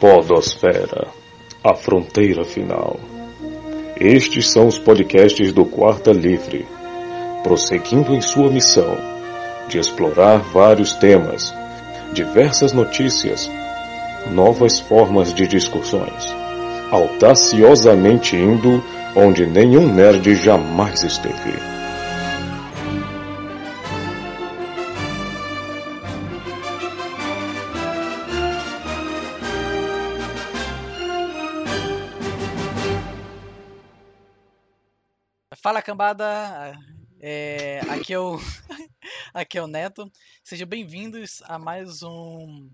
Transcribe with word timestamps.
Podosfera, 0.00 1.08
a 1.64 1.74
fronteira 1.74 2.44
final. 2.44 3.00
Estes 3.98 4.48
são 4.48 4.68
os 4.68 4.78
podcasts 4.78 5.52
do 5.52 5.64
Quarta 5.64 6.12
Livre, 6.12 6.64
prosseguindo 7.42 8.14
em 8.14 8.20
sua 8.20 8.48
missão 8.48 8.96
de 9.68 9.76
explorar 9.76 10.38
vários 10.38 10.92
temas, 10.92 11.52
diversas 12.12 12.72
notícias, 12.72 13.50
novas 14.30 14.78
formas 14.78 15.34
de 15.34 15.48
discussões, 15.48 16.32
audaciosamente 16.92 18.36
indo 18.36 18.80
onde 19.16 19.46
nenhum 19.46 19.92
nerd 19.92 20.32
jamais 20.36 21.02
esteve. 21.02 21.77
Cambada, 35.98 36.78
é, 37.20 37.80
aqui, 37.90 38.12
é 38.12 38.20
o, 38.20 38.36
aqui 39.34 39.58
é 39.58 39.62
o 39.62 39.66
Neto, 39.66 40.08
sejam 40.44 40.68
bem-vindos 40.68 41.42
a 41.42 41.58
mais 41.58 42.04
um. 42.04 42.70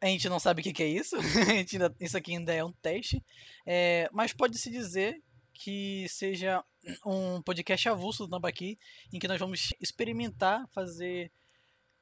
A 0.00 0.06
gente 0.06 0.28
não 0.28 0.40
sabe 0.40 0.60
o 0.60 0.64
que, 0.64 0.72
que 0.72 0.82
é 0.82 0.88
isso, 0.88 1.14
ainda, 1.72 1.94
isso 2.00 2.16
aqui 2.16 2.32
ainda 2.32 2.52
é 2.52 2.64
um 2.64 2.72
teste, 2.72 3.24
é, 3.64 4.10
mas 4.12 4.32
pode-se 4.32 4.68
dizer 4.68 5.22
que 5.54 6.08
seja 6.08 6.64
um 7.06 7.40
podcast 7.40 7.88
avulso 7.88 8.26
do 8.26 8.30
Tambaqui, 8.30 8.76
em 9.12 9.20
que 9.20 9.28
nós 9.28 9.38
vamos 9.38 9.72
experimentar 9.80 10.66
fazer 10.74 11.30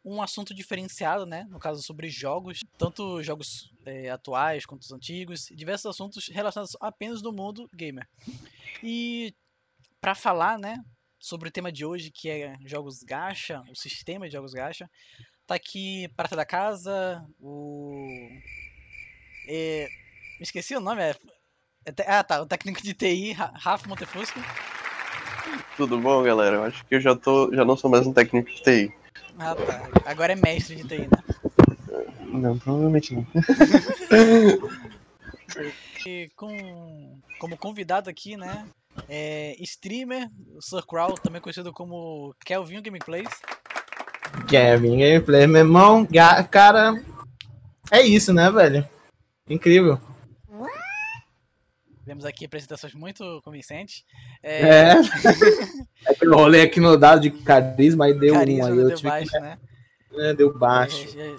um 0.03 0.23
assunto 0.23 0.55
diferenciado, 0.55 1.27
né? 1.27 1.47
No 1.51 1.59
caso 1.59 1.83
sobre 1.83 2.09
jogos, 2.09 2.61
tanto 2.79 3.23
jogos 3.23 3.71
é, 3.85 4.09
atuais 4.09 4.65
quanto 4.65 4.81
os 4.81 4.93
antigos, 4.93 5.49
diversos 5.55 5.85
assuntos 5.85 6.27
relacionados 6.29 6.75
apenas 6.81 7.21
do 7.21 7.35
mundo 7.35 7.69
gamer. 7.75 8.09
E 8.83 9.35
para 10.01 10.15
falar, 10.15 10.59
né, 10.59 10.77
sobre 11.19 11.49
o 11.49 11.53
tema 11.53 11.71
de 11.71 11.85
hoje, 11.85 12.11
que 12.11 12.31
é 12.31 12.57
jogos 12.65 13.03
gacha, 13.03 13.63
o 13.71 13.77
sistema 13.77 14.27
de 14.27 14.33
jogos 14.33 14.53
gacha, 14.53 14.89
tá 15.47 15.55
aqui 15.55 16.09
prata 16.17 16.35
da 16.35 16.47
casa, 16.47 17.23
o 17.39 18.27
é... 19.47 19.89
me 20.39 20.43
esqueci 20.43 20.75
o 20.75 20.81
nome, 20.81 21.03
é... 21.03 21.15
é 21.87 21.93
ah, 22.07 22.25
tá, 22.25 22.41
o 22.41 22.47
técnico 22.47 22.83
de 22.83 22.95
TI, 22.95 23.33
Rafa 23.33 23.89
Montefusco. 23.89 24.41
Tudo 25.77 25.99
bom, 25.99 26.23
galera? 26.23 26.57
Eu 26.57 26.65
acho 26.65 26.85
que 26.87 26.95
eu 26.95 27.01
já 27.01 27.15
tô, 27.15 27.55
já 27.55 27.65
não 27.65 27.77
sou 27.77 27.91
mais 27.91 28.07
um 28.07 28.13
técnico 28.13 28.51
de 28.51 28.63
TI. 28.63 28.93
Ah, 29.39 29.55
tá. 29.55 29.89
Agora 30.07 30.33
é 30.33 30.37
mestre 30.37 30.77
de 30.77 30.87
TI, 30.87 31.01
né? 31.01 31.09
Não, 32.33 32.59
provavelmente 32.59 33.15
não. 33.15 33.27
e 36.07 36.31
com 36.37 37.21
como 37.39 37.57
convidado 37.57 38.09
aqui, 38.09 38.37
né, 38.37 38.67
é, 39.09 39.55
streamer, 39.61 40.29
Sir 40.61 40.85
Crow, 40.87 41.15
também 41.15 41.41
conhecido 41.41 41.73
como 41.73 42.35
Kelvin 42.45 42.83
Gameplays. 42.83 43.29
Kevin 44.49 44.99
Gameplays, 44.99 45.49
meu 45.49 45.61
irmão, 45.61 46.07
cara, 46.51 46.95
é 47.91 48.03
isso, 48.03 48.33
né, 48.33 48.51
velho? 48.51 48.89
Incrível. 49.49 50.01
Temos 52.11 52.25
aqui 52.25 52.45
apresentações 52.45 52.93
muito 52.93 53.41
convincentes. 53.45 54.05
É, 54.43 54.69
é. 54.69 54.95
é 56.59 56.63
aqui 56.63 56.81
no 56.81 56.97
dado 56.97 57.21
de 57.21 57.31
carisma, 57.31 58.07
aí 58.07 58.15
deu 58.15 58.35
carisma, 58.35 58.67
um. 58.67 58.69
Aí 58.69 58.77
deu 58.77 59.01
baixo, 59.01 59.31
que... 59.31 59.39
né? 59.39 59.59
É, 60.15 60.35
deu 60.35 60.59
baixo. 60.59 61.19
É, 61.19 61.31
é, 61.31 61.37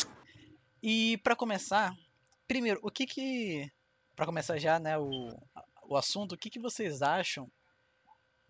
e 0.82 1.18
para 1.18 1.36
começar, 1.36 1.94
primeiro, 2.48 2.80
o 2.84 2.90
que 2.90 3.06
que. 3.06 3.68
Pra 4.16 4.26
começar 4.26 4.58
já, 4.58 4.80
né, 4.80 4.98
o, 4.98 5.30
o 5.92 5.98
assunto, 5.98 6.34
o 6.34 6.38
que, 6.38 6.50
que 6.50 6.60
vocês 6.60 7.02
acham 7.02 7.52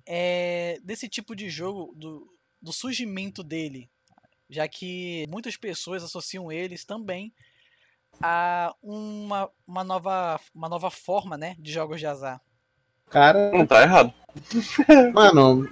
é, 0.07 0.77
desse 0.83 1.09
tipo 1.09 1.35
de 1.35 1.49
jogo, 1.49 1.93
do, 1.95 2.31
do 2.61 2.71
surgimento 2.71 3.43
dele? 3.43 3.89
Já 4.49 4.67
que 4.67 5.25
muitas 5.27 5.57
pessoas 5.57 6.03
associam 6.03 6.51
eles 6.51 6.85
também 6.85 7.33
a 8.21 8.75
uma, 8.81 9.49
uma, 9.65 9.83
nova, 9.83 10.39
uma 10.53 10.69
nova 10.69 10.91
forma 10.91 11.37
né, 11.37 11.55
de 11.57 11.71
jogos 11.71 11.99
de 11.99 12.05
azar. 12.05 12.39
Cara. 13.09 13.51
Não 13.51 13.65
tá 13.65 13.81
errado. 13.81 14.13
Mano, 15.13 15.67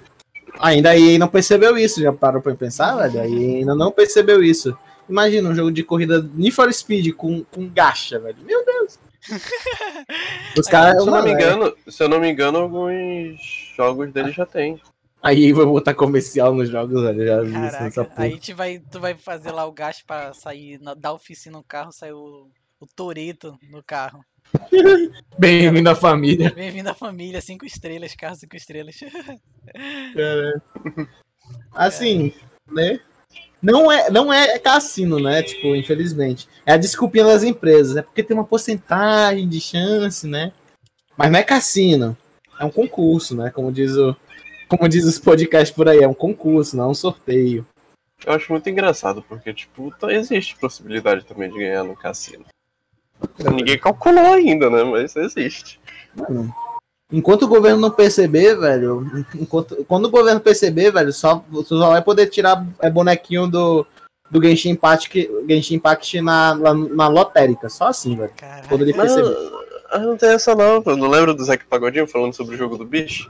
ainda 0.58 0.90
aí 0.90 1.18
não 1.18 1.28
percebeu 1.28 1.76
isso, 1.78 2.02
já 2.02 2.12
parou 2.12 2.42
pra 2.42 2.54
pensar, 2.54 2.96
velho? 2.96 3.20
Aí 3.20 3.56
ainda 3.58 3.74
não 3.74 3.92
percebeu 3.92 4.42
isso. 4.42 4.76
Imagina 5.08 5.48
um 5.48 5.54
jogo 5.54 5.70
de 5.70 5.84
corrida 5.84 6.20
Need 6.20 6.50
for 6.50 6.72
Speed 6.72 7.14
com, 7.14 7.44
com 7.44 7.68
gacha, 7.68 8.18
velho. 8.18 8.38
Meu 8.42 8.64
Deus. 8.64 8.98
Os 10.58 10.66
caras, 10.66 11.02
se, 11.02 11.08
eu 11.08 11.12
não 11.12 11.22
me 11.22 11.32
engano, 11.32 11.76
se 11.88 12.02
eu 12.02 12.08
não 12.08 12.20
me 12.20 12.30
engano, 12.30 12.58
alguns 12.58 13.40
jogos 13.76 14.12
dele 14.12 14.32
já 14.32 14.46
tem. 14.46 14.80
Aí 15.22 15.52
vai 15.52 15.66
botar 15.66 15.94
comercial 15.94 16.54
nos 16.54 16.68
jogos, 16.68 17.02
velho. 17.02 17.26
Já 17.26 17.42
vi 17.42 17.52
Caraca, 17.52 17.88
isso 17.88 18.00
nessa 18.00 18.12
Aí 18.16 18.38
tu 18.40 18.54
vai, 18.54 18.78
tu 18.78 19.00
vai 19.00 19.14
fazer 19.14 19.50
lá 19.50 19.66
o 19.66 19.72
gasto 19.72 20.04
pra 20.06 20.32
sair 20.32 20.80
na, 20.80 20.94
da 20.94 21.12
oficina 21.12 21.58
no 21.58 21.64
carro, 21.64 21.92
sair 21.92 22.12
o, 22.12 22.48
o 22.80 22.86
Toreto 22.86 23.58
no 23.70 23.82
carro. 23.82 24.24
Bem-vindo 25.38 25.90
à 25.90 25.94
família. 25.94 26.50
Bem-vindo 26.50 26.88
à 26.88 26.94
família, 26.94 27.40
cinco 27.42 27.66
estrelas, 27.66 28.14
carro 28.14 28.36
cinco 28.36 28.56
estrelas. 28.56 28.98
Cara. 30.16 30.62
Assim, 31.72 32.32
é. 32.70 32.74
né? 32.74 33.00
Não 33.62 33.92
é, 33.92 34.10
não 34.10 34.32
é 34.32 34.58
cassino, 34.58 35.18
né? 35.18 35.42
Tipo, 35.42 35.74
infelizmente. 35.76 36.48
É 36.64 36.72
a 36.72 36.78
desculpinha 36.78 37.24
das 37.24 37.42
empresas. 37.42 37.96
É 37.96 38.02
porque 38.02 38.22
tem 38.22 38.36
uma 38.36 38.44
porcentagem 38.44 39.48
de 39.48 39.60
chance, 39.60 40.26
né? 40.26 40.52
Mas 41.16 41.30
não 41.30 41.38
é 41.38 41.42
cassino. 41.42 42.16
É 42.58 42.64
um 42.64 42.70
concurso, 42.70 43.36
né? 43.36 43.50
Como 43.50 43.70
diz, 43.70 43.96
o, 43.96 44.16
como 44.68 44.88
diz 44.88 45.04
os 45.04 45.18
podcasts 45.18 45.74
por 45.74 45.88
aí. 45.88 46.02
É 46.02 46.08
um 46.08 46.14
concurso, 46.14 46.76
não 46.76 46.84
é 46.84 46.88
um 46.88 46.94
sorteio. 46.94 47.66
Eu 48.24 48.34
acho 48.34 48.52
muito 48.52 48.68
engraçado, 48.68 49.22
porque, 49.22 49.52
tipo, 49.52 49.90
tá, 49.98 50.12
existe 50.12 50.56
possibilidade 50.56 51.24
também 51.24 51.50
de 51.50 51.58
ganhar 51.58 51.84
no 51.84 51.96
cassino. 51.96 52.44
É. 53.38 53.50
Ninguém 53.50 53.78
calculou 53.78 54.34
ainda, 54.34 54.70
né? 54.70 54.84
Mas 54.84 55.16
existe. 55.16 55.80
Mano, 56.14 56.54
Enquanto 57.12 57.42
o 57.42 57.48
governo 57.48 57.80
não 57.80 57.90
perceber, 57.90 58.56
velho, 58.56 59.24
enquanto, 59.34 59.84
quando 59.86 60.04
o 60.04 60.10
governo 60.10 60.40
perceber, 60.40 60.92
velho, 60.92 61.12
só, 61.12 61.44
só 61.64 61.90
vai 61.90 62.02
poder 62.02 62.28
tirar 62.28 62.64
é, 62.80 62.88
bonequinho 62.88 63.48
do, 63.48 63.84
do 64.30 64.40
Genshin 64.40 64.70
Impact, 64.70 65.28
Genshin 65.48 65.74
Impact 65.74 66.20
na, 66.20 66.54
na, 66.54 66.72
na 66.74 67.08
lotérica. 67.08 67.68
Só 67.68 67.88
assim, 67.88 68.14
velho. 68.14 68.32
Quando 68.68 68.82
ele 68.82 68.92
perceber. 68.92 69.28
Não, 69.92 70.00
não 70.00 70.16
tem 70.16 70.30
essa 70.30 70.54
não, 70.54 70.82
eu 70.86 70.96
não 70.96 71.08
lembro 71.08 71.34
do 71.34 71.44
Zack 71.44 71.64
Pagodinho 71.66 72.06
falando 72.06 72.32
sobre 72.32 72.54
o 72.54 72.58
jogo 72.58 72.78
do 72.78 72.84
bicho? 72.84 73.28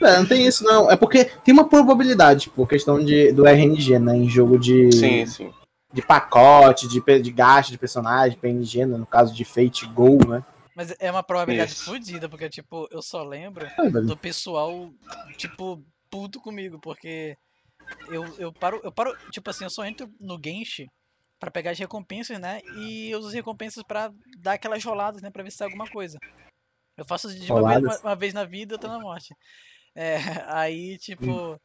É, 0.00 0.16
não 0.16 0.26
tem 0.26 0.46
isso 0.46 0.62
não. 0.62 0.88
É 0.90 0.96
porque 0.96 1.24
tem 1.44 1.52
uma 1.52 1.68
probabilidade, 1.68 2.48
por 2.50 2.68
questão 2.68 3.04
de, 3.04 3.32
do 3.32 3.44
RNG, 3.46 3.98
né? 3.98 4.16
Em 4.16 4.28
jogo 4.28 4.56
de. 4.56 4.92
Sim, 4.92 5.26
sim. 5.26 5.50
De 5.92 6.02
pacote, 6.02 6.86
de, 6.86 7.00
de 7.20 7.30
gasto 7.32 7.70
de 7.70 7.78
personagem, 7.78 8.38
PNG, 8.38 8.84
né, 8.84 8.96
no 8.98 9.06
caso 9.06 9.34
de 9.34 9.42
Fate 9.44 9.86
Go, 9.86 10.18
né? 10.28 10.44
Mas 10.78 10.94
é 11.00 11.10
uma 11.10 11.24
probabilidade 11.24 11.72
Isso. 11.72 11.86
fodida, 11.86 12.28
porque, 12.28 12.48
tipo, 12.48 12.86
eu 12.92 13.02
só 13.02 13.24
lembro 13.24 13.66
é, 13.66 13.90
do 13.90 14.16
pessoal, 14.16 14.88
tipo, 15.36 15.84
puto 16.08 16.40
comigo, 16.40 16.78
porque 16.78 17.36
eu, 18.08 18.24
eu 18.38 18.52
paro, 18.52 18.80
eu 18.84 18.92
paro, 18.92 19.12
tipo 19.32 19.50
assim, 19.50 19.64
eu 19.64 19.70
só 19.70 19.84
entro 19.84 20.08
no 20.20 20.38
Genshin 20.40 20.86
para 21.40 21.50
pegar 21.50 21.72
as 21.72 21.78
recompensas, 21.80 22.38
né? 22.38 22.60
E 22.76 23.10
eu 23.10 23.18
uso 23.18 23.26
as 23.26 23.34
recompensas 23.34 23.82
para 23.82 24.12
dar 24.40 24.52
aquelas 24.52 24.84
roladas, 24.84 25.20
né? 25.20 25.32
Pra 25.32 25.42
ver 25.42 25.50
se 25.50 25.56
sai 25.56 25.64
alguma 25.64 25.88
coisa. 25.88 26.16
Eu 26.96 27.04
faço 27.04 27.28
de 27.34 27.50
uma 27.50 27.66
vez, 27.66 27.82
uma, 27.82 27.98
uma 27.98 28.14
vez, 28.14 28.32
na 28.32 28.44
vida, 28.44 28.76
outra 28.76 28.88
na 28.88 29.00
morte. 29.00 29.34
É, 29.96 30.14
aí, 30.46 30.96
tipo, 30.98 31.54
hum. 31.54 31.56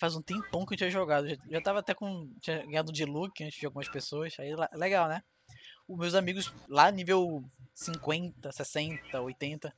faz 0.00 0.16
um 0.16 0.22
tempão 0.22 0.64
que 0.64 0.72
eu 0.72 0.78
tinha 0.78 0.90
jogado. 0.90 1.28
Já, 1.28 1.36
já 1.50 1.60
tava 1.60 1.80
até 1.80 1.92
com. 1.92 2.32
Tinha 2.40 2.64
ganhado 2.64 2.90
de 2.90 3.04
look 3.04 3.44
antes 3.44 3.60
de 3.60 3.66
algumas 3.66 3.86
pessoas. 3.90 4.34
Aí, 4.40 4.50
legal, 4.72 5.08
né? 5.08 5.20
Os 5.86 5.98
meus 5.98 6.14
amigos 6.14 6.50
lá, 6.70 6.90
nível 6.90 7.44
50, 7.76 8.50
60, 8.50 9.20
80. 9.20 9.72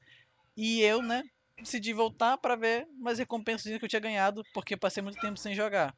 E 0.57 0.81
eu, 0.83 1.03
né, 1.03 1.23
decidi 1.61 1.93
voltar 1.93 2.39
para 2.39 2.57
ver 2.57 2.87
mais 2.99 3.19
recompensas 3.19 3.77
que 3.77 3.85
eu 3.85 3.89
tinha 3.89 4.01
ganhado, 4.01 4.43
porque 4.55 4.77
passei 4.77 5.03
muito 5.03 5.21
tempo 5.21 5.39
sem 5.39 5.55
jogar. 5.55 5.95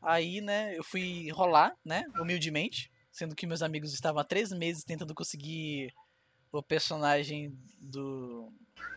Aí, 0.00 0.40
né, 0.40 0.78
eu 0.78 0.84
fui 0.84 1.28
rolar, 1.32 1.74
né, 1.84 2.04
humildemente, 2.20 2.90
sendo 3.10 3.34
que 3.34 3.46
meus 3.46 3.62
amigos 3.62 3.92
estavam 3.92 4.20
há 4.20 4.24
três 4.24 4.52
meses 4.52 4.84
tentando 4.84 5.14
conseguir 5.14 5.92
o 6.52 6.62
personagem 6.62 7.52
do 7.80 8.52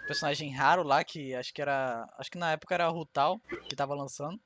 personagem 0.08 0.52
raro 0.54 0.84
lá, 0.84 1.04
que 1.04 1.34
acho 1.34 1.54
que 1.54 1.62
era, 1.62 2.08
acho 2.18 2.30
que 2.30 2.38
na 2.38 2.52
época 2.52 2.76
era 2.76 2.90
o 2.90 2.94
Rutal, 2.94 3.42
que 3.68 3.76
tava 3.76 3.96
lançando. 3.96 4.40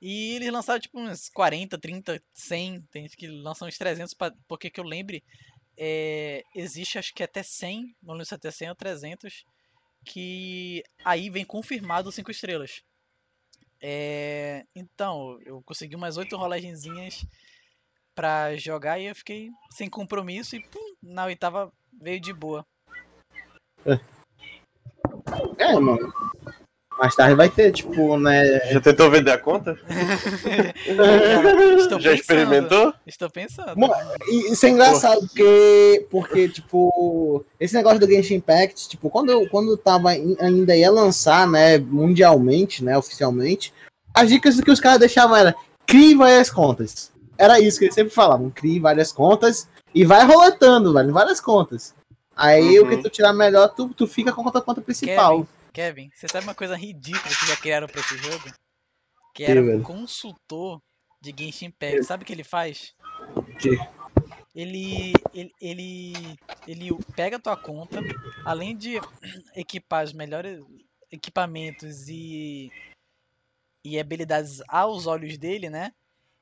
E 0.00 0.34
eles 0.34 0.50
lançaram 0.50 0.80
tipo 0.80 0.98
uns 0.98 1.28
40, 1.28 1.78
30, 1.78 2.20
100, 2.32 2.82
tem 2.90 3.06
que 3.06 3.28
lançam 3.28 3.68
uns 3.68 3.78
300, 3.78 4.12
pra, 4.14 4.32
porque 4.48 4.68
que 4.68 4.80
eu 4.80 4.84
lembre, 4.84 5.22
é, 5.84 6.44
existe 6.54 6.96
acho 6.96 7.12
que 7.12 7.24
até 7.24 7.42
100, 7.42 7.96
não 8.00 8.14
lembro 8.14 8.24
se 8.24 8.34
até 8.36 8.52
100 8.52 8.68
ou 8.68 8.74
300, 8.76 9.44
que 10.04 10.84
aí 11.04 11.28
vem 11.28 11.44
confirmado 11.44 12.12
5 12.12 12.30
estrelas. 12.30 12.84
É, 13.80 14.64
então, 14.76 15.40
eu 15.44 15.60
consegui 15.62 15.96
umas 15.96 16.16
8 16.16 16.36
rolagenzinhas 16.36 17.26
pra 18.14 18.56
jogar 18.56 19.00
e 19.00 19.06
eu 19.06 19.14
fiquei 19.16 19.50
sem 19.70 19.90
compromisso 19.90 20.54
e 20.54 20.62
pum, 20.62 20.94
na 21.02 21.24
oitava 21.24 21.72
veio 22.00 22.20
de 22.20 22.32
boa. 22.32 22.64
É, 25.58 25.80
mano. 25.80 26.12
Mais 27.02 27.16
tarde 27.16 27.34
vai 27.34 27.48
ter, 27.50 27.72
tipo, 27.72 28.16
né? 28.16 28.60
Já 28.70 28.80
tentou 28.80 29.10
vender 29.10 29.32
a 29.32 29.38
conta? 29.38 29.76
já, 30.86 31.74
estou 31.82 32.00
Já 32.00 32.12
experimentou? 32.12 32.94
Estou 33.04 33.28
pensando. 33.28 33.74
E 34.28 34.52
Isso 34.52 34.64
é 34.66 34.68
engraçado, 34.68 35.20
porque, 35.26 36.06
porque, 36.08 36.48
tipo, 36.48 37.44
esse 37.58 37.74
negócio 37.74 37.98
do 37.98 38.06
Genshin 38.06 38.34
Impact, 38.36 38.88
tipo, 38.88 39.10
quando, 39.10 39.48
quando 39.50 39.76
tava 39.76 40.14
in- 40.14 40.36
ainda 40.38 40.76
ia 40.76 40.92
lançar, 40.92 41.44
né, 41.48 41.76
mundialmente, 41.76 42.84
né, 42.84 42.96
oficialmente, 42.96 43.74
as 44.14 44.28
dicas 44.28 44.60
que 44.60 44.70
os 44.70 44.78
caras 44.78 45.00
deixavam 45.00 45.34
era 45.36 45.52
crie 45.84 46.14
várias 46.14 46.50
contas. 46.50 47.10
Era 47.36 47.58
isso 47.58 47.80
que 47.80 47.86
eles 47.86 47.94
sempre 47.96 48.14
falavam, 48.14 48.48
crie 48.48 48.78
várias 48.78 49.10
contas 49.10 49.68
e 49.92 50.04
vai 50.04 50.24
roletando, 50.24 50.92
velho, 50.92 51.12
várias 51.12 51.40
contas. 51.40 51.94
Aí 52.36 52.78
o 52.78 52.84
Uhum. 52.84 52.90
que 52.90 52.96
tu 52.98 53.10
tirar 53.10 53.32
melhor, 53.32 53.68
tu, 53.74 53.88
tu 53.88 54.06
fica 54.06 54.30
com 54.32 54.40
a 54.42 54.44
conta, 54.44 54.60
conta 54.60 54.80
principal. 54.80 55.38
Kevin, 55.38 55.48
Kevin, 55.72 56.10
você 56.14 56.28
sabe 56.28 56.46
uma 56.46 56.54
coisa 56.54 56.76
ridícula 56.76 57.22
que 57.34 57.46
já 57.46 57.56
criaram 57.56 57.86
pra 57.86 58.00
esse 58.00 58.16
jogo? 58.18 58.44
Que 59.34 59.44
era 59.44 59.60
um 59.62 59.82
consultor 59.82 60.80
de 61.20 61.34
Genshin 61.36 61.66
Impact. 61.66 62.04
Sabe 62.04 62.22
o 62.22 62.26
que 62.26 62.32
ele 62.32 62.44
faz? 62.44 62.94
Que? 63.60 63.78
Ele, 64.54 65.12
ele, 65.32 65.52
ele, 65.60 66.38
ele 66.68 66.90
pega 67.16 67.36
a 67.36 67.40
tua 67.40 67.56
conta, 67.56 68.00
além 68.44 68.76
de 68.76 69.00
equipar 69.56 70.04
os 70.04 70.12
melhores 70.12 70.62
equipamentos 71.10 72.06
e, 72.08 72.70
e 73.82 73.98
habilidades 73.98 74.60
aos 74.68 75.06
olhos 75.06 75.38
dele, 75.38 75.70
né? 75.70 75.92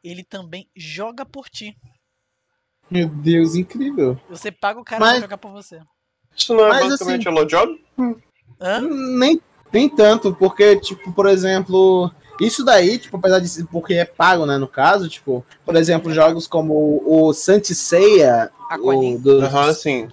Ele 0.03 0.25
também 0.25 0.69
joga 0.75 1.25
por 1.25 1.49
ti. 1.49 1.77
Meu 2.91 3.09
Deus, 3.09 3.55
incrível. 3.55 4.21
Você 4.29 4.51
paga 4.51 4.81
o 4.81 4.85
cara 4.85 4.99
Mas- 4.99 5.13
pra 5.13 5.21
jogar 5.21 5.39
por 5.39 5.53
você. 5.53 5.81
Isso 6.37 6.53
não 6.55 6.65
é 6.67 6.69
Mas, 6.71 6.89
basicamente 6.89 7.29
assim- 7.29 7.29
a 7.29 7.33
low 7.33 7.47
job? 7.47 7.85
Hã? 8.61 8.81
Nem, 8.81 9.41
nem 9.73 9.89
tanto, 9.89 10.35
porque, 10.35 10.77
tipo, 10.77 11.13
por 11.13 11.27
exemplo, 11.27 12.11
isso 12.41 12.65
daí, 12.65 12.99
tipo, 12.99 13.17
apesar 13.17 13.39
de 13.39 13.49
ser- 13.49 13.65
porque 13.67 13.95
é 13.95 14.05
pago, 14.05 14.45
né, 14.47 14.59
no 14.59 14.69
caso, 14.69 15.09
tipo, 15.09 15.45
por 15.65 15.77
exemplo, 15.77 16.13
jogos 16.13 16.47
como 16.47 16.75
o, 16.75 17.29
o 17.29 17.33
Santiceia, 17.33 18.51
o 18.83 19.19
do, 19.19 19.43
Aham, 19.45 19.73
sim. 19.73 20.09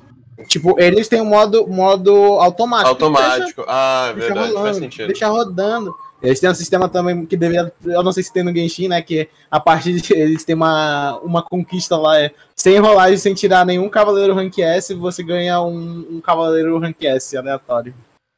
tipo, 0.48 0.80
eles 0.80 1.08
têm 1.08 1.22
um 1.22 1.26
modo, 1.26 1.68
modo 1.68 2.14
automático. 2.40 2.90
Automático. 2.90 3.66
Ah, 3.68 4.08
é 4.12 4.14
Deixa, 4.14 4.20
deixa 4.20 4.34
verdade, 4.34 4.48
rolando, 4.54 4.66
faz 4.68 4.78
sentido. 4.78 5.08
deixa 5.08 5.28
rodando. 5.28 5.96
Eles 6.20 6.40
têm 6.40 6.50
um 6.50 6.56
sistema 6.56 6.90
também 6.90 7.26
que 7.28 7.38
deveria, 7.38 7.72
eu 7.86 8.02
não 8.02 8.12
sei 8.12 8.24
se 8.24 8.34
tem 8.34 8.42
no 8.44 8.52
Genshin, 8.56 8.88
né, 8.88 9.02
que 9.04 9.30
a 9.52 9.60
partir 9.60 9.94
de 10.02 10.14
eles 10.18 10.44
têm 10.44 10.56
uma, 10.56 11.20
uma 11.20 11.44
conquista 11.44 11.96
lá, 11.96 12.20
é, 12.20 12.32
sem 12.56 12.80
rolagem, 12.80 13.18
sem 13.18 13.34
tirar 13.36 13.64
nenhum 13.66 13.88
cavaleiro 13.88 14.34
rank 14.34 14.58
S, 14.58 14.94
você 14.96 15.22
ganha 15.22 15.62
um, 15.62 16.08
um 16.14 16.20
cavaleiro 16.22 16.80
rank 16.80 17.04
S 17.04 17.38
aleatório. 17.38 17.94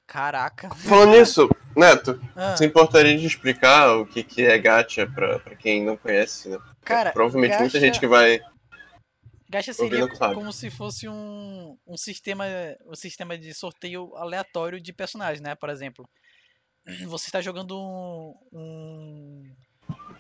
Caraca. 0.10 0.70
Falando 0.76 1.12
nisso, 1.12 1.48
Neto, 1.76 2.20
Ah, 2.36 2.56
você 2.58 2.66
importaria 2.66 3.16
de 3.16 3.26
explicar 3.28 3.96
o 3.96 4.08
que, 4.08 4.24
que 4.24 4.42
é 4.42 4.58
gacha 4.58 5.06
pra, 5.06 5.38
pra 5.40 5.56
quem 5.56 5.86
não 5.86 5.96
conhece, 5.96 6.50
né? 6.50 6.58
cara, 6.82 7.12
Provavelmente 7.12 7.52
muita 7.60 7.66
gacha- 7.66 7.80
gente 7.80 8.00
que 8.00 8.08
vai. 8.08 8.42
Gacha 9.48 9.72
seria 9.72 10.08
como 10.08 10.52
se 10.52 10.72
fosse 10.72 11.08
um, 11.08 11.78
um 11.86 11.96
sistema 11.96 12.44
um 12.88 12.96
sistema 12.96 13.38
de 13.38 13.54
sorteio 13.54 14.16
aleatório 14.16 14.82
de 14.82 14.92
personagens, 14.92 15.42
né? 15.42 15.54
Por 15.54 15.70
exemplo, 15.70 16.10
você 17.08 17.28
está 17.28 17.40
jogando 17.40 17.80
um, 17.80 18.34
um, 18.52 19.56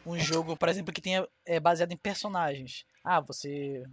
um 0.06 0.20
jogo, 0.20 0.56
por 0.56 0.70
exemplo, 0.70 0.94
que 0.94 1.02
tenha, 1.02 1.28
é 1.48 1.60
baseado 1.60 1.92
em 1.92 1.98
personagens. 1.98 2.86
Ah, 3.04 3.20
você... 3.20 3.84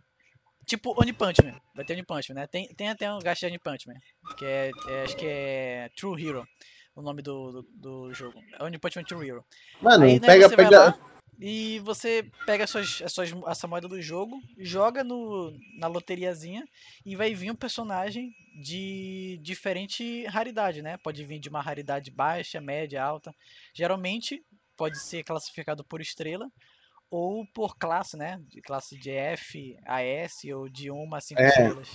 Tipo 0.67 1.01
One 1.01 1.13
Punch 1.13 1.43
Man. 1.45 1.59
Vai 1.75 1.85
ter 1.85 1.95
One 1.95 2.05
Punch 2.05 2.29
Man, 2.33 2.41
né? 2.41 2.47
Tem, 2.47 2.69
tem 2.75 2.89
até 2.89 3.13
um 3.13 3.19
gacha 3.21 3.47
de 3.47 3.53
One 3.53 3.59
Punch 3.59 3.87
Man. 3.87 3.95
Que 4.37 4.45
é, 4.45 4.71
é- 4.89 5.03
acho 5.05 5.17
que 5.17 5.27
é 5.27 5.91
True 5.97 6.23
Hero. 6.23 6.47
O 6.95 7.03
nome 7.03 7.23
do, 7.23 7.53
do, 7.53 7.63
do 7.75 8.15
jogo. 8.15 8.39
One 8.61 8.79
Punch 8.79 8.99
Man 8.99 9.05
True 9.05 9.29
Hero. 9.29 9.45
Mano, 9.81 10.05
Aí, 10.05 10.19
né, 10.19 10.27
pega, 10.27 10.49
pega, 10.49 10.99
e 11.39 11.81
você 11.81 12.25
pega 12.47 12.65
as 12.65 12.71
suas, 12.71 13.03
as 13.03 13.13
suas, 13.13 13.31
essa 13.47 13.67
moeda 13.67 13.87
do 13.87 14.01
jogo, 14.01 14.41
joga 14.59 15.05
no, 15.05 15.55
na 15.79 15.87
loteriazinha 15.87 16.67
e 17.05 17.15
vai 17.15 17.35
vir 17.35 17.51
um 17.51 17.55
personagem 17.55 18.35
de 18.63 19.39
diferente 19.43 20.25
raridade, 20.27 20.81
né? 20.81 20.97
Pode 20.97 21.23
vir 21.25 21.39
de 21.39 21.51
uma 21.51 21.61
raridade 21.61 22.11
baixa, 22.11 22.61
média, 22.61 23.05
alta. 23.05 23.35
Geralmente 23.75 24.43
pode 24.77 24.99
ser 24.99 25.25
classificado 25.25 25.85
por 25.85 26.01
estrela 26.01 26.51
ou 27.11 27.45
por 27.55 27.77
classe, 27.77 28.17
né? 28.17 28.41
De 28.49 28.61
classe 28.61 28.97
de 28.99 29.11
F 29.11 29.77
a 29.87 30.03
S 30.03 30.53
ou 30.53 30.69
de 30.69 30.91
1 30.91 31.15
a 31.15 31.21
5 31.21 31.41
É. 31.41 31.49
estrelas. 31.49 31.89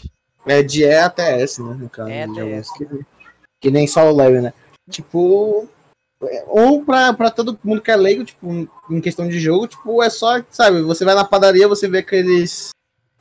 É 0.46 0.64
de 0.64 0.84
E 0.84 0.94
até 0.96 1.42
S, 1.42 1.62
né? 1.62 1.74
No 1.76 1.90
caso, 1.90 2.10
É 2.10 2.26
de 2.28 2.40
S. 2.40 2.70
que, 2.78 2.88
que 3.62 3.72
nem 3.72 3.86
só 3.88 4.12
o 4.12 4.16
level, 4.16 4.42
né? 4.42 4.54
Tipo. 4.90 5.68
é, 6.24 6.44
Ou 6.48 6.84
pra, 6.84 7.14
pra 7.14 7.30
todo 7.32 7.60
mundo 7.64 7.82
que 7.82 7.92
é 7.92 7.96
leigo, 7.96 8.24
tipo, 8.26 8.48
em 8.90 9.02
questão 9.02 9.28
de 9.28 9.40
jogo, 9.40 9.68
tipo, 9.68 10.02
é 10.02 10.10
só, 10.10 10.42
sabe, 10.50 10.82
você 10.82 11.06
vai 11.06 11.14
na 11.16 11.24
padaria, 11.26 11.68
você 11.68 11.88
vê 11.88 12.00
aqueles. 12.00 12.70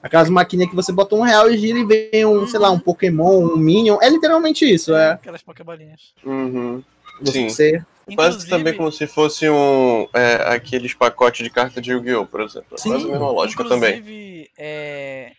Aquelas 0.03 0.31
maquininhas 0.31 0.71
que 0.71 0.77
você 0.77 0.91
bota 0.93 1.15
um 1.15 1.21
real 1.21 1.51
e 1.51 1.59
gira 1.59 1.79
e 1.79 1.85
vem 1.85 2.25
um, 2.25 2.47
sei 2.47 2.59
lá, 2.59 2.71
um 2.71 2.79
Pokémon, 2.81 3.41
um 3.53 3.57
Minion. 3.59 3.99
É 4.01 4.09
literalmente 4.09 4.65
isso, 4.65 4.95
é. 4.95 5.11
Aquelas 5.11 5.43
pokébolinhas. 5.43 6.15
Uhum. 6.25 6.83
Sim. 7.27 7.85
Você. 8.11 8.17
Quase 8.17 8.49
também 8.49 8.77
como 8.77 8.91
se 8.91 9.07
fosse 9.07 9.49
um. 9.49 10.09
É, 10.15 10.55
aqueles 10.55 10.95
pacotes 10.95 11.45
de 11.45 11.51
carta 11.51 11.81
de 11.81 11.91
Yu-Gi-Oh! 11.93 12.27
por 12.27 12.41
exemplo. 12.41 12.75
É 12.75 12.79
Sim. 12.79 12.91
quase 12.91 13.05
a 13.05 13.09
mesma 13.09 13.31
lógica 13.31 13.65
também. 13.65 13.99
Inclusive, 13.99 14.51
é, 14.59 15.33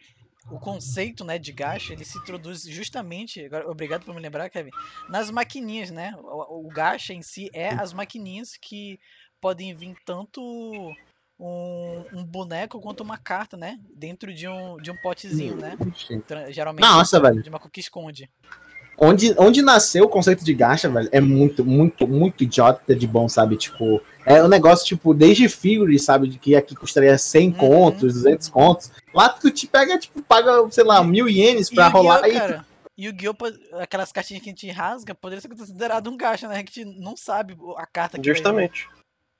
o 0.49 0.59
conceito 0.59 1.23
né, 1.23 1.37
de 1.37 1.51
gacha 1.51 1.93
ele 1.93 2.03
se 2.03 2.17
introduz 2.17 2.63
justamente, 2.63 3.45
agora, 3.45 3.69
obrigado 3.69 4.03
por 4.03 4.13
me 4.13 4.21
lembrar, 4.21 4.49
Kevin, 4.49 4.71
nas 5.09 5.31
maquininhas, 5.31 5.91
né? 5.91 6.13
O, 6.21 6.67
o 6.67 6.69
gacha 6.69 7.13
em 7.13 7.21
si 7.21 7.49
é 7.53 7.69
as 7.69 7.93
maquininhas 7.93 8.57
que 8.59 8.99
podem 9.39 9.73
vir 9.73 9.95
tanto 10.05 10.41
um, 11.39 12.05
um 12.13 12.23
boneco 12.23 12.79
quanto 12.79 13.01
uma 13.01 13.17
carta, 13.17 13.57
né? 13.57 13.79
Dentro 13.95 14.33
de 14.33 14.47
um, 14.47 14.77
de 14.77 14.91
um 14.91 14.97
potezinho, 14.97 15.55
né? 15.55 15.75
Geralmente 16.49 16.83
Nossa, 16.83 17.19
velho. 17.19 17.41
de 17.41 17.49
uma 17.49 17.59
que 17.59 17.79
esconde. 17.79 18.29
Onde, 19.03 19.33
onde 19.39 19.63
nasceu 19.63 20.03
o 20.03 20.09
conceito 20.09 20.45
de 20.45 20.53
gacha, 20.53 20.87
velho, 20.87 21.09
é 21.11 21.19
muito, 21.19 21.65
muito, 21.65 22.07
muito 22.07 22.43
idiota 22.43 22.95
de 22.95 23.07
bom, 23.07 23.27
sabe? 23.27 23.57
Tipo, 23.57 23.99
é 24.23 24.43
um 24.43 24.47
negócio, 24.47 24.85
tipo, 24.85 25.11
desde 25.11 25.49
figure, 25.49 25.97
sabe? 25.97 26.27
De 26.27 26.37
que 26.37 26.55
aqui 26.55 26.75
custaria 26.75 27.17
100 27.17 27.47
Uhum. 27.47 27.53
contos, 27.55 28.13
200 28.13 28.47
contos. 28.49 28.91
Lá 29.11 29.27
tu 29.29 29.49
te 29.49 29.65
pega, 29.65 29.97
tipo, 29.97 30.21
paga, 30.21 30.51
sei 30.69 30.83
lá, 30.83 31.03
mil 31.03 31.27
ienes 31.27 31.67
pra 31.67 31.87
E 31.87 31.89
rolar 31.89 32.29
e 32.29 32.33
cara, 32.33 32.65
e 32.95 33.09
o 33.27 33.33
po- 33.33 33.51
aquelas 33.79 34.11
cartinhas 34.11 34.43
que 34.43 34.49
a 34.49 34.51
gente 34.51 34.69
rasga, 34.69 35.15
poderia 35.15 35.41
ser 35.41 35.47
considerado 35.49 36.07
um 36.07 36.15
gacha, 36.15 36.47
né? 36.47 36.61
Que 36.61 36.81
a 36.81 36.83
gente 36.83 36.99
não 36.99 37.17
sabe 37.17 37.57
a 37.77 37.87
carta 37.87 38.19
que. 38.19 38.29
Justamente. 38.31 38.87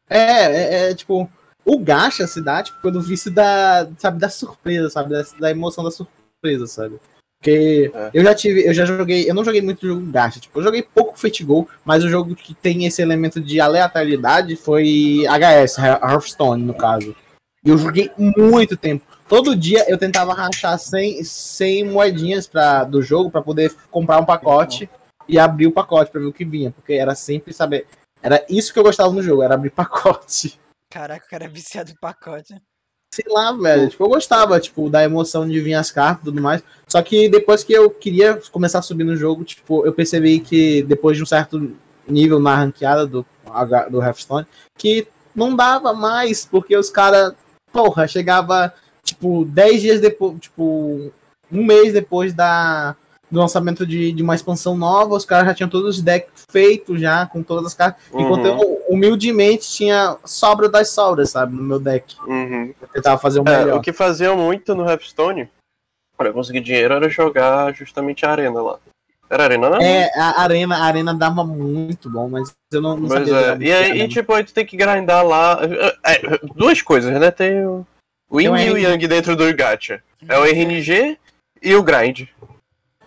É, 0.10 0.18
é, 0.18 0.89
é, 0.89 0.96
tipo, 0.96 1.30
o 1.63 1.77
gacha 1.77 2.25
se 2.25 2.41
dá, 2.41 2.63
tipo, 2.63 2.82
pelo 2.82 3.00
vício 3.00 3.30
da, 3.30 3.88
sabe, 4.00 4.20
da 4.20 4.27
surpresa, 4.30 4.89
sabe, 4.89 5.12
da, 5.12 5.24
da 5.39 5.51
emoção 5.51 5.84
da 5.84 5.91
surpresa, 5.91 6.65
sabe? 6.65 7.00
Porque 7.41 7.91
É. 7.91 8.12
eu 8.13 8.24
já 8.24 8.36
tive, 8.36 8.67
eu 8.67 8.74
já 8.74 8.86
joguei, 8.86 9.27
eu 9.27 9.33
não 9.33 9.43
joguei 9.43 9.63
muito 9.63 9.88
jogo 9.88 10.05
gacha, 10.12 10.39
tipo, 10.39 10.60
eu 10.60 10.63
joguei 10.63 10.83
pouco 10.83 11.19
Fate 11.19 11.43
Go, 11.43 11.67
mas 11.83 12.03
o 12.03 12.10
jogo 12.10 12.36
que 12.36 12.53
tem 12.53 12.86
esse 12.86 13.01
elemento 13.01 13.41
de 13.41 13.60
aleatoriedade 13.60 14.55
foi 14.55 15.24
HS, 15.27 15.79
Hearthstone, 15.79 16.63
no 16.63 16.75
caso. 16.75 17.15
E 17.65 17.69
eu 17.69 17.79
joguei 17.79 18.12
muito 18.15 18.77
tempo. 18.77 19.03
Todo 19.27 19.55
dia 19.55 19.89
eu 19.89 19.98
tentava 19.98 20.36
rachar 20.36 20.77
100, 20.77 21.24
100 21.24 21.86
moedinhas 21.86 22.45
pra, 22.45 22.83
do 22.83 23.01
jogo 23.01 23.31
pra 23.31 23.41
poder 23.41 23.74
comprar 23.89 24.19
um 24.19 24.25
pacote 24.25 24.88
e 25.27 25.39
abrir 25.39 25.65
o 25.65 25.71
pacote 25.71 26.12
pra 26.12 26.21
ver 26.21 26.27
o 26.27 26.33
que 26.33 26.45
vinha, 26.45 26.69
porque 26.69 26.93
era 26.93 27.15
sempre 27.15 27.53
saber. 27.53 27.88
Era 28.21 28.45
isso 28.48 28.71
que 28.71 28.77
eu 28.77 28.83
gostava 28.83 29.12
no 29.12 29.24
jogo, 29.24 29.41
era 29.41 29.55
abrir 29.55 29.71
pacote. 29.74 30.60
Caraca, 30.91 31.25
o 31.25 31.29
cara 31.29 31.45
é 31.45 31.48
viciado 31.48 31.89
em 31.89 31.95
pacote. 32.00 32.53
Sei 33.13 33.25
lá, 33.27 33.51
velho. 33.51 33.89
Tipo, 33.89 34.06
eu 34.06 34.10
gostava, 34.10 34.58
tipo, 34.60 34.89
da 34.89 35.03
emoção 35.03 35.48
de 35.48 35.60
vir 35.60 35.74
as 35.74 35.91
cartas 35.91 36.22
e 36.22 36.25
tudo 36.25 36.41
mais. 36.41 36.63
Só 36.88 37.01
que 37.01 37.27
depois 37.27 37.62
que 37.63 37.74
eu 37.74 37.89
queria 37.89 38.39
começar 38.51 38.80
a 38.80 38.82
subir 38.82 39.03
no 39.03 39.18
jogo, 39.18 39.44
tipo, 39.44 39.86
eu 39.86 39.91
percebi 39.91 40.39
que 40.39 40.82
depois 40.84 41.18
de 41.18 41.24
um 41.24 41.25
certo 41.25 41.74
nível 42.08 42.39
na 42.39 42.56
ranqueada 42.56 43.06
do, 43.06 43.25
do 43.89 44.01
Hearthstone, 44.01 44.48
que 44.77 45.08
não 45.36 45.56
dava 45.56 45.91
mais, 45.94 46.46
porque 46.46 46.75
os 46.75 46.89
caras, 46.89 47.34
porra, 47.74 48.08
chegava, 48.08 48.74
tipo, 49.03 49.44
10 49.44 49.82
dias 49.82 50.00
depois, 50.00 50.39
tipo, 50.39 51.12
um 51.51 51.65
mês 51.65 51.91
depois 51.91 52.34
da, 52.34 52.96
do 53.30 53.39
lançamento 53.39 53.86
de, 53.86 54.13
de 54.13 54.24
uma 54.24 54.36
expansão 54.36 54.77
nova, 54.77 55.15
os 55.15 55.25
caras 55.25 55.48
já 55.48 55.53
tinham 55.53 55.70
todos 55.70 55.98
os 55.98 56.01
decks 56.01 56.46
feitos 56.50 57.00
já, 57.01 57.25
com 57.25 57.44
todas 57.44 57.65
as 57.65 57.74
cartas. 57.74 58.01
Enquanto 58.13 58.46
Uhum. 58.46 58.62
eu, 58.62 58.80
humildemente, 58.91 59.69
tinha 59.71 60.17
sobra 60.25 60.67
das 60.67 60.89
sobras, 60.89 61.29
sabe, 61.31 61.55
no 61.55 61.63
meu 61.63 61.79
deck. 61.79 62.15
Uhum. 62.27 62.74
Eu 62.81 62.88
tentava 62.89 63.19
fazer 63.19 63.39
o 63.39 63.43
É, 63.48 63.60
melhor. 63.60 63.77
o 63.77 63.81
que 63.81 63.93
faziam 63.93 64.36
muito 64.36 64.75
no 64.75 64.88
Hearthstone 64.88 65.50
para 66.17 66.33
conseguir 66.33 66.62
dinheiro 66.62 66.93
era 66.93 67.10
jogar 67.10 67.74
justamente 67.74 68.25
a 68.25 68.31
arena 68.31 68.62
lá. 68.62 68.77
Era 69.29 69.45
arena, 69.45 69.69
não? 69.69 69.77
É, 69.81 70.12
a 70.15 70.41
arena, 70.41 70.75
a 70.77 70.83
arena 70.83 71.13
dava 71.13 71.43
muito 71.45 72.10
bom, 72.10 72.27
mas 72.27 72.53
eu 72.74 72.81
não, 72.81 72.98
não 72.98 73.07
Mas 73.07 73.29
sabia. 73.29 73.53
é, 73.53 73.57
e 73.60 73.71
aí, 73.74 74.01
e, 74.01 74.07
tipo, 74.10 74.33
aí 74.33 74.43
tu 74.43 74.53
tem 74.53 74.65
que 74.65 74.75
grindar 74.75 75.25
lá. 75.25 75.57
É, 76.03 76.15
é, 76.15 76.39
duas 76.53 76.81
coisas, 76.81 77.17
né? 77.17 77.31
Tem 77.31 77.65
o, 77.65 77.88
O 78.29 78.41
Yin 78.41 78.48
e 78.57 78.71
o 78.71 78.77
Yang 78.77 79.07
dentro 79.07 79.36
do 79.38 79.55
gacha. 79.55 80.03
É 80.27 80.38
o 80.38 80.43
RNG 80.45 81.17
e 81.63 81.74
o 81.75 81.81
grind. 81.81 82.27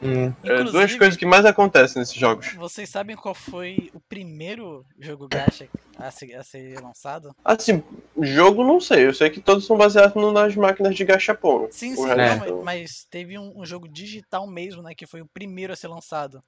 Hum. 0.03 0.33
É 0.43 0.65
duas 0.65 0.95
coisas 0.97 1.17
que 1.17 1.25
mais 1.25 1.47
acontecem 1.47 2.01
nesses 2.01 2.15
jogos. 2.15 2.53
Vocês 2.55 2.89
sabem 2.89 3.17
qual 3.17 3.35
foi 3.35 3.91
o 3.95 4.01
primeiro 4.01 4.85
jogo 4.99 5.29
gacha 5.29 5.69
a 5.97 6.11
ser, 6.11 6.35
a 6.35 6.43
ser 6.43 6.81
lançado? 6.81 7.35
Assim, 7.45 7.83
jogo 8.21 8.65
não 8.65 8.81
sei. 8.81 9.07
Eu 9.07 9.15
sei 9.15 9.31
que 9.31 9.41
todos 9.41 9.67
são 9.67 9.77
baseados 9.77 10.15
nas 10.33 10.57
máquinas 10.57 10.95
de 10.95 11.05
gachapon. 11.05 11.69
Sim, 11.71 11.95
sim, 11.95 12.11
é. 12.11 12.37
não, 12.37 12.63
mas 12.63 13.07
teve 13.11 13.39
um, 13.39 13.61
um, 13.61 13.65
jogo 13.65 13.89
digital 13.89 14.47
mesmo, 14.47 14.83
né? 14.83 14.95
Que 14.95 15.07
foi 15.07 15.21
o 15.23 15.29
primeiro 15.33 15.73
a 15.73 15.77
ser 15.77 15.89
lançado. 15.89 16.43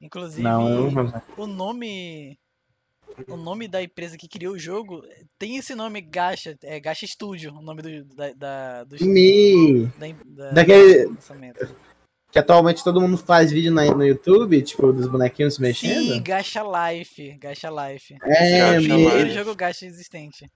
Inclusive, 0.00 0.42
não, 0.42 0.90
não. 0.90 1.22
o 1.36 1.46
nome 1.46 2.38
o 3.28 3.36
nome 3.36 3.68
da 3.68 3.82
empresa 3.82 4.16
que 4.16 4.28
criou 4.28 4.54
o 4.54 4.58
jogo 4.58 5.02
tem 5.38 5.56
esse 5.56 5.74
nome 5.74 6.00
Gacha, 6.00 6.56
é 6.62 6.80
Gacha 6.80 7.06
Studio, 7.06 7.52
o 7.52 7.62
nome 7.62 7.82
do 7.82 8.04
da, 8.14 8.32
da 8.32 8.84
do 8.84 9.04
Me... 9.04 9.86
da, 9.98 10.06
da, 10.24 10.50
Daquele 10.52 11.06
lançamento. 11.06 11.76
Que 12.32 12.38
atualmente 12.38 12.82
todo 12.82 12.98
mundo 12.98 13.18
faz 13.18 13.52
vídeo 13.52 13.70
na, 13.70 13.84
no 13.84 14.06
YouTube, 14.06 14.62
tipo, 14.62 14.90
dos 14.90 15.06
bonequinhos 15.06 15.58
mexendo. 15.58 16.14
Sim, 16.14 16.22
Gacha 16.22 16.62
Life, 16.62 17.32
Gacha 17.34 17.68
Life. 17.68 18.16
É, 18.24 18.58
é 18.58 18.78
o 18.78 18.82
primeiro 18.82 19.30
jogo 19.30 19.54
Gacha 19.54 19.84
existente. 19.84 20.50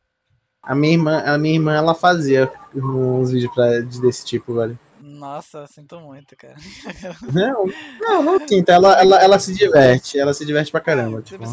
A 0.62 0.74
minha 0.74 0.94
irmã, 0.94 1.22
a 1.22 1.36
minha 1.36 1.54
irmã 1.54 1.76
ela 1.76 1.94
fazia 1.94 2.50
uns 2.74 3.30
vídeos 3.30 3.54
pra, 3.54 3.80
desse 3.80 4.24
tipo, 4.24 4.54
velho. 4.54 4.78
Nossa, 4.98 5.66
sinto 5.66 6.00
muito, 6.00 6.34
cara. 6.34 6.56
Não, 7.32 7.66
não, 8.00 8.22
não 8.22 8.48
sinto. 8.48 8.70
Ela, 8.70 9.00
ela, 9.00 9.22
ela 9.22 9.38
se 9.38 9.54
diverte. 9.54 10.18
Ela 10.18 10.34
se 10.34 10.44
diverte 10.44 10.72
pra 10.72 10.80
caramba. 10.80 11.22
Tipo. 11.22 11.44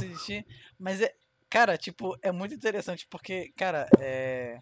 Mas 0.80 1.02
é, 1.02 1.14
cara, 1.50 1.78
tipo, 1.78 2.18
é 2.24 2.32
muito 2.32 2.56
interessante 2.56 3.06
porque, 3.10 3.52
cara, 3.56 3.88
é, 4.00 4.58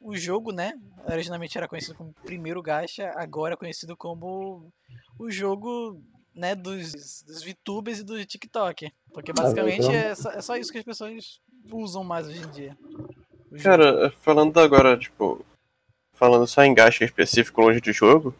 o 0.00 0.16
jogo, 0.16 0.50
né, 0.50 0.72
originalmente 1.04 1.56
era 1.56 1.68
conhecido 1.68 1.94
como 1.94 2.14
primeiro 2.24 2.62
gacha, 2.62 3.12
agora 3.16 3.54
é 3.54 3.56
conhecido 3.56 3.96
como 3.96 4.72
o 5.18 5.30
jogo, 5.30 6.02
né, 6.34 6.54
dos, 6.54 7.22
dos 7.22 7.42
VTubers 7.42 8.00
e 8.00 8.04
do 8.04 8.24
TikTok. 8.24 8.90
Porque 9.12 9.32
basicamente 9.32 9.88
é 9.88 10.14
só, 10.14 10.30
é 10.30 10.40
só 10.40 10.56
isso 10.56 10.72
que 10.72 10.78
as 10.78 10.84
pessoas 10.84 11.40
usam 11.70 12.02
mais 12.02 12.26
hoje 12.26 12.42
em 12.42 12.50
dia. 12.50 12.78
Cara, 13.62 14.10
falando 14.20 14.58
agora, 14.58 14.96
tipo, 14.96 15.44
falando 16.14 16.46
só 16.46 16.62
em 16.62 16.74
gacha 16.74 17.04
específico 17.04 17.60
longe 17.60 17.80
de 17.80 17.92
jogo, 17.92 18.34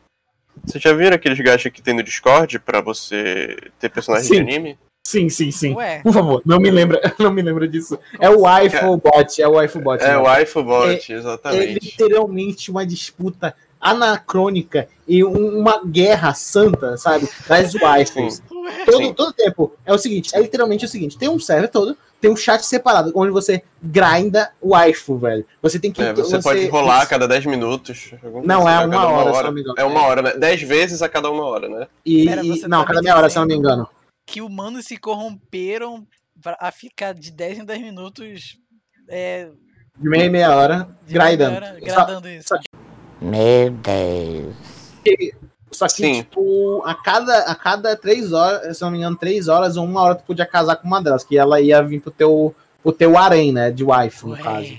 vocês 0.65 0.83
já 0.83 0.93
viram 0.93 1.17
aqueles 1.17 1.39
gacha 1.41 1.71
que 1.71 1.83
tem 1.83 1.95
no 1.95 2.03
Discord 2.03 2.59
pra 2.61 2.81
você 2.81 3.57
ter 3.79 3.91
personagens 3.91 4.31
de 4.31 4.39
anime? 4.39 4.79
Sim, 5.11 5.29
sim, 5.29 5.51
sim. 5.51 5.75
Ué. 5.75 5.99
Por 6.05 6.13
favor, 6.13 6.41
não 6.47 6.61
me 6.61 6.71
lembra, 6.71 7.01
não 7.19 7.33
me 7.33 7.43
lembra 7.43 7.67
disso. 7.67 7.99
Como 8.17 8.25
é 8.25 8.31
o 8.31 8.65
iPhobot, 8.65 9.43
é 9.43 9.49
o 9.49 9.61
iPhobot. 9.61 10.01
É 10.01 10.09
né? 10.11 10.19
o 10.19 10.41
iPhobot, 10.41 11.13
é, 11.13 11.17
exatamente. 11.17 11.63
É 11.63 11.73
literalmente 11.73 12.71
uma 12.71 12.87
disputa 12.87 13.53
anacrônica 13.81 14.87
e 15.09 15.25
uma 15.25 15.83
guerra 15.85 16.33
santa, 16.33 16.97
sabe? 16.97 17.29
Das 17.49 17.73
waifus. 17.73 18.41
Todo, 18.87 19.15
todo 19.15 19.33
tempo. 19.33 19.73
É 19.85 19.93
o 19.93 19.99
seguinte, 19.99 20.31
é 20.33 20.41
literalmente 20.41 20.85
o 20.85 20.89
seguinte: 20.89 21.19
tem 21.19 21.29
um 21.29 21.41
server 21.41 21.69
todo, 21.69 21.97
tem 22.21 22.31
um 22.31 22.37
chat 22.37 22.65
separado, 22.65 23.11
onde 23.17 23.33
você 23.33 23.61
grinda 23.83 24.53
o 24.61 24.69
waifu, 24.69 25.19
velho. 25.19 25.45
Você 25.61 25.81
tem 25.81 25.91
que. 25.91 26.01
É, 26.01 26.13
você, 26.13 26.37
você, 26.37 26.41
pode 26.41 26.69
rolar 26.69 27.03
a 27.03 27.07
cada 27.07 27.27
10 27.27 27.47
minutos. 27.47 28.13
Não, 28.45 28.69
é 28.69 28.87
uma 28.87 29.09
hora, 29.09 29.33
hora, 29.33 29.55
É 29.77 29.83
uma 29.83 30.03
hora, 30.03 30.23
né? 30.23 30.35
10 30.37 30.63
vezes 30.63 31.03
a 31.03 31.09
cada 31.09 31.29
uma 31.29 31.45
hora, 31.47 31.69
né? 31.69 31.89
E, 32.07 32.27
Pera, 32.27 32.45
e 32.45 32.61
não, 32.69 32.83
tá 32.83 32.87
cada 32.87 33.03
meia 33.03 33.17
hora, 33.17 33.29
se 33.29 33.37
eu 33.37 33.41
não 33.41 33.49
me 33.49 33.57
engano 33.57 33.89
que 34.31 34.41
humanos 34.41 34.87
se 34.87 34.97
corromperam 34.97 36.07
a 36.61 36.71
ficar 36.71 37.13
de 37.13 37.33
10 37.33 37.59
em 37.59 37.65
10 37.65 37.83
minutos. 37.83 38.57
É, 39.09 39.51
de 39.99 40.09
meia 40.09 40.25
em 40.25 40.31
meia 40.31 40.55
hora, 40.55 40.97
grindando. 41.07 41.81
Gradando 41.81 42.29
isso. 42.29 42.49
Só, 42.49 42.57
Meu 43.21 43.71
Deus. 43.71 44.55
Só 45.73 45.87
que, 45.87 45.93
Sim. 45.93 46.15
tipo, 46.23 46.83
a 46.85 46.95
cada, 46.95 47.39
a 47.39 47.55
cada 47.55 47.97
três 47.97 48.33
horas, 48.33 48.77
se 48.77 48.83
não 48.83 48.91
me 48.91 48.99
engano, 48.99 49.17
três 49.17 49.49
horas 49.49 49.77
ou 49.77 49.85
uma 49.85 50.01
hora 50.01 50.15
tu 50.15 50.25
podia 50.25 50.47
casar 50.47 50.77
com 50.77 50.87
uma 50.87 51.03
delas, 51.03 51.25
que 51.25 51.37
ela 51.37 51.61
ia 51.61 51.83
vir 51.83 52.01
pro 52.01 52.11
teu, 52.11 52.55
pro 52.83 52.93
teu 52.93 53.19
harém, 53.19 53.53
né? 53.53 53.71
De 53.71 53.85
wife, 53.85 54.27
no 54.27 54.33
Ué. 54.33 54.43
caso. 54.43 54.79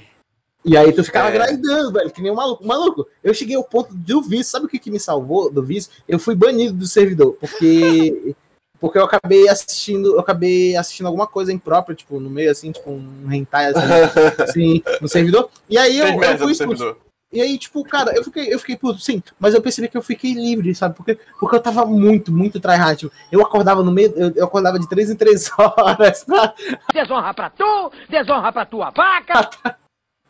E 0.63 0.77
aí 0.77 0.93
tu 0.93 1.03
ficava 1.03 1.29
é. 1.29 1.31
grindando, 1.31 1.91
velho, 1.91 2.12
que 2.12 2.22
nem 2.22 2.31
um 2.31 2.36
maluco. 2.36 2.65
Maluco, 2.65 3.08
eu 3.24 3.34
cheguei 3.34 3.55
ao 3.55 3.63
ponto 3.63 3.93
do 3.93 4.22
vício, 4.22 4.46
sabe 4.51 4.65
o 4.65 4.70
que, 4.70 4.79
que 4.79 4.91
me 4.91 5.00
salvou 5.00 5.51
do 5.51 5.63
vício? 5.63 5.91
Eu 6.08 6.20
fui 6.20 6.36
banido 6.36 6.74
do 6.74 6.88
servidor, 6.88 7.34
porque 7.39 8.36
porque 8.82 8.98
eu 8.98 9.04
acabei 9.04 9.48
assistindo, 9.48 10.16
eu 10.16 10.20
acabei 10.20 10.76
assistindo 10.76 11.06
alguma 11.06 11.28
coisa 11.28 11.54
imprópria, 11.54 11.96
tipo, 11.96 12.20
no 12.20 12.32
meio 12.32 12.50
assim, 12.50 12.72
tipo, 12.72 12.90
um 12.90 13.32
hentai 13.32 13.68
assim, 13.68 13.80
assim 14.44 14.84
no 15.00 15.08
servidor. 15.08 15.52
E 15.70 15.78
aí 15.78 16.00
eu, 16.00 16.08
eu 16.08 16.38
fui 16.40 16.52
expulso. 16.52 16.98
E 17.32 17.40
aí, 17.40 17.58
tipo, 17.58 17.82
cara, 17.86 18.12
eu 18.14 18.24
fiquei, 18.26 18.54
eu 18.54 18.60
fiquei 18.60 18.76
puto, 18.76 19.00
sim, 19.00 19.24
mas 19.40 19.54
eu 19.54 19.62
percebi 19.62 19.88
que 19.88 19.96
eu 19.96 20.02
fiquei 20.02 20.34
livre, 20.34 20.76
sabe? 20.76 20.96
Porque, 20.96 21.18
porque 21.40 21.56
eu 21.56 21.62
tava 21.62 21.86
muito, 21.86 22.30
muito 22.30 22.60
tryhard. 22.60 22.98
Tipo, 22.98 23.14
eu 23.32 23.42
acordava 23.42 23.84
no 23.84 23.92
meio, 23.92 24.12
eu, 24.18 24.34
eu 24.36 24.46
acordava 24.46 24.78
de 24.78 24.90
três 24.90 25.10
em 25.10 25.16
três 25.16 25.50
horas 25.58 26.24
pra. 26.26 26.54
Desonra 26.92 27.34
pra 27.34 27.50
tu, 27.52 27.92
desonra 28.10 28.52
pra 28.52 28.66
tua 28.66 28.90
vaca! 28.90 29.50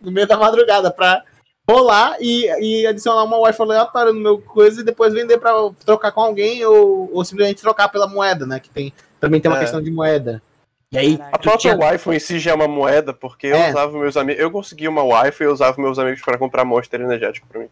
no 0.02 0.12
meio 0.12 0.28
da 0.28 0.38
madrugada, 0.38 0.92
pra 0.92 1.24
rolar 1.72 2.18
e, 2.20 2.46
e 2.60 2.88
adicionar 2.88 3.24
uma 3.24 3.38
Wi-Fi 3.38 3.62
aleatória 3.62 4.14
no 4.14 4.20
meu 4.20 4.40
coisa 4.40 4.82
e 4.82 4.84
depois 4.84 5.14
vender 5.14 5.38
para 5.38 5.54
trocar 5.86 6.12
com 6.12 6.22
alguém 6.22 6.64
ou, 6.66 7.10
ou 7.14 7.26
simplesmente 7.26 7.62
trocar 7.62 7.90
pela 7.90 8.08
moeda, 8.08 8.46
né? 8.46 8.60
Que 8.60 8.70
tem, 8.70 8.94
também 9.20 9.40
tem 9.40 9.50
uma 9.50 9.58
é. 9.58 9.62
questão 9.62 9.82
de 9.82 9.92
moeda. 9.92 10.42
E 10.92 10.98
aí, 10.98 11.20
a 11.32 11.38
própria 11.38 11.74
tinha... 11.74 11.78
Wi-Fi 11.78 12.16
em 12.16 12.20
si 12.20 12.40
já 12.40 12.52
é 12.52 12.54
uma 12.54 12.68
moeda, 12.68 13.14
porque 13.14 13.48
é. 13.48 13.68
eu 13.68 13.70
usava 13.70 13.98
meus 13.98 14.18
amigos. 14.18 14.42
Eu 14.42 14.52
consegui 14.52 14.88
uma 14.88 15.04
Wi-Fi 15.04 15.44
e 15.44 15.48
eu 15.48 15.54
usava 15.54 15.82
meus 15.82 15.98
amigos 15.98 16.22
para 16.22 16.38
comprar 16.38 16.66
monster 16.66 17.00
energético 17.00 17.48
pra 17.48 17.62
mim. 17.62 17.70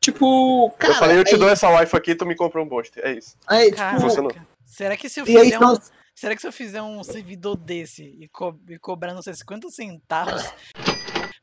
Tipo, 0.00 0.70
cara. 0.78 0.94
Eu 0.94 0.98
falei, 0.98 1.18
eu 1.18 1.24
te 1.24 1.36
dou 1.36 1.48
essa 1.48 1.68
Wi-Fi 1.68 1.96
aqui, 1.96 2.14
tu 2.14 2.24
me 2.24 2.36
compra 2.36 2.62
um 2.62 2.66
monster. 2.66 3.04
É 3.04 3.12
isso. 3.12 3.36
Aí, 3.46 3.72
tipo, 3.72 4.32
Será 4.64 4.96
que 4.96 5.08
se 5.08 5.20
eu 5.20 5.26
fizer 5.26 5.40
aí, 5.40 5.58
um. 5.58 5.76
Será 6.14 6.34
que 6.34 6.40
se 6.40 6.46
eu 6.46 6.52
fizer 6.52 6.82
um 6.82 7.02
servidor 7.02 7.56
desse 7.56 8.04
e, 8.04 8.28
co 8.28 8.54
e 8.68 8.78
cobrar 8.78 9.14
não 9.14 9.22
sei 9.22 9.34
50 9.34 9.68
centavos 9.70 10.42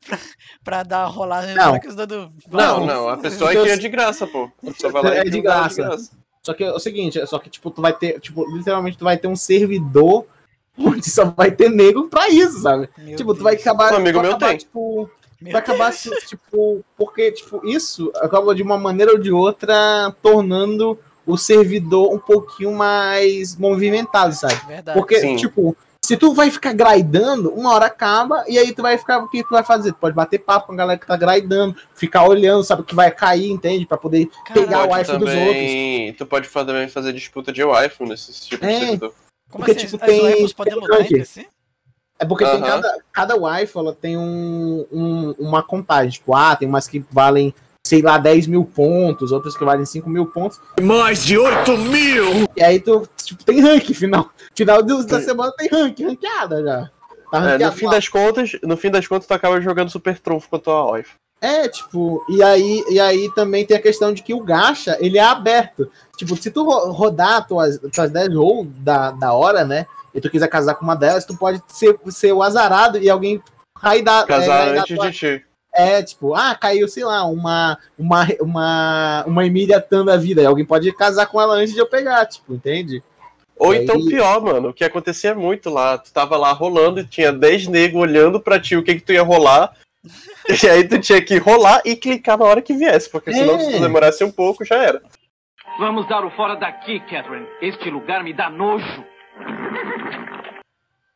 pra, 0.08 0.18
pra 0.64 0.82
dar 0.82 1.06
rolagem 1.06 1.54
não. 1.54 1.78
Do... 2.06 2.32
Não, 2.50 2.86
não, 2.86 3.08
a 3.08 3.16
pessoa 3.16 3.52
é 3.52 3.62
que 3.62 3.70
é 3.70 3.76
de 3.76 3.88
graça, 3.88 4.26
pô. 4.26 4.50
Só 4.78 4.90
vai 4.90 5.02
lá 5.02 5.14
é 5.16 5.24
de 5.24 5.40
graça. 5.40 5.82
de 5.82 5.88
graça. 5.88 6.10
Só 6.42 6.54
que 6.54 6.64
é 6.64 6.72
o 6.72 6.78
seguinte, 6.78 7.24
só 7.26 7.38
que 7.38 7.50
tipo, 7.50 7.70
tu 7.70 7.82
vai 7.82 7.92
ter, 7.92 8.20
tipo, 8.20 8.44
literalmente 8.56 8.96
tu 8.96 9.04
vai 9.04 9.18
ter 9.18 9.28
um 9.28 9.36
servidor 9.36 10.24
onde 10.78 11.10
só 11.10 11.26
vai 11.26 11.50
ter 11.50 11.68
negro 11.68 12.08
pra 12.08 12.28
isso, 12.28 12.62
sabe? 12.62 12.88
Meu 12.96 13.16
tipo, 13.16 13.32
Deus. 13.32 13.38
tu 13.38 13.44
vai 13.44 13.54
acabar. 13.54 13.92
Um 13.92 13.96
amigo 13.96 14.20
meu 14.20 14.30
acabar, 14.30 14.48
tem. 14.48 14.58
Tipo, 14.58 15.10
meu 15.40 15.52
vai 15.52 15.60
acabar 15.60 15.92
tipo, 15.92 16.84
porque, 16.96 17.32
tipo, 17.32 17.66
isso 17.66 18.10
acaba 18.16 18.54
de 18.54 18.62
uma 18.62 18.78
maneira 18.78 19.12
ou 19.12 19.18
de 19.18 19.32
outra 19.32 20.14
tornando 20.22 20.98
o 21.26 21.36
servidor 21.36 22.12
um 22.12 22.18
pouquinho 22.18 22.72
mais 22.72 23.56
movimentado, 23.56 24.34
sabe? 24.34 24.54
Verdade. 24.66 24.98
Porque, 24.98 25.20
Sim. 25.20 25.36
tipo, 25.36 25.76
se 26.08 26.16
tu 26.16 26.32
vai 26.32 26.50
ficar 26.50 26.72
grindando, 26.72 27.52
uma 27.52 27.74
hora 27.74 27.84
acaba, 27.84 28.42
e 28.48 28.58
aí 28.58 28.72
tu 28.72 28.80
vai 28.80 28.96
ficar, 28.96 29.18
o 29.18 29.28
que 29.28 29.42
tu 29.42 29.50
vai 29.50 29.62
fazer? 29.62 29.92
Tu 29.92 29.98
pode 29.98 30.16
bater 30.16 30.38
papo 30.38 30.68
com 30.68 30.72
a 30.72 30.76
galera 30.76 30.98
que 30.98 31.06
tá 31.06 31.18
grindando, 31.18 31.76
ficar 31.94 32.26
olhando, 32.26 32.64
sabe, 32.64 32.80
o 32.80 32.84
que 32.86 32.94
vai 32.94 33.10
cair, 33.10 33.50
entende? 33.50 33.84
Pra 33.84 33.98
poder 33.98 34.26
Cara, 34.46 34.58
pegar 34.58 34.88
o 34.88 34.98
iPhone 34.98 35.18
dos 35.18 35.34
outros. 35.34 36.16
Tu 36.16 36.24
pode 36.24 36.48
também 36.48 36.88
fazer 36.88 37.12
disputa 37.12 37.52
de 37.52 37.60
iPhone 37.60 38.08
nesse 38.08 38.48
tipo 38.48 38.64
é. 38.64 38.68
de 38.68 38.78
servidor. 38.78 39.14
Como 39.50 39.62
porque, 39.66 39.78
assim, 39.78 39.86
tipo, 39.86 40.06
tem, 40.06 40.42
os 40.42 40.52
podem 40.54 40.78
entre 40.98 41.24
si? 41.26 41.46
É 42.18 42.24
porque 42.24 42.44
uh 42.44 42.48
-huh. 42.48 42.52
tem 42.52 42.62
cada, 42.62 42.98
cada 43.12 43.36
Wi-Fi 43.36 43.78
ela 43.78 43.94
tem 43.94 44.16
um, 44.16 44.86
um, 44.90 45.34
uma 45.38 45.62
contagem. 45.62 46.12
Tipo, 46.12 46.34
ah, 46.34 46.56
tem 46.56 46.66
umas 46.66 46.88
que 46.88 47.04
valem 47.10 47.54
sei 47.88 48.02
lá, 48.02 48.18
10 48.18 48.46
mil 48.48 48.66
pontos, 48.66 49.32
outras 49.32 49.56
que 49.56 49.64
valem 49.64 49.86
5 49.86 50.10
mil 50.10 50.26
pontos. 50.26 50.60
Mais 50.80 51.24
de 51.24 51.38
8 51.38 51.78
mil! 51.78 52.46
E 52.54 52.62
aí 52.62 52.78
tu, 52.78 53.08
tipo, 53.16 53.42
tem 53.42 53.60
rank 53.60 53.86
final. 53.94 54.30
Final 54.54 54.82
da 54.82 55.20
semana 55.22 55.52
tem 55.56 55.68
rank, 55.68 55.98
ranqueada 55.98 56.62
já. 56.62 56.90
Tá 57.30 57.50
é, 57.50 57.58
no 57.58 57.72
fim 57.72 57.86
lá. 57.86 57.92
das 57.92 58.08
contas, 58.08 58.52
no 58.62 58.76
fim 58.76 58.90
das 58.90 59.06
contas, 59.06 59.26
tu 59.26 59.32
acaba 59.32 59.60
jogando 59.60 59.90
super 59.90 60.18
trunfo 60.18 60.50
com 60.50 60.56
a 60.56 60.58
tua 60.58 60.92
wife. 60.92 61.12
É, 61.40 61.68
tipo, 61.68 62.22
e 62.28 62.42
aí, 62.42 62.84
e 62.90 63.00
aí 63.00 63.32
também 63.34 63.64
tem 63.64 63.76
a 63.76 63.82
questão 63.82 64.12
de 64.12 64.22
que 64.22 64.34
o 64.34 64.42
gacha, 64.42 64.98
ele 65.00 65.16
é 65.16 65.22
aberto. 65.22 65.90
Tipo, 66.16 66.36
se 66.36 66.50
tu 66.50 66.64
rodar 66.90 67.46
tuas, 67.46 67.78
tuas 67.92 68.10
10 68.10 68.34
rolls 68.34 68.68
da, 68.80 69.12
da 69.12 69.32
hora, 69.32 69.64
né? 69.64 69.86
E 70.14 70.20
tu 70.20 70.28
quiser 70.28 70.48
casar 70.48 70.74
com 70.74 70.84
uma 70.84 70.96
delas, 70.96 71.24
tu 71.24 71.36
pode 71.38 71.62
ser, 71.68 71.98
ser 72.08 72.32
o 72.32 72.42
azarado 72.42 72.98
e 72.98 73.08
alguém 73.08 73.40
cair 73.80 74.02
da. 74.02 74.24
Casar 74.24 74.68
é, 74.68 74.78
antes 74.78 74.96
tua... 74.96 75.10
de 75.10 75.16
ti. 75.16 75.47
É, 75.78 76.02
tipo, 76.02 76.34
ah, 76.34 76.56
caiu, 76.56 76.88
sei 76.88 77.04
lá, 77.04 77.24
uma 77.24 77.78
uma 77.96 78.26
uma 78.40 79.24
uma 79.28 79.46
Emília 79.46 79.80
Tan 79.80 80.04
da 80.04 80.16
vida. 80.16 80.42
E 80.42 80.44
alguém 80.44 80.64
pode 80.64 80.90
casar 80.92 81.26
com 81.26 81.40
ela 81.40 81.54
antes 81.54 81.72
de 81.72 81.78
eu 81.78 81.86
pegar, 81.86 82.26
tipo, 82.26 82.52
entende? 82.52 83.00
Ou 83.56 83.72
e 83.72 83.78
então 83.78 83.94
aí... 83.94 84.06
pior, 84.06 84.42
mano, 84.42 84.70
o 84.70 84.74
que 84.74 84.82
acontecia 84.82 85.36
muito 85.36 85.70
lá, 85.70 85.96
tu 85.96 86.12
tava 86.12 86.36
lá 86.36 86.50
rolando 86.50 86.98
e 86.98 87.06
tinha 87.06 87.32
10 87.32 87.68
negros 87.68 88.02
olhando 88.02 88.40
pra 88.40 88.58
ti 88.58 88.74
o 88.76 88.82
que 88.82 88.96
que 88.96 89.02
tu 89.02 89.12
ia 89.12 89.22
rolar. 89.22 89.72
e 90.64 90.68
aí 90.68 90.82
tu 90.82 90.98
tinha 90.98 91.22
que 91.22 91.38
rolar 91.38 91.80
e 91.84 91.94
clicar 91.94 92.36
na 92.36 92.44
hora 92.44 92.60
que 92.60 92.74
viesse, 92.74 93.08
porque 93.08 93.32
senão 93.32 93.54
é. 93.54 93.60
se 93.60 93.70
tu 93.70 93.80
demorasse 93.80 94.24
um 94.24 94.32
pouco, 94.32 94.64
já 94.64 94.82
era. 94.82 95.00
Vamos 95.78 96.08
dar 96.08 96.24
o 96.24 96.30
fora 96.32 96.56
daqui, 96.56 96.98
Catherine. 97.00 97.46
Este 97.62 97.88
lugar 97.88 98.24
me 98.24 98.32
dá 98.32 98.50
nojo. 98.50 99.04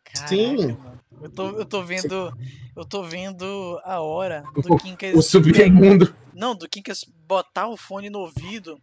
Caraca, 0.04 0.28
Sim. 0.28 0.68
Mano. 0.68 0.91
Eu 1.22 1.30
tô, 1.30 1.50
eu 1.50 1.64
tô 1.64 1.82
vendo. 1.82 2.32
Eu 2.76 2.84
tô 2.84 3.02
vendo 3.02 3.80
a 3.84 4.00
hora 4.00 4.42
do 4.54 4.76
Quincas. 4.76 5.14
O 5.14 5.22
submundo. 5.22 6.14
Não, 6.34 6.54
do 6.54 6.68
Kinkas 6.68 7.04
botar 7.26 7.68
o 7.68 7.76
fone 7.76 8.10
no 8.10 8.20
ouvido 8.20 8.78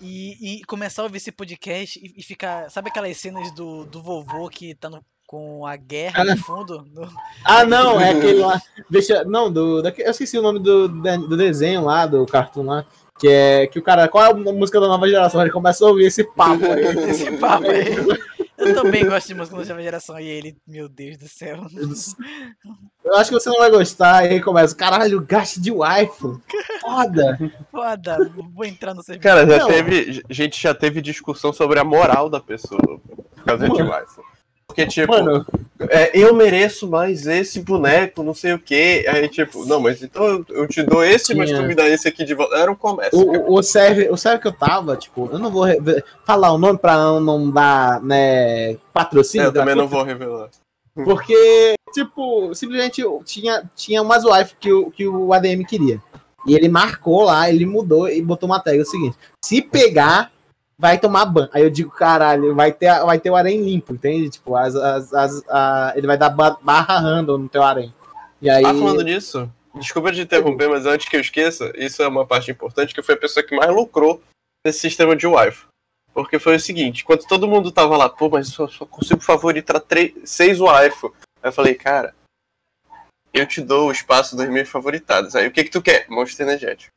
e, 0.00 0.60
e 0.60 0.64
começar 0.64 1.02
a 1.02 1.04
ouvir 1.04 1.18
esse 1.18 1.32
podcast 1.32 1.98
e, 1.98 2.20
e, 2.20 2.22
ficar. 2.22 2.70
Sabe 2.70 2.88
aquelas 2.88 3.16
cenas 3.16 3.52
do, 3.52 3.84
do 3.84 4.02
vovô 4.02 4.48
que 4.48 4.74
tá 4.74 4.88
no, 4.88 5.04
com 5.26 5.66
a 5.66 5.76
guerra 5.76 6.22
ah, 6.22 6.24
no 6.24 6.36
fundo? 6.38 6.86
No... 6.92 7.08
Ah, 7.44 7.64
não, 7.64 8.00
é 8.00 8.10
aquele 8.10 8.40
lá. 8.40 8.60
Deixa, 8.88 9.24
não, 9.24 9.52
do, 9.52 9.82
da, 9.82 9.92
eu 9.98 10.10
esqueci 10.10 10.38
o 10.38 10.42
nome 10.42 10.60
do, 10.60 10.88
do 10.88 11.36
desenho 11.36 11.84
lá, 11.84 12.06
do 12.06 12.24
cartoon 12.26 12.64
lá. 12.64 12.86
Que 13.18 13.28
é 13.28 13.66
que 13.66 13.78
o 13.78 13.82
cara, 13.82 14.08
qual 14.08 14.24
é 14.24 14.30
a 14.30 14.34
música 14.34 14.80
da 14.80 14.88
nova 14.88 15.08
geração? 15.08 15.40
Ele 15.40 15.50
começa 15.50 15.84
a 15.84 15.88
ouvir 15.88 16.06
esse 16.06 16.24
papo 16.24 16.64
aí. 16.66 16.84
esse 17.10 17.30
papo 17.36 17.68
aí. 17.68 17.94
Eu 18.64 18.74
também 18.74 19.06
gosto 19.06 19.28
de 19.28 19.34
música 19.34 19.56
da 19.56 19.64
nova 19.64 19.82
geração 19.82 20.18
e 20.18 20.26
ele, 20.26 20.56
meu 20.66 20.88
Deus 20.88 21.16
do 21.16 21.28
céu. 21.28 21.66
Eu 23.04 23.16
acho 23.16 23.30
que 23.30 23.34
você 23.34 23.48
não 23.50 23.58
vai 23.58 23.70
gostar. 23.70 24.16
Aí 24.16 24.40
começa, 24.40 24.74
caralho, 24.74 25.20
gasto 25.20 25.60
de 25.60 25.70
wifi. 25.70 26.40
Foda. 26.80 27.52
Foda. 27.70 28.32
Vou 28.54 28.64
entrar 28.64 28.94
no 28.94 29.02
serviço. 29.02 29.22
Cara, 29.22 29.46
já 29.46 29.66
teve, 29.66 30.22
a 30.28 30.32
gente 30.32 30.60
já 30.60 30.74
teve 30.74 31.00
discussão 31.00 31.52
sobre 31.52 31.78
a 31.78 31.84
moral 31.84 32.28
da 32.28 32.40
pessoa 32.40 32.80
por 32.80 33.44
causa 33.44 33.68
de 33.68 33.82
wifi. 33.82 34.33
Porque, 34.66 34.86
tipo, 34.86 35.12
Mano. 35.12 35.46
É, 35.90 36.16
eu 36.18 36.34
mereço 36.34 36.88
mais 36.88 37.26
esse 37.26 37.60
boneco, 37.60 38.22
não 38.22 38.34
sei 38.34 38.54
o 38.54 38.58
quê. 38.58 39.04
Aí, 39.08 39.28
tipo, 39.28 39.64
não, 39.66 39.80
mas 39.80 40.02
então 40.02 40.44
eu 40.48 40.66
te 40.66 40.82
dou 40.82 41.04
esse, 41.04 41.26
Tinha. 41.26 41.38
mas 41.38 41.50
tu 41.50 41.62
me 41.62 41.74
dá 41.74 41.86
esse 41.88 42.08
aqui 42.08 42.24
de 42.24 42.34
volta. 42.34 42.56
Era 42.56 42.72
um 42.72 42.76
comércio. 42.76 43.18
O, 43.18 43.58
o, 43.58 43.62
serve, 43.62 44.08
o 44.08 44.16
serve 44.16 44.40
que 44.40 44.48
eu 44.48 44.52
tava, 44.52 44.96
tipo, 44.96 45.28
eu 45.30 45.38
não 45.38 45.50
vou 45.50 45.66
falar 46.24 46.52
o 46.52 46.58
nome 46.58 46.78
pra 46.78 46.96
não, 46.96 47.20
não 47.20 47.50
dar, 47.50 48.02
né, 48.02 48.76
patrocínio. 48.92 49.44
É, 49.44 49.48
eu 49.48 49.52
também 49.52 49.74
não 49.74 49.86
vou 49.86 50.02
revelar. 50.02 50.48
Porque, 50.94 51.74
tipo, 51.92 52.54
simplesmente 52.54 53.02
tinha, 53.24 53.68
tinha 53.74 54.00
umas 54.00 54.24
wife 54.24 54.54
que 54.58 54.72
o, 54.72 54.90
que 54.90 55.06
o 55.06 55.32
ADM 55.32 55.64
queria. 55.64 56.00
E 56.46 56.54
ele 56.54 56.68
marcou 56.68 57.24
lá, 57.24 57.50
ele 57.50 57.66
mudou 57.66 58.08
e 58.08 58.22
botou 58.22 58.48
uma 58.48 58.60
tag. 58.60 58.78
É 58.78 58.82
o 58.82 58.86
seguinte: 58.86 59.16
se 59.44 59.60
pegar, 59.60 60.30
vai 60.78 60.98
tomar 60.98 61.26
ban. 61.26 61.48
Aí 61.52 61.62
eu 61.62 61.70
digo, 61.70 61.90
caralho, 61.90 62.54
vai 62.54 62.72
ter, 62.72 62.88
vai 63.04 63.18
ter 63.18 63.30
o 63.30 63.36
arém 63.36 63.62
limpo, 63.62 63.94
entende? 63.94 64.30
Tipo, 64.30 64.56
as, 64.56 64.74
as, 64.74 65.14
as 65.14 65.48
a, 65.48 65.92
ele 65.96 66.06
vai 66.06 66.18
dar 66.18 66.30
barra 66.30 66.98
random 66.98 67.38
no 67.38 67.48
teu 67.48 67.62
arém. 67.62 67.94
E 68.40 68.50
aí... 68.50 68.64
Ah, 68.64 68.74
falando 68.74 69.02
nisso, 69.02 69.50
desculpa 69.74 70.12
te 70.12 70.20
interromper, 70.20 70.68
mas 70.68 70.86
antes 70.86 71.08
que 71.08 71.16
eu 71.16 71.20
esqueça, 71.20 71.72
isso 71.76 72.02
é 72.02 72.08
uma 72.08 72.26
parte 72.26 72.50
importante, 72.50 72.94
que 72.94 73.02
foi 73.02 73.14
a 73.14 73.18
pessoa 73.18 73.44
que 73.44 73.56
mais 73.56 73.74
lucrou 73.74 74.22
nesse 74.66 74.80
sistema 74.80 75.16
de 75.16 75.26
wifi. 75.26 75.64
Porque 76.12 76.38
foi 76.38 76.56
o 76.56 76.60
seguinte, 76.60 77.02
enquanto 77.02 77.26
todo 77.26 77.48
mundo 77.48 77.72
tava 77.72 77.96
lá, 77.96 78.08
pô, 78.08 78.28
mas 78.28 78.48
só, 78.48 78.68
só 78.68 78.86
consigo 78.86 79.20
favoritar 79.20 79.80
três, 79.80 80.12
seis 80.24 80.60
wifi. 80.60 81.06
Aí 81.42 81.48
eu 81.48 81.52
falei, 81.52 81.74
cara, 81.74 82.14
eu 83.32 83.44
te 83.44 83.60
dou 83.60 83.88
o 83.88 83.92
espaço 83.92 84.36
dos 84.36 84.48
meus 84.48 84.68
favoritados. 84.68 85.34
Aí 85.34 85.48
o 85.48 85.50
que 85.50 85.64
que 85.64 85.70
tu 85.70 85.82
quer? 85.82 86.06
Monstro 86.08 86.44
energético. 86.44 86.92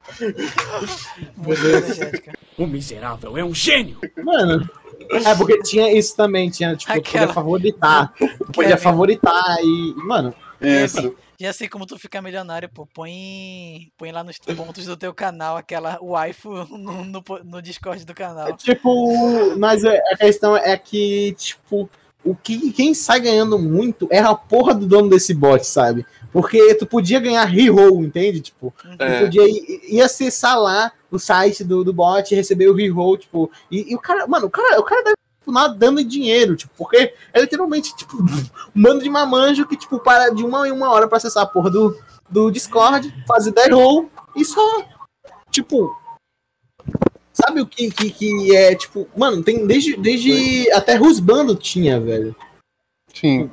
O 2.57 2.65
miserável 2.65 3.37
é 3.37 3.43
um 3.43 3.53
gênio! 3.53 3.99
Mano, 4.23 4.67
é 5.09 5.35
porque 5.35 5.61
tinha 5.61 5.91
isso 5.91 6.15
também, 6.15 6.49
tinha, 6.49 6.75
tipo, 6.75 6.91
Aquela... 6.91 7.27
podia 7.27 7.33
favoritar. 7.33 8.13
Podia 8.53 8.77
favoritar 8.77 9.57
e. 9.61 9.93
Mano. 9.97 10.33
Isso. 10.59 11.15
Já 11.39 11.53
sei 11.53 11.69
como 11.69 11.85
tu 11.85 11.99
fica 11.99 12.19
milionário, 12.19 12.67
pô. 12.67 12.87
Põe, 12.87 13.91
põe 13.95 14.11
lá 14.11 14.23
nos 14.23 14.39
pontos 14.39 14.85
do 14.85 14.97
teu 14.97 15.13
canal 15.13 15.55
aquela 15.55 15.99
waifu 16.01 16.65
no, 16.75 17.05
no, 17.05 17.23
no 17.43 17.61
Discord 17.61 18.03
do 18.03 18.13
canal. 18.15 18.49
É, 18.49 18.53
tipo, 18.53 19.55
mas 19.55 19.83
é, 19.83 20.01
a 20.11 20.17
questão 20.17 20.57
é 20.57 20.75
que, 20.75 21.35
tipo, 21.37 21.87
o 22.31 22.35
que 22.35 22.71
quem 22.71 22.93
sai 22.93 23.19
ganhando 23.19 23.57
muito 23.57 24.07
é 24.11 24.19
a 24.19 24.35
porra 24.35 24.73
do 24.73 24.85
dono 24.85 25.09
desse 25.09 25.33
bot, 25.33 25.65
sabe? 25.65 26.05
Porque 26.31 26.75
tu 26.75 26.85
podia 26.85 27.19
ganhar 27.19 27.45
reroll, 27.45 28.03
entende? 28.03 28.41
Tipo, 28.41 28.73
é. 28.99 29.19
tu 29.19 29.25
podia 29.25 29.47
ir, 29.47 29.81
ir, 29.89 30.01
acessar 30.01 30.59
lá 30.59 30.91
o 31.09 31.17
site 31.17 31.63
do, 31.63 31.83
do 31.83 31.93
bot 31.93 32.31
e 32.31 32.35
receber 32.35 32.67
o 32.67 32.73
reroll, 32.73 33.17
tipo, 33.17 33.49
e, 33.71 33.91
e, 33.91 33.95
o 33.95 33.99
cara, 33.99 34.27
mano, 34.27 34.47
o 34.47 34.49
cara, 34.49 34.79
o 34.79 34.83
cara 34.83 35.03
deve 35.03 35.15
tipo, 35.47 35.51
nadando 35.51 36.01
em 36.01 36.07
dinheiro, 36.07 36.55
tipo, 36.55 36.73
porque 36.77 37.13
é 37.33 37.41
literalmente, 37.41 37.95
tipo, 37.95 38.17
um 38.17 38.81
bando 38.81 39.01
de 39.01 39.09
mamanjo 39.09 39.65
que, 39.65 39.77
tipo, 39.77 39.99
para 39.99 40.29
de 40.29 40.43
uma 40.43 40.67
em 40.67 40.71
uma 40.71 40.91
hora 40.91 41.07
pra 41.07 41.17
acessar 41.17 41.43
a 41.43 41.47
porra 41.47 41.69
do, 41.69 41.97
do 42.29 42.51
Discord, 42.51 43.13
fazer 43.27 43.51
dead 43.51 43.71
roll 43.71 44.09
e 44.35 44.43
só, 44.43 44.85
tipo, 45.49 45.95
sabe 47.37 47.61
o 47.61 47.67
que, 47.67 47.91
que, 47.91 48.09
que 48.09 48.55
é, 48.55 48.73
tipo, 48.75 49.07
mano, 49.15 49.43
tem 49.43 49.67
desde, 49.67 49.95
desde 49.95 50.71
até 50.71 50.95
Rusbando 50.95 51.55
tinha, 51.55 51.99
velho. 51.99 52.35
Sim. 53.13 53.49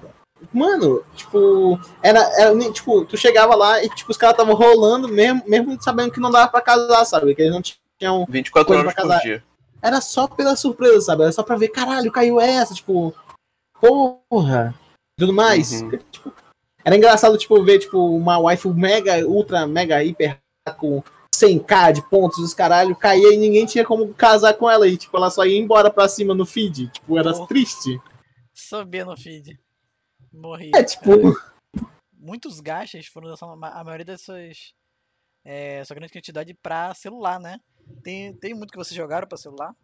Mano, 0.53 1.03
tipo, 1.14 1.79
era, 2.03 2.20
era 2.38 2.73
tipo, 2.73 3.05
tu 3.05 3.16
chegava 3.16 3.55
lá 3.55 3.83
e 3.83 3.88
tipo, 3.90 4.11
os 4.11 4.16
caras 4.16 4.35
estavam 4.35 4.55
rolando 4.55 5.09
mesmo, 5.09 5.42
mesmo 5.47 5.83
sabendo 5.83 6.12
que 6.12 6.20
não 6.20 6.31
dava 6.31 6.51
pra 6.51 6.61
casar, 6.61 7.05
sabe? 7.05 7.35
Que 7.35 7.42
eles 7.42 7.55
não 7.55 7.62
tinham 7.62 8.27
24 8.29 8.75
horas 8.75 8.94
por 8.94 9.20
dia. 9.20 9.42
Era 9.83 10.01
só 10.01 10.27
pela 10.27 10.57
surpresa, 10.57 11.01
sabe? 11.01 11.23
Era 11.23 11.33
só 11.33 11.42
pra 11.42 11.57
ver, 11.57 11.68
caralho, 11.68 12.12
caiu 12.12 12.40
essa, 12.40 12.75
tipo, 12.75 13.14
porra, 13.81 14.75
tudo 15.18 15.33
mais. 15.33 15.83
Uhum. 15.83 15.90
Tipo, 16.11 16.33
era 16.85 16.97
engraçado, 16.97 17.37
tipo, 17.37 17.62
ver, 17.62 17.79
tipo, 17.79 17.99
uma 17.99 18.38
wife 18.38 18.68
mega, 18.68 19.27
ultra, 19.27 19.66
mega, 19.66 20.03
hiper 20.03 20.38
com 20.79 21.03
100k 21.35 21.92
de 21.92 22.03
pontos, 22.09 22.38
os 22.38 22.55
caralho, 22.55 22.97
caía 22.97 23.35
e 23.35 23.37
ninguém 23.37 23.66
tinha 23.66 23.85
como 23.85 24.12
casar 24.14 24.55
com 24.55 24.70
ela. 24.70 24.88
E, 24.88 24.97
tipo, 24.97 25.16
ela 25.16 25.31
só 25.31 25.44
ia 25.44 25.59
embora 25.59 25.90
pra 25.90 26.09
cima 26.09 26.35
no 26.35 26.47
feed. 26.47 26.88
Tipo, 26.88 27.18
era 27.18 27.31
oh. 27.31 27.47
triste. 27.47 28.01
Subia 28.53 29.05
no 29.05 29.16
feed. 29.16 29.59
Morri. 30.33 30.70
É, 30.75 30.83
tipo. 30.83 31.11
Muitos 32.12 32.61
gastos 32.61 33.07
foram 33.07 33.35
a 33.35 33.85
maioria 33.85 34.05
dessas. 34.05 34.73
É, 35.44 35.81
essa 35.81 35.94
grande 35.94 36.12
quantidade 36.12 36.55
pra 36.55 36.94
celular, 36.94 37.38
né? 37.38 37.59
Tem, 38.03 38.33
tem 38.33 38.55
muito 38.55 38.70
que 38.70 38.79
vocês 38.79 38.97
jogaram 38.97 39.29
pra 39.29 39.37
celular? 39.37 39.75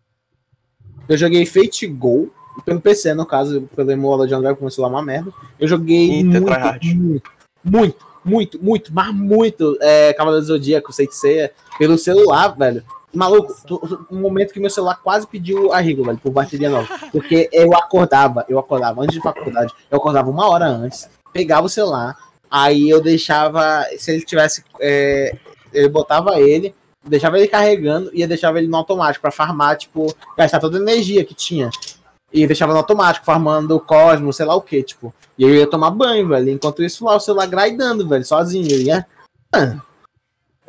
Eu 1.07 1.19
joguei 1.19 1.45
Fate 1.45 1.87
Go, 1.87 2.33
pelo 2.65 2.81
PC, 2.81 3.13
no 3.15 3.27
caso, 3.27 3.69
pelo 3.75 3.91
emulador 3.91 4.27
de 4.27 4.35
Android, 4.35 4.59
como 4.59 4.71
celular 4.71 4.91
é 4.91 4.97
uma 4.97 5.05
merda. 5.05 5.33
Eu 5.59 5.69
joguei 5.69 6.25
muito, 6.25 6.41
muito, 6.41 7.33
muito, 7.63 8.07
muito, 8.25 8.63
muito, 8.63 8.93
mas 8.93 9.15
muito 9.15 9.77
é, 9.81 10.13
Cavaleiro 10.13 10.45
do 10.45 10.49
Zodíaco, 10.49 10.93
Seitseia, 10.93 11.53
pelo 11.79 11.99
celular, 11.99 12.49
velho. 12.57 12.85
Maluco, 13.13 13.55
um 14.11 14.21
momento 14.21 14.53
que 14.53 14.61
meu 14.61 14.71
celular 14.71 15.01
quase 15.03 15.27
pediu 15.27 15.73
arrego, 15.73 16.05
velho, 16.05 16.19
por 16.19 16.31
bateria 16.31 16.71
nova. 16.71 16.89
Porque 17.11 17.49
eu 17.53 17.75
acordava, 17.75 18.45
eu 18.49 18.59
acordava 18.59 19.03
antes 19.03 19.17
de 19.17 19.23
faculdade, 19.23 19.73
eu 19.91 19.99
acordava 19.99 20.31
uma 20.31 20.49
hora 20.49 20.67
antes, 20.67 21.11
pegava 21.33 21.67
o 21.67 21.71
celular, 21.71 22.17
aí 22.49 22.89
eu 22.89 23.01
deixava, 23.01 23.85
se 23.99 24.13
ele 24.13 24.25
tivesse, 24.25 24.63
é, 24.81 25.37
eu 25.73 25.91
botava 25.91 26.41
ele, 26.41 26.73
deixava 27.05 27.39
ele 27.39 27.49
carregando 27.49 28.11
e 28.13 28.25
deixava 28.27 28.59
ele 28.59 28.69
no 28.69 28.77
automático 28.77 29.23
para 29.23 29.33
farmar, 29.33 29.77
tipo, 29.77 30.15
gastar 30.37 30.61
toda 30.61 30.79
a 30.79 30.81
energia 30.81 31.25
que 31.25 31.35
tinha. 31.35 31.71
E 32.33 32.47
deixava 32.47 32.73
no 32.73 32.79
automático, 32.79 33.27
farmando 33.27 33.75
o 33.75 33.81
cosmos, 33.81 34.37
sei 34.37 34.47
lá 34.47 34.55
o 34.55 34.63
que, 34.63 34.83
tipo. 34.83 35.13
E 35.37 35.43
eu 35.43 35.55
ia 35.55 35.67
tomar 35.67 35.91
banho, 35.91 36.29
velho. 36.29 36.51
Enquanto 36.51 36.83
isso 36.83 37.05
lá, 37.05 37.17
o 37.17 37.21
celular 37.21 37.47
grindando, 37.47 38.09
velho, 38.09 38.25
sozinho. 38.25 38.71
Eu 38.71 38.81
ia. 38.81 39.07
Ah, 39.53 39.81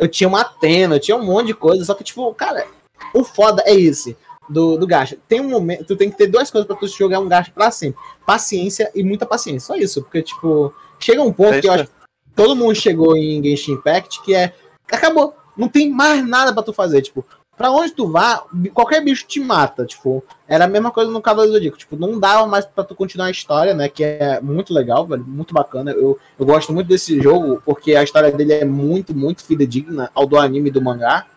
eu 0.02 0.08
tinha 0.08 0.28
uma 0.28 0.42
Atena, 0.42 0.96
eu 0.96 1.00
tinha 1.00 1.16
um 1.16 1.24
monte 1.24 1.48
de 1.48 1.54
coisa, 1.54 1.86
só 1.86 1.94
que, 1.94 2.04
tipo, 2.04 2.34
cara, 2.34 2.66
o 3.14 3.24
foda 3.24 3.62
é 3.68 3.76
esse 3.76 4.18
do, 4.50 4.76
do 4.76 4.88
gacha. 4.88 5.18
Tem 5.28 5.40
um 5.40 5.50
momento, 5.50 5.86
tu 5.86 5.96
tem 5.96 6.10
que 6.10 6.18
ter 6.18 6.26
duas 6.26 6.50
coisas 6.50 6.68
pra 6.68 6.76
tu 6.76 6.88
jogar 6.88 7.20
um 7.20 7.28
gacha 7.28 7.52
pra 7.52 7.70
sempre: 7.70 8.02
paciência 8.26 8.92
e 8.96 9.04
muita 9.04 9.26
paciência. 9.26 9.68
Só 9.68 9.76
isso, 9.76 10.02
porque, 10.02 10.24
tipo, 10.24 10.74
chega 11.00 11.22
um 11.22 11.32
ponto 11.32 11.54
é 11.54 11.62
que 11.62 11.68
eu 11.68 11.74
acho 11.74 11.86
que 11.86 11.92
todo 12.36 12.56
mundo 12.56 12.74
chegou 12.76 13.16
em 13.16 13.44
Genshin 13.44 13.74
Impact 13.74 14.24
que 14.24 14.34
é. 14.34 14.54
Acabou. 14.92 15.36
Não 15.56 15.70
tem 15.70 15.90
mais 15.90 16.28
nada 16.28 16.54
para 16.54 16.64
tu 16.64 16.74
fazer. 16.74 17.02
Tipo, 17.02 17.26
Pra 17.62 17.70
onde 17.70 17.92
tu 17.92 18.08
vá, 18.08 18.44
qualquer 18.74 19.04
bicho 19.04 19.28
te 19.28 19.40
mata, 19.40 19.86
tipo. 19.86 20.24
Era 20.48 20.66
a 20.66 20.68
mesma 20.68 20.90
coisa 20.90 21.12
no 21.12 21.22
Cavaleiro 21.22 21.52
do 21.52 21.58
Zodíaco, 21.58 21.78
tipo, 21.78 21.96
não 21.96 22.20
dava 22.20 22.48
mais 22.48 22.66
pra 22.66 22.84
tu 22.84 22.96
continuar 22.96 23.28
a 23.28 23.32
história, 23.32 23.76
né, 23.76 23.88
que 23.88 24.04
é 24.04 24.42
muito 24.42 24.74
legal, 24.74 25.06
velho, 25.06 25.24
muito 25.24 25.54
bacana. 25.54 25.92
Eu, 25.92 26.18
eu 26.40 26.44
gosto 26.44 26.74
muito 26.74 26.88
desse 26.88 27.22
jogo, 27.22 27.62
porque 27.64 27.94
a 27.94 28.02
história 28.02 28.32
dele 28.32 28.54
é 28.54 28.66
muito, 28.66 29.16
muito 29.16 29.46
fidedigna 29.46 30.10
ao 30.16 30.26
do 30.26 30.40
anime 30.40 30.72
do 30.72 30.82
mangá. 30.82 31.28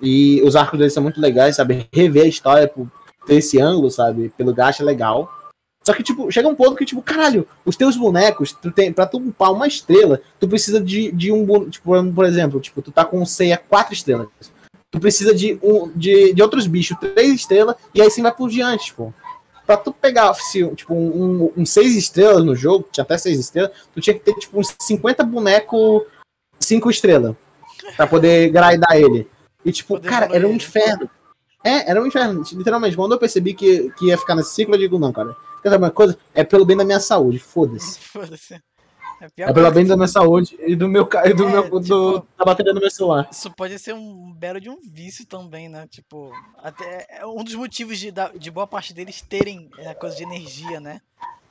E 0.00 0.40
os 0.42 0.56
arcos 0.56 0.78
dele 0.78 0.88
são 0.88 1.02
muito 1.02 1.20
legais, 1.20 1.56
sabe? 1.56 1.86
Rever 1.92 2.24
a 2.24 2.28
história 2.28 2.66
por 2.66 2.90
ter 3.26 3.34
esse 3.34 3.60
ângulo, 3.60 3.90
sabe? 3.90 4.32
Pelo 4.34 4.54
gacha 4.54 4.82
é 4.82 4.86
legal. 4.86 5.30
Só 5.84 5.92
que, 5.92 6.02
tipo, 6.02 6.30
chega 6.32 6.48
um 6.48 6.54
ponto 6.54 6.76
que, 6.76 6.86
tipo, 6.86 7.02
caralho, 7.02 7.46
os 7.62 7.76
teus 7.76 7.94
bonecos, 7.94 8.54
tu 8.54 8.70
tem, 8.70 8.90
pra 8.90 9.04
tu 9.04 9.18
upar 9.18 9.52
uma 9.52 9.66
estrela, 9.66 10.18
tu 10.40 10.48
precisa 10.48 10.80
de, 10.80 11.12
de 11.12 11.30
um, 11.30 11.68
tipo, 11.68 11.90
por 12.14 12.24
exemplo, 12.24 12.58
tipo, 12.58 12.80
tu 12.80 12.90
tá 12.90 13.04
com 13.04 13.22
ceia 13.26 13.58
quatro 13.58 13.92
estrelas 13.92 14.28
tu 14.92 15.00
precisa 15.00 15.34
de, 15.34 15.58
um, 15.62 15.90
de, 15.96 16.34
de 16.34 16.42
outros 16.42 16.66
bichos, 16.66 16.96
três 17.00 17.32
estrelas, 17.32 17.74
e 17.94 18.00
aí 18.00 18.10
sim 18.10 18.22
vai 18.22 18.32
por 18.32 18.48
diante, 18.48 18.84
tipo. 18.86 19.12
Pra 19.66 19.76
tu 19.76 19.92
pegar 19.92 20.34
se, 20.34 20.66
tipo, 20.74 20.92
um, 20.92 21.50
um, 21.56 21.64
seis 21.64 21.96
estrelas 21.96 22.44
no 22.44 22.54
jogo, 22.54 22.86
tinha 22.92 23.02
até 23.02 23.16
seis 23.16 23.38
estrelas, 23.38 23.72
tu 23.94 24.00
tinha 24.00 24.12
que 24.12 24.20
ter 24.20 24.34
tipo 24.34 24.60
uns 24.60 24.74
50 24.80 25.24
bonecos 25.24 26.02
cinco 26.60 26.90
estrelas. 26.90 27.34
Pra 27.96 28.06
poder 28.06 28.50
grindar 28.50 28.96
ele. 28.96 29.28
E 29.64 29.72
tipo, 29.72 29.94
poder 29.94 30.08
cara, 30.08 30.28
era 30.30 30.46
um 30.46 30.52
inferno. 30.52 31.08
É, 31.64 31.90
era 31.90 32.02
um 32.02 32.06
inferno. 32.06 32.42
Literalmente, 32.52 32.96
quando 32.96 33.12
eu 33.12 33.18
percebi 33.18 33.54
que, 33.54 33.90
que 33.92 34.06
ia 34.06 34.18
ficar 34.18 34.34
nesse 34.34 34.54
ciclo, 34.54 34.74
eu 34.74 34.78
digo, 34.78 34.98
não, 34.98 35.12
cara. 35.12 35.34
Quer 35.62 35.70
saber 35.70 35.84
uma 35.84 35.90
coisa? 35.90 36.18
É 36.34 36.44
pelo 36.44 36.64
bem 36.64 36.76
da 36.76 36.84
minha 36.84 37.00
saúde, 37.00 37.38
foda-se. 37.38 37.98
Foda-se. 38.12 38.60
É, 39.36 39.42
é 39.42 39.52
pela 39.52 39.70
bem 39.70 39.86
da 39.86 39.94
minha 39.94 40.08
saúde 40.08 40.58
e 40.66 40.74
do 40.74 40.88
meu 40.88 41.08
e 41.24 41.32
do 41.32 41.46
é, 41.46 41.52
meu 41.52 41.62
tipo, 41.62 41.80
do, 41.80 42.26
da 42.36 42.44
bateria 42.44 42.74
do 42.74 42.80
meu 42.80 42.90
celular. 42.90 43.28
Isso 43.30 43.50
pode 43.52 43.78
ser 43.78 43.94
um 43.94 44.32
belo 44.32 44.60
de 44.60 44.68
um 44.68 44.80
vício 44.82 45.24
também, 45.24 45.68
né? 45.68 45.86
Tipo, 45.88 46.32
até 46.58 47.06
é 47.08 47.24
um 47.24 47.44
dos 47.44 47.54
motivos 47.54 48.00
de, 48.00 48.12
de 48.36 48.50
boa 48.50 48.66
parte 48.66 48.92
deles 48.92 49.22
terem 49.22 49.70
a 49.88 49.94
coisa 49.94 50.16
de 50.16 50.24
energia, 50.24 50.80
né? 50.80 51.00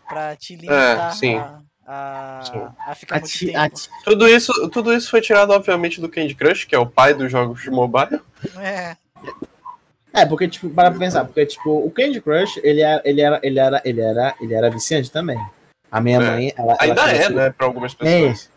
Pra 0.06 0.36
te 0.36 0.58
limitar 0.58 1.16
é, 1.24 1.38
a, 1.38 1.62
a, 1.88 2.74
a, 2.88 2.96
ficar 2.96 3.16
a 3.16 3.20
muito 3.20 3.32
ti, 3.32 3.46
tempo. 3.46 3.76
Ti. 3.76 3.90
Tudo 4.04 4.28
isso, 4.28 4.70
tudo 4.70 4.94
isso 4.94 5.10
foi 5.10 5.22
tirado, 5.22 5.52
obviamente, 5.52 6.02
do 6.02 6.10
Candy 6.10 6.36
Crush, 6.36 6.66
que 6.66 6.76
é 6.76 6.80
o 6.80 6.86
pai 6.86 7.14
dos 7.14 7.32
jogos 7.32 7.62
de 7.62 7.70
mobile. 7.70 8.20
É. 8.60 8.98
É, 10.14 10.26
porque, 10.26 10.50
tipo, 10.50 10.70
para 10.70 10.92
pensar, 10.92 11.24
porque, 11.24 11.46
tipo, 11.46 11.70
o 11.70 11.90
Candy 11.90 12.20
Crush, 12.20 12.60
ele 12.62 12.82
era, 12.82 13.02
ele 13.06 13.22
era, 13.22 13.40
ele 13.42 13.60
era, 13.60 13.82
ele 13.86 14.02
era, 14.02 14.36
ele 14.42 14.54
era 14.54 14.70
viciante 14.70 15.10
também. 15.10 15.40
A 15.92 16.00
minha 16.00 16.18
é. 16.18 16.20
mãe. 16.20 16.54
Ela, 16.58 16.78
Ainda 16.80 17.02
ela 17.02 17.12
é, 17.12 17.30
né? 17.30 17.50
Pra 17.52 17.68
algumas 17.68 17.94
pessoas. 17.94 18.50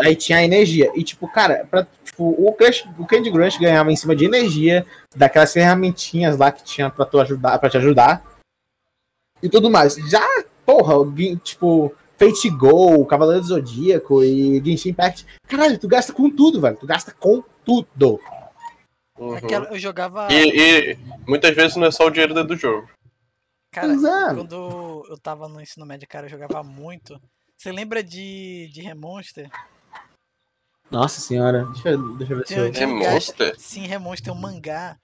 É. 0.00 0.06
Aí 0.06 0.16
tinha 0.16 0.38
a 0.38 0.42
energia. 0.42 0.90
E, 0.94 1.04
tipo, 1.04 1.28
cara, 1.28 1.66
pra, 1.70 1.86
tipo, 2.04 2.24
o, 2.24 2.52
Crush, 2.52 2.88
o 2.98 3.06
Candy 3.06 3.30
Crush 3.30 3.58
ganhava 3.58 3.92
em 3.92 3.96
cima 3.96 4.16
de 4.16 4.24
energia, 4.24 4.86
daquelas 5.14 5.52
ferramentinhas 5.52 6.36
lá 6.36 6.50
que 6.50 6.64
tinha 6.64 6.90
pra, 6.90 7.04
tu 7.04 7.20
ajudar, 7.20 7.58
pra 7.58 7.70
te 7.70 7.76
ajudar. 7.76 8.22
E 9.42 9.48
tudo 9.48 9.70
mais. 9.70 9.94
Já, 10.10 10.26
porra, 10.64 10.94
tipo, 11.44 11.94
Fate 12.18 12.48
Go, 12.48 13.04
Cavaleiro 13.04 13.42
do 13.42 13.48
Zodíaco 13.48 14.24
e 14.24 14.62
Genshin 14.64 14.90
Impact. 14.90 15.26
Caralho, 15.46 15.78
tu 15.78 15.86
gasta 15.86 16.12
com 16.12 16.30
tudo, 16.30 16.60
velho. 16.60 16.76
Tu 16.76 16.86
gasta 16.86 17.12
com 17.12 17.44
tudo. 17.64 18.18
Uhum. 19.18 19.34
Aquela, 19.34 19.66
eu 19.66 19.78
jogava. 19.78 20.28
E, 20.30 20.92
e, 20.92 20.98
muitas 21.26 21.54
vezes 21.54 21.76
não 21.76 21.86
é 21.86 21.90
só 21.90 22.06
o 22.06 22.10
dinheiro 22.10 22.34
dentro 22.34 22.54
do 22.54 22.56
jogo. 22.56 22.88
Cara, 23.76 23.92
Exato. 23.92 24.36
quando 24.36 25.06
eu 25.06 25.18
tava 25.18 25.48
no 25.48 25.60
ensino 25.60 25.84
médio, 25.84 26.08
cara, 26.08 26.24
eu 26.24 26.30
jogava 26.30 26.62
muito. 26.62 27.20
Você 27.54 27.70
lembra 27.70 28.02
de, 28.02 28.70
de 28.72 28.80
Remonster? 28.80 29.50
Nossa 30.90 31.20
senhora, 31.20 31.66
deixa, 31.66 31.90
eu, 31.90 32.16
deixa 32.16 32.32
eu 32.32 32.38
ver 32.38 32.46
se 32.46 32.54
eu... 32.54 32.72
Remonster? 32.72 33.60
Sim, 33.60 33.86
Remonster 33.86 34.32
é 34.32 34.34
um 34.34 34.40
mangá 34.40 34.98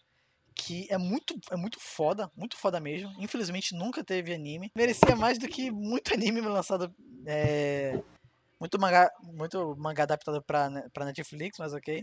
que 0.55 0.87
é 0.91 0.97
muito, 0.97 1.39
é 1.51 1.57
muito 1.57 1.79
foda, 1.79 2.31
muito 2.35 2.57
foda 2.57 2.81
mesmo. 2.81 3.13
Infelizmente 3.19 3.75
nunca 3.75 4.03
teve 4.03 4.33
anime. 4.33 4.71
Merecia 4.75 5.15
mais 5.15 5.39
do 5.39 5.47
que 5.49 5.71
muito 5.71 6.15
anime 6.15 6.41
lançado. 6.41 6.91
É, 7.27 8.03
muito 8.59 8.81
mangá, 8.81 9.11
muito 9.23 9.77
mangá 9.77 10.05
adaptado 10.05 10.43
pra, 10.47 10.71
pra 10.95 11.05
Netflix, 11.05 11.59
mas 11.59 11.75
ok. 11.75 12.03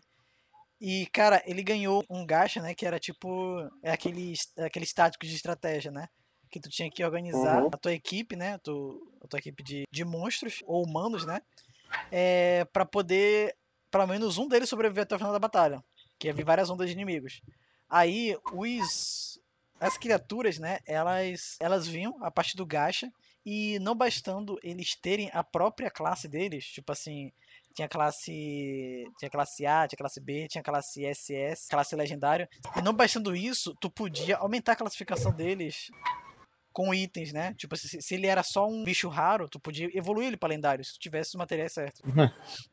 E, 0.80 1.08
cara, 1.08 1.42
ele 1.48 1.64
ganhou 1.64 2.06
um 2.08 2.24
gacha, 2.24 2.62
né? 2.62 2.76
Que 2.76 2.86
era 2.86 3.00
tipo. 3.00 3.68
É 3.82 3.92
aquele, 3.92 4.34
é 4.56 4.66
aquele 4.66 4.86
estático 4.86 5.26
de 5.26 5.34
estratégia, 5.34 5.90
né? 5.90 6.08
Que 6.50 6.60
tu 6.60 6.70
tinha 6.70 6.90
que 6.90 7.04
organizar 7.04 7.62
uhum. 7.62 7.70
a 7.72 7.78
tua 7.78 7.94
equipe, 7.94 8.36
né? 8.36 8.56
A 8.56 8.60
tua, 8.60 9.00
a 9.24 9.28
tua 9.28 9.40
equipe 9.40 9.64
de, 9.64 9.84
de 9.90 10.06
monstros 10.06 10.64
ou 10.66 10.84
humanos, 10.84 11.26
né? 11.26 11.42
É, 12.12 12.66
para 12.74 12.86
poder, 12.86 13.56
pelo 13.92 14.08
menos 14.08 14.38
um 14.38 14.48
deles 14.48 14.70
sobreviver 14.70 15.04
até 15.04 15.16
o 15.16 15.20
final 15.20 15.34
da 15.34 15.40
batalha. 15.40 15.84
Que 16.18 16.28
ia 16.28 16.34
vir 16.34 16.46
várias 16.46 16.70
ondas 16.70 16.88
de 16.88 16.94
inimigos. 16.94 17.42
Aí, 17.90 18.38
os. 18.54 19.40
As 19.80 19.98
criaturas, 19.98 20.60
né? 20.60 20.80
Elas, 20.86 21.56
elas 21.60 21.88
vinham 21.88 22.18
a 22.22 22.30
partir 22.30 22.58
do 22.58 22.66
gacha. 22.66 23.12
E 23.46 23.80
não 23.80 23.96
bastando 23.96 24.60
eles 24.62 24.96
terem 24.96 25.32
a 25.34 25.42
própria 25.42 25.90
classe 25.90 26.28
deles, 26.28 26.66
tipo 26.66 26.92
assim, 26.92 27.32
tinha 27.74 27.88
classe 27.88 29.08
tinha 29.18 29.30
classe 29.30 29.66
A, 29.66 29.88
tinha 29.88 29.98
classe 29.98 30.20
B, 30.20 30.48
tinha 30.50 30.62
classe 30.62 31.06
SS, 31.06 31.70
classe 31.70 31.96
legendário. 31.96 32.48
E 32.76 32.82
não 32.82 32.94
bastando 32.94 33.34
isso, 33.36 33.74
tu 33.80 33.90
podia 33.90 34.38
aumentar 34.38 34.74
a 34.74 34.76
classificação 34.76 35.32
deles 35.32 35.90
com 36.80 36.94
itens, 36.94 37.34
né? 37.34 37.54
Tipo, 37.58 37.76
se, 37.76 38.02
se, 38.02 38.16
ele 38.16 38.26
era 38.26 38.42
só 38.42 38.66
um 38.66 38.86
bicho 38.86 39.10
raro, 39.10 39.50
tu 39.50 39.60
podia 39.60 39.90
evoluir 39.94 40.30
ele 40.30 40.38
para 40.38 40.48
lendário, 40.48 40.86
se 40.86 40.94
tu 40.94 41.00
tivesse 41.00 41.32
os 41.32 41.36
materiais 41.36 41.74
certos. 41.74 42.02
Uhum. 42.06 42.30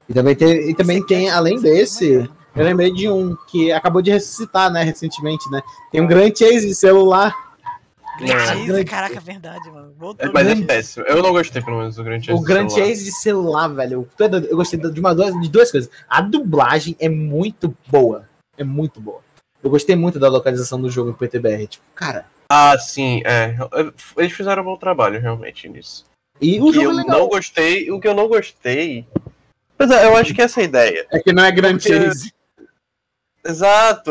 E 0.08 0.14
também 0.14 0.36
tem, 0.36 0.70
e 0.70 0.74
também 0.76 1.04
tem 1.04 1.28
além 1.28 1.60
desse, 1.60 2.12
eu 2.54 2.64
lembrei 2.64 2.92
de 2.92 3.08
um 3.08 3.34
que 3.48 3.72
acabou 3.72 4.00
de 4.00 4.12
ressuscitar, 4.12 4.70
né, 4.70 4.84
recentemente, 4.84 5.50
né? 5.50 5.60
Tem 5.90 6.00
um 6.00 6.06
grande 6.06 6.38
Chase 6.38 6.68
de 6.68 6.74
celular. 6.76 7.34
Grand 8.20 8.84
caraca, 8.84 9.18
verdade, 9.18 9.68
mano. 9.72 9.92
Voltou. 9.98 10.24
É, 10.24 10.30
mas 10.32 10.46
é 10.46 10.54
péssimo. 10.54 11.04
Eu 11.06 11.20
não 11.20 11.32
gostei, 11.32 11.60
pelo 11.60 11.78
menos, 11.78 11.96
do 11.96 12.04
Grand 12.04 12.22
Chase. 12.22 12.38
O 12.38 12.42
Grand 12.44 12.68
Chase 12.68 13.04
de 13.04 13.10
celular, 13.12 13.66
velho. 13.66 14.08
Eu 14.20 14.56
gostei 14.56 14.78
de, 14.78 15.00
uma, 15.00 15.16
de 15.16 15.48
duas 15.48 15.72
coisas. 15.72 15.90
A 16.08 16.20
dublagem 16.20 16.94
é 17.00 17.08
muito 17.08 17.76
boa. 17.88 18.28
É 18.56 18.62
muito 18.62 19.00
boa. 19.00 19.20
Eu 19.64 19.68
gostei 19.68 19.96
muito 19.96 20.20
da 20.20 20.28
localização 20.28 20.80
do 20.80 20.88
jogo 20.88 21.10
em 21.10 21.14
PTBR. 21.14 21.66
Tipo, 21.66 21.84
cara, 21.92 22.26
ah, 22.48 22.78
sim, 22.78 23.22
é. 23.24 23.56
Eles 24.16 24.32
fizeram 24.32 24.62
um 24.62 24.66
bom 24.66 24.76
trabalho, 24.76 25.20
realmente, 25.20 25.68
nisso. 25.68 26.06
E 26.40 26.60
o, 26.60 26.72
jogo 26.72 26.92
eu 26.92 27.00
é 27.00 27.04
não 27.04 27.28
gostei, 27.28 27.90
o 27.90 27.98
que 27.98 28.06
eu 28.06 28.14
não 28.14 28.28
gostei. 28.28 29.06
Mas 29.78 29.90
é, 29.90 30.06
eu 30.06 30.16
acho 30.16 30.34
que 30.34 30.42
essa 30.42 30.60
é 30.60 30.62
a 30.62 30.66
ideia. 30.66 31.06
É 31.10 31.18
que 31.18 31.32
não 31.32 31.44
é 31.44 31.50
Grand 31.50 31.78
Porque... 31.78 31.92
Chase. 31.92 32.32
Exato. 33.44 34.10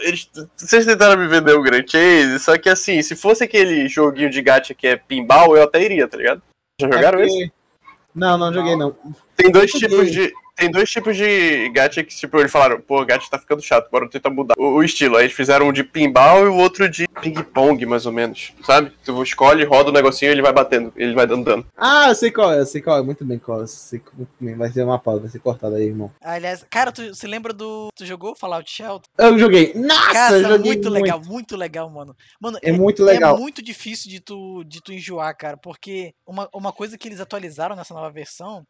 Eles, 0.00 0.30
vocês 0.56 0.86
tentaram 0.86 1.20
me 1.20 1.28
vender 1.28 1.52
o 1.52 1.62
Grand 1.62 1.84
Chase, 1.86 2.38
só 2.38 2.56
que 2.56 2.68
assim, 2.68 3.02
se 3.02 3.14
fosse 3.14 3.44
aquele 3.44 3.88
joguinho 3.88 4.30
de 4.30 4.40
gacha 4.40 4.74
que 4.74 4.86
é 4.86 4.96
pinball, 4.96 5.56
eu 5.56 5.64
até 5.64 5.82
iria, 5.82 6.08
tá 6.08 6.16
ligado? 6.16 6.42
Já 6.80 6.90
jogaram 6.90 7.20
é 7.20 7.26
porque... 7.26 7.52
Não, 8.14 8.38
não 8.38 8.52
joguei 8.52 8.76
não. 8.76 8.96
Tem 9.36 9.50
dois 9.50 9.70
tipos 9.70 10.10
de 10.10 10.32
tem 10.54 10.70
dois 10.70 10.90
tipos 10.90 11.16
de 11.16 11.68
gacha 11.70 12.02
que, 12.02 12.14
tipo, 12.14 12.38
eles 12.38 12.52
falaram, 12.52 12.80
pô, 12.80 13.04
gacha 13.04 13.28
tá 13.30 13.38
ficando 13.38 13.62
chato, 13.62 13.90
bora 13.90 14.08
tentar 14.08 14.30
mudar 14.30 14.54
o, 14.56 14.76
o, 14.76 14.82
estilo. 14.82 15.16
Aí 15.16 15.24
eles 15.24 15.36
fizeram 15.36 15.68
um 15.68 15.72
de 15.72 15.82
pinball 15.82 16.44
e 16.44 16.48
o 16.48 16.56
outro 16.56 16.88
de 16.88 17.08
ping-pong, 17.08 17.84
mais 17.86 18.06
ou 18.06 18.12
menos, 18.12 18.52
sabe? 18.62 18.92
Tu 19.04 19.22
escolhe, 19.22 19.64
roda 19.64 19.90
o 19.90 19.92
negocinho 19.92 20.30
e 20.30 20.32
ele 20.32 20.42
vai 20.42 20.52
batendo, 20.52 20.92
ele 20.96 21.14
vai 21.14 21.26
dando 21.26 21.44
dano. 21.44 21.66
Ah, 21.76 22.08
eu 22.08 22.14
sei 22.14 22.30
qual 22.30 22.52
é, 22.52 22.60
eu 22.60 22.66
sei 22.66 22.80
qual 22.80 22.98
é, 22.98 23.02
muito 23.02 23.24
bem 23.24 23.38
qual 23.38 23.62
é. 23.62 23.66
Sei, 23.66 24.00
muito 24.16 24.30
bem. 24.40 24.56
Vai 24.56 24.70
ser 24.70 24.84
uma 24.84 24.98
pausa, 24.98 25.20
vai 25.20 25.30
ser 25.30 25.40
cortada 25.40 25.76
aí, 25.76 25.86
irmão. 25.86 26.12
Aliás, 26.22 26.64
cara, 26.70 26.92
tu 26.92 27.14
se 27.14 27.26
lembra 27.26 27.52
do. 27.52 27.88
Tu 27.94 28.06
jogou 28.06 28.36
Fallout 28.36 28.70
Shelter? 28.70 29.10
Eu 29.18 29.38
joguei. 29.38 29.72
Nossa, 29.74 30.12
cara, 30.12 30.36
eu 30.36 30.42
joguei 30.42 30.58
muito, 30.58 30.90
muito 30.90 30.90
legal, 30.90 31.22
muito 31.24 31.56
legal, 31.56 31.90
mano. 31.90 32.16
Mano, 32.40 32.58
é, 32.62 32.70
é 32.70 32.72
muito 32.72 33.02
legal. 33.02 33.36
É 33.36 33.38
muito 33.38 33.62
difícil 33.62 34.10
de 34.10 34.20
tu, 34.20 34.62
de 34.64 34.82
tu 34.82 34.92
enjoar, 34.92 35.36
cara, 35.36 35.56
porque 35.56 36.14
uma, 36.26 36.48
uma 36.54 36.72
coisa 36.72 36.96
que 36.96 37.08
eles 37.08 37.20
atualizaram 37.20 37.76
nessa 37.76 37.94
nova 37.94 38.10
versão 38.10 38.64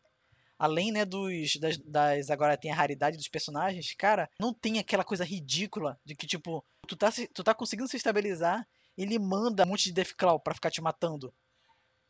além 0.65 0.91
né, 0.91 1.05
dos, 1.05 1.57
das, 1.57 1.77
das, 1.79 2.31
Agora 2.31 2.57
tem 2.57 2.71
a 2.71 2.75
raridade 2.75 3.19
dos 3.19 3.29
personagens, 3.29 3.95
cara, 3.97 4.29
não 4.41 4.53
tem 4.53 4.79
aquela 4.79 5.05
coisa 5.05 5.25
ridícula 5.25 5.99
de 6.05 6.15
que, 6.15 6.27
tipo, 6.27 6.65
tu 6.89 6.97
tá, 6.97 7.13
tu 7.35 7.45
tá 7.45 7.55
conseguindo 7.55 7.89
se 7.89 7.97
estabilizar, 7.97 8.67
ele 8.97 9.19
manda 9.19 9.65
um 9.65 9.69
monte 9.69 9.85
de 9.85 9.93
Deathclaw 9.93 10.41
pra 10.41 10.55
ficar 10.55 10.71
te 10.71 10.81
matando. 10.81 11.33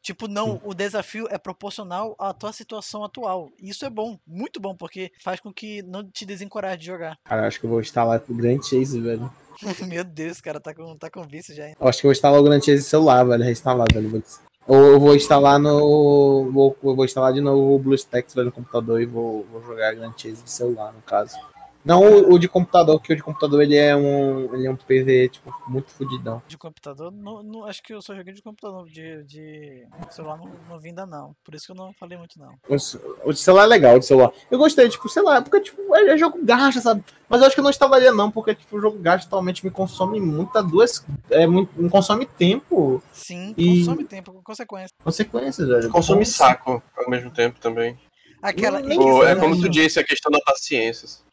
Tipo, 0.02 0.28
não, 0.28 0.52
Sim. 0.52 0.60
o 0.64 0.74
desafio 0.74 1.26
é 1.30 1.38
proporcional 1.38 2.14
à 2.18 2.32
tua 2.34 2.52
situação 2.52 3.02
atual. 3.02 3.50
E 3.58 3.70
isso 3.70 3.86
é 3.86 3.90
bom, 3.90 4.18
muito 4.26 4.60
bom, 4.60 4.76
porque 4.76 5.10
faz 5.22 5.40
com 5.40 5.50
que 5.50 5.82
não 5.82 6.08
te 6.08 6.26
desencoraje 6.26 6.80
de 6.80 6.86
jogar. 6.86 7.18
Cara, 7.24 7.46
acho 7.46 7.58
que 7.58 7.64
eu 7.64 7.70
vou 7.70 7.80
instalar 7.80 8.22
o 8.28 8.34
Grand 8.34 8.60
Chase, 8.62 9.00
velho. 9.00 9.32
Meu 9.88 10.04
Deus, 10.04 10.42
cara, 10.42 10.60
tá 10.60 10.74
com, 10.74 10.94
tá 10.98 11.10
com 11.10 11.22
vício 11.22 11.54
já. 11.54 11.68
Hein? 11.68 11.76
Eu 11.80 11.88
acho 11.88 12.00
que 12.00 12.06
eu 12.06 12.08
vou 12.08 12.12
instalar 12.12 12.38
o 12.38 12.44
Grand 12.44 12.60
Chase 12.60 12.82
celular, 12.82 13.24
velho, 13.24 13.42
reinstalar, 13.42 13.86
velho. 13.92 14.22
Ou 14.66 14.76
eu 14.76 15.00
vou 15.00 15.14
instalar 15.14 15.58
no. 15.58 16.50
Vou, 16.50 16.76
vou 16.82 17.04
instalar 17.04 17.32
de 17.32 17.40
novo 17.40 17.74
o 17.74 17.78
BlueStacks 17.78 18.34
no 18.34 18.52
computador 18.52 19.00
e 19.00 19.06
vou, 19.06 19.46
vou 19.52 19.62
jogar 19.62 19.94
Grand 19.94 20.12
Chase 20.16 20.42
de 20.42 20.50
celular, 20.50 20.92
no 20.92 21.02
caso. 21.02 21.36
Não 21.84 22.00
o, 22.00 22.32
o, 22.32 22.38
de 22.38 22.48
computador, 22.48 22.98
que 23.00 23.12
o 23.12 23.16
de 23.16 23.22
computador 23.22 23.62
ele 23.62 23.76
é 23.76 23.94
um, 23.94 24.54
ele 24.54 24.66
é 24.66 24.70
um 24.70 24.76
PV, 24.76 25.28
tipo, 25.28 25.54
muito 25.68 25.90
fodidão. 25.90 26.42
De 26.48 26.56
computador, 26.56 27.12
não, 27.12 27.42
não, 27.42 27.64
acho 27.66 27.82
que 27.82 27.92
eu 27.92 28.00
só 28.00 28.14
joguei 28.14 28.32
de 28.32 28.40
computador, 28.40 28.88
de, 28.88 29.22
de 29.24 29.86
celular 30.10 30.38
não, 30.38 30.50
não 30.68 30.78
vi 30.80 30.88
ainda 30.88 31.04
não. 31.04 31.36
Por 31.44 31.54
isso 31.54 31.66
que 31.66 31.72
eu 31.72 31.76
não 31.76 31.92
falei 31.92 32.16
muito 32.16 32.38
não. 32.38 32.54
O, 32.66 33.28
o 33.28 33.32
de 33.32 33.38
celular 33.38 33.64
é 33.64 33.66
legal, 33.66 33.96
o 33.96 33.98
de 33.98 34.06
celular. 34.06 34.32
Eu 34.50 34.58
gostei, 34.58 34.88
tipo, 34.88 35.08
sei 35.10 35.22
lá, 35.22 35.42
porque 35.42 35.60
tipo, 35.60 35.94
é, 35.94 36.10
é 36.10 36.16
jogo 36.16 36.38
gacha, 36.42 36.80
sabe? 36.80 37.04
Mas 37.28 37.40
eu 37.40 37.46
acho 37.46 37.54
que 37.54 37.60
eu 37.60 37.64
não 37.64 37.70
instalaria 37.70 38.12
não, 38.12 38.30
porque 38.30 38.54
tipo, 38.54 38.76
o 38.76 38.80
jogo 38.80 38.98
gacha 38.98 39.26
atualmente 39.26 39.62
me 39.62 39.70
consome 39.70 40.18
muita 40.20 40.62
duas. 40.62 41.04
É, 41.30 41.46
muito, 41.46 41.70
me 41.80 41.90
consome 41.90 42.24
tempo. 42.24 43.02
Sim, 43.12 43.54
e... 43.58 43.80
consome 43.80 44.04
tempo, 44.04 44.32
com 44.32 44.42
consequência. 44.42 44.94
Consequências, 45.02 45.68
velho. 45.68 45.90
Consome 45.90 46.24
saco 46.24 46.82
ao 46.96 47.10
mesmo 47.10 47.30
tempo 47.30 47.60
também. 47.60 47.98
Aquela. 48.40 48.80
É 48.80 49.36
como 49.36 49.60
tu 49.60 49.68
disse, 49.68 49.98
a 49.98 50.04
questão 50.04 50.30
da 50.30 50.40
paciência. 50.40 51.24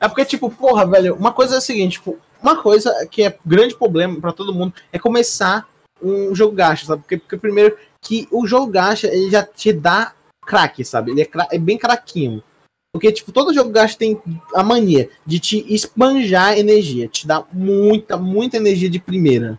É 0.00 0.08
porque, 0.08 0.24
tipo, 0.24 0.50
porra, 0.50 0.86
velho, 0.86 1.14
uma 1.14 1.32
coisa 1.32 1.54
é 1.54 1.58
a 1.58 1.60
seguinte, 1.60 1.94
tipo, 1.94 2.18
uma 2.42 2.62
coisa 2.62 3.06
que 3.10 3.22
é 3.22 3.38
grande 3.44 3.76
problema 3.76 4.20
para 4.20 4.32
todo 4.32 4.54
mundo 4.54 4.74
é 4.92 4.98
começar 4.98 5.68
um 6.02 6.34
jogo 6.34 6.54
gacha, 6.54 6.86
sabe? 6.86 7.02
Porque, 7.02 7.16
porque, 7.16 7.36
primeiro 7.38 7.76
que 8.02 8.28
o 8.30 8.46
jogo 8.46 8.70
gacha, 8.70 9.08
ele 9.08 9.30
já 9.30 9.42
te 9.42 9.72
dá 9.72 10.12
crack, 10.42 10.84
sabe? 10.84 11.10
Ele 11.10 11.22
é, 11.22 11.28
é 11.52 11.58
bem 11.58 11.78
craquinho. 11.78 12.42
Porque, 12.92 13.12
tipo, 13.12 13.32
todo 13.32 13.52
jogo 13.52 13.70
gacha 13.70 13.98
tem 13.98 14.20
a 14.54 14.62
mania 14.62 15.10
de 15.24 15.38
te 15.40 15.74
espanjar 15.74 16.58
energia, 16.58 17.08
te 17.08 17.26
dá 17.26 17.44
muita, 17.52 18.16
muita 18.16 18.56
energia 18.56 18.88
de 18.88 18.98
primeira. 18.98 19.58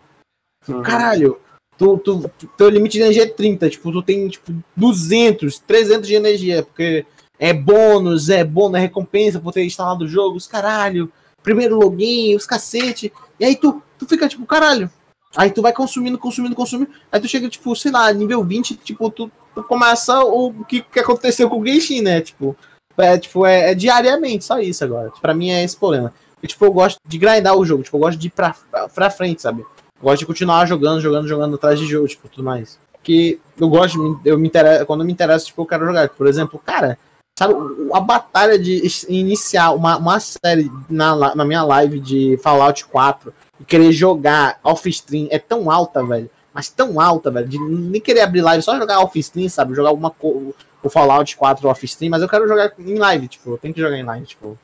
Uhum. 0.66 0.82
Caralho, 0.82 1.40
tu, 1.76 1.98
tu, 1.98 2.30
teu 2.56 2.68
limite 2.68 2.98
de 2.98 3.04
energia 3.04 3.24
é 3.24 3.28
30, 3.28 3.70
tipo, 3.70 3.92
tu 3.92 4.02
tem, 4.02 4.28
tipo, 4.28 4.52
200, 4.76 5.58
300 5.60 6.08
de 6.08 6.14
energia, 6.14 6.62
porque 6.62 7.06
é 7.38 7.52
bônus, 7.52 8.28
é 8.28 8.42
bônus, 8.44 8.78
é 8.78 8.80
recompensa 8.80 9.40
por 9.40 9.52
ter 9.52 9.64
instalado 9.64 10.04
o 10.04 10.08
jogo, 10.08 10.36
os 10.36 10.46
caralho, 10.46 11.12
primeiro 11.42 11.78
login, 11.78 12.34
os 12.34 12.46
cacete. 12.46 13.12
E 13.38 13.44
aí 13.44 13.56
tu, 13.56 13.82
tu 13.98 14.06
fica 14.06 14.28
tipo, 14.28 14.44
caralho, 14.46 14.90
Aí 15.36 15.50
tu 15.50 15.60
vai 15.60 15.72
consumindo, 15.72 16.18
consumindo, 16.18 16.54
consumindo. 16.54 16.90
Aí 17.12 17.20
tu 17.20 17.28
chega, 17.28 17.48
tipo, 17.48 17.74
sei 17.76 17.92
lá, 17.92 18.12
nível 18.12 18.42
20, 18.42 18.76
tipo, 18.76 19.10
tu, 19.10 19.30
tu 19.54 19.62
começa 19.62 20.20
o 20.20 20.64
que, 20.64 20.82
que 20.82 21.00
aconteceu 21.00 21.50
com 21.50 21.60
o 21.60 21.66
Genshin, 21.66 22.00
né? 22.00 22.20
Tipo, 22.20 22.56
é, 22.96 23.18
tipo, 23.18 23.44
é, 23.44 23.70
é 23.70 23.74
diariamente, 23.74 24.44
só 24.44 24.58
isso 24.58 24.82
agora. 24.84 25.12
Pra 25.20 25.34
mim 25.34 25.50
é 25.50 25.62
esse 25.62 25.76
problema. 25.76 26.12
E, 26.42 26.46
tipo, 26.46 26.64
eu 26.64 26.72
gosto 26.72 26.98
de 27.06 27.18
grindar 27.18 27.56
o 27.56 27.64
jogo, 27.64 27.82
tipo, 27.82 27.96
eu 27.96 28.00
gosto 28.00 28.18
de 28.18 28.28
ir 28.28 28.30
pra, 28.30 28.54
pra 28.94 29.10
frente, 29.10 29.42
sabe? 29.42 29.62
Eu 29.62 30.02
gosto 30.02 30.20
de 30.20 30.26
continuar 30.26 30.66
jogando, 30.66 31.00
jogando, 31.00 31.28
jogando 31.28 31.56
atrás 31.56 31.78
de 31.78 31.86
jogo, 31.86 32.08
tipo, 32.08 32.28
tudo 32.28 32.44
mais. 32.44 32.78
Que 33.02 33.38
eu 33.58 33.68
gosto, 33.68 34.20
eu 34.24 34.38
me 34.38 34.48
interesso, 34.48 34.86
quando 34.86 35.04
me 35.04 35.12
interessa, 35.12 35.46
tipo, 35.46 35.62
eu 35.62 35.66
quero 35.66 35.86
jogar. 35.86 36.08
Por 36.08 36.26
exemplo, 36.26 36.60
cara, 36.64 36.98
sabe, 37.38 37.54
a 37.92 38.00
batalha 38.00 38.58
de 38.58 38.82
iniciar 39.08 39.70
uma, 39.70 39.96
uma 39.96 40.18
série 40.18 40.68
na, 40.90 41.36
na 41.36 41.44
minha 41.44 41.62
live 41.62 42.00
de 42.00 42.36
Fallout 42.38 42.84
4 42.86 43.32
e 43.60 43.64
querer 43.64 43.92
jogar 43.92 44.58
off-stream 44.64 45.28
é 45.30 45.38
tão 45.38 45.70
alta, 45.70 46.04
velho. 46.04 46.28
Mas 46.52 46.68
tão 46.68 47.00
alta, 47.00 47.30
velho. 47.30 47.46
De 47.46 47.56
nem 47.56 48.00
querer 48.00 48.22
abrir 48.22 48.40
live, 48.40 48.60
só 48.60 48.76
jogar 48.76 48.98
off-stream, 49.00 49.48
sabe? 49.48 49.72
Jogar 49.72 49.90
alguma 49.90 50.10
coisa. 50.10 50.52
O 50.82 50.90
Fallout 50.90 51.36
4 51.36 51.68
off-stream, 51.68 52.10
mas 52.10 52.22
eu 52.22 52.28
quero 52.28 52.48
jogar 52.48 52.72
em 52.76 52.98
live, 52.98 53.28
tipo, 53.28 53.50
eu 53.50 53.58
tenho 53.58 53.74
que 53.74 53.80
jogar 53.80 53.96
em 53.96 54.04
live, 54.04 54.26
tipo. 54.26 54.58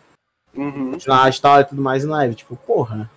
Uhum. 0.53 0.93
Continuar 0.93 1.25
a 1.25 1.29
história 1.29 1.63
e 1.63 1.69
tudo 1.69 1.83
mais 1.83 2.05
em 2.05 2.09
live, 2.09 2.35
tipo, 2.35 2.57
porra. 2.57 3.11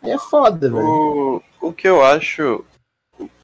Aí 0.00 0.12
é 0.12 0.18
foda, 0.18 0.68
velho. 0.68 0.84
O, 0.84 1.42
o 1.60 1.72
que 1.72 1.88
eu 1.88 2.04
acho. 2.04 2.64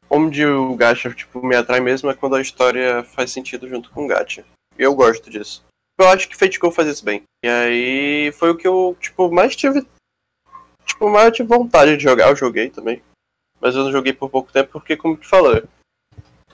Onde 0.09 0.45
o 0.45 0.75
gacha, 0.77 1.11
tipo, 1.11 1.45
me 1.45 1.57
atrai 1.57 1.81
mesmo 1.81 2.11
é 2.11 2.15
quando 2.15 2.35
a 2.35 2.41
história 2.41 3.03
faz 3.03 3.31
sentido 3.31 3.69
junto 3.69 3.91
com 3.91 4.05
o 4.05 4.09
gacha. 4.09 4.45
Eu 4.81 4.95
gosto 4.95 5.29
disso. 5.29 5.63
Eu 6.01 6.09
acho 6.09 6.27
que 6.27 6.37
Fate 6.37 6.59
Go 6.59 6.73
faz 6.73 6.89
isso 6.89 7.05
bem. 7.05 7.23
E 7.45 7.49
aí 7.49 8.33
foi 8.33 8.51
o 8.51 8.57
que 8.57 8.67
eu, 8.67 8.97
tipo, 8.99 9.31
mais 9.31 9.55
tive 9.55 9.87
tipo, 10.87 11.11
mais 11.11 11.37
tive 11.37 11.49
vontade 11.49 11.99
de 11.99 12.03
jogar, 12.03 12.31
eu 12.31 12.37
joguei 12.37 12.71
também. 12.71 13.03
Mas 13.61 13.75
eu 13.75 13.85
não 13.85 13.93
joguei 13.93 14.15
por 14.15 14.31
pouco 14.31 14.51
tempo 14.51 14.71
porque, 14.73 14.97
como 14.97 15.19
te 15.19 15.29
falou, 15.29 15.63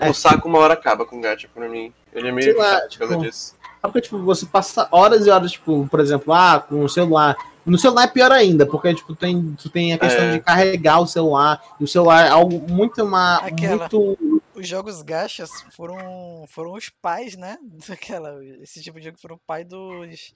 é. 0.01 0.11
o 0.11 0.13
saco 0.13 0.49
uma 0.49 0.59
hora 0.59 0.75
acaba 0.75 1.07
com 1.07 1.19
o 1.19 1.21
gacha 1.21 1.49
pra 1.55 1.69
mim. 1.69 1.93
Ele 2.13 2.29
é 2.29 2.33
meio 2.33 2.59
lá, 2.59 2.89
tipo, 2.89 3.07
Porque, 3.81 4.01
tipo, 4.01 4.19
você 4.19 4.45
passa 4.45 4.89
horas 4.91 5.25
e 5.25 5.31
horas, 5.31 5.53
tipo, 5.53 5.87
por 5.89 6.01
exemplo, 6.01 6.33
ah, 6.33 6.59
com 6.59 6.83
o 6.83 6.89
celular. 6.89 7.37
No 7.65 7.79
celular 7.79 8.05
é 8.05 8.09
pior 8.09 8.33
ainda, 8.33 8.67
porque, 8.67 8.93
tipo, 8.93 9.15
tem, 9.15 9.55
tu 9.55 9.71
tem 9.71 9.93
a 9.93 9.99
questão 9.99 10.25
é. 10.25 10.33
de 10.33 10.41
carregar 10.41 11.01
o 11.01 11.07
celular, 11.07 11.63
e 11.81 11.85
o 11.85 11.89
celular 11.89 12.27
é 12.27 12.31
algo 12.31 12.61
muito 12.69 13.05
uma. 13.05 13.37
Aquela, 13.37 13.89
muito... 13.89 14.36
Os 14.57 14.67
jogos 14.67 15.03
gachas 15.03 15.51
foram, 15.73 16.45
foram 16.49 16.73
os 16.73 16.89
pais, 16.89 17.37
né? 17.37 17.59
Daquela, 17.89 18.43
esse 18.63 18.83
tipo 18.83 18.99
de 18.99 19.07
jogo 19.07 19.19
foram 19.21 19.37
o 19.37 19.41
pai 19.47 19.65
dos, 19.65 20.35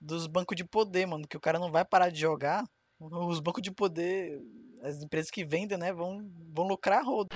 dos 0.00 0.26
bancos 0.26 0.56
de 0.56 0.64
poder, 0.64 1.06
mano. 1.06 1.28
Que 1.28 1.36
o 1.36 1.40
cara 1.40 1.58
não 1.58 1.70
vai 1.70 1.84
parar 1.84 2.10
de 2.10 2.20
jogar 2.20 2.64
os 3.00 3.40
bancos 3.40 3.62
de 3.62 3.70
poder, 3.70 4.38
as 4.82 5.02
empresas 5.02 5.30
que 5.30 5.44
vendem, 5.44 5.78
né, 5.78 5.92
vão, 5.92 6.20
vão 6.54 6.66
lucrar 6.66 7.04
rodo, 7.04 7.30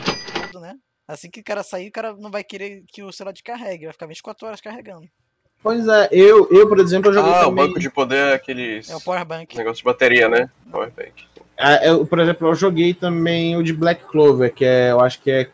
né? 0.60 0.76
Assim 1.08 1.30
que 1.30 1.40
o 1.40 1.44
cara 1.44 1.62
sair, 1.62 1.88
o 1.88 1.92
cara 1.92 2.14
não 2.14 2.30
vai 2.30 2.44
querer 2.44 2.82
que 2.88 3.02
o 3.02 3.12
celular 3.12 3.32
descarregue, 3.32 3.84
vai 3.84 3.92
ficar 3.92 4.06
24 4.06 4.46
horas 4.46 4.60
carregando. 4.60 5.06
Pois 5.62 5.86
é, 5.88 6.08
eu, 6.12 6.48
eu 6.50 6.68
por 6.68 6.78
exemplo, 6.78 7.10
eu 7.10 7.14
joguei 7.14 7.32
ah, 7.32 7.44
também... 7.44 7.64
o 7.64 7.66
banco 7.68 7.80
de 7.80 7.90
poder 7.90 8.32
é 8.32 8.34
aqueles... 8.34 8.90
É 8.90 8.96
o 8.96 9.00
Powerbank. 9.00 9.56
Negócio 9.56 9.78
de 9.78 9.84
bateria, 9.84 10.28
né? 10.28 10.50
Powerbank. 10.70 11.26
É, 11.56 11.88
eu, 11.88 12.06
por 12.06 12.18
exemplo, 12.18 12.48
eu 12.48 12.54
joguei 12.54 12.92
também 12.92 13.56
o 13.56 13.62
de 13.62 13.72
Black 13.72 14.04
Clover, 14.04 14.52
que 14.52 14.64
é, 14.64 14.90
eu 14.90 15.00
acho 15.00 15.20
que 15.22 15.30
é 15.30 15.50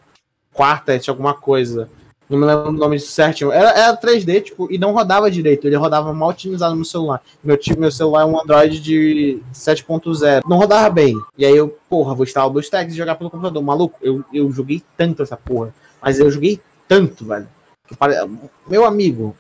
Quartet, 0.55 1.09
alguma 1.09 1.35
coisa. 1.35 1.89
Não 2.31 2.39
me 2.39 2.47
lembro 2.47 2.69
o 2.69 2.73
nome 2.73 2.99
certinho. 3.01 3.51
Era, 3.51 3.71
era 3.71 3.97
3D, 3.97 4.41
tipo, 4.43 4.73
e 4.73 4.79
não 4.79 4.93
rodava 4.93 5.29
direito. 5.29 5.67
Ele 5.67 5.75
rodava 5.75 6.13
mal 6.13 6.29
otimizado 6.29 6.77
no 6.77 6.85
celular. 6.85 7.21
Meu, 7.43 7.59
meu 7.77 7.91
celular 7.91 8.23
é 8.23 8.25
um 8.25 8.41
Android 8.41 8.81
de 8.81 9.43
7.0. 9.53 10.43
Não 10.49 10.57
rodava 10.57 10.89
bem. 10.91 11.17
E 11.37 11.45
aí 11.45 11.57
eu, 11.57 11.77
porra, 11.89 12.15
vou 12.15 12.25
instalar 12.25 12.49
o 12.49 12.53
BlueStacks 12.53 12.95
e 12.95 12.97
jogar 12.97 13.17
pelo 13.17 13.31
computador. 13.31 13.61
Maluco, 13.61 13.99
eu, 14.01 14.25
eu 14.33 14.51
joguei 14.53 14.81
tanto 14.97 15.25
essa 15.25 15.37
porra. 15.37 15.75
Mas 16.01 16.21
eu 16.21 16.31
joguei 16.31 16.61
tanto, 16.87 17.25
velho. 17.25 17.49
Meu 18.69 18.85
amigo, 18.85 19.35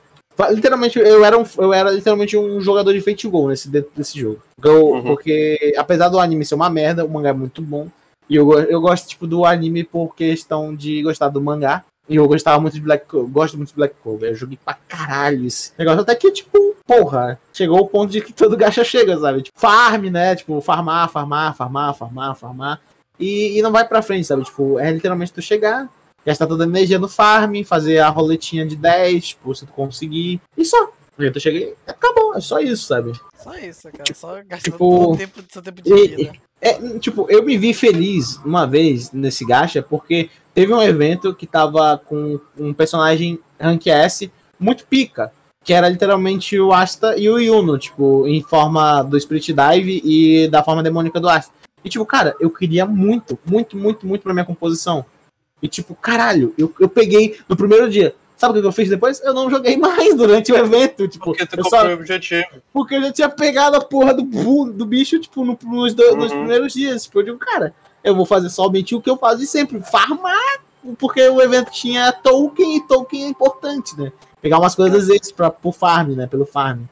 literalmente 0.51 0.99
eu 0.99 1.25
era, 1.25 1.38
um, 1.38 1.44
eu 1.59 1.73
era 1.73 1.90
literalmente 1.90 2.37
um 2.37 2.61
jogador 2.61 2.92
de 2.92 3.29
Go 3.29 3.49
nesse 3.49 3.68
desse 3.68 4.18
jogo. 4.18 4.42
Eu, 4.62 4.88
uhum. 4.88 5.03
Porque 5.03 5.75
apesar 5.77 6.09
do 6.09 6.18
anime 6.18 6.44
ser 6.44 6.57
uma 6.57 6.68
merda, 6.68 7.05
o 7.05 7.09
mangá 7.09 7.31
é 7.31 7.33
muito 7.33 7.62
bom. 7.62 7.88
E 8.31 8.37
eu, 8.37 8.49
eu 8.61 8.81
gosto 8.81 9.09
tipo 9.09 9.27
do 9.27 9.45
anime 9.45 9.83
por 9.83 10.14
questão 10.14 10.73
de 10.73 11.03
gostar 11.03 11.29
do 11.29 11.40
mangá. 11.40 11.85
E 12.09 12.14
eu 12.16 12.27
gostava 12.29 12.61
muito 12.61 12.75
de 12.75 12.81
Black 12.81 13.05
gosto 13.29 13.57
muito 13.57 13.71
de 13.71 13.75
Black 13.75 13.95
Clover. 14.03 14.31
Eu 14.31 14.37
joguei 14.37 14.59
pra 14.64 14.75
caralho 14.88 15.47
esse 15.47 15.73
negócio. 15.77 16.01
Até 16.01 16.14
que, 16.14 16.31
tipo, 16.31 16.77
porra, 16.87 17.40
chegou 17.53 17.81
o 17.81 17.88
ponto 17.88 18.11
de 18.11 18.21
que 18.21 18.33
todo 18.33 18.57
gacha 18.57 18.85
chega, 18.85 19.19
sabe? 19.19 19.43
Tipo, 19.43 19.59
farm, 19.59 20.07
né? 20.07 20.35
Tipo, 20.37 20.61
farmar, 20.61 21.09
farmar, 21.11 21.57
farmar, 21.57 21.95
farmar, 21.95 22.37
farmar. 22.37 22.81
E, 23.19 23.59
e 23.59 23.62
não 23.62 23.71
vai 23.71 23.87
pra 23.87 24.03
frente, 24.03 24.27
sabe? 24.27 24.45
Tipo, 24.45 24.79
é 24.79 24.90
literalmente 24.90 25.33
tu 25.33 25.43
chegar, 25.43 25.88
gastar 26.25 26.47
toda 26.47 26.64
a 26.64 26.66
energia 26.66 26.99
no 26.99 27.09
farm, 27.09 27.62
fazer 27.64 27.99
a 27.99 28.09
roletinha 28.09 28.66
de 28.66 28.77
10, 28.77 29.29
tipo, 29.29 29.55
se 29.55 29.66
tu 29.66 29.73
conseguir. 29.73 30.40
E 30.57 30.64
só. 30.64 30.93
Aí 31.19 31.31
tu 31.31 31.38
cheguei, 31.38 31.77
acabou, 31.87 32.35
é 32.35 32.40
só 32.40 32.61
isso, 32.61 32.87
sabe? 32.87 33.12
Só 33.37 33.55
isso, 33.57 33.88
cara. 33.90 34.14
Só 34.14 34.35
gastar 34.47 34.71
tipo, 34.71 35.16
tempo, 35.16 35.45
seu 35.49 35.62
tempo 35.62 35.83
de 35.83 35.93
vida. 35.93 36.33
É, 36.61 36.99
tipo, 36.99 37.27
eu 37.31 37.42
me 37.42 37.57
vi 37.57 37.73
feliz 37.73 38.37
uma 38.44 38.66
vez 38.66 39.12
nesse 39.12 39.46
gacha 39.46 39.83
porque 39.83 40.29
teve 40.53 40.75
um 40.75 40.83
evento 40.83 41.35
que 41.35 41.46
tava 41.46 41.96
com 41.96 42.38
um 42.59 42.75
personagem 42.75 43.38
Rank 43.59 43.87
S 43.87 44.31
muito 44.59 44.87
pica, 44.87 45.33
que 45.64 45.73
era 45.73 45.88
literalmente 45.88 46.59
o 46.61 46.73
Asta 46.73 47.16
e 47.16 47.31
o 47.31 47.38
Yuno, 47.38 47.79
tipo, 47.79 48.27
em 48.27 48.42
forma 48.42 49.03
do 49.03 49.18
Spirit 49.18 49.55
Dive 49.55 50.03
e 50.05 50.49
da 50.49 50.62
forma 50.62 50.83
demônica 50.83 51.18
do 51.18 51.29
Asta. 51.29 51.53
E 51.83 51.88
tipo, 51.88 52.05
cara, 52.05 52.37
eu 52.38 52.51
queria 52.51 52.85
muito, 52.85 53.38
muito, 53.46 53.77
muito, 53.77 54.07
muito 54.07 54.23
pra 54.23 54.35
minha 54.35 54.44
composição. 54.44 55.05
E 55.62 55.68
tipo, 55.68 55.94
caralho, 55.94 56.55
eu, 56.59 56.73
eu 56.79 56.88
peguei 56.88 57.38
no 57.49 57.57
primeiro 57.57 57.88
dia. 57.88 58.14
Sabe 58.40 58.59
o 58.59 58.62
que 58.62 58.68
eu 58.68 58.72
fiz 58.72 58.88
depois? 58.88 59.20
Eu 59.20 59.35
não 59.35 59.50
joguei 59.50 59.76
mais 59.76 60.16
durante 60.16 60.50
o 60.50 60.57
evento. 60.57 61.07
Tipo, 61.07 61.26
porque 61.26 61.44
tu 61.44 61.59
eu 61.59 61.64
só... 61.66 61.87
o 61.87 61.92
objetivo. 61.92 62.46
Porque 62.72 62.94
eu 62.94 63.03
já 63.03 63.12
tinha 63.12 63.29
pegado 63.29 63.76
a 63.76 63.83
porra 63.83 64.14
do, 64.14 64.22
do 64.72 64.87
bicho, 64.87 65.18
tipo, 65.18 65.44
no, 65.44 65.59
nos, 65.62 65.92
dois, 65.92 66.12
uhum. 66.12 66.16
nos 66.16 66.33
primeiros 66.33 66.72
dias. 66.72 67.03
Tipo, 67.03 67.20
eu 67.20 67.24
digo, 67.24 67.38
cara, 67.38 67.74
eu 68.03 68.16
vou 68.16 68.24
fazer 68.24 68.48
somente 68.48 68.94
o 68.94 69.00
que 69.03 69.11
eu 69.11 69.18
faço 69.18 69.44
sempre, 69.44 69.83
farmar, 69.83 70.62
porque 70.98 71.20
o 71.29 71.42
evento 71.42 71.70
tinha 71.70 72.11
token 72.12 72.79
e 72.79 72.81
token 72.81 73.24
é 73.24 73.29
importante, 73.29 73.94
né? 74.00 74.11
Pegar 74.40 74.59
umas 74.59 74.74
coisas 74.74 75.11
extra 75.11 75.50
pro 75.50 75.70
farm, 75.70 76.12
né? 76.12 76.26
Pelo 76.26 76.46
farm. 76.46 76.85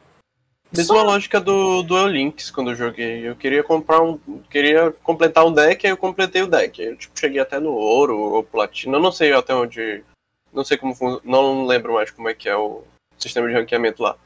Mesma 0.70 0.96
Só... 0.96 1.02
lógica 1.02 1.40
do 1.40 1.82
Duel 1.82 2.08
Links 2.08 2.50
quando 2.50 2.72
eu 2.72 2.76
joguei. 2.76 3.26
Eu 3.26 3.34
queria 3.34 3.62
comprar 3.64 4.02
um. 4.02 4.18
Queria 4.50 4.92
completar 5.02 5.46
um 5.46 5.52
deck, 5.52 5.86
aí 5.86 5.94
eu 5.94 5.96
completei 5.96 6.42
o 6.42 6.46
deck. 6.46 6.82
Eu 6.82 6.94
tipo, 6.94 7.18
cheguei 7.18 7.40
até 7.40 7.58
no 7.58 7.70
ouro 7.70 8.18
ou 8.18 8.42
platina. 8.42 8.98
Eu 8.98 9.00
não 9.00 9.10
sei 9.10 9.32
até 9.32 9.54
onde 9.54 10.04
não 10.52 10.64
sei 10.64 10.76
como 10.76 10.94
não 11.24 11.66
lembro 11.66 11.94
mais 11.94 12.10
como 12.10 12.28
é 12.28 12.34
que 12.34 12.48
é 12.48 12.56
o 12.56 12.82
sistema 13.18 13.48
de 13.48 13.54
ranqueamento 13.54 14.02
lá. 14.02 14.16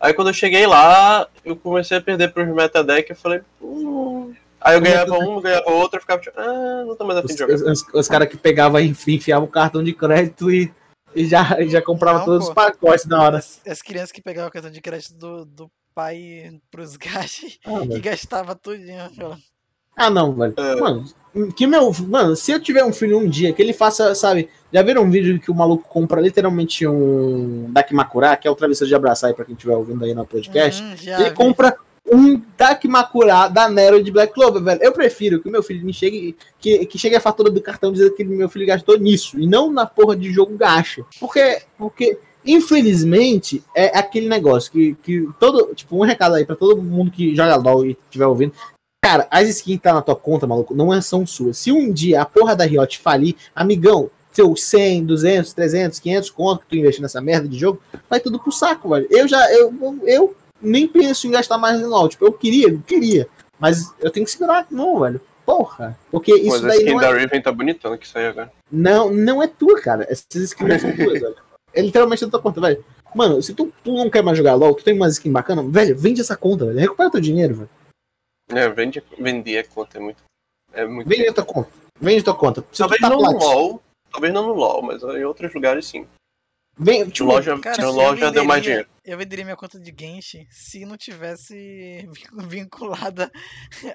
Aí 0.00 0.12
quando 0.12 0.28
eu 0.28 0.34
cheguei 0.34 0.66
lá, 0.66 1.26
eu 1.44 1.56
comecei 1.56 1.96
a 1.96 2.00
perder 2.00 2.32
pros 2.32 2.48
metadeck, 2.48 3.08
eu 3.08 3.16
falei, 3.16 3.40
hum. 3.60 4.34
Aí 4.60 4.76
eu 4.76 4.80
ganhava 4.80 5.18
um, 5.18 5.40
ganhava 5.42 5.70
outro, 5.70 5.98
eu 5.98 6.00
ficava 6.00 6.22
tipo, 6.22 6.40
ah, 6.40 6.84
não 6.86 6.96
tô 6.96 7.04
mais 7.04 7.18
afim 7.18 7.28
de 7.28 7.38
jogar. 7.38 7.54
Os, 7.54 7.62
os, 7.62 7.84
os 7.92 8.08
caras 8.08 8.28
que 8.28 8.36
pegavam 8.36 8.80
e 8.80 8.88
enfiavam 8.88 9.46
o 9.46 9.50
cartão 9.50 9.84
de 9.84 9.92
crédito 9.92 10.50
e, 10.50 10.72
e 11.14 11.26
já, 11.26 11.62
já 11.66 11.82
compravam 11.82 12.24
todos 12.24 12.46
pô, 12.46 12.48
os 12.48 12.54
pacotes 12.54 13.04
na 13.04 13.22
hora. 13.22 13.38
As, 13.38 13.60
as, 13.66 13.82
crianças 13.82 14.10
que 14.10 14.22
pegavam 14.22 14.48
o 14.48 14.52
cartão 14.52 14.70
de 14.70 14.80
crédito 14.80 15.14
do, 15.14 15.44
do 15.44 15.70
pai 15.94 16.58
pros 16.70 16.96
gastos 16.96 17.58
ah, 17.66 17.84
e 17.94 18.00
gastava 18.00 18.54
tudinho. 18.54 19.10
Ah, 19.94 20.08
não, 20.08 20.34
velho. 20.34 20.54
É. 20.56 20.76
Mano, 20.76 21.04
que 21.56 21.66
meu. 21.66 21.92
Mano, 22.08 22.36
se 22.36 22.52
eu 22.52 22.60
tiver 22.60 22.84
um 22.84 22.92
filho 22.92 23.18
um 23.18 23.28
dia, 23.28 23.52
que 23.52 23.60
ele 23.60 23.72
faça, 23.72 24.14
sabe? 24.14 24.48
Já 24.72 24.82
viram 24.82 25.02
um 25.02 25.10
vídeo 25.10 25.38
que 25.40 25.50
o 25.50 25.54
maluco 25.54 25.88
compra 25.88 26.20
literalmente 26.20 26.86
um 26.86 27.66
Dakimakura, 27.70 28.36
que 28.36 28.46
é 28.46 28.50
o 28.50 28.54
travesseiro 28.54 28.88
de 28.88 28.94
abraçar 28.94 29.30
aí 29.30 29.34
pra 29.34 29.44
quem 29.44 29.54
estiver 29.54 29.76
ouvindo 29.76 30.04
aí 30.04 30.14
no 30.14 30.26
podcast. 30.26 30.82
Uhum, 30.82 30.92
ele 30.92 31.30
vi. 31.30 31.34
compra 31.34 31.76
um 32.10 32.40
Dakimakura 32.56 33.48
da 33.48 33.68
Nero 33.68 34.02
de 34.02 34.10
Black 34.10 34.32
Clover, 34.32 34.62
velho. 34.62 34.82
Eu 34.82 34.92
prefiro 34.92 35.40
que 35.40 35.48
o 35.48 35.52
meu 35.52 35.62
filho 35.62 35.84
me 35.84 35.92
chegue. 35.92 36.36
Que, 36.58 36.86
que 36.86 36.98
chegue 36.98 37.16
a 37.16 37.20
fatura 37.20 37.50
do 37.50 37.60
cartão 37.60 37.92
dizendo 37.92 38.14
que 38.14 38.24
meu 38.24 38.48
filho 38.48 38.66
gastou 38.66 38.98
nisso. 38.98 39.38
E 39.38 39.46
não 39.46 39.72
na 39.72 39.86
porra 39.86 40.16
de 40.16 40.30
jogo 40.32 40.56
gacha. 40.56 41.04
Porque. 41.18 41.62
Porque. 41.78 42.18
Infelizmente, 42.46 43.64
é 43.74 43.98
aquele 43.98 44.28
negócio 44.28 44.70
que, 44.70 44.94
que 45.02 45.26
todo. 45.40 45.74
Tipo, 45.74 45.96
um 45.96 46.04
recado 46.04 46.34
aí 46.34 46.44
pra 46.44 46.54
todo 46.54 46.82
mundo 46.82 47.10
que 47.10 47.34
joga 47.34 47.56
LOL 47.56 47.86
e 47.86 47.92
estiver 47.92 48.26
ouvindo. 48.26 48.52
Cara, 49.04 49.28
as 49.30 49.50
skins 49.50 49.76
que 49.76 49.82
tá 49.82 49.92
na 49.92 50.00
tua 50.00 50.16
conta, 50.16 50.46
maluco, 50.46 50.74
não 50.74 50.92
é, 50.92 50.98
são 51.02 51.26
suas. 51.26 51.58
Se 51.58 51.70
um 51.70 51.92
dia 51.92 52.22
a 52.22 52.24
porra 52.24 52.56
da 52.56 52.64
Riot 52.64 52.98
falir, 52.98 53.36
amigão, 53.54 54.10
seu 54.32 54.56
100, 54.56 55.04
200, 55.04 55.52
300, 55.52 55.98
500 56.00 56.30
conto 56.30 56.60
que 56.62 56.68
tu 56.68 56.76
investiu 56.76 57.02
nessa 57.02 57.20
merda 57.20 57.46
de 57.46 57.58
jogo, 57.58 57.82
vai 58.08 58.18
tudo 58.18 58.38
pro 58.38 58.50
saco, 58.50 58.88
velho. 58.88 59.06
Eu 59.10 59.28
já, 59.28 59.52
eu, 59.52 60.00
eu 60.04 60.34
nem 60.60 60.88
penso 60.88 61.26
em 61.26 61.32
gastar 61.32 61.58
mais 61.58 61.78
no 61.82 61.88
LoL. 61.88 62.08
Tipo, 62.08 62.24
eu 62.24 62.32
queria, 62.32 62.70
eu 62.70 62.80
queria. 62.80 63.28
Mas 63.60 63.92
eu 64.00 64.10
tenho 64.10 64.24
que 64.24 64.32
segurar, 64.32 64.66
não, 64.70 64.98
velho. 65.00 65.20
Porra. 65.44 65.98
Porque 66.10 66.34
isso 66.34 66.62
mas 66.62 66.62
daí. 66.62 66.70
a 66.70 66.76
skin 66.76 66.96
da 66.96 67.08
é... 67.10 67.18
Riven 67.18 67.42
tá 67.42 67.52
bonitão 67.52 67.98
que 67.98 68.08
saiu 68.08 68.30
agora. 68.30 68.50
Não, 68.72 69.12
não 69.12 69.42
é 69.42 69.46
tua, 69.46 69.82
cara. 69.82 70.06
Essas 70.08 70.34
skins 70.34 70.80
são 70.80 70.96
tuas, 70.96 71.20
velho. 71.20 71.36
É 71.74 71.82
literalmente 71.82 72.24
a 72.24 72.28
tua 72.28 72.40
conta, 72.40 72.58
velho. 72.58 72.82
Mano, 73.14 73.42
se 73.42 73.52
tu, 73.52 73.70
tu 73.84 73.92
não 73.92 74.08
quer 74.08 74.22
mais 74.22 74.38
jogar 74.38 74.54
LOL, 74.54 74.74
tu 74.74 74.82
tem 74.82 74.94
uma 74.94 75.08
skin 75.08 75.30
bacana, 75.30 75.62
velho, 75.62 75.94
vende 75.94 76.22
essa 76.22 76.34
conta, 76.34 76.64
velho. 76.64 76.78
Recupera 76.80 77.10
teu 77.10 77.20
dinheiro, 77.20 77.54
velho. 77.54 77.70
É, 78.48 78.68
vende, 78.68 79.02
vender 79.18 79.58
a 79.58 79.64
conta 79.66 79.98
é 79.98 80.00
muito. 80.00 80.22
É 80.72 80.84
muito 80.86 81.08
Vende 81.08 81.32
tua 81.32 81.44
conta. 81.44 81.70
Vende 82.00 82.22
tua 82.24 82.36
conta. 82.36 82.64
Se 82.72 82.78
Talvez 82.78 83.00
não 83.00 83.10
no 83.10 83.38
LOL. 83.38 83.82
Talvez 84.10 84.32
não 84.34 84.46
no 84.48 84.52
LOL, 84.54 84.82
mas 84.82 85.02
em 85.02 85.24
outros 85.24 85.52
lugares 85.54 85.86
sim. 85.86 86.06
Vem, 86.76 87.04
De 87.04 87.12
tipo, 87.12 87.28
loja, 87.28 87.56
Cara, 87.60 87.80
eu 87.82 87.92
loja 87.92 88.32
deu 88.32 88.44
mais 88.44 88.60
venderia- 88.60 88.82
dinheiro. 88.84 88.88
Eu 89.04 89.18
venderia 89.18 89.44
minha 89.44 89.56
conta 89.56 89.78
de 89.78 89.94
Genshin 89.96 90.44
se 90.50 90.84
não 90.84 90.96
tivesse 90.96 91.54
vin- 92.12 92.48
vinculada 92.48 93.30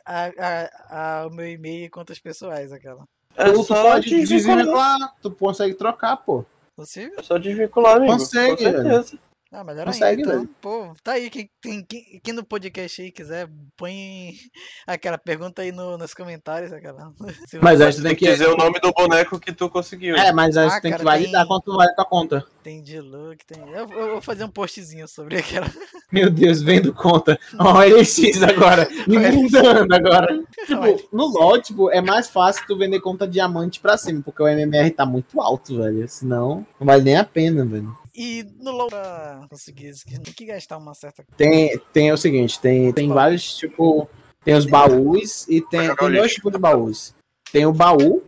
a- 0.05 0.31
a- 0.39 1.21
ao 1.23 1.29
meu 1.29 1.45
e-mail 1.47 1.85
e 1.85 1.89
contas 1.89 2.19
pessoais, 2.19 2.71
aquela. 2.71 3.03
É 3.35 3.51
tu, 3.51 3.63
só 3.63 3.83
pode 3.83 4.09
desvincular. 4.09 4.57
desvincular, 4.57 5.15
tu 5.21 5.31
consegue 5.31 5.73
trocar, 5.73 6.17
pô. 6.17 6.45
Possível? 6.75 7.19
É 7.19 7.23
só 7.23 7.37
desvincular, 7.37 7.97
amigo. 7.97 8.13
Consegue, 8.13 8.51
Com 8.51 8.57
certeza. 8.63 9.19
Ah, 9.51 9.63
melhor 9.63 9.85
Consegue, 9.87 10.21
ainda, 10.21 10.21
então. 10.21 10.41
velho. 10.41 10.55
Pô, 10.61 10.93
tá 11.03 11.13
aí. 11.13 11.27
Quem, 11.29 11.49
tem, 11.59 11.83
quem, 11.83 12.21
quem 12.23 12.33
no 12.35 12.43
podcast 12.43 13.01
aí 13.01 13.11
quiser, 13.11 13.49
põe 13.75 14.33
aquela 14.85 15.17
pergunta 15.17 15.63
aí 15.63 15.71
no, 15.71 15.97
nos 15.97 16.13
comentários, 16.13 16.71
aquela. 16.71 17.11
Mas 17.59 17.81
aí 17.81 17.91
tu 17.91 18.03
Tem 18.03 18.15
que 18.15 18.25
que. 18.25 18.31
dizer 18.31 18.47
o 18.47 18.55
nome 18.55 18.79
do 18.79 18.91
boneco 18.91 19.39
que 19.39 19.51
tu 19.51 19.67
conseguiu. 19.67 20.15
É, 20.15 20.31
mas 20.31 20.55
aí 20.55 20.67
Ah, 20.67 20.69
você 20.69 20.81
tem 20.81 20.91
cara, 20.91 20.99
que 20.99 21.05
validar 21.05 21.41
tem- 21.41 21.47
quanto 21.47 21.75
vale 21.75 21.95
tua 21.95 22.05
conta. 22.05 22.45
tem 22.63 22.83
de 22.83 22.99
look, 23.01 23.43
tem. 23.47 23.59
Eu, 23.71 23.87
eu 23.89 24.09
vou 24.11 24.21
fazer 24.21 24.43
um 24.43 24.49
postzinho 24.49 25.07
sobre 25.07 25.37
aquela. 25.39 25.65
Meu 26.13 26.29
Deus, 26.29 26.61
vendo 26.61 26.93
conta. 26.93 27.39
Ó, 27.57 27.81
LX 27.83 28.43
agora. 28.43 28.87
Me 29.07 29.17
mudando 29.31 29.91
agora. 29.91 30.27
Tipo, 30.67 31.07
no 31.11 31.25
LoL, 31.25 31.59
tipo, 31.59 31.89
é 31.89 32.01
mais 32.01 32.29
fácil 32.29 32.63
tu 32.67 32.77
vender 32.77 32.99
conta 32.99 33.27
diamante 33.27 33.79
pra 33.79 33.97
cima, 33.97 34.21
porque 34.23 34.43
o 34.43 34.47
MMR 34.47 34.91
tá 34.91 35.07
muito 35.07 35.41
alto, 35.41 35.75
velho. 35.77 36.07
Senão, 36.07 36.67
não 36.79 36.85
vale 36.85 37.01
nem 37.03 37.17
a 37.17 37.23
pena, 37.23 37.65
velho. 37.65 37.97
E 38.21 38.45
no 38.59 38.71
LoL, 38.71 38.89
pra 38.89 39.47
conseguir 39.49 39.93
tem 40.05 40.33
que 40.33 40.43
gastar 40.43 40.77
uma 40.77 40.93
certa. 40.93 41.23
Tem, 41.37 41.79
tem 41.93 42.11
o 42.11 42.17
seguinte, 42.17 42.59
tem, 42.59 42.91
tem 42.91 43.07
vários, 43.07 43.55
tipo, 43.55 44.09
tem 44.43 44.55
os 44.55 44.65
baús 44.65 45.47
e 45.47 45.61
tem, 45.61 45.95
tem 45.95 46.07
o 46.07 46.11
dois 46.11 46.33
tipos 46.33 46.51
de 46.51 46.57
baús. 46.57 47.15
Tem 47.49 47.65
o 47.65 47.71
baú 47.71 48.21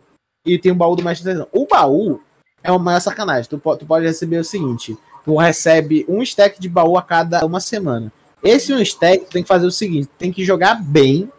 e 0.46 0.58
tem 0.58 0.72
o 0.72 0.74
baú 0.74 0.96
do 0.96 1.04
mestre. 1.04 1.30
O 1.52 1.66
baú 1.66 2.22
é 2.62 2.70
uma 2.72 2.78
maior 2.78 3.00
sacanagem. 3.00 3.50
Tu, 3.50 3.58
tu 3.58 3.84
pode 3.84 4.06
receber 4.06 4.38
o 4.38 4.44
seguinte, 4.44 4.96
tu 5.26 5.36
recebe 5.36 6.06
um 6.08 6.22
stack 6.22 6.58
de 6.58 6.70
baú 6.70 6.96
a 6.96 7.02
cada 7.02 7.44
uma 7.44 7.60
semana. 7.60 8.10
Esse 8.42 8.72
um 8.72 8.80
stack 8.80 9.26
tu 9.26 9.32
tem 9.32 9.42
que 9.42 9.48
fazer 9.48 9.66
o 9.66 9.70
seguinte, 9.70 10.08
tem 10.16 10.32
que 10.32 10.42
jogar 10.42 10.82
bem 10.82 11.30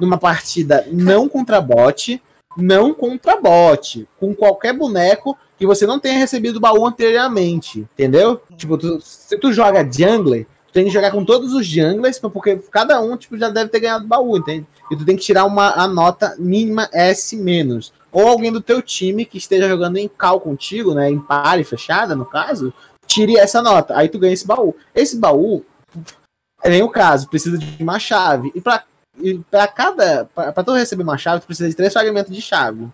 numa 0.00 0.16
partida 0.16 0.88
não 0.90 1.28
contra 1.28 1.60
bot, 1.60 2.22
não 2.58 2.92
contra 2.92 3.40
bot, 3.40 4.06
com 4.18 4.34
qualquer 4.34 4.72
boneco 4.72 5.38
que 5.56 5.66
você 5.66 5.86
não 5.86 5.98
tenha 5.98 6.18
recebido 6.18 6.60
baú 6.60 6.86
anteriormente, 6.86 7.80
entendeu? 7.80 8.40
Tipo, 8.56 8.76
tu- 8.76 9.00
se 9.00 9.38
tu 9.38 9.52
joga 9.52 9.82
jungler, 9.84 10.46
tu 10.66 10.72
tem 10.72 10.84
que 10.84 10.90
jogar 10.90 11.10
com 11.12 11.24
todos 11.24 11.52
os 11.52 11.66
junglers, 11.66 12.18
porque 12.18 12.56
cada 12.70 13.00
um 13.00 13.16
tipo, 13.16 13.38
já 13.38 13.48
deve 13.48 13.70
ter 13.70 13.80
ganhado 13.80 14.06
baú, 14.06 14.36
entende? 14.36 14.66
E 14.90 14.96
tu 14.96 15.04
tem 15.04 15.16
que 15.16 15.22
tirar 15.22 15.44
uma 15.44 15.70
a 15.70 15.86
nota 15.86 16.34
mínima 16.38 16.88
S. 16.92 17.38
Ou 18.10 18.26
alguém 18.26 18.50
do 18.50 18.60
teu 18.60 18.80
time 18.82 19.24
que 19.24 19.38
esteja 19.38 19.68
jogando 19.68 19.98
em 19.98 20.08
cal 20.08 20.40
contigo, 20.40 20.94
né? 20.94 21.10
Em 21.10 21.18
pare 21.18 21.62
fechada, 21.62 22.16
no 22.16 22.24
caso, 22.24 22.72
tire 23.06 23.36
essa 23.36 23.62
nota. 23.62 23.96
Aí 23.96 24.08
tu 24.08 24.18
ganha 24.18 24.32
esse 24.32 24.46
baú. 24.46 24.74
Esse 24.94 25.16
baú, 25.16 25.64
é 26.62 26.70
nem 26.70 26.82
o 26.82 26.88
caso, 26.88 27.28
precisa 27.28 27.58
de 27.58 27.82
uma 27.82 27.98
chave. 27.98 28.50
E 28.54 28.60
pra, 28.60 28.84
e 29.20 29.38
pra 29.50 29.66
cada. 29.68 30.24
Pra 30.26 30.64
tu 30.64 30.72
receber 30.72 31.02
uma 31.02 31.18
chave, 31.18 31.40
tu 31.40 31.46
precisa 31.46 31.68
de 31.68 31.76
três 31.76 31.92
fragmentos 31.92 32.34
de 32.34 32.40
chave. 32.40 32.88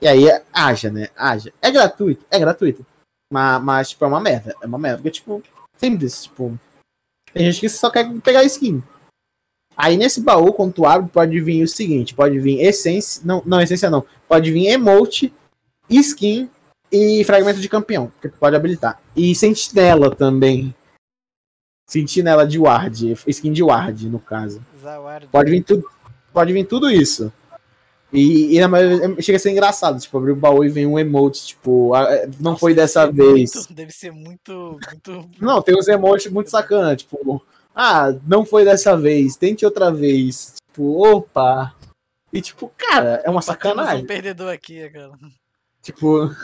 E 0.00 0.06
aí, 0.06 0.26
haja, 0.52 0.90
né? 0.90 1.08
Haja. 1.16 1.52
É 1.60 1.70
gratuito? 1.70 2.24
É 2.30 2.38
gratuito. 2.38 2.86
Mas, 3.32 3.62
mas, 3.62 3.90
tipo, 3.90 4.04
é 4.04 4.08
uma 4.08 4.20
merda. 4.20 4.54
É 4.62 4.66
uma 4.66 4.78
merda. 4.78 4.98
Porque, 4.98 5.10
tipo, 5.10 5.42
sempre 5.76 5.98
desse, 5.98 6.24
tipo. 6.24 6.58
Tem 7.32 7.50
gente 7.50 7.60
que 7.60 7.68
só 7.68 7.90
quer 7.90 8.10
pegar 8.20 8.44
skin. 8.44 8.82
Aí 9.76 9.96
nesse 9.96 10.20
baú, 10.20 10.52
quando 10.52 10.72
tu 10.72 10.84
abre, 10.84 11.08
pode 11.08 11.40
vir 11.40 11.62
o 11.62 11.68
seguinte: 11.68 12.14
pode 12.14 12.38
vir 12.40 12.60
essência. 12.60 13.22
Não, 13.24 13.42
não, 13.46 13.60
essência 13.60 13.88
não. 13.88 14.04
Pode 14.26 14.50
vir 14.50 14.66
emote, 14.66 15.32
skin 15.88 16.50
e 16.90 17.22
fragmento 17.24 17.60
de 17.60 17.68
campeão. 17.68 18.12
Que 18.20 18.28
tu 18.28 18.38
pode 18.38 18.56
habilitar. 18.56 19.00
E 19.14 19.34
sentinela 19.36 20.14
também. 20.14 20.74
Sentinela 21.88 22.46
de 22.46 22.58
ward. 22.58 23.14
Skin 23.26 23.52
de 23.52 23.62
ward, 23.62 24.08
no 24.08 24.20
caso. 24.20 24.62
Zaward. 24.82 25.26
Pode 25.28 25.50
vir 25.50 25.64
tudo, 25.64 25.84
pode 26.32 26.52
vir 26.52 26.64
tudo 26.66 26.90
isso. 26.90 27.32
E, 28.12 28.54
e 28.56 28.60
na 28.60 28.68
maioria, 28.68 29.20
chega 29.20 29.36
a 29.36 29.40
ser 29.40 29.50
engraçado, 29.50 29.98
tipo, 29.98 30.16
abrir 30.16 30.32
o 30.32 30.36
baú 30.36 30.64
e 30.64 30.68
vem 30.68 30.86
um 30.86 30.98
emote, 30.98 31.46
tipo, 31.48 31.94
é, 31.96 32.26
não 32.40 32.52
Nossa, 32.52 32.60
foi 32.60 32.72
deve 32.74 32.82
dessa 32.86 33.06
ser 33.06 33.12
vez. 33.12 33.54
muito- 33.54 33.74
deve 33.74 33.92
ser 33.92 34.12
muito. 34.12 34.78
muito... 34.86 35.30
Não, 35.40 35.60
tem 35.62 35.76
uns 35.76 35.88
emotes 35.88 36.30
muito 36.32 36.48
sacana, 36.50 36.94
tipo, 36.96 37.42
ah, 37.74 38.14
não 38.26 38.44
foi 38.46 38.64
dessa 38.64 38.96
vez, 38.96 39.36
tente 39.36 39.64
outra 39.64 39.90
vez. 39.92 40.54
Tipo, 40.72 41.06
opa. 41.06 41.74
E 42.32 42.40
tipo, 42.40 42.72
cara, 42.76 43.16
é 43.24 43.30
uma 43.30 43.40
Temos 43.40 43.44
sacanagem. 43.44 44.04
um 44.04 44.06
perdedor 44.06 44.52
aqui, 44.52 44.88
cara. 44.90 45.12
Tipo, 45.82 46.34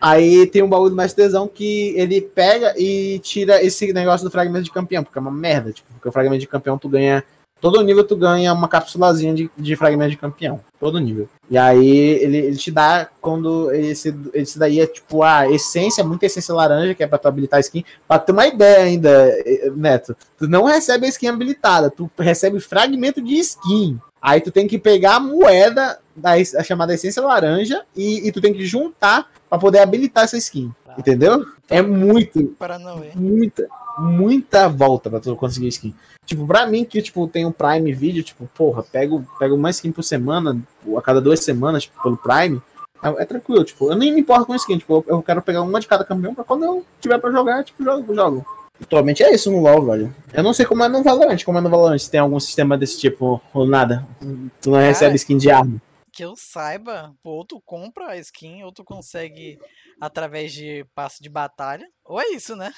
aí 0.00 0.46
tem 0.46 0.62
um 0.62 0.68
baú 0.68 0.88
do 0.88 0.96
mestre 0.96 1.24
tesão 1.24 1.46
que 1.46 1.94
ele 1.96 2.20
pega 2.20 2.74
e 2.76 3.18
tira 3.20 3.62
esse 3.62 3.92
negócio 3.92 4.24
do 4.24 4.30
fragmento 4.30 4.64
de 4.64 4.70
campeão, 4.70 5.04
porque 5.04 5.18
é 5.18 5.22
uma 5.22 5.30
merda, 5.30 5.72
tipo, 5.72 5.88
porque 5.92 6.08
o 6.08 6.12
fragmento 6.12 6.40
de 6.40 6.46
campeão 6.46 6.78
tu 6.78 6.88
ganha. 6.88 7.24
Todo 7.60 7.82
nível 7.82 8.02
tu 8.02 8.16
ganha 8.16 8.54
uma 8.54 8.66
capsulazinha 8.68 9.34
de, 9.34 9.50
de 9.54 9.76
fragmento 9.76 10.12
de 10.12 10.16
campeão. 10.16 10.60
Todo 10.78 10.98
nível. 10.98 11.28
E 11.50 11.58
aí 11.58 11.86
ele, 12.22 12.38
ele 12.38 12.56
te 12.56 12.70
dá 12.70 13.10
quando 13.20 13.70
esse, 13.70 14.16
esse 14.32 14.58
daí 14.58 14.80
é 14.80 14.86
tipo 14.86 15.22
a 15.22 15.46
essência, 15.46 16.02
muita 16.02 16.24
essência 16.24 16.54
laranja, 16.54 16.94
que 16.94 17.02
é 17.02 17.06
pra 17.06 17.18
tu 17.18 17.28
habilitar 17.28 17.58
a 17.58 17.60
skin. 17.60 17.84
Pra 18.08 18.18
ter 18.18 18.32
uma 18.32 18.46
ideia 18.46 18.84
ainda, 18.84 19.10
eh, 19.44 19.70
Neto, 19.76 20.16
tu 20.38 20.48
não 20.48 20.64
recebe 20.64 21.04
a 21.04 21.10
skin 21.10 21.28
habilitada, 21.28 21.90
tu 21.90 22.10
recebe 22.18 22.58
fragmento 22.60 23.20
de 23.20 23.34
skin. 23.34 24.00
Aí 24.20 24.40
tu 24.40 24.50
tem 24.50 24.66
que 24.68 24.78
pegar 24.78 25.16
a 25.16 25.20
moeda 25.20 25.98
da 26.14 26.32
a 26.32 26.62
chamada 26.62 26.94
essência 26.94 27.22
laranja 27.22 27.82
e, 27.96 28.26
e 28.28 28.32
tu 28.32 28.40
tem 28.40 28.52
que 28.52 28.64
juntar 28.66 29.30
pra 29.48 29.58
poder 29.58 29.78
habilitar 29.78 30.24
essa 30.24 30.36
skin. 30.36 30.72
Tá. 30.84 30.94
Entendeu? 30.98 31.46
É 31.68 31.80
muito, 31.80 32.48
Paranauê. 32.58 33.10
muita, 33.14 33.66
muita 33.98 34.68
volta 34.68 35.08
pra 35.08 35.20
tu 35.20 35.34
conseguir 35.36 35.68
skin. 35.68 35.94
Tipo, 36.26 36.46
pra 36.46 36.66
mim 36.66 36.84
que 36.84 37.00
tipo, 37.00 37.26
tem 37.26 37.46
um 37.46 37.52
Prime 37.52 37.92
Video, 37.92 38.22
tipo, 38.22 38.48
porra, 38.54 38.82
pego, 38.82 39.26
pego 39.38 39.54
uma 39.54 39.70
skin 39.70 39.90
por 39.90 40.02
semana, 40.02 40.60
a 40.96 41.02
cada 41.02 41.20
duas 41.20 41.40
semanas, 41.40 41.84
tipo, 41.84 42.00
pelo 42.02 42.16
Prime. 42.16 42.60
É, 43.02 43.22
é 43.22 43.24
tranquilo, 43.24 43.64
tipo, 43.64 43.90
eu 43.90 43.96
nem 43.96 44.12
me 44.12 44.20
importo 44.20 44.46
com 44.46 44.54
skin, 44.54 44.78
tipo, 44.78 44.92
eu, 44.94 45.16
eu 45.16 45.22
quero 45.22 45.40
pegar 45.40 45.62
uma 45.62 45.80
de 45.80 45.86
cada 45.86 46.04
campeão 46.04 46.34
pra 46.34 46.44
quando 46.44 46.64
eu 46.64 46.84
tiver 47.00 47.18
pra 47.18 47.32
jogar, 47.32 47.64
tipo, 47.64 47.82
jogo, 47.82 48.14
jogo. 48.14 48.46
Atualmente 48.82 49.22
é 49.22 49.32
isso 49.34 49.50
no 49.50 49.60
LoL, 49.60 49.84
velho. 49.86 50.14
Eu 50.32 50.42
não 50.42 50.52
sei 50.54 50.64
como 50.66 50.82
é 50.82 50.88
no 50.88 51.02
Valorant, 51.02 51.42
como 51.44 51.58
é 51.58 51.60
no 51.60 51.70
Valorant, 51.70 51.98
se 51.98 52.10
tem 52.10 52.20
algum 52.20 52.40
sistema 52.40 52.76
desse 52.78 52.98
tipo 52.98 53.40
ou 53.52 53.66
nada. 53.66 54.06
Tu 54.60 54.70
não 54.70 54.78
recebe 54.78 55.14
skin 55.16 55.36
de 55.36 55.50
arma. 55.50 55.80
Que 56.12 56.24
eu 56.24 56.34
saiba, 56.36 57.14
ou 57.22 57.44
tu 57.44 57.60
compra 57.64 58.08
a 58.08 58.16
skin, 58.16 58.62
ou 58.64 58.72
tu 58.72 58.82
consegue 58.82 59.58
através 60.00 60.52
de 60.52 60.84
passe 60.94 61.22
de 61.22 61.28
batalha. 61.28 61.86
Ou 62.04 62.20
é 62.20 62.28
isso, 62.30 62.56
né? 62.56 62.72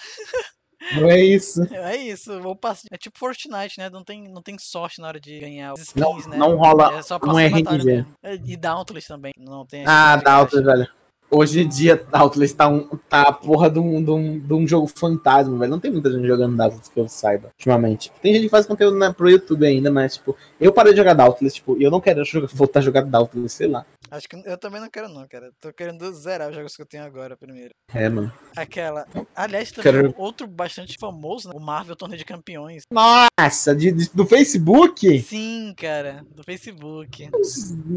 Não 0.95 1.09
é 1.09 1.21
isso. 1.21 1.61
É 1.73 1.97
isso, 1.97 2.33
ou 2.43 2.57
passe. 2.57 2.87
É 2.93 2.99
tipo 2.99 3.19
Fortnite, 3.19 3.79
né? 3.79 3.89
Não 3.89 4.03
tem, 4.05 4.25
não 4.29 4.43
tem 4.43 4.57
sorte 4.59 5.01
na 5.01 5.07
hora 5.09 5.21
de 5.21 5.39
ganhar 5.39 5.73
os 5.73 5.95
Não, 5.95 6.11
skins, 6.19 6.27
né? 6.27 6.37
não 6.37 6.57
rola 6.57 6.93
É 6.99 7.03
só 7.03 7.19
um 7.23 7.39
RNG. 7.39 8.05
E 8.45 8.57
Dauntless 8.57 9.07
também. 9.09 9.33
Não 9.39 9.65
tem 9.65 9.85
Ah, 9.87 10.21
caixa. 10.23 10.61
velho. 10.61 10.87
Hoje 11.35 11.63
em 11.63 11.69
dia, 11.69 11.97
Doubtless 12.13 12.55
tá, 12.55 12.69
um, 12.69 12.87
tá 13.09 13.23
a 13.23 13.33
porra 13.33 13.71
de 13.71 13.79
um, 13.79 14.05
de, 14.05 14.11
um, 14.11 14.39
de 14.39 14.53
um 14.53 14.69
jogo 14.69 14.87
fantasma, 14.87 15.57
velho. 15.59 15.71
Não 15.71 15.81
tem 15.81 15.91
muita 15.91 16.13
gente 16.13 16.27
jogando 16.27 16.55
Doubtless 16.59 16.91
que 16.91 17.01
eu 17.01 17.09
saiba, 17.09 17.49
ultimamente. 17.59 18.13
Tem 18.21 18.35
gente 18.35 18.43
que 18.45 18.49
faz 18.51 18.67
conteúdo 18.67 18.99
né, 18.99 19.11
pro 19.17 19.31
YouTube 19.31 19.65
ainda, 19.67 19.91
mas, 19.91 20.17
tipo, 20.17 20.37
eu 20.61 20.71
parei 20.73 20.93
de 20.93 20.99
jogar 20.99 21.15
Doubtless, 21.15 21.55
tipo, 21.57 21.75
e 21.79 21.83
eu 21.85 21.91
não 21.91 22.03
quero 22.03 22.23
jogar, 22.23 22.49
voltar 22.49 22.81
a 22.81 22.83
jogar 22.83 23.01
Doubtless, 23.03 23.57
sei 23.57 23.67
lá. 23.67 23.87
Acho 24.11 24.29
que 24.29 24.37
eu 24.45 24.59
também 24.59 24.79
não 24.79 24.91
quero, 24.91 25.09
não, 25.09 25.27
cara. 25.27 25.51
Tô 25.59 25.73
querendo 25.73 26.13
zerar 26.13 26.51
os 26.51 26.55
jogos 26.55 26.77
que 26.77 26.83
eu 26.83 26.87
tenho 26.87 27.03
agora 27.03 27.35
primeiro. 27.35 27.71
É, 27.95 28.11
mano. 28.11 28.31
Aquela. 28.55 29.07
Aliás, 29.35 29.73
também 29.73 29.91
Quero- 29.91 30.15
outro 30.19 30.47
bastante 30.47 30.99
famoso, 31.01 31.49
né? 31.49 31.55
o 31.57 31.61
Marvel 31.61 31.97
Torneio 31.97 32.19
de 32.19 32.27
Campeões. 32.27 32.83
Nossa, 32.93 33.75
de, 33.75 33.91
de- 33.91 34.11
do 34.13 34.27
Facebook? 34.27 35.19
Sim, 35.23 35.73
cara, 35.79 36.27
do 36.37 36.45
Facebook. 36.45 37.31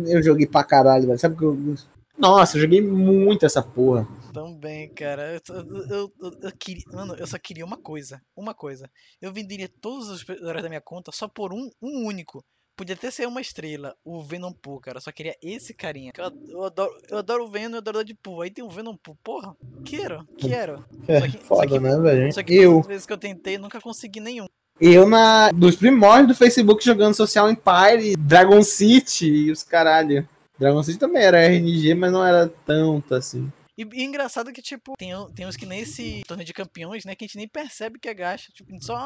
Eu 0.07 0.23
joguei 0.23 0.47
pra 0.47 0.63
caralho, 0.63 1.05
velho. 1.07 1.19
Sabe 1.19 1.35
que 1.35 1.43
eu. 1.43 1.75
Nossa, 2.17 2.57
eu 2.57 2.61
joguei 2.61 2.81
muito 2.81 3.45
essa 3.45 3.61
porra. 3.61 4.07
Também, 4.33 4.89
cara. 4.93 5.33
Eu, 5.49 5.55
eu, 5.55 6.11
eu, 6.21 6.33
eu- 6.43 6.51
queria. 6.57 6.83
Mano, 6.93 7.15
eu 7.15 7.27
só 7.27 7.37
queria 7.37 7.65
uma 7.65 7.77
coisa. 7.77 8.21
Uma 8.35 8.53
coisa. 8.53 8.89
Eu 9.21 9.33
venderia 9.33 9.69
todos 9.81 10.09
os 10.09 10.27
heróis 10.29 10.63
da 10.63 10.69
minha 10.69 10.81
conta 10.81 11.11
só 11.11 11.27
por 11.27 11.53
um, 11.53 11.69
um 11.81 12.05
único. 12.05 12.43
Podia 12.77 12.95
até 12.95 13.09
ser 13.09 13.25
uma 13.25 13.39
estrela, 13.39 13.95
o 14.03 14.21
Venom 14.21 14.51
Pool, 14.51 14.81
cara. 14.81 14.97
Eu 14.97 15.01
só 15.01 15.09
queria 15.11 15.35
esse 15.41 15.73
carinha. 15.73 16.11
Eu, 16.17 16.31
eu 16.49 16.63
adoro, 16.65 16.91
eu 17.09 17.17
adoro 17.17 17.45
o 17.45 17.49
Venom 17.49 17.71
e 17.71 17.73
eu 17.75 17.77
adoro 17.77 17.99
o 17.99 18.03
Deadpool. 18.03 18.41
Aí 18.41 18.49
tem 18.51 18.63
o 18.65 18.69
Venom 18.69 18.95
Pool. 18.97 19.17
Porra, 19.23 19.55
quero, 19.85 20.25
quero. 20.37 20.85
É, 21.07 21.19
Só 21.21 21.25
que- 21.27 21.37
só 21.37 21.43
foda, 21.45 21.67
que- 21.67 21.79
né, 21.79 21.97
velho? 21.97 22.33
Só 22.33 22.43
que 22.43 22.53
Eu, 22.55 22.71
todas 22.71 22.81
as 22.81 22.87
vezes 22.87 23.05
que 23.05 23.13
eu 23.13 23.17
tentei, 23.17 23.57
nunca 23.57 23.79
consegui 23.79 24.19
nenhum. 24.19 24.45
eu 24.81 25.07
na, 25.07 25.51
dos 25.51 25.77
primórdios 25.77 26.27
do 26.27 26.35
Facebook 26.35 26.83
jogando 26.83 27.13
Social 27.13 27.49
Empire, 27.49 28.15
Dragon 28.17 28.61
City 28.61 29.25
e 29.25 29.51
os 29.51 29.63
caralho. 29.63 30.27
Dragon 30.57 30.83
City 30.83 30.97
também 30.97 31.23
era 31.23 31.45
RNG, 31.45 31.93
mas 31.95 32.11
não 32.11 32.25
era 32.25 32.47
tanto 32.65 33.13
assim. 33.13 33.51
E, 33.77 33.85
e 33.93 34.03
engraçado 34.03 34.53
que, 34.53 34.61
tipo, 34.61 34.93
tem, 34.97 35.11
tem 35.33 35.45
uns 35.45 35.57
que 35.57 35.65
nesse 35.65 36.23
torneio 36.25 36.47
de 36.47 36.53
campeões, 36.53 37.03
né, 37.03 37.13
que 37.13 37.25
a 37.25 37.27
gente 37.27 37.37
nem 37.37 37.47
percebe 37.47 37.99
que 37.99 38.07
é 38.07 38.13
gacha. 38.13 38.51
Tipo, 38.53 38.71
a 38.71 38.73
gente 38.73 38.85
só, 38.85 39.05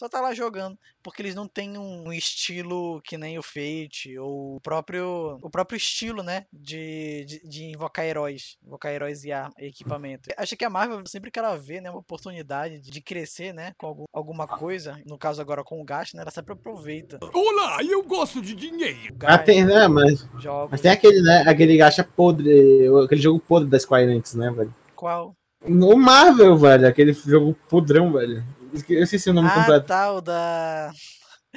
só 0.00 0.08
tá 0.08 0.18
lá 0.18 0.32
jogando. 0.32 0.78
Porque 1.02 1.20
eles 1.20 1.34
não 1.34 1.46
têm 1.46 1.76
um 1.76 2.10
estilo 2.10 3.02
que 3.02 3.18
nem 3.18 3.38
o 3.38 3.42
Fate, 3.42 4.18
ou 4.18 4.56
o 4.56 4.60
próprio, 4.60 5.38
o 5.42 5.50
próprio 5.50 5.76
estilo, 5.76 6.22
né? 6.22 6.46
De, 6.50 7.24
de, 7.26 7.48
de 7.48 7.64
invocar 7.64 8.06
heróis. 8.06 8.56
Invocar 8.66 8.92
heróis 8.92 9.24
e, 9.24 9.30
e 9.30 9.66
equipamento. 9.66 10.30
Acho 10.38 10.56
que 10.56 10.64
a 10.64 10.70
Marvel, 10.70 11.02
sempre 11.06 11.30
que 11.30 11.38
ela 11.38 11.56
vê, 11.56 11.82
né? 11.82 11.90
Uma 11.90 12.00
oportunidade 12.00 12.80
de 12.80 13.00
crescer, 13.02 13.52
né? 13.52 13.72
Com 13.76 13.86
algum, 13.86 14.04
alguma 14.12 14.46
coisa, 14.46 14.98
no 15.04 15.18
caso 15.18 15.42
agora 15.42 15.62
com 15.62 15.80
o 15.80 15.84
gasto, 15.84 16.16
né? 16.16 16.22
Ela 16.22 16.30
sempre 16.30 16.54
aproveita. 16.54 17.18
Olá, 17.34 17.78
eu 17.84 18.02
gosto 18.02 18.40
de 18.40 18.54
dinheiro. 18.54 19.14
Ah, 19.24 19.38
tem, 19.38 19.66
né? 19.66 19.86
Mas, 19.86 20.26
Jogos. 20.38 20.70
mas 20.70 20.80
tem 20.80 20.90
aquele, 20.90 21.20
né? 21.20 21.44
Aquele 21.46 21.76
gacha 21.76 22.02
podre, 22.02 22.88
aquele 23.04 23.20
jogo 23.20 23.38
podre 23.38 23.68
da 23.68 23.78
Square 23.78 24.04
Enix, 24.04 24.34
né, 24.34 24.50
velho? 24.50 24.74
Qual? 24.96 25.34
No 25.66 25.94
Marvel, 25.94 26.56
velho, 26.56 26.88
aquele 26.88 27.12
jogo 27.12 27.54
podrão, 27.68 28.12
velho. 28.12 28.42
Eu 28.88 29.02
esqueci 29.02 29.30
o 29.30 29.32
nome 29.34 29.48
Ah, 29.48 29.54
completo. 29.54 29.86
tá, 29.86 30.12
o 30.12 30.20
da. 30.20 30.90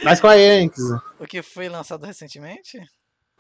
Da 0.04 0.16
Square 0.16 0.42
Enix. 0.42 0.78
O 1.20 1.26
que 1.28 1.42
foi 1.44 1.70
lançado 1.70 2.06
recentemente? 2.06 2.80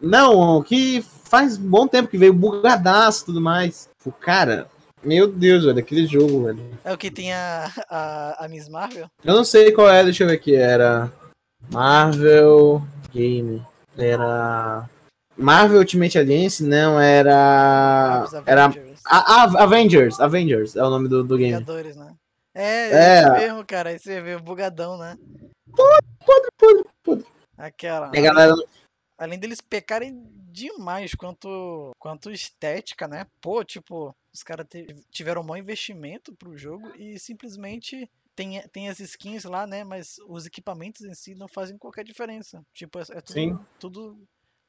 Não, 0.01 0.61
que 0.61 1.01
faz 1.25 1.57
bom 1.57 1.87
tempo 1.87 2.09
que 2.09 2.17
veio 2.17 2.33
bugadaço 2.33 3.23
e 3.23 3.25
tudo 3.27 3.41
mais. 3.41 3.89
O 4.05 4.11
cara, 4.11 4.67
meu 5.03 5.27
Deus, 5.27 5.65
velho, 5.65 5.79
aquele 5.79 6.05
jogo, 6.05 6.43
velho. 6.45 6.79
É 6.83 6.93
o 6.93 6.97
que 6.97 7.09
tem 7.09 7.33
a, 7.33 7.71
a, 7.89 8.45
a 8.45 8.47
Miss 8.49 8.67
Marvel? 8.69 9.07
Eu 9.23 9.33
não 9.35 9.43
sei 9.43 9.71
qual 9.71 9.89
é, 9.89 10.03
deixa 10.03 10.23
eu 10.23 10.27
ver 10.27 10.35
aqui. 10.35 10.55
Era 10.55 11.11
Marvel 11.71 12.81
Game. 13.13 13.65
Era. 13.97 14.87
Marvel 15.37 15.79
Ultimate 15.79 16.19
Alliance? 16.19 16.63
Não, 16.63 16.99
era. 16.99 18.23
Os 18.27 18.33
Era. 18.45 18.65
Avengers. 18.65 19.01
A- 19.05 19.43
a- 19.43 19.63
Avengers, 19.63 20.19
Avengers 20.19 20.75
é 20.75 20.83
o 20.83 20.89
nome 20.89 21.07
do, 21.09 21.23
do 21.23 21.37
game. 21.37 21.51
Vingadores, 21.53 21.95
né? 21.95 22.13
É, 22.53 22.89
É. 22.91 23.19
é 23.23 23.29
mesmo, 23.31 23.65
cara. 23.65 23.89
Aí 23.89 23.99
você 23.99 24.21
vê 24.21 24.35
o 24.35 24.39
bugadão, 24.41 24.97
né? 24.97 25.17
podre, 26.25 26.85
podre. 27.03 27.25
Aquela. 27.57 28.11
E 28.13 28.19
a 28.19 28.21
galera. 28.21 28.53
Além 29.17 29.39
deles 29.39 29.61
pecarem 29.61 30.23
demais 30.51 31.13
quanto, 31.15 31.91
quanto 31.99 32.31
estética, 32.31 33.07
né? 33.07 33.25
Pô, 33.41 33.63
tipo, 33.63 34.13
os 34.33 34.43
caras 34.43 34.67
tiveram 35.11 35.41
um 35.41 35.45
bom 35.45 35.55
investimento 35.57 36.33
pro 36.35 36.57
jogo 36.57 36.91
e 36.95 37.17
simplesmente 37.19 38.09
tem, 38.35 38.61
tem 38.69 38.89
as 38.89 38.99
skins 38.99 39.43
lá, 39.45 39.65
né? 39.67 39.83
Mas 39.83 40.17
os 40.27 40.45
equipamentos 40.45 41.01
em 41.01 41.13
si 41.13 41.35
não 41.35 41.47
fazem 41.47 41.77
qualquer 41.77 42.03
diferença. 42.03 42.61
Tipo, 42.73 42.99
é, 42.99 43.03
é 43.11 43.21
tudo, 43.21 43.33
Sim. 43.33 43.59
tudo 43.79 44.17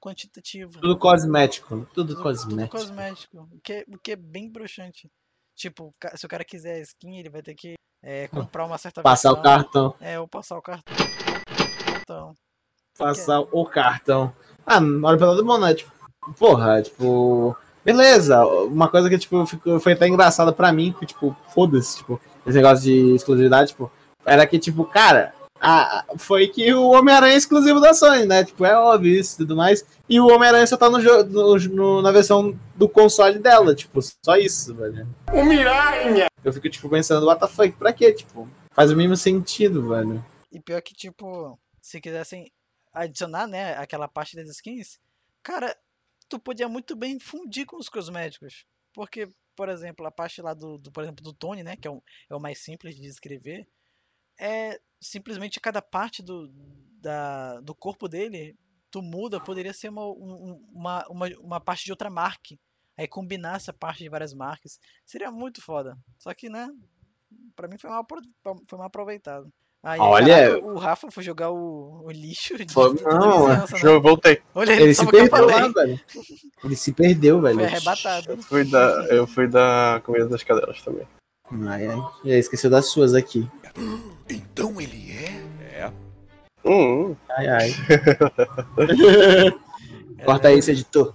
quantitativo. 0.01 0.81
Tudo 0.81 0.99
cosmético. 0.99 1.69
Tudo 1.69 1.87
Tudo- 1.95 2.07
tudo 2.15 2.23
cosmético. 2.23 2.77
cosmético. 2.79 3.49
O 3.51 3.61
que, 3.61 3.73
é- 3.73 3.85
o 3.89 3.99
que 3.99 4.13
é 4.13 4.17
bem 4.17 4.51
broxante. 4.51 5.11
Tipo, 5.57 5.93
se 6.17 6.27
o 6.27 6.29
cara 6.29 6.45
quiser 6.45 6.81
skin, 6.83 7.19
ele 7.19 7.31
vai 7.31 7.43
ter 7.43 7.55
que 7.55 7.75
é, 8.03 8.29
comprar 8.53 8.65
uma 8.67 8.79
certa 8.79 9.03
Passar 9.03 9.33
o 9.33 9.37
versão. 9.37 9.53
cartão. 9.53 9.95
É, 10.01 10.19
ou 10.19 10.29
passar 10.29 10.59
o 10.59 10.63
cartão. 10.63 10.95
Então, 12.03 12.35
Passar 12.99 13.41
o 13.41 13.67
cartão. 13.67 14.33
Ah, 14.67 14.79
olha 14.79 15.19
pelo 15.19 15.31
lado 15.33 15.45
bom, 15.45 15.59
né? 15.59 15.75
Tipo, 15.75 15.91
porra, 16.39 16.83
tipo. 16.83 17.57
Beleza, 17.85 18.45
uma 18.47 18.89
coisa 18.89 19.11
que, 19.11 19.19
tipo, 19.19 19.45
ficou, 19.45 19.79
foi 19.79 19.93
até 19.93 20.09
engraçada 20.09 20.53
pra 20.53 20.73
mim, 20.73 20.95
que, 20.99 21.05
tipo, 21.05 21.37
foda-se, 21.49 21.99
tipo, 21.99 22.19
esse 22.47 22.57
negócio 22.57 22.83
de 22.85 23.15
exclusividade, 23.15 23.73
tipo, 23.73 23.91
era 24.25 24.47
que, 24.47 24.59
tipo, 24.59 24.87
cara, 24.87 25.35
a, 25.65 26.05
foi 26.19 26.49
que 26.49 26.73
o 26.75 26.91
Homem-Aranha 26.91 27.35
é 27.35 27.37
exclusivo 27.37 27.81
da 27.81 27.95
Sony, 27.95 28.27
né? 28.27 28.45
Tipo, 28.45 28.65
é 28.65 28.77
óbvio 28.77 29.19
isso 29.19 29.35
e 29.35 29.39
tudo 29.39 29.57
mais. 29.57 29.85
E 30.09 30.21
o 30.21 30.27
Homem-Aranha 30.27 30.67
só 30.67 30.77
tá 30.77 30.91
no, 30.91 30.99
no- 30.99 31.57
no- 31.59 32.03
na 32.03 32.13
versão 32.13 32.59
do 32.77 32.89
console 32.89 33.39
dela, 33.39 33.75
tipo, 33.75 34.01
só 34.25 34.37
isso, 34.37 34.75
velho. 34.75 35.09
O 35.33 35.45
Miranha! 35.45 36.27
Eu 36.45 36.53
fico, 36.53 36.69
tipo, 36.69 36.89
pensando, 36.91 37.27
what 37.27 37.41
the 37.41 37.49
fuck, 37.49 37.73
pra 37.79 37.93
quê? 37.93 38.13
Tipo, 38.13 38.49
faz 38.73 38.91
o 38.91 38.97
mesmo 38.97 39.17
sentido, 39.17 39.89
velho. 39.89 40.25
E 40.53 40.61
pior 40.61 40.83
que, 40.83 40.95
tipo, 40.95 41.59
se 41.81 42.01
quisessem 42.01 42.51
adicionar, 42.93 43.47
né, 43.47 43.75
aquela 43.77 44.07
parte 44.07 44.37
das 44.37 44.49
skins, 44.51 44.99
cara, 45.43 45.75
tu 46.29 46.39
podia 46.39 46.69
muito 46.69 46.95
bem 46.95 47.19
fundir 47.19 47.65
com 47.67 47.77
os 47.79 47.89
cosméticos. 47.89 48.65
Porque, 48.93 49.27
por 49.57 49.69
exemplo, 49.69 50.07
a 50.07 50.11
parte 50.11 50.41
lá 50.43 50.53
do, 50.55 50.79
do, 50.79 50.93
por 50.93 51.03
exemplo, 51.03 51.25
do 51.25 51.33
Tony, 51.33 51.63
né, 51.65 51.75
que 51.77 51.89
é 51.89 51.91
o, 51.91 52.03
é 52.31 52.35
o 52.37 52.41
mais 52.41 52.59
simples 52.63 52.95
de 52.95 53.01
descrever, 53.03 53.67
é 54.39 54.79
simplesmente 55.05 55.61
cada 55.61 55.81
parte 55.83 56.23
do, 56.23 56.51
da, 57.01 57.61
do 57.61 57.75
corpo 57.75 58.09
dele, 58.09 58.57
tu 58.91 59.03
muda, 59.03 59.39
poderia 59.41 59.73
ser 59.73 59.89
uma, 59.91 60.07
um- 60.07 60.61
uma, 60.73 61.07
uma, 61.09 61.27
uma 61.41 61.61
parte 61.61 61.85
de 61.85 61.93
outra 61.93 62.09
marca. 62.11 62.55
Aí 62.97 63.09
combinar 63.09 63.57
essa 63.57 63.73
parte 63.73 64.03
de 64.05 64.09
várias 64.09 64.33
marcas. 64.33 64.79
Seria 65.05 65.31
muito 65.31 65.61
foda. 65.61 65.97
Só 66.19 66.33
que, 66.33 66.49
né, 66.49 66.69
pra 67.57 67.67
mim 67.69 67.77
foi 67.77 67.91
mal, 67.91 68.07
foi 68.69 68.79
mal 68.79 68.87
aproveitado. 68.87 69.53
Aí, 69.83 70.01
Olha- 70.01 70.49
caraca, 70.49 70.65
o 70.67 70.79
Rafa 70.79 71.11
foi 71.11 71.23
jogar 71.23 71.51
o, 71.51 72.05
o 72.07 72.11
lixo 72.11 72.57
de, 72.57 72.73
Foi- 72.73 72.95
não, 73.03 73.49
né? 73.49 73.65
Eu 73.83 74.01
voltei. 74.01 74.41
Olha, 74.55 74.73
Ele 74.73 74.85
ele 74.85 74.95
se 74.95 75.07
perdeu 75.11 75.47
lá, 75.47 75.69
velho. 75.69 76.01
Ele 76.65 76.77
se 76.77 76.93
perdeu, 76.95 77.41
velho. 77.43 77.57
Foi 77.59 77.65
arrebatado. 77.67 78.31
Eu 78.31 78.39
fui 78.39 78.65
da, 78.65 79.07
eu 79.11 79.27
fui 79.27 79.47
da 79.47 80.01
comida 80.03 80.27
das 80.27 80.43
cadelas 80.43 80.81
também. 80.81 81.07
Ai, 81.51 81.87
ai. 81.87 81.99
E 82.25 82.33
aí, 82.33 82.39
esqueceu 82.39 82.71
das 82.71 82.87
suas 82.87 83.15
aqui. 83.15 83.49
Então 84.29 84.81
ele 84.81 85.13
é? 85.13 85.81
É. 85.81 85.93
Hum, 86.65 87.15
Ai, 87.31 87.49
ai. 87.49 87.71
Corta 90.25 90.53
isso, 90.53 90.71
editor. 90.71 91.13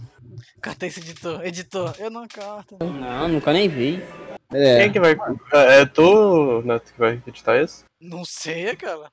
Corta 0.63 0.85
esse 0.85 0.99
editor. 0.99 1.43
Editor, 1.45 1.95
eu 1.99 2.11
não 2.11 2.27
corto. 2.27 2.77
Não, 2.79 3.27
nunca 3.27 3.51
nem 3.53 3.67
vi. 3.67 4.03
quem 4.51 4.61
É, 4.61 4.83
é 4.85 4.89
que 4.89 4.99
vai. 4.99 5.15
É, 5.53 5.81
é 5.81 5.85
tu, 5.85 6.61
Neto, 6.63 6.93
que 6.93 6.99
vai 6.99 7.21
editar 7.25 7.59
isso? 7.61 7.85
Não 7.99 8.23
sei, 8.23 8.75
cara. 8.75 9.09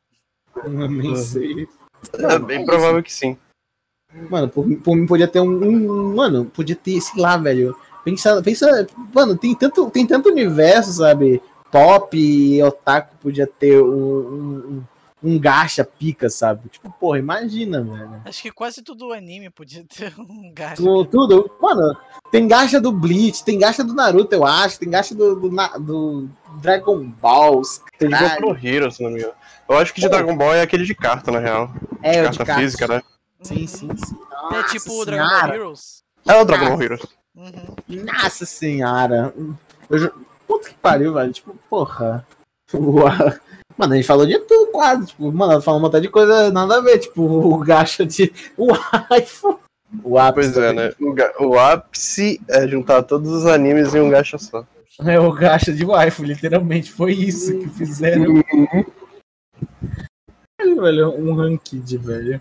eu 0.57 0.69
nem 0.91 1.17
sei. 1.17 1.67
É 2.14 2.39
bem 2.39 2.67
provável 2.67 3.03
que 3.03 3.12
sim. 3.12 3.39
Mano, 4.29 4.49
por, 4.49 4.67
por 4.79 4.95
mim 4.97 5.07
podia 5.07 5.29
ter 5.29 5.41
um, 5.41 5.49
um- 5.49 6.14
Mano, 6.14 6.45
podia 6.47 6.77
ter, 6.77 7.01
sei 7.01 7.21
lá, 7.23 7.37
velho. 7.39 7.75
Pensa, 8.07 8.41
pensa. 8.41 8.87
Mano, 9.13 9.37
tem 9.37 9.53
tanto, 9.53 9.91
tem 9.91 10.07
tanto 10.07 10.29
universo, 10.29 10.93
sabe? 10.93 11.43
Pop 11.73 12.17
e 12.17 12.63
otaku 12.63 13.17
podia 13.21 13.49
ter 13.49 13.83
um, 13.83 13.89
um, 13.89 14.83
um, 15.25 15.39
gacha 15.41 15.85
pica, 15.85 16.31
sabe? 16.31 16.69
Tipo, 16.69 16.89
porra, 17.01 17.19
imagina, 17.19 17.83
velho. 17.83 18.23
Acho 18.25 18.43
que 18.43 18.53
quase 18.53 18.81
todo 18.81 19.13
anime 19.13 19.51
podia 19.51 19.83
ter 19.93 20.15
um 20.17 20.53
gacha. 20.55 20.77
Tu- 20.77 21.05
Tudo, 21.07 21.51
mano, 21.61 21.97
tem 22.31 22.47
gacha 22.47 22.81
do 22.81 22.93
Bleach, 22.93 23.43
tem 23.43 23.59
gacha 23.59 23.83
do 23.83 23.93
Naruto, 23.93 24.33
eu 24.37 24.47
acho, 24.47 24.79
tem 24.79 24.89
gacha 24.89 25.13
do, 25.13 25.35
do, 25.35 25.51
do 25.81 26.29
Dragon 26.63 27.05
Balls. 27.21 27.83
Tem 27.99 28.09
de. 28.09 28.17
Boku 28.17 28.53
no 28.55 28.67
Hero, 28.69 28.93
se 28.93 29.03
não 29.03 29.11
me 29.11 29.19
engano. 29.19 29.35
Eu 29.69 29.79
acho 29.79 29.93
que 29.93 30.01
de 30.01 30.09
Dragon 30.09 30.37
Ball 30.37 30.55
é 30.55 30.63
aquele 30.63 30.85
de 30.85 30.95
carta, 30.95 31.33
na 31.33 31.41
real. 31.41 31.73
É, 32.05 32.13
de 32.13 32.19
o 32.21 32.23
carta 32.23 32.39
de 32.39 32.45
carta. 32.45 32.63
física, 32.63 32.87
né? 32.87 33.03
Sim, 33.43 33.67
sim, 33.67 33.89
sim. 33.97 34.17
É 34.31 34.55
Nossa 34.55 34.69
tipo 34.69 34.93
o 34.93 35.05
Dragon. 35.05 35.29
Ball 35.29 35.55
Heroes. 35.57 36.05
É 36.25 36.41
o 36.41 36.45
Dragon 36.45 36.69
Ball 36.69 36.83
Heroes. 36.83 37.16
Uhum. 37.37 38.05
Nossa 38.05 38.47
senhora. 38.47 39.32
Eu. 39.91 40.12
Puta 40.47 40.68
que 40.68 40.74
pariu, 40.76 41.12
velho. 41.12 41.32
Tipo, 41.32 41.55
porra. 41.68 42.26
Ua- 42.72 43.39
Mano, 43.76 43.93
a 43.93 43.97
gente 43.97 44.07
falou 44.07 44.24
de 44.26 44.39
tudo 44.39 44.70
quase. 44.72 45.07
Tipo, 45.09 45.30
mano, 45.32 45.61
falou 45.61 45.78
um 45.80 45.82
montão 45.82 46.01
de 46.01 46.09
coisa 46.09 46.51
nada 46.51 46.76
a 46.78 46.80
ver. 46.80 46.99
Tipo, 46.99 47.22
o 47.22 47.59
gacha 47.59 48.07
de. 48.07 48.32
O 48.57 48.68
iPhone. 49.16 49.59
O 50.03 50.18
ápice. 50.18 50.53
Pois 50.53 50.64
é, 50.64 50.72
né? 50.72 50.93
O, 51.01 51.12
ga- 51.12 51.34
o 51.41 51.59
ápice 51.59 52.41
é 52.49 52.66
juntar 52.66 53.03
todos 53.03 53.30
os 53.30 53.47
animes 53.47 53.95
em 53.95 54.01
um 54.01 54.09
gacha 54.11 54.39
só. 54.39 54.64
É 55.05 55.20
o 55.20 55.30
gacha 55.30 55.72
de 55.72 55.84
waifu, 55.84 56.24
literalmente. 56.24 56.91
Foi 56.91 57.12
isso 57.12 57.59
que 57.59 57.68
fizeram. 57.68 58.43
Caralho, 60.59 60.80
velho, 60.82 61.11
um 61.11 61.34
ranked, 61.34 61.97
velho. 61.99 62.41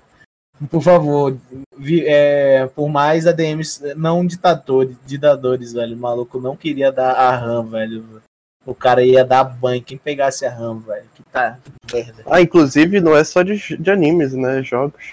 Por 0.70 0.82
favor, 0.82 1.38
vi- 1.78 2.06
é, 2.08 2.66
por 2.68 2.88
mais 2.90 3.28
ADMs 3.28 3.94
não 3.96 4.26
ditadores, 4.26 4.96
ditadores, 5.06 5.74
velho. 5.74 5.96
O 5.96 6.00
maluco 6.00 6.40
não 6.40 6.56
queria 6.56 6.92
dar 6.92 7.12
a 7.12 7.36
RAM, 7.36 7.66
velho. 7.68 8.22
O 8.66 8.74
cara 8.74 9.04
ia 9.04 9.24
dar 9.24 9.44
banho 9.44 9.84
quem 9.84 9.98
pegasse 9.98 10.46
a 10.46 10.50
RAM, 10.50 10.80
velho. 10.80 11.06
Que 11.14 11.24
tá 11.24 11.60
merda. 11.94 12.24
Ah, 12.26 12.42
inclusive 12.42 13.02
não 13.02 13.16
é 13.16 13.24
só 13.24 13.44
de, 13.44 13.78
de 13.78 13.92
animes, 13.92 14.34
né? 14.34 14.64
Jogos. 14.64 15.04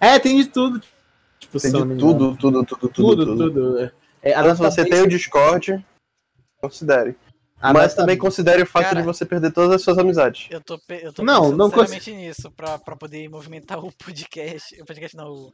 É, 0.00 0.18
tem 0.18 0.36
de 0.38 0.46
tudo. 0.46 0.80
Tipo, 1.38 1.60
Tem 1.60 1.70
de 1.70 1.78
tudo, 1.78 1.96
tudo, 1.98 2.36
tudo, 2.36 2.64
tudo, 2.64 2.88
tudo, 2.88 3.26
tudo. 3.26 3.50
tudo. 3.52 3.92
É, 4.22 4.30
Então, 4.30 4.54
se 4.56 4.62
você 4.62 4.84
tem 4.84 5.02
o 5.02 5.08
Discord, 5.08 5.84
considere. 6.62 7.14
A 7.62 7.72
Mas 7.72 7.94
também 7.94 8.18
considere 8.18 8.62
o 8.62 8.66
fato 8.66 8.84
Cara. 8.84 9.00
de 9.00 9.06
você 9.06 9.24
perder 9.24 9.52
todas 9.52 9.70
as 9.76 9.82
suas 9.82 9.96
amizades. 9.96 10.48
Eu 10.50 10.60
tô, 10.60 10.78
pe- 10.78 11.00
eu 11.02 11.12
tô 11.12 11.22
Não, 11.22 11.42
pensando 11.42 11.56
não 11.56 11.70
seriamente 11.70 12.12
nisso 12.12 12.50
pra, 12.50 12.78
pra 12.78 12.96
poder 12.96 13.28
movimentar 13.28 13.78
o 13.78 13.92
podcast. 13.92 14.80
O 14.80 14.84
podcast 14.84 15.16
não, 15.16 15.28
o, 15.32 15.52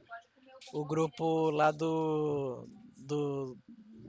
o 0.73 0.85
grupo 0.85 1.51
lá 1.51 1.71
do. 1.71 2.67
Do. 2.97 3.57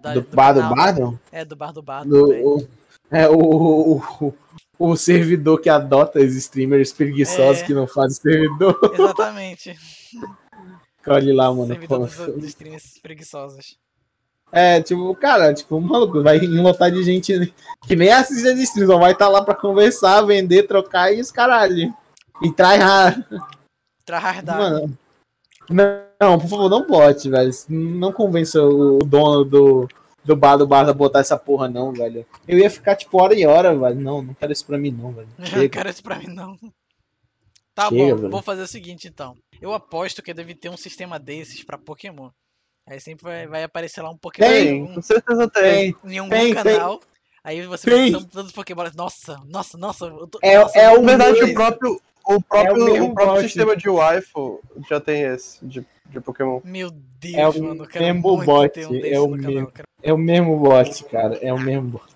da- 0.02 0.14
do 0.14 0.22
bar 0.22 0.54
do 0.54 0.62
canal. 0.62 0.76
Bardo? 0.76 1.20
É, 1.32 1.43
do 1.45 1.56
bar 1.56 1.72
do 1.74 1.82
bar 1.82 2.04
Do- 2.08 2.30
o- 2.32 2.68
é 3.12 3.28
o, 3.28 3.34
o, 3.38 3.97
o, 4.22 4.34
o 4.78 4.95
servidor 4.95 5.60
que 5.60 5.68
adota 5.70 6.20
os 6.20 6.36
streamers 6.36 6.93
preguiçosos 6.93 7.64
É. 7.64 7.66
que 7.66 7.74
não 7.74 7.88
fazem 7.88 8.22
servidor. 8.22 8.80
Exatamente. 8.93 9.76
Olha 11.08 11.34
lá, 11.34 11.52
mano. 11.54 11.68
Servidor 11.68 12.00
pô. 12.00 12.06
dos, 12.06 12.36
dos 12.36 12.45
streams 12.45 13.00
preguiçosos. 13.02 13.78
É, 14.52 14.82
tipo, 14.82 15.14
cara, 15.16 15.54
tipo, 15.54 15.80
maluco, 15.80 16.24
vai 16.24 16.39
lotar 16.39 16.91
de 16.91 17.04
gente 17.04 17.54
que 17.88 17.95
nem 17.95 18.10
assiste 18.12 18.47
as 18.47 18.60
streams, 18.60 18.97
vai 19.00 19.12
estar 19.12 19.30
lá 19.30 19.43
pra 19.43 19.54
conversar, 19.54 20.22
vender, 20.24 20.64
trocar 20.64 21.14
e 21.14 21.22
os 21.22 21.32
caralho. 21.32 21.93
E 22.41 22.52
tryhard. 22.52 23.24
Tryhardar. 24.06 24.58
Mano, 24.58 24.97
não, 25.70 26.39
por 26.39 26.50
favor, 26.50 26.70
não 26.70 26.86
bote, 26.88 27.30
velho. 27.30 27.52
Não 27.70 28.12
convença 28.12 28.62
o 28.64 29.00
dono 29.00 29.45
do, 29.45 29.88
do 30.24 30.36
bar 30.36 30.58
do 30.58 30.66
bar 30.66 30.88
a 30.89 30.93
botar 30.93 31.20
essa 31.20 31.38
porra, 31.38 31.68
não, 31.70 31.93
velho. 31.93 32.26
Eu 32.47 32.58
ia 32.58 32.70
ficar 32.70 32.95
tipo 32.95 33.22
hora 33.22 33.36
e 33.36 33.45
hora, 33.45 33.78
velho. 33.78 34.00
Não, 34.00 34.22
não 34.22 34.34
quero 34.34 34.52
isso 34.52 34.66
pra 34.66 34.78
mim, 34.78 34.89
não, 34.91 35.12
velho. 35.12 35.28
Não 35.38 35.45
Chega. 35.45 35.70
quero 35.70 35.89
isso 35.89 36.02
pra 36.04 36.18
mim, 36.18 36.28
não. 36.28 36.58
Tá 37.76 37.88
Chega, 37.89 38.16
bom, 38.16 38.22
velho. 38.22 38.32
vou 38.32 38.41
fazer 38.41 38.64
o 38.64 38.68
seguinte 38.68 39.08
então. 39.08 39.36
Eu 39.62 39.74
aposto 39.74 40.24
que 40.24 40.34
deve 40.34 40.56
ter 40.56 40.70
um 40.70 40.78
sistema 40.78 41.20
desses 41.20 41.64
pra 41.64 41.78
Pokémon. 41.78 42.30
Aí 42.90 43.00
sempre 43.00 43.24
vai, 43.24 43.46
vai 43.48 43.64
aparecer 43.64 44.02
lá 44.02 44.10
um 44.10 44.18
Pokémon 44.18 44.48
Tem, 44.50 44.82
um- 44.84 44.96
com 44.96 45.02
certeza 45.02 45.48
tem. 45.50 45.94
Tem. 45.94 46.12
em 46.12 46.18
algum 46.18 46.30
Tem, 46.32 46.54
canal. 46.54 47.00
Aí 47.44 47.62
você 47.68 47.90
Tem. 47.90 48.12
vai 48.12 48.22
todos 48.22 48.48
os 48.48 48.52
Pokéballs. 48.52 48.96
Nossa, 48.96 49.40
nossa, 49.46 49.78
nossa. 49.78 50.06
Eu 50.06 50.28
tô, 50.28 50.40
É- 50.42 50.58
nossa, 50.60 50.78
é 50.80 50.92
o 50.98 51.04
verdade, 51.06 51.44
o 51.44 51.54
próprio, 51.54 52.02
o 52.28 52.42
próprio, 52.42 52.86
mesmo 52.86 53.06
o 53.10 53.14
próprio 53.14 53.36
bot. 53.36 53.44
sistema 53.44 53.78
de 53.78 53.88
Wi-Fi 53.90 54.58
já 54.90 55.00
tem 55.00 55.22
esse, 55.22 55.64
de, 55.64 55.86
de 56.08 56.20
Pokémon. 56.20 56.62
Meu 56.64 56.90
Deus, 56.92 57.36
É 57.36 57.48
o 57.48 57.64
mano. 57.64 57.88
Mesmo 57.94 58.22
bot, 58.44 58.86
um 58.88 58.96
é 59.06 59.20
o 59.20 59.30
canal, 59.30 59.52
mesmo. 59.52 59.72
cara. 59.72 59.88
É 60.02 60.12
o 60.14 60.18
mesmo 60.18 60.58
bot, 60.60 61.04
cara. 61.06 61.38
É 61.46 61.54
o 61.54 61.60
mesmo 61.60 61.90
bot. 61.90 62.10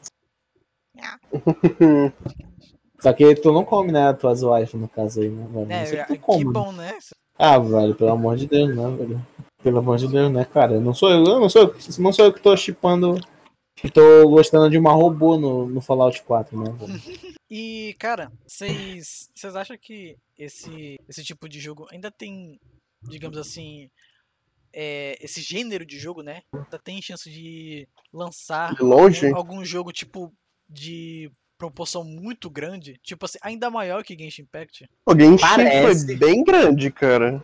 Só 2.99 3.11
que 3.13 3.36
tu 3.36 3.51
não 3.51 3.63
come, 3.65 3.91
né? 3.91 4.09
As 4.09 4.17
tuas 4.17 4.43
wife, 4.43 4.76
no 4.78 4.88
caso 4.88 5.21
aí, 5.21 5.30
né, 5.30 5.45
velho? 5.51 5.71
É, 5.71 5.86
que 5.86 5.97
tu 6.05 6.13
que 6.13 6.19
come, 6.19 6.45
bom, 6.45 6.71
né? 6.71 6.97
Ah, 7.38 7.59
velho, 7.59 7.93
pelo 7.95 8.11
amor 8.11 8.38
de 8.38 8.47
Deus, 8.47 8.76
né, 8.76 8.95
velho? 8.97 9.28
Pelo 9.64 9.80
amor 9.80 9.97
de 9.97 10.07
Deus, 10.07 10.32
né, 10.32 10.43
cara? 10.45 10.80
Não 10.80 10.93
sou 10.93 11.09
eu, 11.09 11.24
eu 11.24 11.39
não 11.39 11.49
sou 11.49 11.64
eu, 11.64 11.76
não 11.99 12.11
sou 12.11 12.26
eu 12.26 12.34
que 12.34 12.41
tô 12.41 12.55
chipando. 12.55 13.20
Que 13.76 13.89
tô 13.89 14.30
gostando 14.30 14.70
de 14.70 14.78
uma 14.78 14.91
robô 14.93 15.36
no, 15.38 15.66
no 15.66 15.82
Fallout 15.82 16.22
4, 16.22 16.55
né? 16.57 16.66
E, 17.49 17.95
cara, 17.99 18.32
vocês 18.47 19.30
vocês 19.34 19.55
acham 19.55 19.78
que 19.78 20.16
esse, 20.38 20.99
esse 21.07 21.24
tipo 21.24 21.49
de 21.49 21.59
jogo 21.59 21.88
ainda 21.91 22.11
tem, 22.11 22.59
digamos 23.03 23.38
assim, 23.38 23.89
é, 24.74 25.18
esse 25.22 25.41
gênero 25.41 25.86
de 25.86 25.97
jogo, 25.99 26.22
né? 26.22 26.41
Ainda 26.53 26.80
tem 26.80 27.01
chance 27.01 27.30
de 27.30 27.88
lançar 28.11 28.76
De 28.76 28.84
longe? 28.84 29.28
algum, 29.28 29.38
algum 29.38 29.66
jogo, 29.66 29.91
tipo, 29.91 30.34
de 30.68 31.32
proporção 31.57 32.03
muito 32.03 32.49
grande? 32.49 32.99
Tipo 33.03 33.26
assim, 33.26 33.38
ainda 33.41 33.70
maior 33.70 34.03
que 34.03 34.18
Genshin 34.18 34.41
Impact? 34.43 34.89
O 35.05 35.16
Genshin 35.16 35.38
Parece. 35.38 36.05
foi 36.05 36.16
bem 36.16 36.43
grande, 36.43 36.91
cara. 36.91 37.43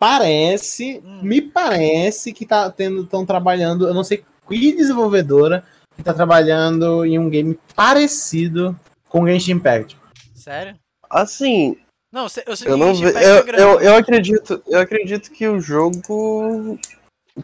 Parece, 0.00 1.02
Hum. 1.04 1.20
me 1.22 1.42
parece 1.42 2.32
que 2.32 2.46
tá 2.46 2.70
tendo, 2.70 3.02
estão 3.02 3.26
trabalhando, 3.26 3.86
eu 3.86 3.92
não 3.92 4.02
sei 4.02 4.24
que 4.48 4.72
desenvolvedora 4.72 5.62
que 5.94 6.02
tá 6.02 6.14
trabalhando 6.14 7.04
em 7.04 7.18
um 7.18 7.28
game 7.28 7.58
parecido 7.76 8.74
com 9.10 9.26
Genshin 9.26 9.52
Impact. 9.52 9.98
Sério? 10.34 10.74
Assim, 11.10 11.76
Não, 12.10 12.22
eu 12.22 12.28
sei, 12.56 12.72
eu 12.72 12.78
não 12.78 12.94
Genshin 12.94 13.04
ve... 13.04 13.10
Impact 13.10 13.50
é 13.50 13.60
eu, 13.60 13.68
eu, 13.68 13.80
eu 13.80 13.96
acredito, 13.96 14.62
eu 14.66 14.80
acredito 14.80 15.30
que 15.30 15.46
o 15.46 15.60
jogo 15.60 16.78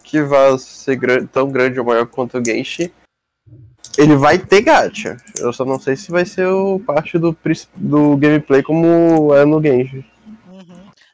que 0.03 0.23
vai 0.23 0.59
ser 0.59 1.29
tão 1.29 1.51
grande 1.51 1.79
ou 1.79 1.85
maior 1.85 2.07
quanto 2.07 2.39
o 2.39 2.45
Genshin, 2.45 2.91
ele 3.99 4.17
vai 4.17 4.39
ter 4.39 4.63
gacha. 4.63 5.19
Eu 5.39 5.53
só 5.53 5.63
não 5.63 5.79
sei 5.79 5.95
se 5.95 6.11
vai 6.11 6.25
ser 6.25 6.47
o 6.47 6.81
parte 6.81 7.19
do, 7.19 7.37
do 7.77 8.17
gameplay 8.17 8.63
como 8.63 9.35
é 9.35 9.45
no 9.45 9.63
Genshin. 9.63 10.03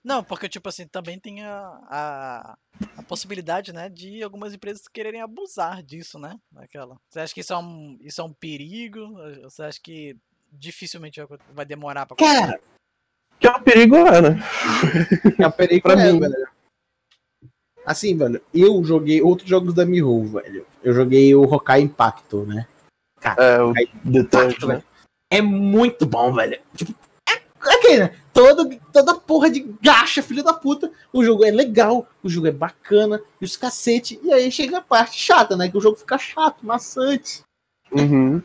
Não, 0.05 0.25
porque, 0.25 0.49
tipo 0.49 0.69
assim, 0.69 0.87
também 0.87 1.19
tem 1.19 1.45
a, 1.45 1.59
a, 1.89 2.59
a 2.97 3.03
possibilidade, 3.05 3.73
né, 3.73 3.89
de 3.89 4.23
algumas 4.23 4.53
empresas 4.53 4.89
quererem 4.89 5.21
abusar 5.23 5.81
disso, 5.83 6.19
né? 6.19 6.37
Daquela. 6.51 6.99
Você 7.09 7.21
acha 7.21 7.33
que 7.33 7.41
isso 7.41 7.53
é 7.53 7.59
um, 7.59 7.99
isso 8.01 8.21
é 8.21 8.25
um 8.25 8.33
perigo? 8.33 9.15
Você 9.45 9.63
acha 9.63 9.79
que 9.81 10.17
dificilmente 10.53 11.21
vai 11.55 11.65
demorar 11.65 12.05
pra 12.07 12.17
Cara, 12.17 12.61
Que 13.39 13.47
é 13.47 13.51
um 13.53 13.63
perigo 13.63 13.97
lá, 14.03 14.21
né? 14.21 14.39
é 15.39 15.47
um 15.47 15.51
perigo 15.51 15.83
Pra 15.89 16.01
é, 16.01 16.13
mim. 16.13 16.21
velho. 16.21 16.49
Assim, 17.87 18.17
velho, 18.17 18.41
eu 18.55 18.83
joguei 18.85 19.23
outros 19.23 19.49
jogos 19.49 19.75
da 19.75 19.85
Miho, 19.85 20.25
velho. 20.27 20.67
Eu 20.83 20.93
joguei 20.93 21.35
o 21.35 21.43
Hokai 21.43 21.81
Impacto, 21.81 22.45
né? 22.45 22.67
É, 23.39 23.61
o 23.63 23.73
Impacto, 24.05 24.67
né? 24.67 24.75
velho. 24.75 24.87
É 25.31 25.41
muito 25.41 26.07
bom, 26.07 26.33
velho. 26.33 26.61
Tipo, 26.77 26.95
é, 27.29 27.33
é 27.35 27.75
aquele, 27.75 27.99
né? 28.05 28.19
Todo, 28.33 28.79
toda 28.93 29.19
porra 29.33 29.49
de 29.49 29.67
gacha, 29.81 30.23
filho 30.23 30.45
da 30.45 30.53
puta. 30.53 30.91
O 31.11 31.25
jogo 31.25 31.43
é 31.43 31.51
legal, 31.51 32.07
o 32.23 32.29
jogo 32.29 32.49
é 32.49 32.53
bacana, 32.53 33.19
e 33.41 33.47
os 33.47 33.57
cacete. 33.57 34.21
E 34.23 34.31
aí 34.31 34.53
chega 34.53 34.77
a 34.77 34.83
parte 34.83 35.19
chata, 35.19 35.57
né? 35.57 35.71
Que 35.71 35.79
o 35.79 35.81
jogo 35.81 35.97
fica 35.97 36.19
chato, 36.19 36.67
maçante. 36.67 37.41
Uhum. 37.91 38.43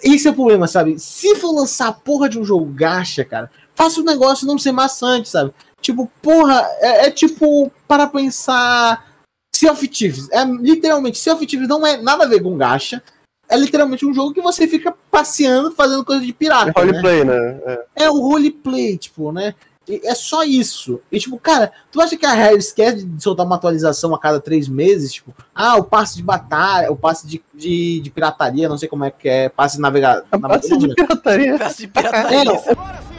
Esse 0.00 0.28
é 0.28 0.30
o 0.30 0.34
problema, 0.34 0.68
sabe? 0.68 1.00
Se 1.00 1.34
for 1.34 1.50
lançar 1.50 1.88
a 1.88 1.92
porra 1.92 2.28
de 2.28 2.38
um 2.38 2.44
jogo 2.44 2.64
gacha, 2.66 3.24
cara, 3.24 3.50
faça 3.74 4.00
o 4.00 4.04
negócio 4.04 4.46
não 4.46 4.56
ser 4.56 4.70
maçante, 4.70 5.28
sabe? 5.28 5.52
Tipo, 5.80 6.08
porra, 6.22 6.64
é, 6.78 7.06
é 7.06 7.10
tipo, 7.10 7.72
para 7.88 8.06
pensar. 8.06 9.10
Sea 9.52 9.72
of 9.72 9.88
Thieves. 9.88 10.30
É 10.30 10.44
literalmente, 10.44 11.18
Sea 11.18 11.34
of 11.34 11.44
Thieves 11.44 11.66
não 11.68 11.84
é 11.84 11.96
nada 11.96 12.24
a 12.24 12.28
ver 12.28 12.40
com 12.40 12.56
gacha. 12.56 13.02
É 13.48 13.56
literalmente 13.56 14.06
um 14.06 14.14
jogo 14.14 14.32
que 14.32 14.40
você 14.40 14.68
fica 14.68 14.94
passeando, 15.10 15.72
fazendo 15.72 16.04
coisa 16.04 16.24
de 16.24 16.32
pirata. 16.32 16.66
né? 16.66 16.72
Roleplay, 16.76 17.24
né? 17.24 17.60
É. 17.66 18.04
É 18.04 18.10
o 18.10 18.20
roleplay, 18.20 18.96
tipo, 18.96 19.32
né? 19.32 19.56
E 19.90 20.00
é 20.06 20.14
só 20.14 20.42
isso. 20.44 21.00
E, 21.10 21.18
tipo, 21.18 21.38
cara, 21.38 21.72
tu 21.90 22.00
acha 22.00 22.16
que 22.16 22.24
a 22.24 22.52
esquece 22.54 23.04
de 23.04 23.22
soltar 23.22 23.44
uma 23.44 23.56
atualização 23.56 24.14
a 24.14 24.18
cada 24.18 24.40
três 24.40 24.68
meses? 24.68 25.12
Tipo, 25.12 25.34
ah, 25.54 25.76
o 25.76 25.84
passe 25.84 26.16
de 26.16 26.22
batalha, 26.22 26.90
o 26.92 26.96
passe 26.96 27.26
de, 27.26 27.42
de, 27.54 28.00
de 28.00 28.10
pirataria, 28.10 28.68
não 28.68 28.78
sei 28.78 28.88
como 28.88 29.04
é 29.04 29.10
que 29.10 29.28
é, 29.28 29.48
passe 29.48 29.76
de 29.76 29.82
navegar. 29.82 30.22
A 30.30 30.38
parte 30.38 30.76
de 30.76 30.94
pirataria. 30.94 31.58
Peça 31.58 31.76
de 31.78 31.88
pirataria. 31.88 32.40
É, 32.40 32.44
não, 32.44 32.62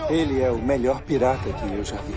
Ele 0.09 0.41
é 0.41 0.49
o 0.51 0.57
melhor 0.57 1.01
pirata 1.01 1.43
que 1.51 1.73
eu 1.75 1.83
já 1.83 1.95
vi. 1.97 2.13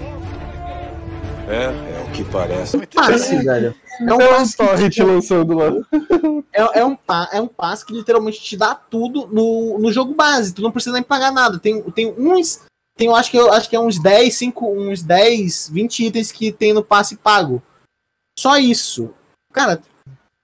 É, 1.47 1.65
é 1.65 2.05
o 2.09 2.11
que 2.13 2.25
parece. 2.25 2.87
Passe, 2.87 3.37
velho. 3.37 3.75
É 4.01 4.05
um 4.05 4.09
É 4.09 4.15
um 4.15 4.19
passe, 4.39 4.57
torrent 4.57 4.99
lançando 4.99 5.55
lá. 5.55 5.67
é, 6.53 6.81
é 6.81 6.85
um, 6.85 6.97
pa- 6.97 7.29
é 7.33 7.41
um 7.41 7.47
passe 7.47 7.85
que 7.85 7.93
literalmente 7.93 8.41
te 8.41 8.57
dá 8.57 8.75
tudo 8.75 9.29
no, 9.31 9.79
no 9.79 9.93
jogo 9.93 10.15
base. 10.15 10.55
Tu 10.55 10.63
não 10.63 10.73
precisa 10.73 10.95
nem 10.95 11.03
pagar 11.03 11.31
nada. 11.31 11.59
Tem, 11.59 11.83
tem 11.91 12.15
uns. 12.17 12.61
Tem, 12.97 13.13
acho 13.13 13.31
que 13.31 13.39
acho 13.39 13.69
que 13.69 13.77
é 13.77 13.81
uns 13.81 13.99
10, 13.99 14.35
5, 14.35 14.71
uns 14.71 15.03
10, 15.03 15.69
20 15.71 16.07
itens 16.07 16.31
que 16.31 16.53
tem 16.53 16.73
no 16.73 16.85
passe 16.85 17.17
pago. 17.17 17.63
Só 18.39 18.57
isso. 18.57 19.13
Cara, 19.53 19.81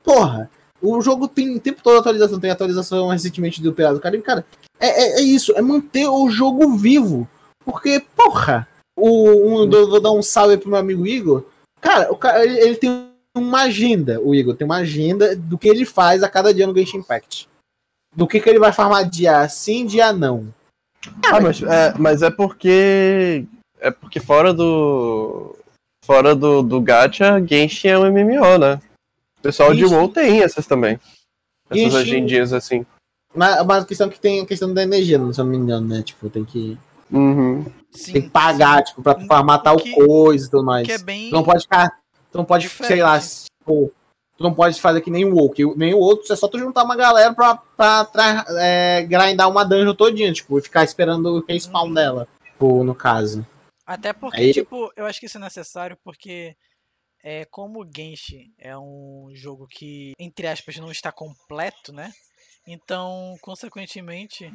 porra. 0.03 0.51
O 0.83 1.01
jogo 1.03 1.29
tem 1.29 1.57
o 1.57 1.61
tempo 1.61 1.83
todo 1.83 1.99
atualização. 1.99 2.41
Tem 2.41 2.51
atualização 2.51 3.09
recentemente 3.09 3.63
do 3.63 3.73
Pirata 3.73 3.95
do 3.95 4.01
Caribe. 4.01 4.23
Cara, 4.23 4.45
é, 4.79 4.89
é, 4.89 5.21
é 5.21 5.23
isso. 5.23 5.53
É 5.53 5.61
manter 5.61 6.09
o 6.09 6.29
jogo 6.31 6.77
vivo. 6.77 7.29
Porque, 7.65 8.03
porra. 8.17 8.67
O, 8.97 9.63
um, 9.63 9.71
vou 9.71 10.01
dar 10.01 10.13
um 10.13 10.23
salve 10.23 10.57
pro 10.57 10.71
meu 10.71 10.79
amigo 10.79 11.07
Igor. 11.07 11.45
Cara, 11.81 12.13
o 12.13 12.19
ele, 12.39 12.59
ele 12.61 12.77
tem 12.77 13.11
uma 13.37 13.63
agenda. 13.63 14.21
O 14.21 14.35
Igor 14.35 14.57
tem 14.57 14.65
uma 14.65 14.79
agenda 14.79 15.37
do 15.37 15.57
que 15.57 15.69
ele 15.69 15.85
faz 15.85 16.23
a 16.23 16.29
cada 16.29 16.53
dia 16.53 16.67
no 16.67 16.75
Genshin 16.75 16.99
Impact. 16.99 17.49
Do 18.15 18.27
que, 18.27 18.41
que 18.41 18.49
ele 18.51 18.59
vai 18.59 18.73
farmar 18.73 19.09
dia 19.09 19.49
sim, 19.49 19.87
dia 19.87 20.13
não. 20.13 20.53
Ah, 21.33 21.41
mas 21.41 21.63
é, 21.63 21.95
mas 21.99 22.23
é 22.23 22.31
porque. 22.31 23.45
É 23.81 23.91
porque 23.91 24.21
fora 24.21 24.53
do. 24.53 25.57
Fora 26.05 26.35
do, 26.35 26.63
do 26.63 26.81
Gacha, 26.81 27.43
Genshin 27.47 27.89
é 27.89 27.99
um 27.99 28.11
MMO, 28.11 28.59
né? 28.59 28.81
O 29.39 29.43
pessoal 29.43 29.73
de 29.75 29.85
Isso. 29.85 29.95
WoW 29.95 30.09
tem 30.09 30.43
essas 30.43 30.67
também. 30.67 30.99
Essas 31.71 31.83
Genshin- 31.85 31.97
agendinhas 31.99 32.53
assim. 32.53 32.85
Mas, 33.35 33.65
mas 33.65 33.85
a 33.85 33.87
questão 33.87 34.09
é 34.09 34.11
que 34.11 34.19
tem 34.21 34.41
a 34.41 34.47
questão 34.47 34.75
da 34.75 34.83
energia, 34.83 35.19
se 35.33 35.41
eu 35.41 35.45
não 35.45 35.53
me 35.53 35.57
engano, 35.57 35.87
né? 35.87 36.03
Tipo, 36.03 36.29
tem 36.29 36.45
que, 36.45 36.77
Uhum. 37.11 37.65
Sim, 37.93 38.13
tem 38.13 38.23
que 38.23 38.29
pagar, 38.31 38.83
tipo, 38.83 39.03
pra 39.03 39.19
farmar 39.27 39.63
tal 39.63 39.77
que- 39.77 39.93
coisa 39.95 40.47
e 40.47 40.51
tudo 40.51 40.65
mais. 40.65 40.87
Que 40.87 40.93
é 40.95 40.99
bem. 40.99 41.31
Não 41.31 41.43
pode 41.43 41.63
ficar. 41.63 41.97
Não 42.35 42.45
pode, 42.45 42.69
sei 42.69 43.03
lá, 43.03 43.19
tipo, 43.21 43.93
tu 44.41 44.45
não 44.45 44.55
pode 44.55 44.81
fazer 44.81 45.03
que 45.03 45.11
nem 45.11 45.27
o 45.27 45.35
WoW, 45.35 45.51
que 45.51 45.65
o- 45.67 45.77
nem 45.77 45.93
o 45.93 45.99
outro, 45.99 46.33
é 46.33 46.37
só 46.37 46.49
tu 46.49 46.59
juntar 46.59 46.83
uma 46.83 46.97
galera 46.97 47.35
pra, 47.35 47.57
pra 47.57 48.07
tra- 48.07 48.47
é, 48.59 49.03
grindar 49.03 49.51
uma 49.51 49.65
dungeon 49.65 49.95
todinha, 49.95 50.33
tipo, 50.33 50.59
e 50.59 50.63
ficar 50.63 50.83
esperando 50.83 51.27
o 51.27 51.45
respawn 51.47 51.89
Uhum. 51.89 51.95
dela, 51.95 52.29
tipo, 52.43 52.83
no 52.83 52.95
caso. 52.95 53.47
Até 53.85 54.15
porque, 54.15 54.41
Aí- 54.41 54.53
tipo, 54.55 54.91
eu 54.97 55.05
acho 55.05 55.21
que 55.21 55.27
isso 55.27 55.37
é 55.37 55.41
necessário 55.43 55.95
porque 56.03 56.57
é, 57.23 57.45
como 57.45 57.83
o 57.83 57.91
Genshin 57.95 58.51
é 58.59 58.75
um 58.79 59.29
jogo 59.35 59.67
que, 59.69 60.13
entre 60.19 60.47
aspas, 60.47 60.79
não 60.79 60.91
está 60.91 61.13
completo, 61.13 61.93
né? 61.93 62.11
Então, 62.67 63.37
consequentemente, 63.43 64.51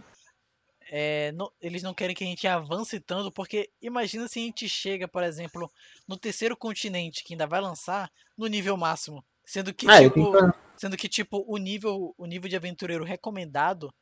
é, 0.90 1.32
não- 1.34 1.52
eles 1.62 1.84
não 1.84 1.94
querem 1.94 2.16
que 2.16 2.24
a 2.24 2.28
gente 2.28 2.48
avance 2.48 3.00
tanto, 3.00 3.32
porque 3.32 3.70
imagina 3.80 4.28
se 4.28 4.40
a 4.40 4.42
gente 4.42 4.68
chega, 4.68 5.08
por 5.08 5.22
exemplo, 5.22 5.70
no 6.08 6.18
terceiro 6.18 6.58
continente 6.58 7.24
que 7.24 7.36
ainda 7.36 7.46
vai 7.46 7.62
lançar 7.62 8.10
no 8.36 8.48
nível 8.48 8.76
máximo. 8.76 9.24
Sendo 9.46 9.74
que, 9.74 9.88
Ah, 9.88 10.00
tipo, 10.00 10.32
que- 10.32 10.80
sendo 10.80 10.98
que, 10.98 11.08
tipo, 11.08 11.44
o 11.48 11.58
nível, 11.58 12.14
o 12.18 12.26
nível 12.26 12.50
de 12.50 12.56
aventureiro 12.56 13.04
recomendado 13.04 13.94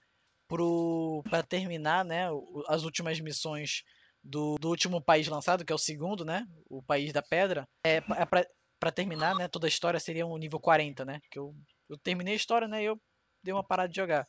pro 0.47 1.21
para 1.29 1.43
terminar, 1.43 2.03
né, 2.05 2.27
as 2.67 2.83
últimas 2.83 3.19
missões 3.19 3.83
do, 4.23 4.55
do 4.59 4.69
último 4.69 5.01
país 5.01 5.27
lançado, 5.27 5.65
que 5.65 5.71
é 5.71 5.75
o 5.75 5.79
segundo, 5.79 6.23
né, 6.23 6.45
o 6.69 6.81
país 6.81 7.11
da 7.11 7.21
pedra, 7.21 7.67
é, 7.85 7.95
é 7.97 8.25
pra, 8.25 8.45
pra 8.79 8.91
terminar, 8.91 9.35
né, 9.35 9.47
toda 9.47 9.67
a 9.67 9.69
história 9.69 9.99
seria 9.99 10.25
um 10.25 10.37
nível 10.37 10.59
40, 10.59 11.03
né, 11.05 11.19
que 11.31 11.37
eu, 11.39 11.53
eu 11.89 11.97
terminei 11.97 12.33
a 12.33 12.37
história, 12.37 12.67
né, 12.67 12.81
e 12.83 12.85
eu 12.85 12.99
dei 13.43 13.53
uma 13.53 13.63
parada 13.63 13.89
de 13.89 13.95
jogar. 13.95 14.27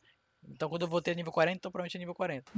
Então 0.49 0.69
quando 0.69 0.83
eu 0.83 0.89
voltei 0.89 1.13
a 1.13 1.17
nível 1.17 1.33
40, 1.33 1.57
então 1.57 1.71
provavelmente 1.71 1.97
é 1.97 2.01
nível 2.01 2.15
40. 2.15 2.51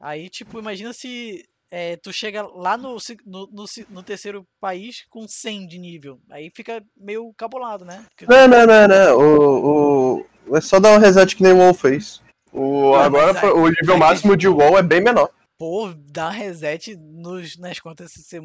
Aí, 0.00 0.30
tipo, 0.30 0.58
imagina 0.58 0.92
se 0.92 1.46
é, 1.70 1.96
tu 1.96 2.12
chega 2.12 2.42
lá 2.42 2.76
no, 2.76 2.96
no, 3.24 3.48
no, 3.52 3.64
no, 3.90 4.02
terceiro 4.02 4.44
país 4.60 5.04
com 5.08 5.26
100 5.28 5.66
de 5.68 5.78
nível. 5.78 6.18
Aí 6.30 6.50
fica 6.54 6.82
meio 6.96 7.32
cabulado, 7.34 7.84
né? 7.84 8.04
Porque... 8.08 8.26
Não, 8.26 8.48
não, 8.48 8.66
não, 8.66 8.88
não. 8.88 9.18
O, 9.18 10.26
o... 10.50 10.56
É 10.56 10.60
só 10.60 10.80
dar 10.80 10.96
um 10.96 10.98
reset 10.98 11.36
que 11.36 11.42
nem 11.42 11.52
o 11.52 11.58
WoW 11.58 11.74
fez. 11.74 12.20
O, 12.52 12.94
ah, 12.94 13.04
agora 13.04 13.54
o 13.54 13.68
nível 13.68 13.96
máximo 13.96 14.36
de 14.36 14.48
WoW 14.48 14.78
é 14.78 14.82
bem 14.82 15.00
menor. 15.00 15.30
Pô, 15.56 15.92
dar 15.94 16.30
reset 16.30 16.96
nos, 16.96 17.56
nas 17.56 17.78
contas 17.78 18.12
ser 18.12 18.42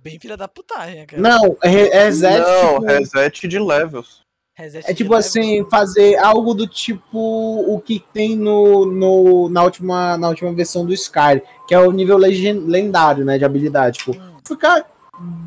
bem 0.00 0.18
filha 0.18 0.36
da 0.36 0.48
putagem, 0.48 1.04
cara. 1.04 1.20
Não, 1.20 1.56
é 1.62 1.68
reset. 1.68 2.38
Não, 2.38 2.80
tipo... 2.80 2.86
reset 2.86 3.48
de 3.48 3.58
levels. 3.58 4.23
Reset 4.56 4.88
é 4.88 4.94
tipo 4.94 5.12
assim, 5.14 5.68
fazer 5.68 6.16
algo 6.16 6.54
do 6.54 6.64
tipo 6.64 7.18
o 7.18 7.80
que 7.80 8.04
tem 8.12 8.36
no, 8.36 8.86
no, 8.86 9.48
na, 9.48 9.64
última, 9.64 10.16
na 10.16 10.28
última 10.28 10.52
versão 10.52 10.86
do 10.86 10.94
Sky, 10.94 11.42
que 11.66 11.74
é 11.74 11.80
o 11.80 11.90
nível 11.90 12.16
lendário, 12.16 13.24
né, 13.24 13.36
de 13.36 13.44
habilidade. 13.44 13.98
Tipo, 13.98 14.12
hum. 14.12 14.36
ficar 14.46 14.88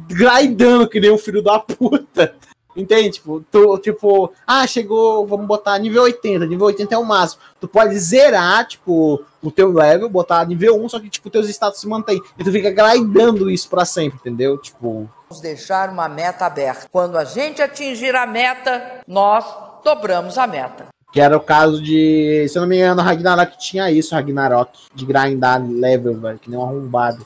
grindando 0.09 0.89
que 0.89 0.99
nem 0.99 1.09
um 1.09 1.17
filho 1.17 1.41
da 1.41 1.57
puta. 1.57 2.35
Entende? 2.77 3.09
Tipo, 3.09 3.43
tu, 3.51 3.75
tipo, 3.79 4.31
ah, 4.45 4.67
chegou, 4.67 5.25
vamos 5.25 5.47
botar 5.47 5.79
nível 5.79 6.03
80, 6.03 6.45
nível 6.45 6.67
80 6.67 6.93
é 6.93 6.97
o 6.97 7.03
máximo. 7.03 7.41
Tu 7.59 7.67
pode 7.67 7.97
zerar, 7.97 8.67
tipo, 8.67 9.25
o 9.41 9.49
teu 9.49 9.73
level, 9.73 10.07
botar 10.07 10.45
nível 10.45 10.79
1, 10.83 10.89
só 10.89 10.99
que, 10.99 11.09
tipo, 11.09 11.27
teus 11.31 11.49
status 11.49 11.81
se 11.81 11.87
mantém. 11.87 12.21
E 12.37 12.43
tu 12.43 12.51
fica 12.51 12.69
grindando 12.69 13.49
isso 13.49 13.67
pra 13.67 13.83
sempre, 13.83 14.19
entendeu? 14.19 14.59
Tipo... 14.59 15.09
Vamos 15.27 15.41
deixar 15.41 15.89
uma 15.89 16.07
meta 16.07 16.45
aberta. 16.45 16.87
Quando 16.91 17.17
a 17.17 17.23
gente 17.23 17.63
atingir 17.63 18.15
a 18.15 18.27
meta, 18.27 19.01
nós 19.07 19.43
dobramos 19.83 20.37
a 20.37 20.45
meta. 20.45 20.85
Que 21.11 21.19
era 21.19 21.35
o 21.35 21.41
caso 21.41 21.81
de, 21.81 22.47
se 22.47 22.57
eu 22.57 22.61
não 22.61 22.69
me 22.69 22.77
engano, 22.77 23.01
Ragnarok 23.01 23.57
tinha 23.57 23.89
isso, 23.89 24.13
Ragnarok, 24.13 24.77
de 24.93 25.03
grindar 25.03 25.59
level, 25.67 26.19
velho, 26.19 26.37
que 26.37 26.49
nem 26.49 26.59
um 26.59 26.63
arrombado. 26.63 27.25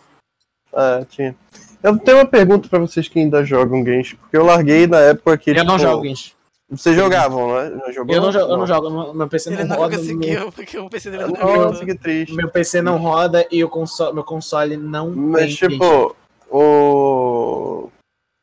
É, 0.74 1.04
tinha. 1.10 1.36
Eu 1.84 1.98
tenho 1.98 2.18
uma 2.18 2.26
pergunta 2.26 2.70
para 2.70 2.80
vocês 2.80 3.08
que 3.08 3.20
ainda 3.20 3.44
jogam 3.44 3.84
Genshin, 3.84 4.16
porque 4.16 4.38
eu 4.38 4.46
larguei 4.46 4.88
na 4.88 5.00
época 5.00 5.38
que. 5.38 5.50
Eu 5.52 5.56
tipo, 5.56 5.68
não 5.68 5.80
jogo 5.80 6.06
Genshin. 6.06 6.34
Vocês 6.72 6.96
jogavam, 6.96 7.54
né? 7.54 7.70
Não 7.70 7.92
jogou? 7.92 8.16
Eu 8.16 8.22
não, 8.22 8.32
jogo, 8.32 8.54
eu 8.54 8.58
não 8.58 8.66
jogo, 8.66 9.14
meu 9.14 9.28
PC 9.28 9.52
ele 9.52 9.66
não, 9.66 9.76
roda. 9.76 9.98
Conseguiu, 9.98 10.52
porque 10.54 10.78
o 10.78 10.90
PC 10.90 11.12
dele 11.12 11.26
não, 11.26 11.72
não 11.72 11.86
que 11.86 11.96
triste. 11.96 12.34
Meu 12.34 12.50
PC 12.50 12.82
não 12.82 12.98
roda 12.98 13.46
e 13.52 13.62
o 13.62 13.68
console, 13.68 14.14
meu 14.14 14.24
console 14.24 14.78
não 14.78 15.12
Mas, 15.12 15.54
tipo, 15.56 16.16
o. 16.50 17.90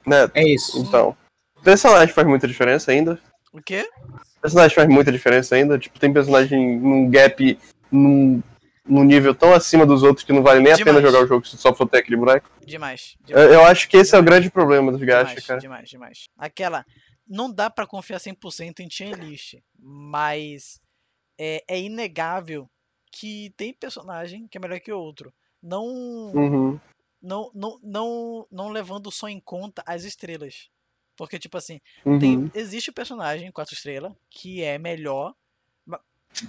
Né? 0.07 0.30
É 0.34 0.47
isso. 0.47 0.78
Então. 0.78 1.16
O 1.59 1.62
personagem 1.62 2.14
faz 2.14 2.26
muita 2.26 2.47
diferença 2.47 2.91
ainda? 2.91 3.18
O 3.51 3.62
quê? 3.62 3.89
O 4.36 4.41
personagem 4.43 4.74
faz 4.74 4.89
muita 4.89 5.11
diferença 5.11 5.55
ainda? 5.55 5.78
Tipo, 5.78 5.99
tem 5.99 6.12
personagem 6.12 6.78
num 6.78 7.11
gap, 7.11 7.59
num 7.91 8.43
num 8.89 9.05
nível 9.05 9.34
tão 9.34 9.53
acima 9.53 9.84
dos 9.84 10.03
outros 10.03 10.24
que 10.24 10.32
não 10.32 10.43
vale 10.43 10.61
nem 10.61 10.72
a 10.72 10.76
pena 10.76 11.01
jogar 11.01 11.22
o 11.22 11.26
jogo 11.26 11.47
se 11.47 11.57
só 11.57 11.74
for 11.74 11.89
ter 11.89 11.99
aquele 11.99 12.16
boneco. 12.16 12.51
Demais. 12.64 13.16
demais. 13.24 13.53
Eu, 13.53 13.64
acho 13.64 13.89
que 13.89 13.97
esse 13.97 14.11
demais. 14.11 14.14
é 14.14 14.18
o 14.18 14.24
grande 14.24 14.51
problema 14.51 14.91
dos 14.91 15.03
gacha, 15.03 15.41
cara. 15.43 15.61
Demais, 15.61 15.89
demais. 15.89 16.28
Aquela. 16.36 16.84
Não 17.26 17.53
dá 17.53 17.68
para 17.68 17.86
confiar 17.86 18.18
100% 18.18 18.80
em 18.80 18.91
Chain 18.91 19.12
List, 19.12 19.57
mas 19.78 20.80
é, 21.39 21.62
é, 21.68 21.78
inegável 21.78 22.68
que 23.12 23.53
tem 23.57 23.74
personagem 23.74 24.49
que 24.49 24.57
é 24.57 24.61
melhor 24.61 24.80
que 24.80 24.91
outro. 24.91 25.32
Não, 25.62 25.84
uhum. 25.84 26.80
não, 27.20 27.51
não, 27.55 27.78
não, 27.82 28.47
não 28.51 28.68
levando 28.70 29.11
só 29.11 29.28
em 29.28 29.41
conta 29.41 29.82
as 29.86 30.05
estrelas. 30.05 30.70
Porque, 31.16 31.39
tipo 31.39 31.59
assim, 31.59 31.80
uhum. 32.07 32.18
tem, 32.18 32.51
existe 32.55 32.91
o 32.91 32.95
personagem 32.95 33.51
4 33.51 33.74
estrelas 33.74 34.12
que 34.30 34.62
é 34.62 34.78
melhor. 34.78 35.34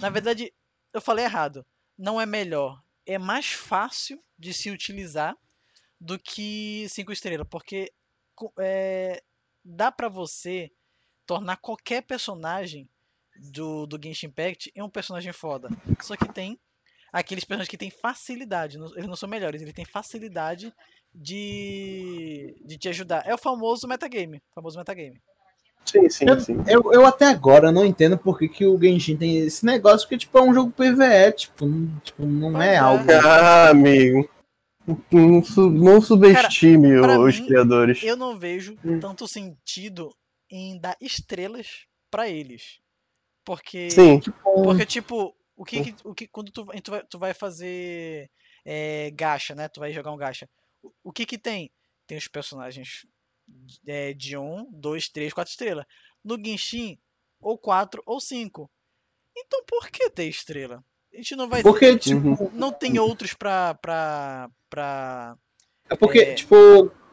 Na 0.00 0.08
verdade, 0.08 0.52
eu 0.94 1.00
falei 1.00 1.24
errado 1.24 1.66
não 2.00 2.18
é 2.18 2.24
melhor, 2.24 2.82
é 3.04 3.18
mais 3.18 3.52
fácil 3.52 4.24
de 4.38 4.54
se 4.54 4.70
utilizar 4.70 5.36
do 6.00 6.18
que 6.18 6.88
cinco 6.88 7.12
estrelas, 7.12 7.46
porque 7.48 7.92
é, 8.58 9.22
dá 9.62 9.92
para 9.92 10.08
você 10.08 10.72
tornar 11.26 11.58
qualquer 11.58 12.02
personagem 12.02 12.88
do, 13.52 13.86
do 13.86 14.00
Genshin 14.02 14.28
Impact 14.28 14.72
em 14.74 14.82
um 14.82 14.88
personagem 14.88 15.30
foda. 15.30 15.68
Só 16.00 16.16
que 16.16 16.32
tem 16.32 16.58
aqueles 17.12 17.44
personagens 17.44 17.68
que 17.68 17.76
têm 17.76 17.90
facilidade, 17.90 18.78
eles 18.78 19.06
não 19.06 19.16
são 19.16 19.28
melhores, 19.28 19.60
eles 19.60 19.74
têm 19.74 19.84
facilidade 19.84 20.72
de, 21.14 22.56
de 22.64 22.78
te 22.78 22.88
ajudar. 22.88 23.26
É 23.26 23.34
o 23.34 23.38
famoso 23.38 23.86
metagame, 23.86 24.42
famoso 24.54 24.78
metagame. 24.78 25.20
Sim, 25.84 26.08
sim, 26.08 26.24
eu, 26.28 26.40
sim. 26.40 26.56
Eu, 26.66 26.92
eu 26.92 27.06
até 27.06 27.26
agora 27.26 27.72
não 27.72 27.84
entendo 27.84 28.16
por 28.16 28.38
que, 28.38 28.48
que 28.48 28.64
o 28.64 28.78
Genshin 28.78 29.16
tem 29.16 29.38
esse 29.38 29.64
negócio, 29.64 30.06
porque 30.06 30.18
tipo, 30.18 30.38
é 30.38 30.42
um 30.42 30.54
jogo 30.54 30.70
PVE, 30.70 31.32
tipo, 31.36 31.66
não, 31.66 31.98
tipo, 32.00 32.24
não 32.24 32.62
é, 32.62 32.74
é 32.74 32.78
algo. 32.78 33.04
Ah, 33.10 33.70
amigo. 33.70 34.28
Não, 35.10 35.42
não 35.70 36.00
subestime 36.00 37.00
Cara, 37.00 37.20
os 37.20 37.38
mim, 37.38 37.46
criadores. 37.46 38.02
Eu 38.02 38.16
não 38.16 38.38
vejo 38.38 38.76
hum. 38.84 38.98
tanto 38.98 39.28
sentido 39.28 40.10
em 40.50 40.78
dar 40.80 40.96
estrelas 41.00 41.86
para 42.10 42.28
eles. 42.28 42.80
Porque. 43.44 43.90
Sim. 43.90 44.20
Porque, 44.42 44.86
tipo, 44.86 45.34
o 45.56 45.64
que, 45.64 45.94
o 46.04 46.14
que 46.14 46.26
quando 46.28 46.50
tu, 46.50 46.64
tu, 46.82 46.90
vai, 46.90 47.02
tu 47.04 47.18
vai 47.18 47.34
fazer 47.34 48.30
é, 48.64 49.10
gacha, 49.12 49.54
né? 49.54 49.68
Tu 49.68 49.80
vai 49.80 49.92
jogar 49.92 50.12
um 50.12 50.16
gacha. 50.16 50.48
O, 50.82 50.90
o 51.04 51.12
que 51.12 51.26
que 51.26 51.38
tem? 51.38 51.70
Tem 52.06 52.18
os 52.18 52.28
personagens 52.28 53.06
é, 53.86 54.12
de 54.12 54.36
1, 54.36 54.70
2, 54.72 55.08
3, 55.08 55.32
4 55.32 55.50
estrelas. 55.50 55.84
No 56.24 56.36
Genshin, 56.42 56.98
ou 57.40 57.56
4 57.56 58.02
ou 58.06 58.20
5. 58.20 58.70
Então 59.36 59.62
por 59.66 59.88
que 59.90 60.10
ter 60.10 60.24
estrela? 60.24 60.84
A 61.12 61.16
gente 61.16 61.34
não 61.36 61.48
vai 61.48 61.62
porque, 61.62 61.92
ter. 61.92 61.98
Tipo, 61.98 62.50
não 62.54 62.72
tem 62.72 62.98
outros 62.98 63.34
pra. 63.34 63.74
pra, 63.74 64.48
pra 64.68 65.36
é 65.88 65.96
porque, 65.96 66.20
é... 66.20 66.34
tipo, 66.34 66.56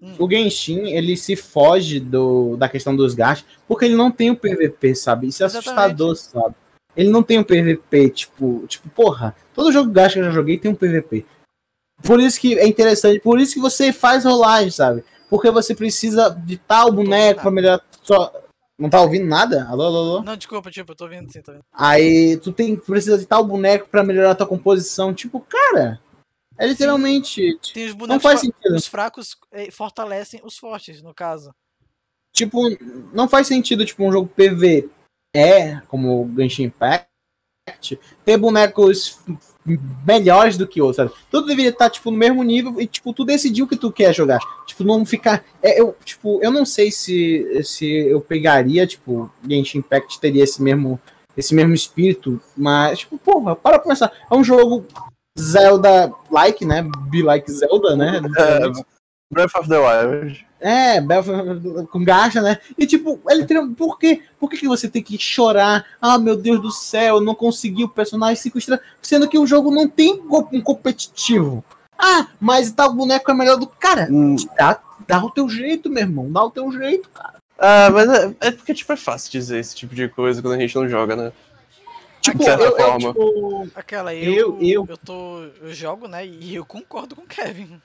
hum. 0.02 0.16
o 0.20 0.30
Genshin, 0.30 0.92
ele 0.92 1.18
se 1.18 1.36
foge 1.36 2.00
do, 2.00 2.56
da 2.58 2.70
questão 2.70 2.96
dos 2.96 3.16
gastos, 3.16 3.58
porque 3.68 3.86
ele 3.86 3.96
não 3.96 4.12
tem 4.12 4.30
o 4.30 4.38
PVP, 4.38 4.94
sabe? 4.94 5.28
Isso 5.28 5.42
é 5.44 5.48
Exatamente. 5.48 5.80
assustador, 5.80 6.16
sabe? 6.16 6.56
Ele 6.96 7.10
não 7.10 7.24
tem 7.24 7.40
o 7.40 7.46
PVP, 7.46 8.10
tipo, 8.10 8.66
tipo, 8.68 8.90
porra, 8.90 9.36
todo 9.54 9.72
jogo 9.72 9.92
gasto 9.92 10.14
que 10.14 10.20
eu 10.20 10.26
já 10.26 10.32
joguei 10.32 10.58
tem 10.58 10.72
um 10.72 10.76
PVP. 10.76 11.26
Por 12.04 12.20
isso 12.20 12.40
que 12.40 12.58
é 12.58 12.68
interessante, 12.68 13.20
por 13.20 13.40
isso 13.40 13.56
que 13.56 13.60
você 13.60 13.92
faz 13.92 14.24
rolagem, 14.24 14.70
sabe? 14.70 15.04
Porque 15.30 15.52
você 15.52 15.76
precisa 15.76 16.30
de 16.30 16.58
tal 16.58 16.92
boneco 16.92 17.42
para 17.42 17.52
melhorar 17.52 17.82
só. 18.04 18.32
Não 18.80 18.90
tá 18.90 19.02
ouvindo 19.02 19.26
nada? 19.26 19.68
Alô, 19.68 19.84
alô, 19.84 19.98
alô? 19.98 20.24
Não, 20.24 20.38
desculpa, 20.38 20.70
tipo, 20.70 20.92
eu 20.92 20.96
tô 20.96 21.06
ouvindo 21.06 21.32
sim, 21.32 21.42
tô 21.42 21.52
ouvindo. 21.52 21.66
Aí 21.74 22.38
tu 22.38 22.52
tem 22.52 22.76
precisa 22.76 23.18
de 23.18 23.26
tal 23.26 23.44
boneco 23.44 23.90
para 23.90 24.04
melhorar 24.04 24.32
a 24.32 24.36
tua 24.36 24.46
composição. 24.46 25.14
Tipo, 25.14 25.40
cara, 25.40 26.00
é 26.58 26.68
literalmente. 26.68 27.58
Tem 27.74 27.88
os 27.88 27.94
bonecos 27.94 28.10
não 28.10 28.20
faz 28.20 28.42
sentido. 28.42 28.76
Os 28.76 28.88
fracos 28.88 29.36
eh, 29.52 29.72
fortalecem 29.72 30.42
os 30.44 30.58
fortes, 30.58 31.02
no 31.02 31.14
caso. 31.14 31.54
Tipo, 32.32 32.62
não 33.14 33.28
faz 33.28 33.48
sentido, 33.48 33.84
tipo, 33.84 34.04
um 34.04 34.12
jogo 34.12 34.28
PV 34.28 34.90
é, 35.36 35.80
como 35.82 36.24
o 36.24 36.36
Genshin 36.36 36.64
Impact, 36.64 38.00
ter 38.24 38.38
bonecos 38.38 39.20
melhores 40.06 40.58
do 40.58 40.68
que 40.68 40.82
outros, 40.82 40.98
sabe? 40.98 41.12
Tudo 41.30 41.48
deveria 41.48 41.72
estar, 41.72 41.90
tipo, 41.90 42.10
no 42.10 42.18
mesmo 42.18 42.44
nível 42.44 42.80
e, 42.80 42.88
tipo, 42.88 43.14
tu 43.14 43.26
decidiu 43.26 43.66
o 43.66 43.68
que 43.68 43.76
tu 43.76 43.92
quer 43.92 44.14
jogar. 44.14 44.40
Tipo, 44.66 44.84
não 44.84 45.06
ficar... 45.06 45.44
É, 45.62 45.80
eu, 45.80 45.96
tipo, 46.04 46.40
eu 46.42 46.52
não 46.52 46.66
sei 46.66 46.92
se, 46.92 47.62
se 47.64 47.86
eu 47.86 48.22
pegaria, 48.22 48.88
tipo, 48.88 49.30
Genshin 49.48 49.80
Impact 49.80 50.20
teria 50.20 50.44
esse 50.44 50.62
mesmo, 50.62 51.00
esse 51.36 51.54
mesmo 51.54 51.74
espírito, 51.74 52.42
mas, 52.56 53.00
tipo, 53.00 53.18
porra, 53.18 53.56
para 53.56 53.80
começar. 53.80 54.12
É 54.32 54.36
um 54.36 54.44
jogo 54.44 54.86
Zelda-like, 55.38 56.66
né? 56.66 56.88
Be 57.10 57.22
like 57.22 57.52
Zelda, 57.52 57.96
né? 57.96 58.22
É, 58.38 58.60
Breath 59.32 59.56
of 59.56 59.68
the 59.68 59.78
Wild. 59.78 60.47
É, 60.60 61.00
com 61.92 62.04
gacha, 62.04 62.42
né? 62.42 62.60
E 62.78 62.88
tipo, 62.88 63.20
ele 63.30 63.46
tem. 63.46 63.74
Por 63.74 64.00
quê? 64.00 64.24
Por 64.40 64.50
que, 64.50 64.58
que 64.58 64.68
você 64.68 64.90
tem 64.90 65.04
que 65.04 65.18
chorar? 65.18 65.86
Ah, 66.02 66.18
meu 66.18 66.36
Deus 66.36 66.62
do 66.62 66.72
céu, 66.72 67.22
não 67.22 67.36
consegui 67.36 67.84
o 67.84 67.90
personagem 67.90 68.36
5 68.36 68.58
estrelas. 68.58 68.84
Sendo 69.02 69.28
que 69.28 69.38
o 69.38 69.46
jogo 69.46 69.70
não 69.70 69.88
tem 69.88 70.22
um 70.30 70.62
competitivo. 70.62 71.64
Ah, 71.98 72.28
mas 72.40 72.72
tal 72.72 72.94
boneco 72.94 73.30
é 73.30 73.34
melhor 73.34 73.58
do. 73.58 73.68
Cara, 73.68 74.08
hum. 74.12 74.36
dá, 74.58 74.80
dá 75.08 75.24
o 75.24 75.30
teu 75.30 75.48
jeito, 75.48 75.90
meu 75.90 76.04
irmão. 76.04 76.32
Dá 76.32 76.44
o 76.44 76.52
teu 76.52 76.72
jeito, 76.72 77.10
cara. 77.10 77.36
Ah, 77.60 77.90
mas 77.92 78.10
é, 78.10 78.36
é 78.42 78.52
porque, 78.52 78.74
tipo, 78.74 78.94
é 78.94 78.98
fácil 78.98 79.32
dizer 79.32 79.60
esse 79.60 79.76
tipo 79.76 79.94
de 79.94 80.08
coisa 80.08 80.42
quando 80.42 80.54
a 80.54 80.60
gente 80.60 80.76
não 80.76 80.88
joga, 80.88 81.16
né? 81.16 81.32
Tipo, 82.22 82.44
eu, 82.44 82.60
eu, 82.60 82.98
tipo, 82.98 83.70
aquela 83.76 84.14
eu, 84.14 84.34
eu, 84.34 84.58
eu, 84.62 84.88
eu 84.90 84.98
tô. 84.98 85.40
Eu 85.62 85.74
jogo, 85.74 86.08
né? 86.08 86.26
E 86.26 86.56
eu 86.56 86.66
concordo 86.66 87.16
com 87.16 87.22
o 87.22 87.28
Kevin. 87.28 87.80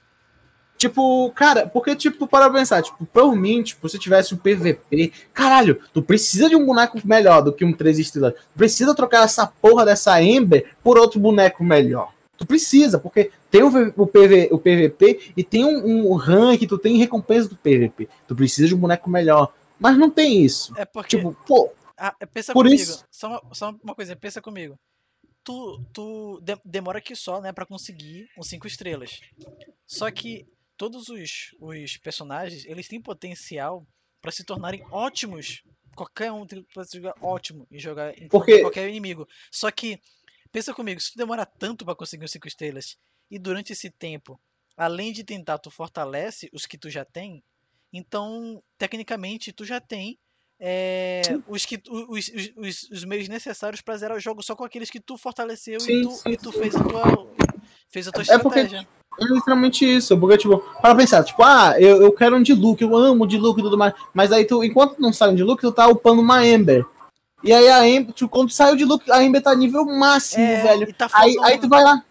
Tipo, 0.83 1.30
cara, 1.30 1.68
porque, 1.68 1.95
tipo, 1.95 2.26
para 2.26 2.51
pensar, 2.51 2.83
tipo, 2.83 3.07
por 3.07 3.37
mim, 3.37 3.62
tipo, 3.62 3.89
se 3.89 4.01
tivesse 4.01 4.35
um 4.35 4.37
PVP, 4.37 5.12
caralho, 5.33 5.80
tu 5.93 6.03
precisa 6.03 6.49
de 6.49 6.57
um 6.57 6.66
boneco 6.66 6.99
melhor 7.05 7.41
do 7.41 7.53
que 7.53 7.64
um 7.64 7.72
3 7.72 8.01
estrelas. 8.01 8.35
Tu 8.35 8.59
precisa 8.59 8.93
trocar 8.93 9.22
essa 9.22 9.47
porra 9.47 9.85
dessa 9.85 10.20
Ember 10.20 10.74
por 10.83 10.99
outro 10.99 11.20
boneco 11.20 11.62
melhor. 11.62 12.12
Tu 12.37 12.45
precisa, 12.45 12.99
porque 12.99 13.30
tem 13.49 13.62
o, 13.62 13.70
PV, 14.09 14.49
o 14.51 14.59
PVP 14.59 15.33
e 15.37 15.45
tem 15.45 15.64
um, 15.64 16.11
um 16.11 16.14
rank, 16.16 16.66
tu 16.66 16.76
tem 16.76 16.97
recompensa 16.97 17.49
do 17.49 17.57
PVP. 17.57 18.09
Tu 18.26 18.35
precisa 18.35 18.66
de 18.66 18.74
um 18.74 18.78
boneco 18.78 19.09
melhor. 19.09 19.55
Mas 19.78 19.97
não 19.97 20.11
tem 20.11 20.43
isso. 20.45 20.74
É 20.76 20.85
porque. 20.85 21.16
Tipo, 21.16 21.37
pô. 21.47 21.70
Ah, 21.97 22.12
pensa 22.35 22.53
por 22.53 22.64
comigo. 22.64 22.83
Isso... 22.83 23.05
Só, 23.09 23.28
uma, 23.28 23.55
só 23.55 23.72
uma 23.85 23.95
coisa, 23.95 24.16
pensa 24.16 24.43
comigo. 24.43 24.76
tu, 25.45 25.80
tu 25.93 26.41
de- 26.43 26.61
demora 26.64 26.99
aqui 26.99 27.14
só, 27.14 27.41
né, 27.41 27.53
pra 27.53 27.64
conseguir 27.66 28.26
um 28.37 28.43
5 28.43 28.66
estrelas. 28.66 29.20
Só 29.87 30.11
que 30.11 30.45
todos 30.83 31.09
os, 31.09 31.55
os 31.61 31.97
personagens, 31.99 32.64
eles 32.64 32.89
têm 32.89 33.01
potencial 33.01 33.87
pra 34.20 34.33
se 34.33 34.43
tornarem 34.43 34.85
ótimos. 34.91 35.62
Qualquer 35.95 36.33
um 36.33 36.45
tem- 36.45 36.64
pode 36.74 36.91
se 36.91 36.97
jogar 36.97 37.14
ótimo 37.22 37.68
e 37.70 37.78
jogar 37.78 38.18
em 38.20 38.26
Porque- 38.26 38.62
qualquer 38.62 38.89
inimigo. 38.89 39.28
Só 39.49 39.70
que, 39.70 40.01
pensa 40.51 40.74
comigo, 40.74 41.01
se 41.01 41.12
tu 41.12 41.18
demora 41.18 41.47
tanto 41.47 41.85
pra 41.85 41.95
conseguir 41.95 42.24
os 42.24 42.33
5 42.33 42.49
estrelas, 42.49 42.99
e 43.30 43.39
durante 43.39 43.72
esse 43.72 43.91
tempo, 43.91 44.41
além 44.76 45.12
de 45.12 45.22
tentar, 45.22 45.59
tu 45.59 45.70
fortalece 45.70 46.51
os 46.53 46.66
que 46.66 46.76
tu 46.76 46.91
já 46.91 47.05
tem, 47.05 47.45
então, 47.93 48.61
tecnicamente, 48.76 49.53
tu 49.53 49.64
já 49.64 49.80
tem 49.80 50.18
é, 50.59 51.22
os, 51.47 51.64
que, 51.64 51.80
os, 51.89 52.28
os, 52.28 52.53
os, 52.57 52.91
os 52.91 53.05
meios 53.05 53.28
necessários 53.28 53.80
pra 53.80 53.97
zerar 53.97 54.16
o 54.16 54.20
jogo 54.20 54.43
só 54.43 54.55
com 54.57 54.64
aqueles 54.64 54.91
que 54.91 55.01
tu 55.01 55.16
fortaleceu 55.16 55.78
Sim, 55.80 56.01
e 56.01 56.03
tu, 56.03 56.11
sim, 56.12 56.30
e 56.30 56.37
tu 56.37 56.53
fez 56.53 56.74
a 56.76 56.83
tua, 56.85 57.03
fez 57.93 58.09
a 58.09 58.12
tua 58.12 58.22
É 58.22 58.38
porque- 58.38 58.61
estratégia. 58.61 58.88
É 59.20 59.24
literalmente 59.26 59.84
isso, 59.84 60.16
porque, 60.18 60.38
tipo, 60.38 60.57
para 60.80 60.95
pensar, 60.95 61.22
tipo, 61.22 61.43
ah, 61.43 61.74
eu, 61.78 62.01
eu 62.01 62.11
quero 62.12 62.34
um 62.34 62.43
de 62.43 62.55
look, 62.55 62.80
eu 62.80 62.97
amo 62.97 63.26
de 63.26 63.36
look 63.36 63.59
e 63.59 63.62
tudo 63.62 63.76
mais, 63.76 63.93
mas 64.14 64.32
aí 64.32 64.47
tu, 64.47 64.64
enquanto 64.64 64.99
não 64.99 65.12
sai 65.12 65.28
um 65.28 65.34
de 65.34 65.45
look, 65.45 65.61
tu 65.61 65.70
tá 65.70 65.86
upando 65.86 66.22
uma 66.22 66.45
Ember. 66.47 66.86
E 67.45 67.53
aí 67.53 67.68
a 67.68 67.86
Ember, 67.86 68.14
tipo, 68.14 68.30
quando 68.30 68.51
sai 68.51 68.72
o 68.72 68.76
de 68.76 68.86
look, 68.86 69.09
a 69.11 69.22
Ember 69.22 69.43
tá 69.43 69.55
nível 69.55 69.84
máximo, 69.84 70.43
É, 70.43 70.62
velho. 70.62 70.95
tá 70.95 71.11
Aí, 71.12 71.36
aí 71.43 71.59
tu 71.59 71.68
vai 71.68 71.84
lá, 71.84 72.03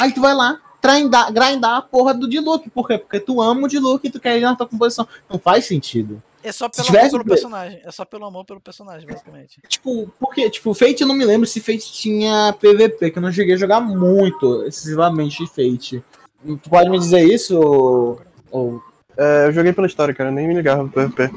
aí 0.00 0.12
tu 0.12 0.20
vai 0.20 0.34
lá, 0.34 0.60
grindar, 0.82 1.32
grindar 1.32 1.76
a 1.76 1.82
porra 1.82 2.12
do 2.12 2.28
de 2.28 2.40
look, 2.40 2.68
por 2.70 2.88
quê? 2.88 2.98
Porque 2.98 3.20
tu 3.20 3.40
ama 3.40 3.66
o 3.66 3.68
de 3.68 3.78
look 3.78 4.04
e 4.04 4.10
tu 4.10 4.18
quer 4.18 4.36
ir 4.36 4.40
na 4.40 4.56
tua 4.56 4.66
composição. 4.66 5.06
Não 5.30 5.38
faz 5.38 5.64
sentido. 5.64 6.20
É 6.42 6.52
só 6.52 6.66
se 6.66 6.76
pelo 6.76 6.86
tivesse- 6.86 7.06
amor 7.08 7.24
pelo 7.24 7.24
personagem. 7.24 7.80
É 7.84 7.90
só 7.90 8.04
pelo 8.04 8.24
amor 8.26 8.44
pelo 8.44 8.60
personagem, 8.60 9.06
basicamente. 9.06 9.60
Tipo, 9.68 10.10
porque, 10.20 10.48
tipo, 10.50 10.72
Fate 10.74 11.00
eu 11.02 11.08
não 11.08 11.14
me 11.14 11.24
lembro 11.24 11.46
se 11.46 11.60
Fate 11.60 11.92
tinha 11.92 12.54
PVP, 12.60 13.10
que 13.10 13.18
eu 13.18 13.22
não 13.22 13.32
cheguei 13.32 13.54
a 13.54 13.58
jogar 13.58 13.80
muito, 13.80 14.62
excessivamente 14.64 15.46
Fate. 15.48 16.02
Tu 16.44 16.70
pode 16.70 16.88
me 16.88 16.98
dizer 16.98 17.22
isso, 17.22 17.58
ou, 17.58 18.20
ou 18.50 18.82
É, 19.16 19.46
eu 19.48 19.52
joguei 19.52 19.72
pela 19.72 19.88
história, 19.88 20.14
cara, 20.14 20.30
nem 20.30 20.46
me 20.46 20.54
ligava 20.54 20.86
pro 20.88 21.10
PVP. 21.10 21.30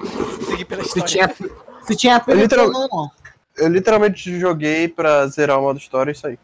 Segui 0.46 0.66
pela 0.66 0.84
se 0.84 1.00
história. 1.00 1.08
tinha, 1.34 1.52
se 1.82 1.96
tinha 1.96 2.20
PVP 2.20 2.42
literal- 2.44 2.68
ou 2.68 2.72
não, 2.74 2.88
não. 2.88 3.12
Eu 3.58 3.68
literalmente 3.70 4.40
joguei 4.40 4.88
pra 4.88 5.26
zerar 5.28 5.58
o 5.60 5.64
modo 5.64 5.80
história 5.80 6.12
e 6.12 6.16
sair. 6.16 6.38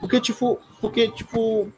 Porque, 0.00 0.18
tipo, 0.18 0.58
porque, 0.80 1.10
tipo, 1.10 1.70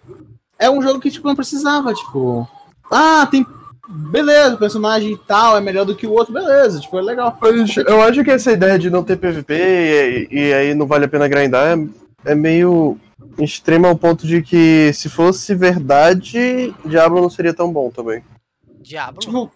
é 0.61 0.71
um 0.71 0.81
jogo 0.81 1.01
que, 1.01 1.11
tipo, 1.11 1.27
não 1.27 1.35
precisava, 1.35 1.93
tipo, 1.93 2.49
ah, 2.91 3.27
tem, 3.29 3.45
beleza, 3.89 4.55
o 4.55 4.59
personagem 4.59 5.12
e 5.12 5.18
tal 5.18 5.57
é 5.57 5.61
melhor 5.61 5.85
do 5.85 5.95
que 5.95 6.07
o 6.07 6.12
outro, 6.12 6.32
beleza, 6.32 6.80
tipo, 6.80 6.99
é 6.99 7.03
legal. 7.03 7.37
Mas 7.41 7.76
eu 7.76 8.03
acho 8.03 8.24
que 8.24 8.30
essa 8.30 8.53
ideia 8.53 8.78
de 8.78 8.91
não 8.91 9.05
ter 9.05 9.16
PVP 9.16 10.28
e, 10.30 10.39
e 10.39 10.53
aí 10.53 10.74
não 10.74 10.87
vale 10.87 11.05
a 11.05 11.09
pena 11.09 11.28
grindar 11.28 11.78
é, 11.78 12.32
é 12.32 12.35
meio 12.35 12.99
extrema 13.39 13.89
ao 13.89 13.97
ponto 13.97 14.26
de 14.26 14.43
que 14.43 14.93
se 14.93 15.09
fosse 15.09 15.55
verdade, 15.55 16.74
Diablo 16.85 17.20
não 17.20 17.30
seria 17.30 17.55
tão 17.55 17.72
bom 17.72 17.91
também. 17.91 18.22
Diablo. 18.80 19.20
Tipo, 19.20 19.51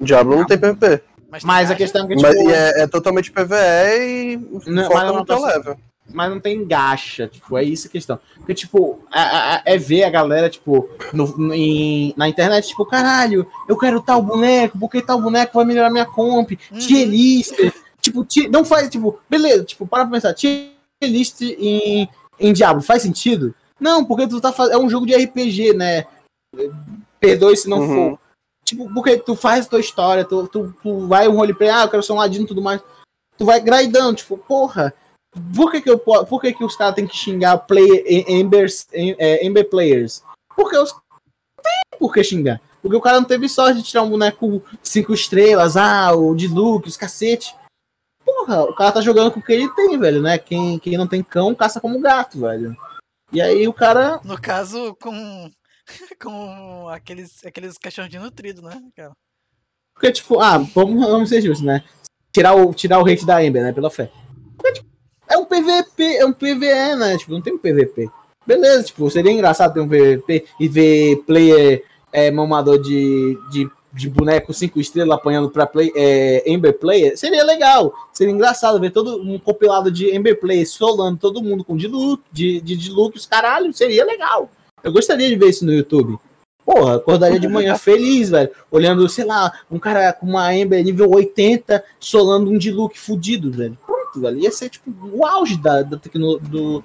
Diablo 0.00 0.36
não 0.36 0.46
tem 0.46 0.58
PVP. 0.58 1.02
mas 1.30 1.44
mas 1.44 1.70
a 1.70 1.74
questão 1.74 2.04
é 2.04 2.08
que, 2.08 2.22
Mas, 2.22 2.36
tipo, 2.36 2.50
e 2.50 2.52
é, 2.52 2.82
é 2.82 2.86
totalmente 2.86 3.30
PVE 3.30 3.54
e 3.54 4.36
Não, 4.66 4.84
foca 4.84 5.04
mas 5.04 5.14
no 5.14 5.24
teu 5.24 5.44
level. 5.44 5.76
Mas 6.12 6.30
não 6.30 6.40
tem 6.40 6.66
gacha, 6.66 7.26
tipo, 7.28 7.56
é 7.56 7.62
isso 7.62 7.86
a 7.86 7.90
questão. 7.90 8.18
Porque, 8.36 8.54
tipo, 8.54 9.00
a- 9.10 9.56
a- 9.56 9.62
é 9.64 9.76
ver 9.78 10.04
a 10.04 10.10
galera, 10.10 10.48
tipo, 10.50 10.88
no, 11.12 11.26
no- 11.36 11.54
em- 11.54 12.12
na 12.16 12.28
internet, 12.28 12.68
tipo, 12.68 12.84
caralho, 12.86 13.46
eu 13.68 13.76
quero 13.78 14.00
tal 14.00 14.22
boneco, 14.22 14.78
porque 14.78 15.00
tal 15.02 15.20
boneco 15.20 15.54
vai 15.54 15.64
melhorar 15.64 15.90
minha 15.90 16.06
comp, 16.06 16.50
Uhum. 16.72 16.78
tier 16.78 17.06
list, 17.08 17.54
tipo, 18.00 18.24
ti- 18.24 18.48
não 18.48 18.64
faz, 18.64 18.88
tipo, 18.88 19.18
beleza, 19.28 19.64
tipo, 19.64 19.86
para 19.86 20.04
pra 20.04 20.12
pensar, 20.12 20.34
tier 20.34 20.70
list 21.02 21.40
em, 21.42 22.08
em 22.38 22.52
Diablo 22.52 22.82
faz 22.82 23.02
sentido? 23.02 23.54
Não, 23.78 24.04
porque 24.04 24.26
tu 24.26 24.40
tá 24.40 24.52
fazendo, 24.52 24.74
é 24.74 24.78
um 24.78 24.90
jogo 24.90 25.06
de 25.06 25.14
RPG, 25.14 25.72
né, 25.74 26.04
perdoe 27.18 27.56
se 27.56 27.68
não 27.68 27.78
Uhum. 27.80 27.94
for. 28.10 28.18
Tipo, 28.64 28.92
porque 28.92 29.16
tu 29.18 29.34
faz 29.34 29.66
tua 29.66 29.80
história, 29.80 30.24
tu, 30.24 30.46
tu, 30.46 30.74
tu 30.82 31.06
vai 31.08 31.26
um 31.28 31.34
roleplay, 31.36 31.70
ah, 31.70 31.82
eu 31.82 31.88
quero 31.88 32.02
ser 32.02 32.12
um 32.12 32.16
ladino 32.16 32.44
e 32.44 32.48
tudo 32.48 32.62
mais, 32.62 32.80
tu 33.36 33.44
vai 33.44 33.60
grindando, 33.60 34.14
tipo, 34.16 34.36
porra, 34.38 34.92
por 35.56 35.70
que, 35.70 35.80
que, 35.80 35.90
eu, 35.90 35.98
po- 35.98 36.24
por 36.26 36.40
que, 36.40 36.52
que 36.52 36.64
os 36.64 36.76
caras 36.76 36.94
têm 36.94 37.06
que 37.06 37.16
xingar 37.16 37.58
player, 37.58 38.02
em- 38.06 38.40
embers, 38.40 38.86
em- 38.92 39.14
é, 39.18 39.44
Ember 39.46 39.68
players? 39.68 40.22
Porque 40.56 40.76
os 40.76 40.92
não 40.92 41.00
tem 41.62 41.98
por 41.98 42.12
que 42.12 42.24
xingar. 42.24 42.60
Porque 42.82 42.96
o 42.96 43.00
cara 43.00 43.20
não 43.20 43.26
teve 43.26 43.48
sorte 43.48 43.78
de 43.78 43.82
tirar 43.84 44.02
um 44.02 44.10
boneco 44.10 44.62
5 44.82 45.12
estrelas, 45.12 45.76
ah, 45.76 46.12
o 46.14 46.34
de 46.34 46.48
look, 46.48 46.86
os 46.88 46.96
cacete. 46.96 47.54
Porra, 48.24 48.62
o 48.64 48.74
cara 48.74 48.92
tá 48.92 49.00
jogando 49.00 49.30
com 49.30 49.40
o 49.40 49.42
que 49.42 49.52
ele 49.52 49.68
tem, 49.74 49.98
velho, 49.98 50.22
né? 50.22 50.38
Quem, 50.38 50.78
quem 50.78 50.96
não 50.96 51.06
tem 51.06 51.22
cão, 51.22 51.54
caça 51.54 51.80
como 51.80 52.00
gato, 52.00 52.40
velho. 52.40 52.76
E 53.32 53.40
aí 53.40 53.68
o 53.68 53.72
cara. 53.72 54.20
No 54.24 54.40
caso, 54.40 54.94
com. 55.00 55.50
Com 56.22 56.88
aqueles, 56.88 57.44
aqueles 57.44 57.76
cachorros 57.76 58.10
de 58.10 58.18
nutrido, 58.18 58.62
né, 58.62 58.80
cara? 58.96 59.10
Porque, 59.92 60.12
tipo, 60.12 60.38
ah, 60.40 60.58
vamos, 60.58 61.04
vamos 61.04 61.28
ser 61.28 61.42
justos, 61.42 61.66
né? 61.66 61.82
Tirar 62.32 62.54
o, 62.54 62.72
tirar 62.72 63.00
o 63.00 63.06
hate 63.06 63.26
da 63.26 63.44
Ember, 63.44 63.62
né? 63.62 63.72
Pela 63.72 63.90
fé. 63.90 64.08
Porque, 64.56 64.72
tipo, 64.74 64.88
é 65.30 65.38
um 65.38 65.44
PVP, 65.44 66.16
é 66.16 66.26
um 66.26 66.32
PVE, 66.32 66.96
né? 66.98 67.16
Tipo, 67.16 67.32
não 67.32 67.40
tem 67.40 67.54
um 67.54 67.58
PVP. 67.58 68.10
Beleza, 68.46 68.84
tipo, 68.84 69.08
seria 69.10 69.30
engraçado 69.30 69.74
ter 69.74 69.80
um 69.80 69.88
PVP 69.88 70.44
e 70.58 70.68
ver 70.68 71.22
player 71.26 71.84
é, 72.12 72.30
mamador 72.30 72.80
de, 72.80 73.38
de, 73.50 73.70
de 73.92 74.08
boneco 74.08 74.52
5 74.52 74.80
estrelas 74.80 75.16
apanhando 75.16 75.48
pra 75.50 75.66
play, 75.66 75.92
é, 75.94 76.50
Ember 76.50 76.76
Player. 76.76 77.16
Seria 77.16 77.44
legal. 77.44 77.94
Seria 78.12 78.32
engraçado 78.32 78.80
ver 78.80 78.90
todo 78.90 79.22
um 79.22 79.38
compilado 79.38 79.90
de 79.90 80.14
Ember 80.14 80.38
Player 80.40 80.66
solando 80.68 81.18
todo 81.18 81.42
mundo 81.42 81.62
com 81.62 81.76
look, 81.76 82.22
de, 82.32 82.60
de, 82.60 82.90
looks, 82.90 83.24
caralho, 83.24 83.72
seria 83.72 84.04
legal. 84.04 84.50
Eu 84.82 84.92
gostaria 84.92 85.28
de 85.28 85.36
ver 85.36 85.50
isso 85.50 85.64
no 85.64 85.72
YouTube. 85.72 86.18
Porra, 86.64 86.96
acordaria 86.96 87.38
de 87.38 87.48
manhã 87.48 87.76
feliz, 87.78 88.30
velho. 88.30 88.50
Olhando, 88.70 89.08
sei 89.08 89.24
lá, 89.24 89.52
um 89.70 89.78
cara 89.78 90.12
com 90.12 90.26
uma 90.26 90.54
Ember 90.54 90.82
nível 90.82 91.10
80 91.10 91.84
solando 92.00 92.50
um 92.50 92.58
look 92.74 92.98
fudido, 92.98 93.52
velho. 93.52 93.78
Pronto, 94.12 94.20
velho. 94.20 94.38
Ia 94.38 94.50
ser, 94.50 94.68
tipo, 94.70 94.90
o 95.12 95.24
auge 95.24 95.56
da, 95.56 95.82
da 95.82 95.96
tecno, 95.96 96.38
do, 96.38 96.82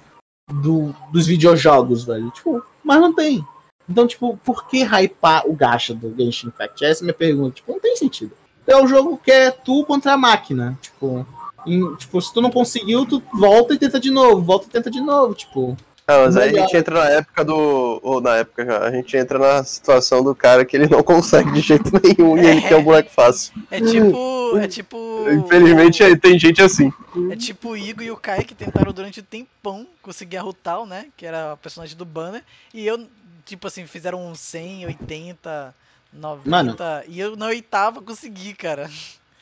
do, 0.50 0.94
dos 1.12 1.26
videojogos, 1.26 2.04
velho. 2.04 2.30
Tipo, 2.30 2.62
mas 2.82 3.00
não 3.00 3.14
tem. 3.14 3.44
Então, 3.88 4.06
tipo, 4.06 4.36
por 4.38 4.66
que 4.66 4.82
hypar 4.84 5.46
o 5.46 5.54
gacha 5.54 5.94
do 5.94 6.14
Genshin 6.16 6.48
Impact? 6.48 6.84
Essa 6.84 7.00
é 7.00 7.02
a 7.02 7.06
minha 7.06 7.14
pergunta. 7.14 7.56
Tipo, 7.56 7.72
não 7.72 7.80
tem 7.80 7.96
sentido. 7.96 8.32
É 8.66 8.76
um 8.76 8.86
jogo 8.88 9.16
que 9.18 9.30
é 9.30 9.50
tu 9.50 9.84
contra 9.84 10.12
a 10.12 10.16
máquina. 10.16 10.76
Tipo, 10.80 11.26
em- 11.66 11.94
tipo, 11.96 12.20
se 12.20 12.32
tu 12.32 12.40
não 12.40 12.50
conseguiu, 12.50 13.06
tu 13.06 13.22
volta 13.32 13.74
e 13.74 13.78
tenta 13.78 14.00
de 14.00 14.10
novo. 14.10 14.42
Volta 14.42 14.66
e 14.66 14.70
tenta 14.70 14.90
de 14.90 15.00
novo, 15.00 15.34
tipo. 15.34 15.76
Ah, 16.08 16.18
mas 16.24 16.36
aí 16.36 16.56
a 16.56 16.60
gente 16.60 16.76
entra 16.76 17.02
na 17.02 17.10
época 17.10 17.44
do. 17.44 17.98
Ou 18.00 18.20
na 18.20 18.36
época 18.36 18.64
já, 18.64 18.78
a 18.78 18.90
gente 18.92 19.16
entra 19.16 19.40
na 19.40 19.64
situação 19.64 20.22
do 20.22 20.36
cara 20.36 20.64
que 20.64 20.76
ele 20.76 20.86
não 20.86 21.02
consegue 21.02 21.50
de 21.50 21.60
jeito 21.60 21.90
nenhum 22.00 22.38
e 22.38 22.46
ele 22.46 22.62
quer 22.62 22.76
um 22.76 22.84
boneco 22.84 23.10
fácil. 23.10 23.52
É 23.68 23.80
tipo. 23.80 24.56
É 24.56 24.68
tipo. 24.68 25.26
Infelizmente 25.28 26.04
aí 26.04 26.16
tem 26.16 26.38
gente 26.38 26.62
assim. 26.62 26.92
É 27.28 27.34
tipo 27.34 27.70
o 27.70 27.76
Igor 27.76 28.04
e 28.04 28.10
o 28.12 28.16
Kai 28.16 28.44
que 28.44 28.54
tentaram 28.54 28.92
durante 28.92 29.18
um 29.18 29.24
tempão 29.24 29.84
conseguir 30.00 30.36
a 30.36 30.42
Rutal, 30.42 30.86
né? 30.86 31.06
Que 31.16 31.26
era 31.26 31.52
a 31.52 31.56
personagem 31.56 31.96
do 31.96 32.04
banner. 32.04 32.44
E 32.72 32.86
eu, 32.86 33.04
tipo 33.44 33.66
assim, 33.66 33.84
fizeram 33.84 34.24
um 34.24 34.32
100, 34.32 34.86
80, 34.86 35.74
90. 36.12 36.48
Mano. 36.48 36.76
E 37.08 37.18
eu 37.18 37.34
na 37.34 37.46
oitava 37.46 38.00
consegui, 38.00 38.54
cara. 38.54 38.88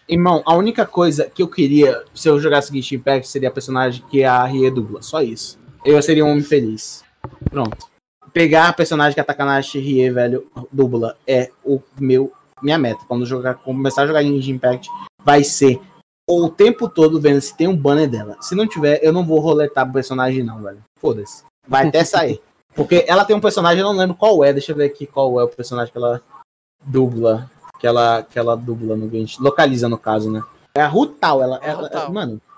Irmão, 0.09 0.43
a 0.47 0.55
única 0.55 0.87
coisa 0.87 1.29
que 1.29 1.43
eu 1.43 1.49
queria, 1.49 2.03
se 2.15 2.27
eu 2.27 2.41
jogasse 2.41 2.73
Genshin 2.73 2.97
Impact, 2.97 3.29
seria 3.29 3.51
a 3.51 3.53
personagem 3.53 4.03
que 4.11 4.25
a 4.25 4.43
Rie 4.45 4.71
dubla. 4.71 5.03
Só 5.03 5.21
isso. 5.21 5.63
Eu 5.85 6.01
seria 6.03 6.25
um 6.25 6.31
homem 6.31 6.43
feliz. 6.43 7.05
Pronto. 7.51 7.87
Pegar 8.33 8.69
a 8.69 8.73
personagem 8.73 9.15
que 9.15 9.21
a 9.21 9.25
Takanashi 9.25 9.79
Rie, 9.79 10.11
velho, 10.11 10.51
dubla, 10.73 11.17
é 11.27 11.51
o 11.65 11.81
meu 11.99 12.33
minha 12.63 12.79
meta. 12.79 13.05
Quando 13.07 13.27
jogar, 13.27 13.55
começar 13.55 14.03
a 14.03 14.07
jogar 14.07 14.23
Genshin 14.23 14.53
Impact, 14.53 14.89
vai 15.23 15.45
ser 15.45 15.81
o 16.29 16.49
tempo 16.49 16.89
todo 16.89 17.21
vendo 17.21 17.41
se 17.41 17.55
tem 17.55 17.69
um 17.69 17.77
banner 17.77 18.09
dela. 18.09 18.37
Se 18.41 18.55
não 18.55 18.67
tiver, 18.67 19.01
eu 19.03 19.13
não 19.13 19.25
vou 19.25 19.39
roletar 19.39 19.89
o 19.89 19.93
personagem, 19.93 20.43
não, 20.43 20.63
velho. 20.63 20.83
Foda-se. 20.99 21.45
Vai 21.69 21.87
até 21.87 22.03
sair. 22.05 22.41
Porque 22.75 23.05
ela 23.07 23.25
tem 23.25 23.37
um 23.37 23.41
personagem, 23.41 23.81
eu 23.81 23.87
não 23.93 23.97
lembro 23.99 24.17
qual 24.17 24.43
é. 24.43 24.53
Deixa 24.53 24.73
eu 24.73 24.77
ver 24.77 24.87
aqui 24.87 25.07
qual 25.07 25.39
é 25.39 25.45
o 25.45 25.49
personagem 25.49 25.93
que 25.93 25.99
ela 25.99 26.21
dubla. 26.85 27.51
Que 27.79 27.87
ela, 27.87 28.23
que 28.23 28.39
ela 28.39 28.57
dubla 28.57 28.97
no 28.97 29.09
Genshin. 29.11 29.43
Localiza, 29.43 29.89
no 29.89 29.99
caso, 29.99 30.31
né? 30.31 30.43
É 30.77 30.81
a 30.81 30.89
Rutal. 30.89 31.43
Ela, 31.43 31.61
É 31.63 31.69
ela- 31.69 31.83
Rutal. 31.83 32.13
mano, 32.13 32.33
Rutal. 32.33 32.54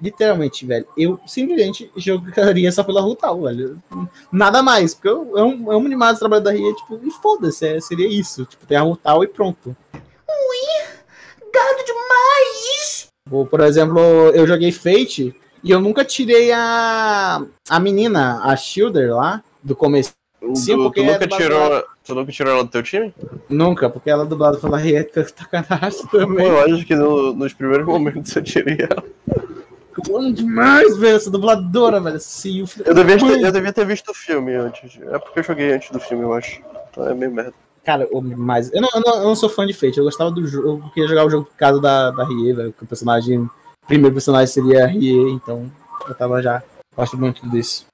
Literalmente, 0.00 0.66
velho. 0.66 0.86
Eu 0.96 1.18
simplesmente 1.26 1.90
jogaria 1.96 2.70
só 2.72 2.82
pela 2.82 3.00
Rutal, 3.00 3.40
velho. 3.42 3.82
Nada 4.32 4.62
mais. 4.62 4.94
Porque 4.94 5.08
eu 5.08 5.36
amo, 5.36 5.70
amo 5.70 5.88
demais 5.88 6.16
o 6.16 6.20
trabalho 6.20 6.42
da 6.44 6.52
Ria. 6.52 6.72
Tipo, 6.74 7.00
e 7.02 7.10
foda-se. 7.10 7.66
é- 7.66 7.80
seria 7.80 8.08
isso. 8.08 8.44
Tipo, 8.44 8.66
tem 8.66 8.76
a 8.76 8.82
Rutal 8.82 9.24
e 9.24 9.28
pronto. 9.28 9.76
Gado 11.52 11.84
demais! 11.86 13.06
Ou, 13.30 13.46
por 13.46 13.60
exemplo, 13.60 14.00
eu 14.34 14.46
joguei 14.46 14.72
Fate 14.72 15.34
e 15.62 15.70
eu 15.70 15.80
nunca 15.80 16.04
tirei 16.04 16.50
a, 16.52 17.44
a 17.68 17.80
menina, 17.80 18.40
a 18.42 18.56
Shielder 18.56 19.14
lá, 19.14 19.42
do 19.62 19.74
começo. 19.76 20.12
Sim, 20.54 20.76
tu, 20.76 20.82
porque 20.82 21.00
tu 21.00 21.08
é 21.08 21.12
nunca 21.12 21.26
do 21.26 21.36
tirou. 21.36 21.84
Tu 22.04 22.14
nunca 22.14 22.32
tirou 22.32 22.52
ela 22.52 22.64
do 22.64 22.70
teu 22.70 22.82
time? 22.82 23.14
Nunca, 23.48 23.88
porque 23.88 24.10
ela 24.10 24.24
é 24.24 24.26
dublada 24.26 24.58
pela 24.58 24.76
Ria 24.76 25.02
Takanashi 25.08 26.02
Pô, 26.10 26.18
também. 26.18 26.46
eu 26.46 26.60
acho 26.60 26.84
que 26.84 26.94
no- 26.94 27.32
nos 27.32 27.54
primeiros 27.54 27.86
momentos 27.86 28.34
eu 28.36 28.42
tirei 28.42 28.76
ela. 28.80 29.02
Amo 30.08 30.32
demais, 30.32 30.96
velho, 30.96 31.16
essa 31.16 31.30
dubladora, 31.30 32.00
velho. 32.00 32.18
Sim, 32.20 32.62
o 32.62 32.66
filho 32.66 32.86
Eu 32.86 32.94
devia, 32.94 33.18
ter, 33.18 33.42
eu 33.42 33.52
devia 33.52 33.72
ter 33.72 33.86
visto 33.86 34.10
o 34.10 34.14
filme 34.14 34.54
antes. 34.54 34.98
É 35.00 35.18
porque 35.18 35.40
eu 35.40 35.44
joguei 35.44 35.72
antes 35.72 35.90
do 35.90 36.00
filme, 36.00 36.24
eu 36.24 36.32
acho. 36.32 36.60
Então 36.90 37.08
é 37.08 37.14
meio 37.14 37.32
merda. 37.32 37.54
Cara, 37.84 38.08
mas 38.36 38.72
eu 38.72 38.80
não, 38.80 38.88
eu, 38.94 39.00
não, 39.00 39.14
eu 39.16 39.24
não 39.24 39.36
sou 39.36 39.48
fã 39.48 39.66
de 39.66 39.74
Fate. 39.74 39.98
Eu 39.98 40.04
gostava 40.04 40.30
do 40.30 40.46
jogo. 40.46 40.68
Eu 40.68 40.90
queria 40.90 41.08
jogar 41.08 41.26
o 41.26 41.30
jogo 41.30 41.44
por 41.46 41.56
causa 41.56 41.80
da, 41.80 42.10
da 42.10 42.24
Rie, 42.26 42.52
velho. 42.52 42.72
Que 42.72 42.82
o 42.82 42.86
personagem. 42.86 43.40
O 43.40 43.86
primeiro 43.86 44.14
personagem 44.14 44.46
seria 44.46 44.84
a 44.84 44.86
Rie, 44.86 45.30
então 45.32 45.70
eu 46.08 46.14
tava 46.14 46.40
já. 46.40 46.62
Gosto 46.96 47.18
muito 47.18 47.46
disso. 47.50 47.86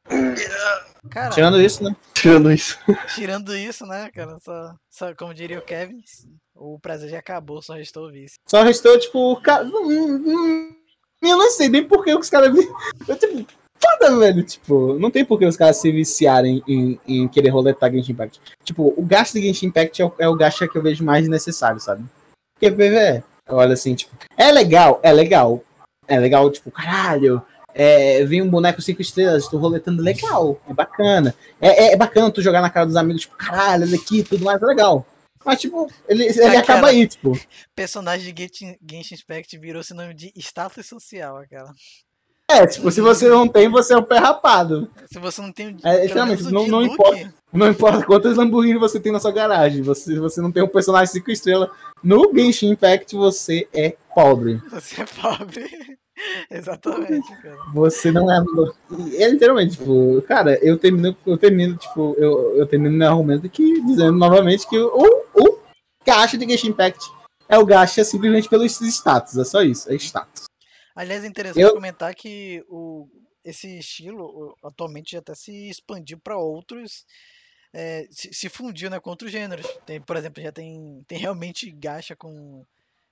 Cara, 1.10 1.30
Tirando 1.30 1.60
isso, 1.60 1.82
né? 1.82 1.96
Tirando 2.14 2.52
isso. 2.52 2.78
tirando 3.14 3.56
isso, 3.56 3.86
né, 3.86 4.10
cara? 4.14 4.38
Só, 4.40 4.74
só 4.90 5.14
como 5.14 5.34
diria 5.34 5.58
o 5.58 5.62
Kevin, 5.62 6.02
o 6.54 6.78
prazer 6.78 7.08
já 7.08 7.18
acabou, 7.18 7.62
só 7.62 7.74
restou 7.74 8.06
o 8.06 8.12
vício. 8.12 8.38
Só 8.46 8.62
restou, 8.62 8.98
tipo, 8.98 9.40
cara. 9.40 9.64
hum, 9.64 10.22
hum, 10.26 10.76
Eu 11.22 11.36
não 11.36 11.50
sei 11.50 11.68
nem 11.68 11.84
por 11.84 12.04
que 12.04 12.14
os 12.14 12.30
caras. 12.30 12.54
Eu, 13.06 13.16
tipo, 13.16 13.46
foda, 13.78 14.18
velho. 14.18 14.42
Tipo, 14.42 14.98
não 14.98 15.10
tem 15.10 15.24
por 15.24 15.38
que 15.38 15.46
os 15.46 15.56
caras 15.56 15.76
se 15.76 15.90
viciarem 15.90 16.62
em, 16.66 16.98
em 17.06 17.28
querer 17.28 17.50
roletar 17.50 17.92
Genshin 17.92 18.12
Impact. 18.12 18.40
Tipo, 18.64 18.94
o 18.96 19.02
gasto 19.04 19.34
de 19.34 19.42
Genshin 19.42 19.66
Impact 19.66 20.00
é 20.00 20.04
o, 20.04 20.12
é 20.18 20.28
o 20.28 20.36
gasto 20.36 20.68
que 20.68 20.76
eu 20.78 20.82
vejo 20.82 21.04
mais 21.04 21.28
necessário, 21.28 21.80
sabe? 21.80 22.04
Porque 22.54 22.70
PVE, 22.70 23.22
olha 23.48 23.74
assim, 23.74 23.94
tipo, 23.94 24.14
é 24.36 24.50
legal, 24.50 25.00
é 25.02 25.12
legal. 25.12 25.62
É 26.06 26.18
legal, 26.18 26.50
tipo, 26.50 26.70
caralho. 26.70 27.42
É, 27.72 28.24
vem 28.24 28.42
um 28.42 28.50
boneco 28.50 28.82
5 28.82 29.00
estrelas, 29.00 29.46
tô 29.46 29.56
roletando 29.56 30.02
legal, 30.02 30.60
é 30.68 30.74
bacana. 30.74 31.34
É, 31.60 31.68
é, 31.68 31.92
é 31.92 31.96
bacana 31.96 32.30
tu 32.30 32.42
jogar 32.42 32.60
na 32.60 32.70
cara 32.70 32.86
dos 32.86 32.96
amigos, 32.96 33.22
tipo, 33.22 33.36
caralho, 33.36 33.84
olha 33.84 33.96
aqui, 33.96 34.24
tudo 34.24 34.44
mais 34.44 34.60
é 34.60 34.66
legal. 34.66 35.06
Mas, 35.44 35.60
tipo, 35.60 35.90
ele, 36.08 36.24
ele 36.24 36.40
Aquela- 36.42 36.58
acaba 36.60 36.88
aí, 36.88 37.06
tipo. 37.06 37.32
Personagem 37.74 38.32
de 38.34 38.42
Genshin, 38.42 38.76
Genshin 38.88 39.14
Impact 39.14 39.58
virou 39.58 39.82
sinônimo 39.82 40.14
de 40.14 40.32
status 40.36 40.86
social, 40.86 41.38
aquela. 41.38 41.72
É, 42.50 42.66
tipo, 42.66 42.90
se 42.90 43.00
você 43.00 43.28
não 43.28 43.46
tem, 43.46 43.68
você 43.68 43.94
é 43.94 43.96
um 43.96 44.02
pé 44.02 44.18
rapado. 44.18 44.90
Se 45.10 45.20
você 45.20 45.40
não 45.40 45.52
tem 45.52 45.68
o 45.68 45.76
É, 45.86 46.04
literalmente, 46.04 46.42
não- 46.44 46.66
não 46.66 46.82
importa. 46.82 47.32
Não 47.52 47.68
importa 47.68 48.04
quantas 48.04 48.36
Lamborghini 48.36 48.78
você 48.78 48.98
tem 49.00 49.12
na 49.12 49.20
sua 49.20 49.30
garagem. 49.32 49.82
Você, 49.82 50.12
se 50.14 50.18
você 50.18 50.40
não 50.40 50.50
tem 50.52 50.62
um 50.62 50.68
personagem 50.68 51.12
5 51.12 51.30
estrelas 51.30 51.70
no 52.02 52.30
Genshin 52.34 52.70
Impact, 52.70 53.14
você 53.16 53.68
é 53.72 53.96
pobre. 54.14 54.60
Você 54.70 55.02
é 55.02 55.06
pobre. 55.06 55.98
Exatamente, 56.50 57.28
cara. 57.42 57.56
Você 57.72 58.10
não 58.10 58.30
é. 58.30 58.42
É 59.16 59.28
literalmente, 59.28 59.76
tipo, 59.76 60.20
cara, 60.22 60.58
eu 60.64 60.78
termino, 60.78 61.16
eu 61.26 61.38
termino, 61.38 61.76
tipo, 61.76 62.14
eu, 62.18 62.56
eu 62.56 62.66
termino 62.66 62.96
meu 62.96 63.08
argumento 63.08 63.46
aqui 63.46 63.80
dizendo 63.82 64.12
novamente 64.12 64.68
que 64.68 64.78
o, 64.78 65.24
o 65.34 65.60
gacha 66.04 66.36
de 66.36 66.48
Genshin 66.48 66.68
Impact 66.68 67.10
é 67.48 67.58
o 67.58 67.66
gacha 67.66 68.04
simplesmente 68.04 68.48
pelos 68.48 68.80
status. 68.80 69.36
É 69.36 69.44
só 69.44 69.62
isso, 69.62 69.90
é 69.90 69.94
status. 69.96 70.44
Aliás, 70.94 71.24
é 71.24 71.26
interessante 71.26 71.62
Eu- 71.62 71.74
comentar 71.74 72.14
que 72.14 72.64
o, 72.68 73.08
esse 73.44 73.78
estilo 73.78 74.54
atualmente 74.62 75.12
já 75.12 75.18
até 75.20 75.34
se 75.34 75.70
expandiu 75.70 76.18
para 76.18 76.36
outros. 76.36 77.04
é, 77.72 78.06
se, 78.10 78.32
se 78.34 78.48
fundiu 78.48 78.90
né, 78.90 78.98
com 78.98 79.10
outros 79.10 79.30
gêneros. 79.30 79.66
Tem, 79.86 80.00
por 80.00 80.16
exemplo, 80.16 80.42
já 80.42 80.50
tem, 80.52 81.04
tem 81.06 81.18
realmente 81.18 81.70
gacha 81.70 82.16
com 82.16 82.64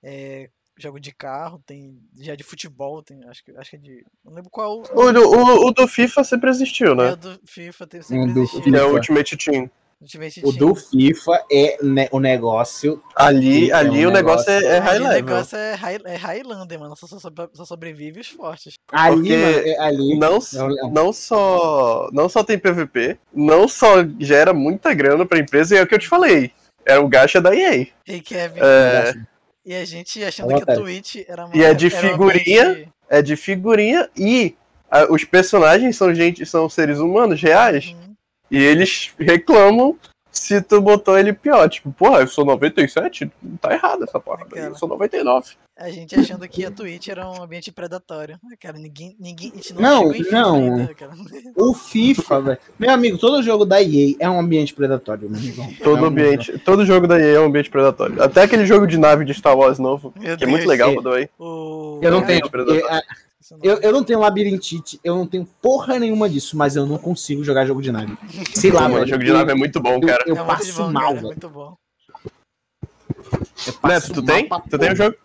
é, 0.02 0.50
jogo 0.78 1.00
de 1.00 1.12
carro, 1.12 1.60
tem 1.66 1.98
já 2.20 2.34
de 2.34 2.44
futebol, 2.44 3.02
tem, 3.02 3.20
acho, 3.28 3.44
que, 3.44 3.50
acho 3.56 3.70
que 3.70 3.76
é 3.76 3.78
de. 3.78 4.04
Não 4.24 4.32
lembro 4.34 4.50
qual. 4.50 4.82
O, 4.94 5.12
do- 5.12 5.28
o, 5.30 5.66
o 5.68 5.70
do 5.72 5.88
FIFA 5.88 6.22
sempre 6.24 6.50
existiu, 6.50 6.92
É 6.92 6.94
né? 6.94 7.12
o 7.12 7.16
do 7.16 7.40
FIFA, 7.44 7.86
teve, 7.86 8.04
Um 8.04 8.06
sempre 8.06 8.32
do 8.32 8.40
existiu. 8.42 8.76
É 8.76 8.84
o. 8.84 8.92
Ultimate 8.94 9.36
Team. 9.36 9.70
Ultimate 10.00 10.40
O 10.44 10.52
Team. 10.52 10.56
do 10.68 10.74
FIFA 10.76 11.44
é 11.50 11.76
ne- 11.82 12.08
o 12.12 12.20
negócio. 12.20 13.02
Ali, 13.16 13.68
É 13.70 13.74
ali 13.74 14.06
um 14.06 14.10
o 14.10 14.12
negócio 14.12 14.48
é, 14.48 14.62
é 14.64 14.78
high 14.78 14.94
Ali 14.96 15.04
o 15.04 15.08
level. 15.08 15.24
negócio 15.24 15.58
é, 15.58 15.74
high, 15.74 15.98
é 16.04 16.14
Highlander, 16.16 16.78
mano. 16.78 16.94
Só, 16.96 17.06
só, 17.08 17.18
só 17.52 17.64
sobrevive 17.64 18.20
os 18.20 18.28
fortes. 18.28 18.74
Ali, 18.92 19.16
Porque 19.16 19.36
mano, 19.36 19.58
é- 19.66 19.78
ali. 19.80 20.16
Não, 20.18 20.36
É 20.36 20.90
não, 20.92 21.12
só, 21.12 22.08
não 22.12 22.28
só 22.28 22.44
tem 22.44 22.56
PVP, 22.56 23.18
não 23.34 23.66
só 23.66 23.96
gera 24.20 24.54
muita 24.54 24.94
grana 24.94 25.26
pra 25.26 25.40
empresa, 25.40 25.74
e 25.74 25.78
é 25.78 25.82
o 25.82 25.86
que 25.88 25.96
eu 25.96 25.98
te 25.98 26.06
falei. 26.08 26.52
É 26.86 26.96
o 26.98 27.08
gacha 27.08 27.40
da 27.40 27.54
EA. 27.54 27.88
E 28.06 28.20
Kevin. 28.20 28.60
É, 28.62 29.12
E 29.68 29.74
a 29.74 29.84
gente 29.84 30.24
achando 30.24 30.48
Fala, 30.48 30.56
que 30.56 30.62
a 30.62 30.66
Pera. 30.66 30.80
Twitch 30.80 31.16
era 31.28 31.44
uma. 31.44 31.54
E 31.54 31.62
é 31.62 31.74
de 31.74 31.90
figurinha? 31.90 32.90
é 33.06 33.20
de 33.20 33.36
figurinha 33.36 34.08
e 34.16 34.54
ah, 34.90 35.06
os 35.12 35.24
personagens 35.24 35.94
são 35.94 36.14
gente, 36.14 36.46
são 36.46 36.70
seres 36.70 36.98
humanos 36.98 37.42
reais. 37.42 37.88
Uhum. 37.88 38.14
E 38.50 38.56
eles 38.56 39.12
reclamam 39.20 39.94
se 40.30 40.62
tu 40.62 40.80
botou 40.80 41.18
ele 41.18 41.34
pior. 41.34 41.68
Tipo, 41.68 41.92
porra, 41.92 42.20
eu 42.20 42.28
sou 42.28 42.46
97? 42.46 43.30
Tá 43.60 43.74
errado 43.74 44.04
essa 44.04 44.18
porra. 44.18 44.46
Eu 44.52 44.74
sou 44.74 44.88
99. 44.88 45.54
A 45.78 45.90
gente 45.90 46.18
achando 46.18 46.48
que 46.48 46.64
a 46.64 46.70
Twitch 46.72 47.06
era 47.06 47.30
um 47.30 47.40
ambiente 47.40 47.70
predatório. 47.70 48.36
Cara, 48.60 48.76
ninguém. 48.78 49.14
ninguém 49.20 49.52
a 49.52 49.56
gente 49.56 49.74
não, 49.74 50.12
Não, 50.32 50.76
não. 50.76 50.88
O 51.56 51.72
FIFA, 51.72 52.40
velho. 52.40 52.58
Meu 52.76 52.90
amigo, 52.90 53.16
todo 53.16 53.40
jogo 53.44 53.64
da 53.64 53.80
EA 53.80 54.16
é 54.18 54.28
um 54.28 54.40
ambiente 54.40 54.74
predatório, 54.74 55.30
meu 55.30 55.38
amigo. 55.38 55.62
Todo 55.84 55.98
É 55.98 56.02
um- 56.02 56.04
ambiente, 56.06 56.58
todo 56.64 56.84
jogo 56.84 57.06
da 57.06 57.20
EA 57.20 57.36
é 57.36 57.40
um 57.40 57.44
ambiente 57.44 57.70
predatório. 57.70 58.20
Até 58.20 58.42
aquele 58.42 58.66
jogo 58.66 58.86
de 58.88 58.98
nave 58.98 59.24
de 59.24 59.32
Star 59.34 59.56
Wars 59.56 59.78
novo, 59.78 60.12
Meu 60.18 60.36
que 60.36 60.42
é 60.42 60.46
muito 60.48 60.62
Deus. 60.62 60.68
legal, 60.70 60.90
É. 60.90 60.96
by 60.96 61.02
the 61.04 61.10
way. 61.10 61.28
O... 61.38 62.00
Eu 62.02 62.10
não 62.10 62.20
É, 62.22 62.26
tenho. 62.26 62.50
predatório. 62.50 62.82
Eu, 63.62 63.74
eu, 63.74 63.80
eu 63.80 63.92
não 63.92 64.02
tenho 64.02 64.18
labirintite, 64.18 64.98
eu 65.04 65.14
não 65.14 65.26
tenho 65.28 65.46
porra 65.62 65.98
nenhuma 65.98 66.28
disso, 66.28 66.56
mas 66.56 66.74
eu 66.74 66.84
não 66.86 66.98
consigo 66.98 67.44
jogar 67.44 67.64
jogo 67.66 67.80
de 67.80 67.92
nave. 67.92 68.18
Sei 68.52 68.70
lá, 68.72 68.82
Mano, 68.90 69.06
jogo 69.06 69.22
de 69.24 69.32
nave 69.32 69.52
é 69.52 69.54
muito 69.54 69.80
bom, 69.80 69.94
eu, 69.94 70.00
cara. 70.00 70.24
eu 70.26 70.34
é 70.34 70.38
muito 70.38 70.46
passo 70.48 70.82
bom, 70.82 70.90
mal, 70.90 71.02
cara, 71.04 71.10
é 71.12 71.14
velho. 71.14 71.26
muito 71.28 71.48
bom. 71.48 71.76
Eu 73.66 73.88
Neto, 73.88 74.12
tu 74.12 74.22
tem? 74.22 74.48
Tu 74.68 74.78
tem 74.78 74.92
o 74.92 74.96
jogo? 74.96 75.16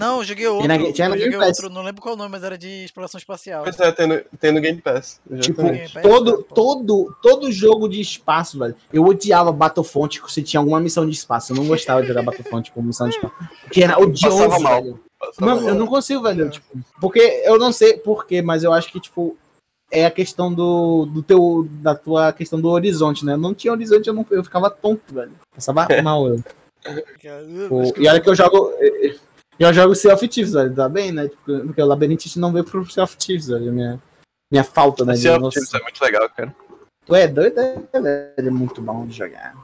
Não, 0.00 0.18
eu 0.18 0.24
joguei 0.24 0.46
outro. 0.48 0.66
na- 0.68 0.92
tinha 0.92 1.06
eu 1.08 1.12
joguei 1.12 1.28
Game 1.30 1.38
Pass. 1.44 1.58
outro, 1.60 1.74
não 1.74 1.82
lembro 1.82 2.00
qual 2.02 2.14
o 2.14 2.18
nome, 2.18 2.30
mas 2.30 2.42
era 2.42 2.56
de 2.58 2.84
exploração 2.84 3.18
espacial. 3.18 3.62
Pois 3.62 3.78
é, 3.78 3.92
tem 3.92 4.06
no, 4.06 4.20
tem 4.38 4.52
no 4.52 4.60
Game 4.60 4.80
Pass. 4.80 5.20
Tipo. 5.40 5.62
Game 5.62 5.88
Pass, 5.88 6.02
todo, 6.02 6.38
tá, 6.38 6.44
pô. 6.48 6.54
todo, 6.54 7.16
todo 7.22 7.52
jogo 7.52 7.88
de 7.88 8.00
espaço, 8.00 8.58
velho. 8.58 8.74
Eu 8.92 9.04
odiava 9.04 9.52
Battlefront 9.52 10.20
se 10.28 10.42
tinha 10.42 10.58
alguma 10.60 10.80
missão 10.80 11.04
de 11.06 11.12
espaço. 11.12 11.52
Eu 11.52 11.56
não 11.56 11.66
gostava 11.66 12.00
de 12.02 12.08
jogar 12.08 12.22
Battlefront 12.22 12.72
com 12.72 12.82
missão 12.82 13.08
de 13.08 13.14
espaço. 13.14 13.34
Porque 13.62 13.82
era 13.84 14.00
odioso, 14.00 14.36
Passava 14.38 14.58
mal. 14.58 14.82
velho. 14.82 15.00
Passava 15.18 15.46
Mano, 15.46 15.60
mal. 15.60 15.68
eu 15.70 15.74
não 15.76 15.86
consigo, 15.86 16.22
velho. 16.22 16.48
Tipo, 16.50 16.78
porque 17.00 17.20
eu 17.44 17.58
não 17.58 17.72
sei 17.72 17.98
porquê, 17.98 18.40
mas 18.40 18.64
eu 18.64 18.72
acho 18.72 18.90
que, 18.90 18.98
tipo, 18.98 19.36
é 19.92 20.06
a 20.06 20.10
questão 20.10 20.52
do, 20.54 21.04
do 21.06 21.22
teu. 21.22 21.68
Da 21.82 21.94
tua 21.94 22.32
questão 22.32 22.60
do 22.60 22.68
horizonte, 22.70 23.24
né? 23.26 23.36
Não 23.36 23.52
tinha 23.52 23.72
horizonte, 23.72 24.06
eu, 24.08 24.14
não, 24.14 24.24
eu 24.30 24.42
ficava 24.42 24.70
tonto, 24.70 25.12
velho. 25.12 25.32
Passava 25.54 25.86
mal, 26.02 26.26
eu. 26.28 26.42
Cara, 26.82 27.44
Tipo, 27.44 28.00
e 28.00 28.08
olha 28.08 28.20
que 28.20 28.28
eu 28.30 28.34
jogo. 28.34 28.72
Eu 29.60 29.74
jogo 29.74 29.94
Sea 29.94 30.14
of 30.14 30.26
Thieves, 30.26 30.54
velho, 30.54 30.74
tá 30.74 30.88
bem, 30.88 31.12
né? 31.12 31.28
Tipo, 31.28 31.66
porque 31.66 31.82
o 31.82 31.86
labirintite 31.86 32.38
não 32.38 32.50
veio 32.50 32.64
pro 32.64 32.90
Sea 32.90 33.04
of 33.04 33.14
Thieves, 33.18 33.48
velho. 33.48 33.70
Minha, 33.70 34.02
minha 34.50 34.64
falta, 34.64 35.04
né? 35.04 35.14
Sea 35.14 35.36
of. 35.36 35.50
Thieves 35.50 35.74
é 35.74 35.82
muito 35.82 36.00
legal, 36.02 36.30
cara. 36.30 36.56
Tu 37.04 37.14
é 37.14 37.28
doido, 37.28 37.58
é, 37.60 38.00
velho. 38.00 38.34
É 38.38 38.50
muito 38.50 38.80
bom 38.80 39.06
de 39.06 39.14
jogar. 39.18 39.54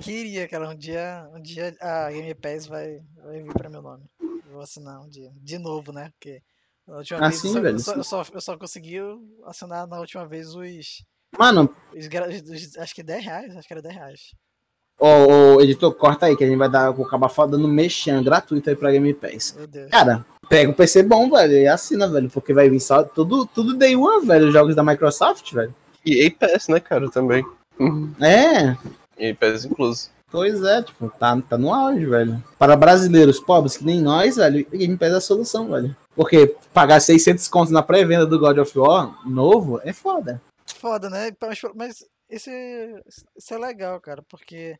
Queria, 0.00 0.46
cara, 0.48 0.68
um 0.70 0.76
dia, 0.76 1.28
um 1.34 1.42
dia 1.42 1.74
a 1.80 2.12
Game 2.12 2.32
Pass 2.36 2.66
vai, 2.66 3.00
vai 3.24 3.42
vir 3.42 3.52
pra 3.54 3.68
meu 3.68 3.82
nome. 3.82 4.04
Eu 4.20 4.52
vou 4.52 4.60
assinar 4.60 5.00
um 5.00 5.08
dia. 5.08 5.32
De 5.34 5.58
novo, 5.58 5.90
né? 5.92 6.10
Porque 6.12 6.40
a 6.86 6.98
última 6.98 7.18
Ah, 7.18 7.28
vez 7.28 7.40
sim, 7.40 7.48
eu, 7.48 7.54
só, 7.54 7.60
velho, 7.60 7.74
eu, 7.74 7.80
só, 7.80 7.94
eu, 7.94 8.04
só, 8.04 8.22
eu 8.34 8.40
só 8.40 8.56
consegui 8.56 8.98
assinar 9.46 9.86
na 9.88 9.98
última 9.98 10.28
vez 10.28 10.54
os, 10.54 11.02
Mano, 11.36 11.74
os, 11.92 12.06
os- 12.50 12.76
Acho 12.78 12.94
que 12.94 13.02
10 13.02 13.24
reais, 13.24 13.56
acho 13.56 13.66
que 13.66 13.74
era 13.74 13.82
10 13.82 13.94
reais. 13.96 14.20
Ô, 14.98 15.56
ô, 15.56 15.60
editor, 15.60 15.92
corta 15.94 16.26
aí, 16.26 16.36
que 16.36 16.44
a 16.44 16.46
gente 16.46 16.58
vai 16.58 16.68
dar, 16.68 16.90
vou 16.90 17.06
acabar 17.06 17.28
foda 17.28 17.56
dando 17.56 17.68
mexendo 17.68 18.24
gratuito 18.24 18.68
aí 18.68 18.76
pra 18.76 18.90
Game 18.90 19.14
Pass. 19.14 19.54
Meu 19.56 19.66
Deus. 19.66 19.90
Cara, 19.90 20.24
pega 20.48 20.70
um 20.70 20.74
PC 20.74 21.02
bom, 21.02 21.30
velho, 21.30 21.52
e 21.52 21.68
assina, 21.68 22.08
velho, 22.08 22.28
porque 22.30 22.52
vai 22.52 22.68
vir 22.68 22.80
só 22.80 23.02
tudo, 23.02 23.46
tudo 23.46 23.76
day 23.76 23.94
one, 23.96 24.26
velho, 24.26 24.50
jogos 24.50 24.74
da 24.74 24.82
Microsoft, 24.82 25.52
velho. 25.52 25.74
E 26.04 26.30
Pass, 26.30 26.68
né, 26.68 26.80
cara, 26.80 27.10
também. 27.10 27.44
É, 28.20 28.76
EA 29.18 29.34
Pass 29.34 29.64
incluso. 29.64 30.10
pois 30.30 30.62
é, 30.62 30.82
tipo, 30.82 31.08
tá, 31.18 31.40
tá 31.40 31.56
no 31.56 31.72
auge, 31.72 32.06
velho. 32.06 32.42
Para 32.58 32.76
brasileiros 32.76 33.38
pobres 33.38 33.76
que 33.76 33.84
nem 33.84 34.00
nós, 34.00 34.36
velho, 34.36 34.66
Game 34.70 34.96
Pass 34.96 35.12
é 35.12 35.16
a 35.16 35.20
solução, 35.20 35.68
velho. 35.70 35.96
Porque 36.14 36.56
pagar 36.72 37.00
600 37.00 37.46
contos 37.48 37.70
na 37.70 37.82
pré-venda 37.82 38.26
do 38.26 38.38
God 38.38 38.58
of 38.58 38.78
War 38.78 39.16
novo 39.24 39.80
é 39.84 39.92
foda. 39.92 40.42
Foda, 40.66 41.08
né? 41.08 41.30
Mas, 41.40 41.60
mas 41.74 42.04
esse, 42.28 42.50
isso 43.36 43.54
é 43.54 43.58
legal, 43.58 44.00
cara, 44.00 44.22
porque. 44.28 44.76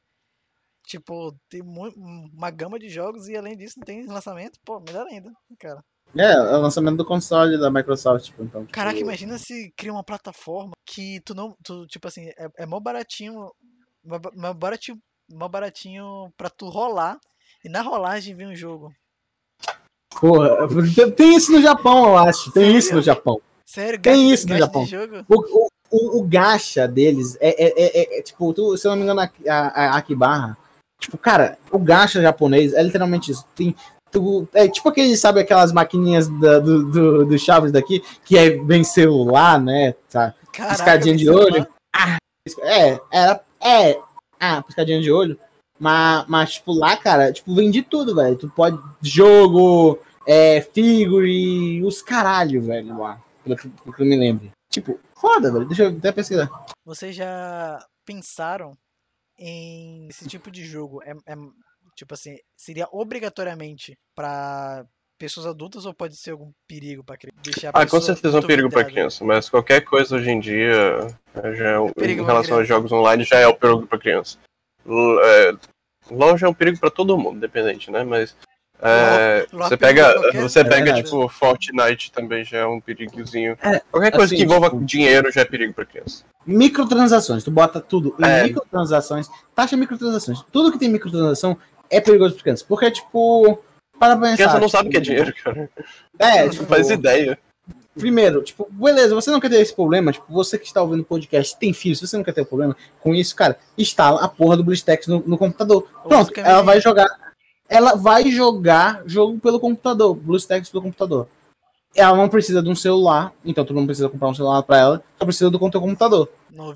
Tipo, 0.88 1.36
tem 1.50 1.60
uma 1.62 2.50
gama 2.50 2.78
de 2.78 2.88
jogos 2.88 3.28
e 3.28 3.36
além 3.36 3.54
disso 3.54 3.74
não 3.78 3.84
tem 3.84 4.06
lançamento, 4.06 4.58
pô, 4.64 4.80
melhor 4.80 5.06
ainda, 5.06 5.30
cara. 5.60 5.84
É, 6.16 6.32
é 6.32 6.56
o 6.56 6.62
lançamento 6.62 6.96
do 6.96 7.04
console 7.04 7.58
da 7.58 7.70
Microsoft, 7.70 8.24
tipo, 8.24 8.42
então. 8.42 8.62
tipo, 8.62 8.72
Caraca, 8.72 8.98
imagina 8.98 9.36
se 9.36 9.70
cria 9.76 9.92
uma 9.92 10.02
plataforma 10.02 10.72
que 10.86 11.20
tu 11.20 11.34
não. 11.34 11.54
Tu, 11.62 11.86
tipo 11.88 12.08
assim, 12.08 12.28
é, 12.38 12.48
é 12.56 12.64
mó 12.64 12.80
baratinho. 12.80 13.52
Mó, 14.02 14.18
ba- 14.18 14.32
mó 14.34 14.54
baratinho. 14.54 14.98
Mó 15.30 15.46
baratinho 15.46 16.32
pra 16.38 16.48
tu 16.48 16.70
rolar. 16.70 17.18
E 17.62 17.68
na 17.68 17.82
rolagem 17.82 18.34
vem 18.34 18.46
um 18.48 18.56
jogo. 18.56 18.90
Porra, 20.18 20.66
tem- 21.14 21.36
isso 21.36 21.52
no 21.52 21.60
Japão, 21.60 22.08
eu 22.08 22.16
acho. 22.16 22.50
Tem 22.50 22.74
isso 22.74 22.94
no 22.94 23.02
Japão. 23.02 23.42
Sério, 23.66 24.00
Tem 24.00 24.32
isso 24.32 24.48
no 24.48 24.56
Japão. 24.56 24.86
O, 25.28 25.34
o, 25.36 25.68
o, 25.90 26.18
o 26.20 26.22
gacha 26.26 26.88
deles 26.88 27.36
é, 27.40 27.48
é, 27.50 27.68
é- 27.68 28.00
é- 28.16 28.18
é, 28.18 28.22
tipo, 28.22 28.54
tu, 28.54 28.74
se 28.78 28.86
eu 28.86 28.92
não 28.92 28.96
me 28.96 29.02
engano, 29.02 29.20
a, 29.20 29.30
a, 29.46 29.68
a 29.68 29.96
Akibarra, 29.98 30.56
tipo, 31.00 31.16
cara, 31.18 31.58
o 31.70 31.78
gacha 31.78 32.20
japonês 32.20 32.72
é 32.74 32.82
literalmente 32.82 33.30
isso. 33.32 33.46
Tem, 33.54 33.74
Tu, 34.10 34.48
é 34.54 34.66
tipo 34.66 34.88
aquele, 34.88 35.14
sabe, 35.18 35.38
aquelas 35.40 35.70
maquininhas 35.70 36.28
da- 36.40 36.58
do, 36.60 36.90
do, 36.90 37.26
do 37.26 37.38
Chaves 37.38 37.70
daqui, 37.70 38.02
que 38.24 38.38
é 38.38 38.56
bem 38.56 38.82
celular, 38.82 39.60
né? 39.60 39.92
Tá? 40.10 40.34
Caraca, 40.50 40.76
Piscadinha 40.76 41.14
de 41.14 41.24
celular. 41.24 41.44
olho. 41.44 41.66
É, 42.62 42.98
era. 43.12 43.44
É. 43.60 44.00
Ah, 44.40 44.62
piscadinha 44.62 45.00
de 45.02 45.12
olho. 45.12 45.38
Mas, 45.78 46.24
mas, 46.26 46.52
tipo, 46.54 46.72
lá, 46.72 46.96
cara, 46.96 47.30
tipo, 47.32 47.54
vem 47.54 47.70
de 47.70 47.82
tudo, 47.82 48.14
velho. 48.14 48.34
Tu 48.36 48.48
pode. 48.48 48.78
Jogo, 49.02 49.98
é, 50.26 50.62
figure, 50.72 51.84
os 51.84 52.00
caralho, 52.00 52.62
velho, 52.62 52.98
lá. 52.98 53.20
Pelo 53.44 53.56
que, 53.56 53.68
pelo 53.68 53.94
que 53.94 54.02
eu 54.02 54.06
me 54.06 54.16
lembro. 54.16 54.50
Tipo, 54.72 54.98
foda, 55.14 55.52
velho. 55.52 55.66
Deixa 55.66 55.82
eu 55.84 55.90
até 55.90 56.10
pesquisar. 56.12 56.48
Vocês 56.84 57.14
já 57.14 57.78
pensaram 58.06 58.72
em 59.38 60.08
esse 60.08 60.28
tipo 60.28 60.50
de 60.50 60.64
jogo? 60.64 61.02
É, 61.02 61.12
é, 61.26 61.34
tipo 61.96 62.14
assim, 62.14 62.36
seria 62.56 62.88
obrigatoriamente 62.92 63.96
pra 64.14 64.84
pessoas 65.18 65.46
adultas 65.46 65.84
ou 65.84 65.92
pode 65.92 66.16
ser 66.16 66.30
algum 66.30 66.52
perigo 66.66 67.02
pra 67.04 67.16
criança? 67.16 67.40
Deixar 67.42 67.68
a 67.74 67.82
Ah, 67.82 67.86
com 67.86 68.00
certeza 68.00 68.36
é 68.36 68.40
um 68.40 68.46
perigo 68.46 68.68
pra 68.68 68.82
duvidada? 68.82 68.92
criança, 68.92 69.24
mas 69.24 69.48
qualquer 69.50 69.80
coisa 69.82 70.16
hoje 70.16 70.30
em 70.30 70.38
dia, 70.40 70.98
é, 71.34 71.54
já 71.56 71.68
é 71.70 71.78
um- 71.78 71.92
perigo 71.92 72.22
em 72.22 72.26
relação 72.26 72.58
a 72.58 72.64
jogos 72.64 72.92
online, 72.92 73.24
já 73.24 73.38
é 73.38 73.48
um 73.48 73.54
perigo 73.54 73.86
pra 73.86 73.98
criança. 73.98 74.38
L- 74.86 75.20
É, 75.24 75.52
LOL 76.10 76.38
já 76.38 76.46
é 76.46 76.50
um 76.50 76.54
perigo 76.54 76.78
pra 76.78 76.90
todo 76.90 77.18
mundo, 77.18 77.40
dependente, 77.40 77.90
né? 77.90 78.04
Mas 78.04 78.36
é, 78.80 79.46
é 79.52 79.56
você 79.56 79.76
pega, 79.76 80.20
pra 80.32 80.40
você 80.40 80.60
É 80.60 80.64
pega 80.64 80.84
verdade. 80.84 81.02
tipo 81.04 81.28
Fortnite 81.28 82.12
também 82.12 82.44
já 82.44 82.58
é 82.58 82.66
um 82.66 82.80
perigozinho. 82.80 83.56
É, 83.62 83.80
qualquer 83.90 84.10
coisa 84.12 84.26
assim, 84.26 84.36
que 84.36 84.42
envolva 84.42 84.70
tipo- 84.70 84.84
dinheiro 84.84 85.30
já 85.32 85.40
é 85.40 85.44
perigo 85.44 85.72
pra 85.74 85.84
criança. 85.84 86.24
Microtransações, 86.46 87.42
tu 87.44 87.50
bota 87.50 87.80
tudo 87.80 88.14
em 88.18 88.24
É. 88.26 88.42
microtransações, 88.44 89.28
taxa 89.54 89.76
microtransações. 89.76 90.42
Tudo 90.52 90.70
que 90.72 90.78
tem 90.78 90.88
microtransação 90.88 91.56
é 91.90 92.00
perigoso 92.00 92.34
para 92.34 92.42
criança. 92.44 92.64
Porque, 92.68 92.90
tipo, 92.90 93.58
para 93.98 94.16
pra 94.16 94.26
A 94.28 94.30
pensar. 94.30 94.36
criança 94.36 94.54
não 94.54 94.66
tipo, 94.66 94.70
sabe 94.70 94.88
o 94.88 94.90
que 94.92 94.96
é 94.96 95.00
dinheiro, 95.00 95.34
cara. 95.42 95.70
É, 96.18 96.42
Não 96.44 96.50
tipo, 96.50 96.64
faz 96.66 96.88
ideia. 96.90 97.38
primeiro, 97.98 98.42
tipo, 98.42 98.68
beleza, 98.70 99.14
você 99.14 99.30
não 99.30 99.40
quer 99.40 99.50
ter 99.50 99.60
esse 99.60 99.74
problema, 99.74 100.12
tipo, 100.12 100.24
você 100.32 100.56
que 100.56 100.66
está 100.66 100.80
ouvindo 100.80 101.00
o 101.00 101.04
podcast, 101.04 101.58
tem 101.58 101.72
filho, 101.72 101.96
se 101.96 102.06
você 102.06 102.16
não 102.16 102.22
quer 102.22 102.32
ter 102.32 102.44
problema 102.44 102.76
com 103.00 103.12
isso, 103.14 103.34
cara, 103.34 103.58
instala 103.76 104.22
a 104.22 104.28
porra 104.28 104.56
do 104.56 104.62
BlizzTex 104.62 105.06
no, 105.08 105.22
no 105.26 105.36
computador. 105.36 105.88
Pronto, 106.06 106.32
ela 106.38 106.62
vai 106.62 106.80
jogar, 106.80 107.08
ela 107.68 107.94
vai 107.94 108.30
jogar 108.30 109.02
jogo 109.06 109.38
pelo 109.38 109.60
computador, 109.60 110.14
BlueStacks 110.14 110.70
pelo 110.70 110.82
computador. 110.82 111.26
Ela 111.94 112.16
não 112.16 112.28
precisa 112.28 112.62
de 112.62 112.68
um 112.68 112.74
celular, 112.76 113.32
então 113.44 113.64
tu 113.64 113.72
não 113.74 113.84
precisa 113.86 114.08
comprar 114.08 114.28
um 114.28 114.34
celular 114.34 114.62
pra 114.62 114.76
ela, 114.78 115.02
só 115.18 115.24
precisa 115.24 115.50
do 115.50 115.70
teu 115.70 115.80
computador. 115.80 116.28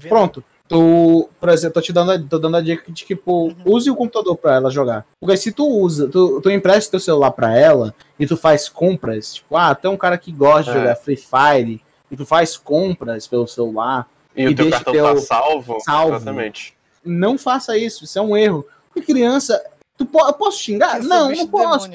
Pronto. 0.08 0.42
Tu, 0.68 1.28
por 1.38 1.48
exemplo, 1.50 1.74
tô 1.74 1.80
te 1.82 1.92
dando, 1.92 2.12
a- 2.12 2.18
tô 2.18 2.38
dando 2.38 2.56
a 2.56 2.60
dica 2.60 2.82
de 2.90 3.04
que, 3.04 3.14
tipo, 3.14 3.48
Uhum. 3.48 3.54
use 3.66 3.90
o 3.90 3.96
computador 3.96 4.36
pra 4.36 4.54
ela 4.56 4.70
jogar. 4.70 5.04
Porque 5.20 5.36
se 5.36 5.52
tu 5.52 5.66
usa, 5.68 6.08
tu, 6.08 6.40
tu 6.40 6.50
empresta 6.50 6.92
teu 6.92 7.00
celular 7.00 7.30
pra 7.32 7.56
ela 7.56 7.94
e 8.18 8.26
tu 8.26 8.36
faz 8.38 8.68
compras, 8.70 9.34
tipo, 9.34 9.54
ah, 9.56 9.74
tem 9.74 9.90
um 9.90 9.96
cara 9.98 10.16
que 10.16 10.32
gosta 10.32 10.64
de 10.72 10.78
É. 10.78 10.80
jogar 10.80 10.96
Free 10.96 11.16
Fire 11.16 11.82
e 12.10 12.16
tu 12.16 12.24
faz 12.24 12.56
compras 12.56 13.26
pelo 13.26 13.46
celular, 13.46 14.08
E, 14.34 14.44
E 14.44 14.46
o 14.48 14.54
teu 14.56 14.64
deixa 14.64 14.76
cartão 14.82 14.92
teu 14.94 15.04
tá 15.04 15.16
salvo. 15.20 15.78
salvo. 15.84 16.16
Exatamente. 16.16 16.74
não 17.04 17.36
faça 17.36 17.76
isso, 17.76 18.04
isso 18.04 18.18
é 18.18 18.22
um 18.22 18.34
erro. 18.34 18.64
E 18.96 19.02
criança, 19.02 19.62
tu 20.04 20.06
po 20.06 20.26
eu 20.26 20.32
posso 20.32 20.58
xingar? 20.62 20.96
É 20.96 21.00
o 21.00 21.04
não, 21.04 21.30
não 21.30 21.46
posso. 21.46 21.88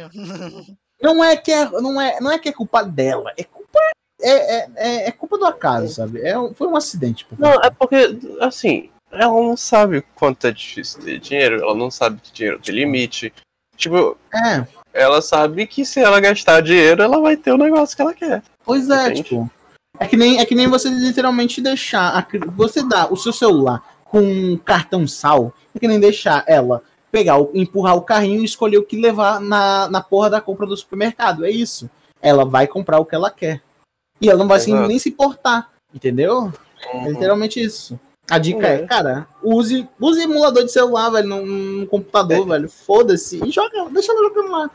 Não 1.02 1.24
é 1.24 1.38
que 1.38 1.52
é, 1.52 1.70
não 1.70 2.02
é, 2.02 2.20
não 2.20 2.32
é 2.32 2.40
que 2.40 2.50
é 2.50 2.52
culpa 2.52 2.84
dela, 2.84 3.32
é 3.38 3.44
culpa 3.44 3.80
é, 4.20 4.32
é, 4.32 4.70
é, 4.76 5.08
é 5.08 5.12
culpa 5.12 5.38
do 5.38 5.46
acaso, 5.46 5.94
sabe? 5.94 6.22
É, 6.22 6.34
foi 6.56 6.68
um 6.68 6.76
acidente. 6.76 7.28
Não, 7.38 7.54
é 7.62 7.70
porque, 7.70 8.18
assim, 8.42 8.90
ela 9.12 9.32
não 9.32 9.56
sabe 9.56 10.04
quanto 10.16 10.48
é 10.48 10.52
difícil 10.52 11.02
ter 11.02 11.20
dinheiro, 11.20 11.62
ela 11.62 11.76
não 11.76 11.92
sabe 11.92 12.20
que 12.22 12.34
dinheiro 12.34 12.60
tem 12.60 12.74
limite. 12.74 13.32
Tipo, 13.76 14.18
É, 14.34 14.66
ela 14.92 15.22
sabe 15.22 15.68
que 15.68 15.86
se 15.86 16.00
ela 16.00 16.20
gastar 16.20 16.62
dinheiro, 16.62 17.04
ela 17.04 17.22
vai 17.22 17.38
ter 17.38 17.52
o 17.52 17.58
negócio 17.58 17.96
que 17.96 18.02
ela 18.02 18.14
quer. 18.14 18.42
Pois 18.66 18.90
é, 18.90 19.04
Entende? 19.06 19.24
tipo. 19.24 19.52
É 20.00 20.08
que, 20.08 20.18
nem, 20.18 20.40
é 20.40 20.46
que 20.46 20.56
nem 20.56 20.68
você 20.68 20.90
literalmente 20.90 21.62
deixar. 21.62 22.10
a 22.18 22.28
você 22.56 22.84
dá 22.84 23.08
o 23.12 23.16
seu 23.16 23.34
celular 23.34 23.84
com 24.06 24.20
um 24.20 24.58
cartão 24.58 25.08
sal. 25.08 25.54
É 25.76 25.80
que 25.80 25.88
nem 25.88 26.00
deixar 26.00 26.44
ela 26.48 26.84
pegar, 27.18 27.38
o- 27.40 27.50
empurrar 27.54 27.96
o 27.96 28.02
carrinho 28.02 28.42
e 28.42 28.46
escolher 28.46 28.78
o 28.78 28.84
que 28.84 29.00
levar 29.00 29.40
na, 29.42 29.90
na 29.90 30.02
porra 30.02 30.30
da 30.30 30.40
compra 30.42 30.68
do 30.68 30.78
supermercado. 30.78 31.46
É 31.46 31.50
isso. 31.50 31.90
Ela 32.22 32.46
vai 32.46 32.68
comprar 32.68 33.00
o 33.00 33.06
que 33.06 33.16
ela 33.16 33.32
quer. 33.32 33.62
E 34.22 34.30
ela 34.30 34.40
não 34.40 34.48
vai 34.48 34.58
Exato. 34.58 34.88
nem 34.88 35.00
se 35.00 35.10
importar. 35.10 35.70
Entendeu? 35.94 36.52
É 36.94 37.10
literalmente 37.10 37.60
isso. 37.62 38.00
A 38.30 38.38
dica 38.38 38.68
é, 38.68 38.82
É. 38.82 38.86
cara, 38.86 39.26
use, 39.42 39.88
use 40.00 40.22
emulador 40.22 40.66
de 40.66 40.72
celular, 40.72 41.10
velho, 41.10 41.28
no, 41.30 41.46
no 41.46 41.88
computador, 41.88 42.46
velho. 42.46 42.68
Foda-se. 42.70 43.42
E 43.44 43.50
joga, 43.52 43.86
deixa 43.90 44.12
ela 44.12 44.28
jogando 44.28 44.52
lá. 44.52 44.70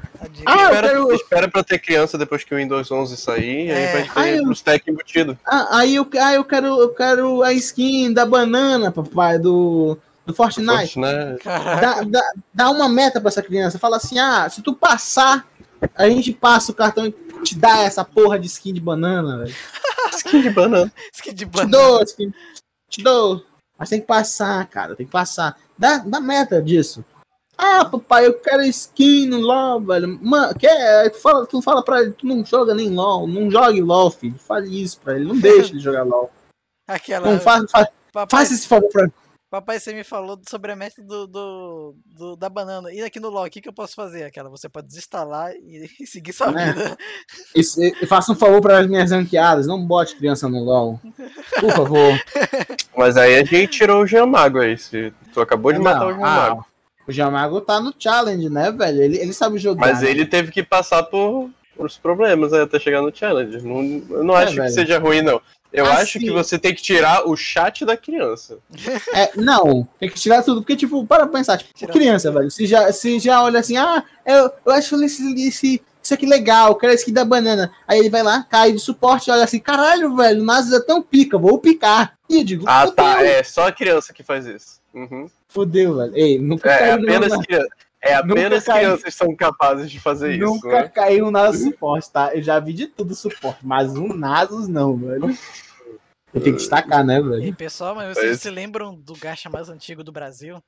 Ah, 0.46 0.54
eu 0.56 0.64
espera, 0.64 0.88
quero- 0.88 1.12
espera 1.12 1.48
pra 1.50 1.62
ter 1.62 1.78
criança 1.78 2.16
depois 2.16 2.42
que 2.44 2.54
o 2.54 2.56
Windows 2.56 2.90
11 2.90 3.14
sair, 3.16 3.68
É. 3.68 3.74
aí 3.74 4.08
vai 4.08 4.24
ter 4.32 4.38
eu- 4.38 4.48
o 4.48 4.52
stack 4.52 4.90
embutido. 4.90 5.38
Ah, 5.46 5.78
aí 5.78 5.94
eu, 5.96 6.08
ah, 6.18 6.34
eu 6.34 6.44
quero, 6.44 6.66
eu 6.80 6.88
quero 6.94 7.42
a 7.42 7.52
skin 7.52 8.12
da 8.14 8.24
banana, 8.24 8.90
papai, 8.90 9.38
do, 9.38 9.98
do 10.26 10.34
Fortnite. 10.34 10.98
né? 10.98 11.36
Caraca. 11.42 11.80
Dá, 11.80 12.02
dá, 12.04 12.32
dá 12.54 12.70
uma 12.70 12.88
meta 12.88 13.20
pra 13.20 13.28
essa 13.28 13.42
criança. 13.42 13.78
Fala 13.78 13.96
assim: 13.96 14.18
ah, 14.18 14.48
se 14.48 14.62
tu 14.62 14.74
passar, 14.74 15.46
a 15.94 16.08
gente 16.08 16.32
passa 16.32 16.72
o 16.72 16.74
cartão 16.74 17.06
e 17.06 17.12
te 17.42 17.56
dá 17.56 17.80
essa 17.82 18.04
porra 18.04 18.38
de 18.38 18.46
skin 18.46 18.72
de 18.72 18.80
banana, 18.80 19.38
velho. 19.38 19.54
Skin 20.14 20.42
de 20.42 20.50
banana. 20.50 20.92
Skin 21.14 21.30
de 21.32 21.44
Te 21.46 21.50
banana. 21.50 21.70
dou, 21.70 22.02
skin, 22.02 22.34
te 22.90 23.02
dou. 23.02 23.42
Mas 23.78 23.88
tem 23.88 23.98
que 24.00 24.06
passar, 24.06 24.66
cara, 24.68 24.94
tem 24.94 25.06
que 25.06 25.12
passar. 25.12 25.56
Dá, 25.78 25.98
dá 25.98 26.20
meta 26.20 26.60
disso. 26.60 27.02
Ah, 27.56 27.84
papai, 27.84 28.26
eu 28.26 28.34
quero 28.34 28.62
skin 28.64 29.26
no 29.28 29.38
LOL, 29.40 29.80
velho. 29.80 30.18
Mano, 30.20 30.54
quer? 30.58 31.08
Tu 31.10 31.18
fala, 31.18 31.46
tu 31.46 31.62
fala 31.62 31.82
pra 31.82 32.02
ele, 32.02 32.12
tu 32.12 32.26
não 32.26 32.44
joga 32.44 32.74
nem 32.74 32.90
LOL, 32.90 33.26
não 33.26 33.50
jogue 33.50 33.80
LOL, 33.80 34.10
filho. 34.10 34.38
Fale 34.38 34.82
isso 34.82 35.00
pra 35.00 35.14
ele, 35.14 35.24
não 35.24 35.38
deixa 35.40 35.72
ele 35.72 35.80
jogar 35.80 36.02
LOL. 36.04 36.30
Aquela. 36.86 37.30
Não 37.30 37.40
faz, 37.40 37.70
faz, 37.70 37.86
papai, 38.12 38.40
faça 38.40 38.54
esse 38.54 38.68
favor 38.68 38.88
pra 38.90 39.08
papai, 39.52 39.78
você 39.78 39.92
me 39.92 40.02
falou 40.02 40.40
sobre 40.48 40.72
a 40.72 40.76
meta 40.76 41.02
do, 41.02 41.26
do, 41.26 41.94
do- 42.06 42.36
da 42.36 42.48
banana. 42.48 42.90
E 42.90 43.02
aqui 43.02 43.20
no 43.20 43.28
LoL, 43.28 43.44
o 43.44 43.50
que, 43.50 43.60
que 43.60 43.68
eu 43.68 43.72
posso 43.72 43.94
fazer? 43.94 44.24
Aquela, 44.24 44.48
você 44.48 44.66
pode 44.66 44.86
desinstalar 44.88 45.52
e, 45.52 45.90
e 46.00 46.06
seguir 46.06 46.32
sua 46.32 46.48
É. 46.58 46.72
vida. 46.72 46.96
E- 47.54 47.92
e 48.02 48.06
faça 48.06 48.32
um 48.32 48.34
favor 48.34 48.62
para 48.62 48.78
as 48.78 48.86
minhas 48.86 49.10
ranqueadas, 49.10 49.66
não 49.66 49.84
bote 49.86 50.16
criança 50.16 50.48
no 50.48 50.64
LOL. 50.64 50.98
Por 51.60 51.70
favor. 51.70 52.18
Mas 52.96 53.18
aí 53.18 53.36
a 53.36 53.44
gente 53.44 53.66
tirou 53.68 54.02
o 54.02 54.06
Giamago 54.06 54.58
aí. 54.58 54.78
Se 54.78 55.12
tu 55.34 55.40
acabou 55.42 55.70
de 55.70 55.78
matar 55.78 56.06
o 56.06 56.10
Não, 56.12 56.16
Giamago. 56.16 56.60
ah, 56.60 56.72
o 57.06 57.12
Jamago 57.12 57.60
tá 57.60 57.78
no 57.78 57.92
challenge, 57.98 58.48
né, 58.48 58.72
velho? 58.72 59.02
Ele, 59.02 59.18
ele 59.18 59.32
sabe 59.34 59.58
jogar. 59.58 59.86
Mas 59.86 60.00
né? 60.00 60.10
ele 60.10 60.24
teve 60.24 60.50
que 60.50 60.62
passar 60.62 61.02
por, 61.02 61.50
por 61.76 61.84
os 61.86 61.98
problemas 61.98 62.54
aí 62.54 62.62
até 62.62 62.78
chegar 62.80 63.02
no 63.02 63.14
challenge. 63.14 63.60
Não, 63.60 64.16
eu 64.16 64.24
não 64.24 64.34
É, 64.38 64.44
acho 64.44 64.54
que 64.54 64.60
velho. 64.60 64.72
seja 64.72 64.98
ruim, 64.98 65.20
não. 65.20 65.42
Eu 65.72 65.86
Assim- 65.86 66.02
acho 66.02 66.18
que 66.18 66.30
você 66.30 66.58
tem 66.58 66.74
que 66.74 66.82
tirar 66.82 67.26
o 67.26 67.34
chat 67.36 67.84
da 67.84 67.96
criança. 67.96 68.58
É, 69.14 69.30
não, 69.36 69.88
tem 69.98 70.08
que 70.08 70.20
tirar 70.20 70.42
tudo, 70.42 70.60
porque, 70.60 70.76
tipo, 70.76 71.06
para 71.06 71.24
pra 71.26 71.38
pensar, 71.38 71.58
tipo, 71.58 71.72
Tirar 71.74 71.92
criança, 71.92 72.30
velho, 72.30 72.50
se 72.50 72.66
já, 72.66 72.92
se 72.92 73.18
já 73.18 73.42
olha 73.42 73.60
assim, 73.60 73.76
ah, 73.76 74.02
eu, 74.26 74.50
eu 74.66 74.72
acho 74.72 75.02
esse, 75.02 75.22
esse, 75.48 75.82
isso 76.02 76.14
aqui 76.14 76.26
legal, 76.26 76.74
quero 76.76 76.92
esse 76.92 77.02
aqui 77.04 77.12
da 77.12 77.24
banana. 77.24 77.72
Aí 77.86 77.98
ele 78.00 78.10
vai 78.10 78.22
lá, 78.22 78.42
cai 78.48 78.72
de 78.72 78.78
suporte, 78.78 79.30
olha 79.30 79.44
assim, 79.44 79.58
caralho, 79.58 80.14
velho, 80.16 80.42
o 80.42 80.44
Nasus 80.44 80.72
é 80.72 80.80
tão 80.80 81.00
pica, 81.02 81.38
vou 81.38 81.58
picar. 81.58 82.14
E 82.28 82.38
eu 82.38 82.44
digo, 82.44 82.64
Ah, 82.68 82.90
tá. 82.90 83.22
É 83.24 83.42
só 83.42 83.68
a 83.68 83.72
criança 83.72 84.12
que 84.12 84.22
faz 84.22 84.46
isso. 84.46 84.80
Uhum. 84.94 85.26
fudeu, 85.48 85.96
velho. 85.96 86.12
Ei, 86.16 86.38
nunca 86.38 86.70
É, 86.70 86.88
é 86.88 86.92
apenas, 86.92 87.34
criança, 87.46 87.66
é 88.02 88.16
Nunca 88.22 88.32
apenas 88.32 88.64
cai- 88.64 88.80
crianças 88.80 89.14
são 89.14 89.34
capazes 89.36 89.90
de 89.90 90.00
fazer 90.00 90.32
isso. 90.34 90.44
Nunca 90.44 90.68
Né? 90.82 90.88
caiu 90.88 91.30
nada 91.30 91.56
suporte, 91.56 92.10
tá? 92.10 92.34
Eu 92.34 92.42
já 92.42 92.58
vi 92.58 92.72
de 92.72 92.86
tudo 92.88 93.14
suporte, 93.14 93.60
mas 93.64 93.96
um 93.96 94.12
Nasus 94.14 94.66
não, 94.68 94.96
velho. 94.96 95.36
Eu 96.34 96.40
tenho 96.40 96.56
que 96.56 96.62
destacar, 96.62 97.04
né, 97.04 97.18
E 97.18 97.22
velho? 97.22 97.54
pessoal, 97.56 97.94
mas 97.94 98.16
vocês 98.16 98.30
Mas- 98.32 98.40
se 98.40 98.50
lembram 98.50 98.94
do 98.94 99.14
gacha 99.14 99.48
mais 99.50 99.68
antigo 99.68 100.02
do 100.02 100.10
Brasil? 100.12 100.58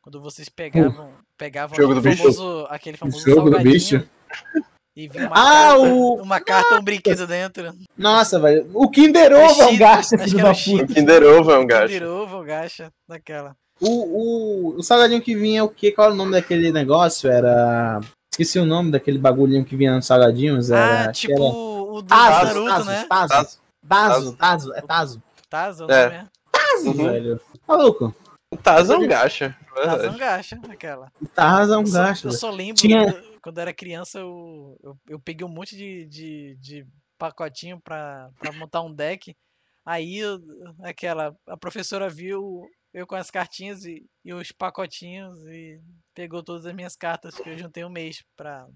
Quando 0.00 0.20
vocês 0.22 0.48
pegavam, 0.48 1.10
pegavam 1.36 1.76
Jogo 1.76 1.92
aquele 1.98 2.00
do 2.00 2.10
bicho. 2.10 2.22
famoso, 2.22 2.66
aquele 2.70 2.96
famoso 2.96 3.20
Jogo 3.28 3.50
do 3.50 3.58
bicho. 3.60 4.08
e 4.96 5.08
vinha 5.08 5.26
uma, 5.26 5.36
Ah, 5.36 5.42
carta, 5.70 5.78
o- 5.82 6.14
uma 6.22 6.40
carta, 6.40 6.74
um 6.78 6.82
brinquedo 6.82 7.26
dentro. 7.26 7.72
Nossa, 7.96 8.38
velho. 8.40 8.70
O 8.72 8.88
Kinder 8.88 9.32
Ovo 9.32 9.62
é 9.62 9.66
um 9.66 9.76
gacha, 9.76 10.16
filho 10.18 10.36
que 10.36 10.42
da 10.42 10.50
o 10.52 10.54
puta. 10.54 10.84
O 10.84 10.94
Kinder 10.94 11.22
Ovo 11.24 11.50
é 11.52 11.58
um 11.58 11.66
gacho. 11.66 11.92
Kinder 11.92 12.08
Ovo, 12.08 12.42
gacha, 12.44 12.90
daquela. 13.08 13.54
O, 13.80 13.88
o, 13.88 14.76
o 14.76 14.82
salgadinho 14.82 15.22
que 15.22 15.34
vinha, 15.36 15.62
o 15.64 15.68
que? 15.68 15.92
Qual 15.92 16.06
era 16.06 16.14
o 16.14 16.16
nome 16.16 16.32
daquele 16.32 16.72
negócio? 16.72 17.30
Era. 17.30 18.00
Esqueci 18.32 18.58
o 18.58 18.64
nome 18.66 18.90
daquele 18.90 19.18
bagulhinho 19.18 19.64
que 19.64 19.76
vinha 19.76 19.94
nos 19.94 20.06
salgadinhos. 20.06 20.70
Era, 20.70 21.08
Ah, 21.08 21.12
tipo 21.12 21.32
era 21.32 21.42
o 21.42 22.02
do 22.02 22.08
Tazo, 22.08 22.44
Naruto, 22.46 22.68
Tazo, 22.68 22.86
né? 22.86 23.06
Tazo, 23.08 23.28
Tazo. 23.28 23.58
Tazo, 23.88 24.36
Tazo, 24.36 24.74
é 24.74 24.80
Tazo. 24.82 25.22
Tazo, 25.48 25.86
o 25.86 25.90
É. 25.90 26.04
nome 26.04 26.16
é. 26.16 26.26
Tazo, 26.52 26.86
Uhum. 26.88 27.04
velho. 27.10 27.40
Maluco. 27.66 28.14
O 28.52 28.56
Taz 28.56 28.90
é 28.90 28.96
um 28.96 29.06
gacha. 29.06 29.56
Tazo 29.74 30.04
é 30.06 30.10
um 30.10 30.16
gacha, 30.16 30.60
aquela. 30.68 31.12
Tazo 31.34 31.72
é 31.74 31.76
um 31.76 31.80
Eu 31.82 31.86
só- 31.86 31.98
gacho, 32.02 32.28
Eu 32.28 32.32
só 32.32 32.50
lembro 32.50 32.74
Tinha- 32.76 33.12
quando, 33.12 33.40
quando 33.42 33.58
eu 33.58 33.62
era 33.62 33.72
criança, 33.74 34.18
eu, 34.20 34.76
eu, 34.82 34.96
eu 35.08 35.20
peguei 35.20 35.46
um 35.46 35.50
monte 35.50 35.76
de, 35.76 36.06
de, 36.06 36.56
de 36.60 36.86
pacotinho 37.18 37.80
pra, 37.80 38.28
pra 38.38 38.52
montar 38.52 38.82
um 38.82 38.92
deck. 38.94 39.34
Aí 39.86 40.20
aquela, 40.82 41.34
a 41.48 41.56
professora 41.56 42.08
viu 42.08 42.62
eu 42.92 43.06
com 43.06 43.14
as 43.14 43.30
cartinhas 43.30 43.84
e, 43.84 44.06
e 44.24 44.32
os 44.32 44.52
pacotinhos 44.52 45.38
e 45.46 45.80
pegou 46.14 46.42
todas 46.42 46.66
as 46.66 46.74
minhas 46.74 46.96
cartas 46.96 47.34
que 47.34 47.48
eu 47.48 47.58
juntei 47.58 47.84
um 47.84 47.90
mês 47.90 48.24
pra, 48.36 48.66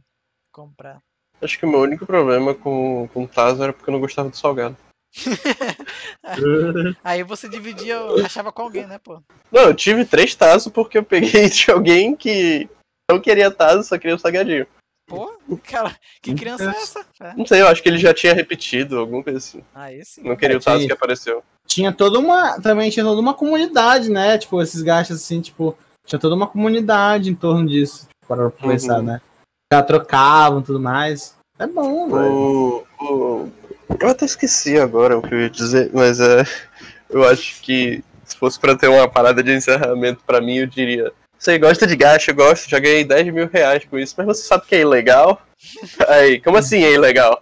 comprar. 0.52 1.02
Acho 1.40 1.58
que 1.58 1.64
o 1.64 1.68
meu 1.68 1.80
único 1.80 2.06
problema 2.06 2.54
com, 2.54 3.08
com 3.12 3.24
o 3.24 3.28
Tazo 3.28 3.62
era 3.62 3.72
porque 3.72 3.90
eu 3.90 3.92
não 3.92 4.00
gostava 4.00 4.28
do 4.28 4.36
salgado. 4.36 4.76
Aí 7.02 7.22
você 7.24 7.48
dividia, 7.48 7.98
achava 8.24 8.52
com 8.52 8.62
alguém, 8.62 8.86
né, 8.86 8.98
pô? 8.98 9.20
Não, 9.50 9.62
eu 9.62 9.74
tive 9.74 10.04
três 10.04 10.34
Tazos 10.34 10.72
porque 10.72 10.98
eu 10.98 11.02
peguei 11.02 11.48
de 11.48 11.70
alguém 11.70 12.14
que 12.14 12.68
não 13.10 13.20
queria 13.20 13.50
Tazo, 13.50 13.82
só 13.82 13.98
queria 13.98 14.14
o 14.14 14.18
salgadinho. 14.18 14.66
Pô, 15.06 15.36
cara, 15.64 15.98
que 16.22 16.34
criança 16.34 16.64
é 16.64 16.68
essa? 16.68 17.06
É. 17.20 17.34
Não 17.34 17.44
sei, 17.44 17.60
eu 17.60 17.66
acho 17.66 17.82
que 17.82 17.88
ele 17.88 17.98
já 17.98 18.14
tinha 18.14 18.32
repetido, 18.32 19.00
alguma 19.00 19.22
coisa 19.22 19.38
assim. 19.38 19.64
Ah, 19.74 19.92
esse? 19.92 20.22
Não 20.22 20.36
queria 20.36 20.56
o 20.56 20.60
Tazo 20.60 20.86
que 20.86 20.92
apareceu. 20.92 21.42
Tinha 21.72 21.90
toda 21.90 22.18
uma. 22.18 22.60
Também 22.60 22.90
tinha 22.90 23.04
toda 23.04 23.18
uma 23.18 23.32
comunidade, 23.32 24.10
né? 24.10 24.36
Tipo, 24.36 24.60
esses 24.60 24.82
gastos 24.82 25.16
assim, 25.16 25.40
tipo. 25.40 25.74
Tinha 26.06 26.18
toda 26.18 26.34
uma 26.34 26.46
comunidade 26.46 27.30
em 27.30 27.34
torno 27.34 27.66
disso. 27.66 28.06
Tipo, 28.20 28.26
para 28.36 28.50
pensar, 28.50 28.98
Uhum. 28.98 29.04
né? 29.04 29.20
Já 29.72 29.82
trocavam 29.82 30.60
tudo 30.60 30.78
mais. 30.78 31.34
É 31.58 31.66
bom, 31.66 32.10
velho. 32.10 32.84
O, 33.00 33.48
Eu 33.98 34.08
até 34.10 34.26
esqueci 34.26 34.78
agora 34.78 35.16
o 35.16 35.22
que 35.22 35.32
eu 35.32 35.40
ia 35.40 35.48
dizer, 35.50 35.90
mas 35.94 36.20
é. 36.20 36.44
Eu 37.08 37.26
acho 37.26 37.62
que 37.62 38.04
se 38.24 38.36
fosse 38.36 38.60
pra 38.60 38.76
ter 38.76 38.88
uma 38.88 39.08
parada 39.08 39.42
de 39.42 39.54
encerramento 39.54 40.20
pra 40.26 40.40
mim, 40.42 40.56
eu 40.58 40.66
diria. 40.66 41.10
Você 41.38 41.58
gosta 41.58 41.86
de 41.86 41.96
gacha? 41.96 42.30
Eu 42.32 42.34
gosto, 42.34 42.68
já 42.68 42.78
ganhei 42.78 43.02
10 43.04 43.32
mil 43.32 43.48
reais 43.50 43.84
com 43.84 43.98
isso, 43.98 44.14
mas 44.18 44.26
você 44.26 44.42
sabe 44.44 44.66
que 44.66 44.74
é 44.74 44.80
ilegal? 44.80 45.40
Aí, 46.08 46.38
como 46.40 46.58
assim 46.58 46.82
é 46.84 46.92
ilegal? 46.92 47.40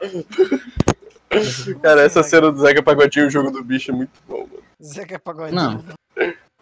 Cara, 1.83 2.03
essa 2.03 2.23
cena 2.23 2.51
do 2.51 2.61
Zeca 2.61 2.83
Pagodinho, 2.83 3.27
o 3.27 3.31
jogo 3.31 3.51
do 3.51 3.63
bicho, 3.63 3.91
é 3.91 3.95
muito 3.95 4.13
bom, 4.29 4.41
mano. 4.41 4.63
Zeca 4.83 5.19
Pagodinho. 5.19 5.55
Não. 5.55 5.85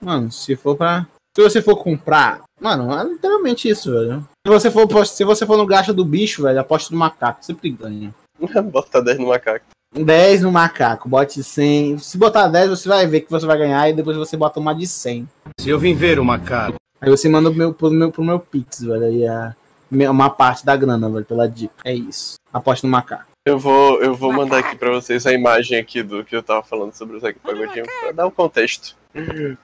Mano, 0.01 0.31
se 0.31 0.55
for 0.57 0.77
pra. 0.77 1.07
Se 1.35 1.43
você 1.43 1.63
for 1.63 1.77
comprar. 1.77 2.43
Mano, 2.61 2.93
é 2.93 3.05
literalmente 3.05 3.69
isso, 3.69 3.93
velho. 3.93 4.27
Se 4.47 4.53
você 4.53 4.71
for, 4.71 5.07
se 5.07 5.25
você 5.25 5.47
for 5.47 5.57
no 5.57 5.67
gasto 5.67 5.95
do 5.95 6.05
bicho, 6.05 6.43
velho, 6.43 6.61
aposta 6.61 6.93
no 6.93 6.99
macaco. 6.99 7.45
Sempre 7.45 7.71
ganha. 7.71 8.15
Bota 8.71 9.03
10 9.03 9.19
no 9.19 9.29
macaco. 9.29 9.65
10 9.95 10.43
no 10.43 10.53
macaco, 10.53 11.09
bote 11.09 11.43
100. 11.43 11.99
Se 11.99 12.19
botar 12.19 12.49
10, 12.49 12.69
você 12.69 12.89
vai 12.89 13.07
ver 13.07 13.23
que 13.23 13.31
você 13.31 13.47
vai 13.47 13.57
ganhar 13.57 13.89
e 13.89 13.95
depois 13.95 14.17
você 14.17 14.37
bota 14.37 14.61
uma 14.61 14.75
de 14.75 14.87
100. 14.87 15.27
Se 15.59 15.71
eu 15.71 15.79
vim 15.79 15.95
ver 15.95 16.19
o 16.19 16.25
macaco. 16.25 16.77
Aí 17.01 17.09
você 17.09 17.29
manda 17.29 17.49
pro 17.49 17.59
meu, 17.59 17.73
pro 17.73 17.91
meu, 17.91 18.13
pro 18.13 18.25
meu 18.25 18.39
Pix, 18.39 18.83
velho. 18.83 19.05
Aí 19.05 19.27
a, 19.27 19.57
uma 19.91 20.29
parte 20.29 20.65
da 20.65 20.77
grana, 20.77 21.09
velho, 21.09 21.25
pela 21.25 21.49
dica. 21.49 21.75
É 21.85 21.95
isso. 21.95 22.35
Aposta 22.53 22.87
no 22.87 22.91
macaco. 22.91 23.28
Eu 23.49 23.59
vou, 23.59 24.03
eu 24.03 24.15
vou 24.15 24.33
mandar 24.33 24.59
aqui 24.59 24.77
pra 24.77 24.91
vocês 24.91 25.27
a 25.27 25.33
imagem 25.33 25.79
aqui 25.79 26.03
do 26.03 26.23
que 26.25 26.37
eu 26.37 26.43
tava 26.43 26.63
falando 26.63 26.93
sobre 26.93 27.17
o 27.17 27.21
Zeca 27.21 27.39
Pagodinho 27.43 27.87
pra 28.01 28.13
dar 28.13 28.27
o 28.27 28.31
contexto. 28.31 28.95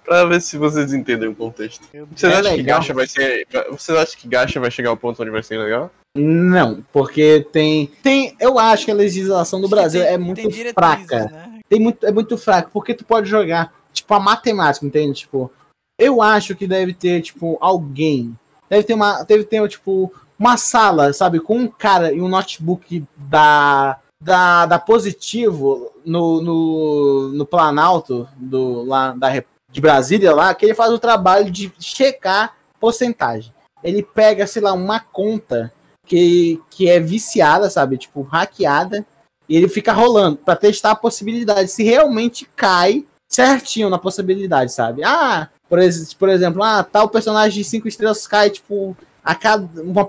Pra 0.04 0.24
ver 0.24 0.40
se 0.40 0.56
vocês 0.56 0.92
entendem 0.94 1.28
o 1.28 1.34
contexto. 1.34 1.86
Vocês 2.14 2.32
É 2.32 2.36
acham 2.38 2.50
que 2.52 2.56
legal. 2.56 2.78
Gacha 2.80 2.94
vai 2.94 3.06
ser. 3.06 3.46
Vocês 3.70 3.98
acham 3.98 4.18
que 4.18 4.26
Gacha 4.28 4.58
vai 4.58 4.70
chegar 4.70 4.88
ao 4.90 4.96
ponto 4.96 5.20
onde 5.22 5.30
vai 5.30 5.42
ser 5.42 5.58
legal? 5.58 5.90
Não, 6.16 6.82
porque 6.92 7.46
tem. 7.52 7.90
tem 8.02 8.34
eu 8.40 8.58
acho 8.58 8.84
que 8.86 8.90
a 8.90 8.94
legislação 8.94 9.60
do 9.60 9.68
Brasil 9.68 10.00
tem- 10.02 10.10
é 10.12 10.16
muito 10.18 10.48
fraca. 10.72 11.24
né? 11.26 11.60
Tem 11.68 11.78
muito, 11.80 12.06
é 12.06 12.12
muito 12.12 12.38
fraco, 12.38 12.70
porque 12.72 12.94
tu 12.94 13.04
pode 13.04 13.28
jogar, 13.28 13.72
tipo, 13.92 14.12
a 14.14 14.20
matemática, 14.20 14.86
entende? 14.86 15.20
Tipo, 15.20 15.50
eu 15.98 16.22
acho 16.22 16.54
que 16.56 16.66
deve 16.66 16.94
ter, 16.94 17.20
tipo, 17.20 17.58
alguém. 17.60 18.34
Deve 18.70 18.82
ter 18.84 18.94
uma. 18.94 19.22
Deve 19.24 19.44
ter, 19.44 19.66
tipo, 19.68 20.12
uma 20.38 20.56
sala, 20.56 21.12
sabe, 21.12 21.40
com 21.40 21.58
um 21.58 21.68
cara 21.68 22.12
e 22.12 22.20
um 22.20 22.28
notebook 22.28 23.04
da. 23.16 23.98
Da, 24.20 24.64
da 24.64 24.78
Positivo 24.78 25.92
no, 26.02 26.40
no, 26.40 27.28
no 27.34 27.44
Planalto 27.44 28.26
do, 28.38 28.82
lá, 28.82 29.12
da, 29.12 29.28
de 29.70 29.80
Brasília 29.82 30.34
lá, 30.34 30.54
que 30.54 30.64
ele 30.64 30.72
faz 30.72 30.90
o 30.90 30.98
trabalho 30.98 31.50
de 31.50 31.70
checar 31.78 32.54
porcentagem. 32.80 33.52
Ele 33.82 34.02
pega, 34.02 34.46
sei 34.46 34.62
lá, 34.62 34.72
uma 34.72 34.98
conta 34.98 35.70
que, 36.06 36.58
que 36.70 36.88
é 36.88 37.00
viciada, 37.00 37.68
sabe? 37.68 37.98
Tipo, 37.98 38.22
hackeada. 38.22 39.04
E 39.48 39.56
ele 39.56 39.68
fica 39.68 39.92
rolando 39.92 40.38
pra 40.38 40.56
testar 40.56 40.92
a 40.92 40.96
possibilidade, 40.96 41.70
se 41.70 41.82
realmente 41.82 42.48
cai 42.56 43.04
certinho 43.28 43.90
na 43.90 43.98
possibilidade, 43.98 44.72
sabe? 44.72 45.02
Ah, 45.04 45.50
por, 45.68 45.78
por 46.18 46.28
exemplo, 46.28 46.62
ah, 46.62 46.82
tal 46.82 47.08
personagem 47.08 47.62
de 47.62 47.68
5 47.68 47.88
estrelas 47.88 48.26
cai, 48.26 48.48
tipo, 48.48 48.96
a 49.24 49.34
cada 49.34 49.82
uma, 49.82 50.06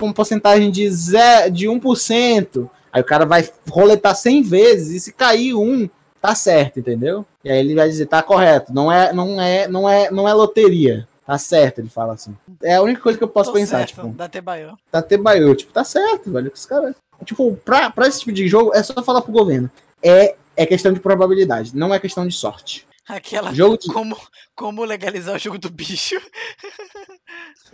uma 0.00 0.12
porcentagem 0.12 0.70
de, 0.70 0.90
zero, 0.90 1.50
de 1.50 1.66
1%. 1.66 2.68
Aí 2.92 3.00
o 3.00 3.04
cara 3.04 3.24
vai 3.24 3.48
roletar 3.68 4.16
100 4.16 4.42
vezes 4.42 4.94
e 4.94 5.00
se 5.00 5.12
cair 5.12 5.54
um, 5.54 5.88
tá 6.20 6.34
certo, 6.34 6.80
entendeu? 6.80 7.24
E 7.44 7.50
aí 7.50 7.58
ele 7.58 7.74
vai 7.76 7.88
dizer, 7.88 8.06
tá 8.06 8.22
correto, 8.22 8.74
não 8.74 8.90
é, 8.90 9.12
não 9.12 9.40
é, 9.40 9.68
não 9.68 9.88
é, 9.88 10.10
não 10.10 10.28
é 10.28 10.34
loteria. 10.34 11.08
Tá 11.24 11.38
certo, 11.38 11.78
ele 11.78 11.88
fala 11.88 12.14
assim. 12.14 12.36
É 12.60 12.74
a 12.74 12.82
única 12.82 13.00
coisa 13.00 13.16
que 13.16 13.22
eu 13.22 13.28
posso 13.28 13.52
Tô 13.52 13.56
pensar, 13.56 13.78
certo, 13.78 13.90
tipo, 13.90 14.08
Da 14.08 14.28
Tebaiô. 14.28 14.72
tá 14.90 15.00
Tebaio, 15.00 15.54
tipo, 15.54 15.72
tá 15.72 15.84
certo, 15.84 16.32
velho. 16.32 16.50
que 16.50 16.58
Os 16.58 16.66
caras. 16.66 16.96
Tipo, 17.24 17.54
pra, 17.64 17.88
pra 17.88 18.08
esse 18.08 18.18
tipo 18.18 18.32
de 18.32 18.48
jogo, 18.48 18.74
é 18.74 18.82
só 18.82 19.00
falar 19.00 19.22
pro 19.22 19.30
governo. 19.30 19.70
É, 20.02 20.34
é 20.56 20.66
questão 20.66 20.92
de 20.92 20.98
probabilidade, 20.98 21.76
não 21.76 21.94
é 21.94 22.00
questão 22.00 22.26
de 22.26 22.34
sorte. 22.34 22.84
Aquela. 23.08 23.52
Jogo 23.54 23.78
de. 23.78 23.92
Como, 23.92 24.16
como 24.54 24.84
legalizar 24.84 25.36
o 25.36 25.38
jogo 25.38 25.58
do 25.58 25.70
bicho? 25.70 26.16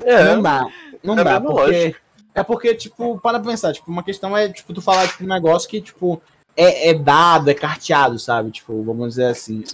É, 0.04 0.24
Não 0.24 0.42
dá. 0.42 0.66
Não 1.02 1.18
é 1.18 1.24
dá, 1.24 1.40
porque. 1.40 1.60
lógica. 1.60 2.00
É 2.34 2.42
porque, 2.42 2.74
tipo, 2.74 3.18
para 3.18 3.40
pensar, 3.40 3.72
tipo, 3.72 3.90
uma 3.90 4.02
questão 4.02 4.36
é, 4.36 4.46
tipo, 4.50 4.74
tu 4.74 4.82
falar, 4.82 5.08
tipo, 5.08 5.24
um 5.24 5.28
negócio 5.28 5.68
que, 5.68 5.80
tipo, 5.80 6.20
é, 6.54 6.90
é 6.90 6.94
dado, 6.94 7.48
é 7.48 7.54
carteado, 7.54 8.18
sabe? 8.18 8.50
Tipo, 8.50 8.82
vamos 8.82 9.10
dizer 9.10 9.26
assim. 9.26 9.64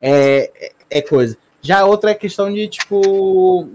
É, 0.00 0.50
é, 0.54 0.72
é 0.98 1.02
coisa. 1.02 1.36
Já 1.60 1.84
outra 1.84 2.12
é 2.12 2.14
questão 2.14 2.52
de, 2.52 2.68
tipo. 2.68 3.68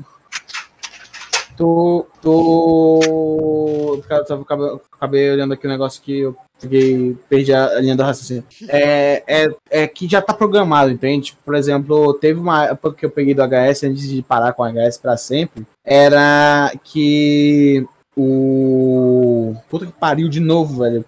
Tu. 1.61 2.07
Tu. 2.23 4.01
Eu 4.27 4.81
acabei, 4.93 5.31
olhando 5.31 5.53
aqui 5.53 5.67
um 5.67 5.69
negócio 5.69 6.01
que 6.01 6.21
eu 6.21 6.35
fiquei, 6.57 7.15
perdi 7.29 7.53
a 7.53 7.79
linha 7.79 7.95
do 7.95 8.01
raciocínio. 8.01 8.43
É, 8.67 9.23
é, 9.27 9.55
é 9.69 9.87
que 9.87 10.07
já 10.07 10.23
tá 10.23 10.33
programado, 10.33 10.89
entende? 10.89 11.27
Tipo, 11.27 11.43
Por 11.45 11.53
exemplo, 11.53 12.15
teve 12.15 12.39
uma 12.39 12.65
época 12.65 12.95
que 12.97 13.05
eu 13.05 13.11
peguei 13.11 13.35
do 13.35 13.43
HS 13.43 13.83
antes 13.83 14.09
de 14.09 14.23
parar 14.23 14.53
com 14.53 14.63
o 14.63 14.65
HS 14.65 14.97
pra 14.97 15.15
sempre. 15.17 15.67
Era 15.85 16.73
que 16.83 17.85
o. 18.17 19.53
Puta 19.69 19.85
que 19.85 19.91
pariu 19.91 20.27
de 20.27 20.39
novo, 20.39 20.79
velho. 20.79 21.05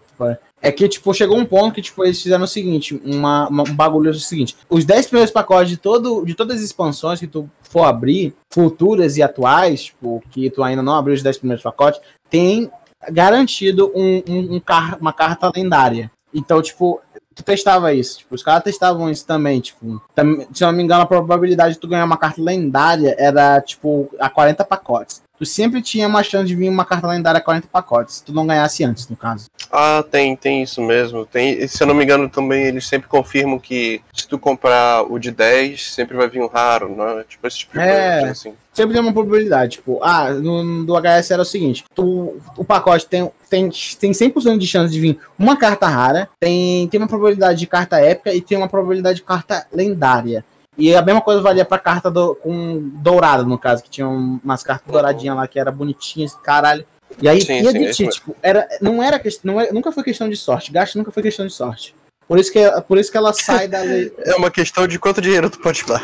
É 0.66 0.72
que, 0.72 0.88
tipo, 0.88 1.14
chegou 1.14 1.38
um 1.38 1.44
ponto 1.46 1.74
que, 1.76 1.82
tipo, 1.82 2.06
eles 2.06 2.22
fizeram 2.22 2.46
o 2.46 2.48
seguinte, 2.48 3.00
uma, 3.04 3.50
uma- 3.50 3.64
um 3.64 3.76
bagulho 3.76 4.08
é 4.08 4.12
o 4.12 4.16
seguinte. 4.16 4.56
Os 4.70 4.86
10 4.86 5.08
primeiros 5.08 5.30
pacotes 5.32 5.70
de, 5.70 5.76
todo, 5.76 6.24
de 6.26 6.34
todas 6.34 6.56
as 6.58 6.64
expansões 6.64 7.20
que 7.20 7.28
tu 7.28 7.50
for 7.62 7.84
abrir, 7.84 8.34
futuras 8.50 9.18
e 9.18 9.22
atuais, 9.22 9.84
tipo, 9.86 10.24
que 10.32 10.50
tu 10.50 10.64
ainda 10.64 10.82
não 10.82 10.96
abriu 10.96 11.14
os 11.16 11.22
10 11.22 11.38
primeiros 11.38 11.62
pacotes, 11.62 12.00
tem 12.30 12.72
garantido 13.12 13.92
um, 13.94 14.24
um- 14.28 14.56
um 14.56 14.60
car- 14.62 14.98
uma 15.02 15.12
carta 15.12 15.52
lendária. 15.54 16.10
Então, 16.34 16.62
tipo, 16.62 17.02
tu 17.36 17.44
testava 17.44 17.94
isso. 17.94 18.20
Tipo, 18.20 18.36
os 18.36 18.44
caras 18.44 18.64
testavam 18.64 19.10
isso 19.10 19.26
também, 19.26 19.60
tipo. 19.60 20.02
tam- 20.16 20.46
se 20.54 20.64
eu 20.64 20.68
não 20.68 20.74
me 20.78 20.84
engano, 20.84 21.02
a 21.02 21.06
probabilidade 21.06 21.76
de 21.76 21.80
tu 21.80 21.88
ganhar 21.88 22.06
uma 22.06 22.18
carta 22.18 22.42
lendária 22.42 23.16
era, 23.18 23.60
tipo, 23.62 24.10
a 24.20 24.30
40 24.30 24.64
pacotes. 24.64 25.22
Tu 25.38 25.46
sempre 25.48 25.82
tinha 25.82 26.08
uma 26.08 26.24
chance 26.24 26.46
de 26.48 26.56
vir 26.56 26.70
uma 26.70 26.86
carta 26.86 27.08
lendária 27.08 27.40
a 27.40 27.42
40 27.42 27.68
pacotes, 27.68 28.16
se 28.16 28.24
tu 28.24 28.32
não 28.32 28.46
ganhasse 28.46 28.84
antes, 28.84 29.08
no 29.10 29.16
caso. 29.18 29.48
Ah, 29.72 30.04
tem, 30.10 30.36
tem 30.36 30.62
isso 30.62 30.80
mesmo. 30.82 31.26
Tem, 31.26 31.54
e 31.64 31.68
se 31.68 31.82
eu 31.82 31.88
não 31.88 31.96
me 31.96 32.04
engano, 32.04 32.30
também 32.30 32.64
eles 32.66 32.88
sempre 32.88 33.10
confirmam 33.10 33.58
que 33.60 34.00
se 34.14 34.28
tu 34.28 34.38
comprar 34.38 35.02
o 35.12 35.18
de 35.18 35.32
10, 35.32 35.92
sempre 35.92 36.16
vai 36.16 36.30
vir 36.30 36.42
um 36.42 36.48
raro, 36.48 36.96
não 36.96 37.20
é? 37.20 37.24
Tipo 37.24 37.48
esse 37.48 37.58
tipo 37.60 37.74
de 37.74 37.80
É. 37.84 38.18
coisa, 38.20 38.32
assim. 38.32 38.54
Sempre 38.74 38.94
tem 38.94 39.02
uma 39.04 39.14
probabilidade, 39.14 39.74
tipo, 39.74 40.00
ah, 40.02 40.32
no, 40.32 40.64
no 40.64 40.84
do 40.86 40.94
HS 41.00 41.30
era 41.32 41.42
o 41.44 41.46
seguinte, 41.46 41.84
tu, 41.94 42.38
o 42.58 42.64
pacote 42.66 43.06
tem, 43.06 43.32
tem, 43.50 43.70
tem 44.00 44.12
100% 44.12 44.58
de 44.58 44.66
chance 44.66 44.92
de 44.92 45.00
vir 45.00 45.20
uma 45.38 45.56
carta 45.56 45.88
rara, 45.88 46.28
tem, 46.40 46.88
tem 46.88 47.00
uma 47.00 47.08
probabilidade 47.08 47.60
de 47.60 47.68
carta 47.68 48.00
épica 48.00 48.34
e 48.34 48.42
tem 48.42 48.58
uma 48.58 48.68
probabilidade 48.68 49.18
de 49.18 49.24
carta 49.24 49.68
lendária. 49.72 50.44
E 50.76 50.96
a 50.96 51.04
mesma 51.04 51.22
coisa 51.22 51.40
valia 51.40 51.64
pra 51.64 51.78
carta 51.78 52.10
do, 52.10 52.34
com 52.34 52.80
dourada, 52.96 53.44
no 53.44 53.60
caso, 53.60 53.84
que 53.84 53.92
tinha 53.92 54.08
um- 54.08 54.40
umas 54.44 54.64
cartas 54.64 54.92
douradinhas 54.92 55.36
lá 55.36 55.48
que 55.48 55.60
era 55.60 55.72
bonitinhas, 55.72 56.34
caralho. 56.34 56.84
E 57.22 57.30
aí 57.30 57.42
Sim, 57.42 57.62
ia 57.62 57.72
sim, 57.72 57.78
de 57.78 57.84
isso 57.86 57.94
ti, 57.98 58.04
mesmo. 58.06 58.12
tipo, 58.20 58.36
era, 58.42 58.68
não 58.82 59.04
era 59.04 59.20
questão, 59.20 59.54
não 59.54 59.62
é- 59.62 59.72
nunca 59.72 59.92
foi 59.92 60.04
questão 60.04 60.28
de 60.28 60.36
sorte, 60.36 60.72
gasto 60.72 60.96
nunca 60.98 61.12
foi 61.12 61.22
questão 61.22 61.46
de 61.46 61.54
sorte. 61.54 61.94
Por 62.28 62.40
isso 62.40 62.52
que, 62.52 62.60
por 62.88 62.98
isso 62.98 63.12
que 63.12 63.18
ela 63.18 63.32
sai 63.34 63.68
da 63.68 63.82
lei. 63.82 64.12
É 64.26 64.34
uma 64.34 64.50
questão 64.50 64.88
de 64.88 64.98
quanto 64.98 65.22
dinheiro 65.22 65.48
tu 65.48 65.60
pode 65.60 65.86
dar. 65.86 66.02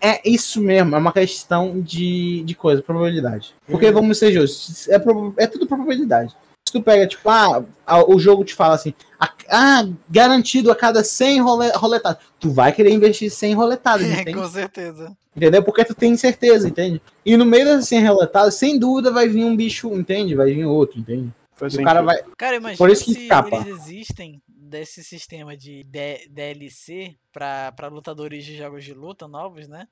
É 0.00 0.20
isso 0.28 0.60
mesmo, 0.62 0.94
é 0.94 0.98
uma 0.98 1.12
questão 1.12 1.80
de, 1.80 2.42
de 2.44 2.54
coisa, 2.54 2.82
probabilidade. 2.82 3.54
Uhum. 3.68 3.72
Porque, 3.72 3.90
vamos 3.90 4.18
ser 4.18 4.32
justos, 4.32 4.88
é, 4.88 5.00
é 5.36 5.46
tudo 5.46 5.66
probabilidade. 5.66 6.34
Se 6.66 6.72
tu 6.72 6.82
pega, 6.82 7.06
tipo, 7.06 7.28
ah, 7.28 7.64
a- 7.86 8.04
o 8.04 8.18
jogo 8.18 8.44
te 8.44 8.54
fala 8.54 8.74
assim, 8.74 8.94
a- 9.18 9.32
ah, 9.50 9.88
garantido 10.08 10.70
a 10.70 10.76
cada 10.76 11.02
100 11.02 11.40
role, 11.40 11.68
roletadas. 11.74 12.18
Tu 12.38 12.50
vai 12.50 12.72
querer 12.72 12.92
investir 12.92 13.30
100 13.30 13.54
roletadas, 13.54 14.06
É, 14.08 14.20
entende? 14.22 14.38
com 14.38 14.48
certeza. 14.48 15.12
entendeu? 15.36 15.62
Porque 15.62 15.84
tu 15.84 15.94
tem 15.94 16.16
certeza, 16.16 16.68
entende? 16.68 17.02
E 17.26 17.36
no 17.36 17.44
meio 17.44 17.64
dessas 17.64 17.88
100 17.88 18.06
roletadas, 18.06 18.54
sem 18.54 18.78
dúvida 18.78 19.10
vai 19.10 19.28
vir 19.28 19.44
um 19.44 19.56
bicho, 19.56 19.92
entende? 19.94 20.34
Vai 20.34 20.52
vir 20.52 20.64
outro, 20.64 20.98
entende? 21.00 21.30
E 21.62 21.76
o 21.76 21.84
cara 21.84 22.00
vai... 22.02 22.16
Cara, 22.38 22.56
imagina 22.56 22.78
Por 22.78 22.88
isso 22.88 23.04
que 23.04 23.12
se 23.14 23.22
escapa. 23.22 23.56
eles 23.56 23.80
existem 23.80 24.40
desse 24.70 25.02
sistema 25.04 25.56
de 25.56 25.84
DLC 26.30 27.16
pra, 27.32 27.72
pra 27.72 27.88
lutadores 27.88 28.44
de 28.44 28.56
jogos 28.56 28.84
de 28.84 28.94
luta 28.94 29.26
novos, 29.28 29.68
né? 29.68 29.86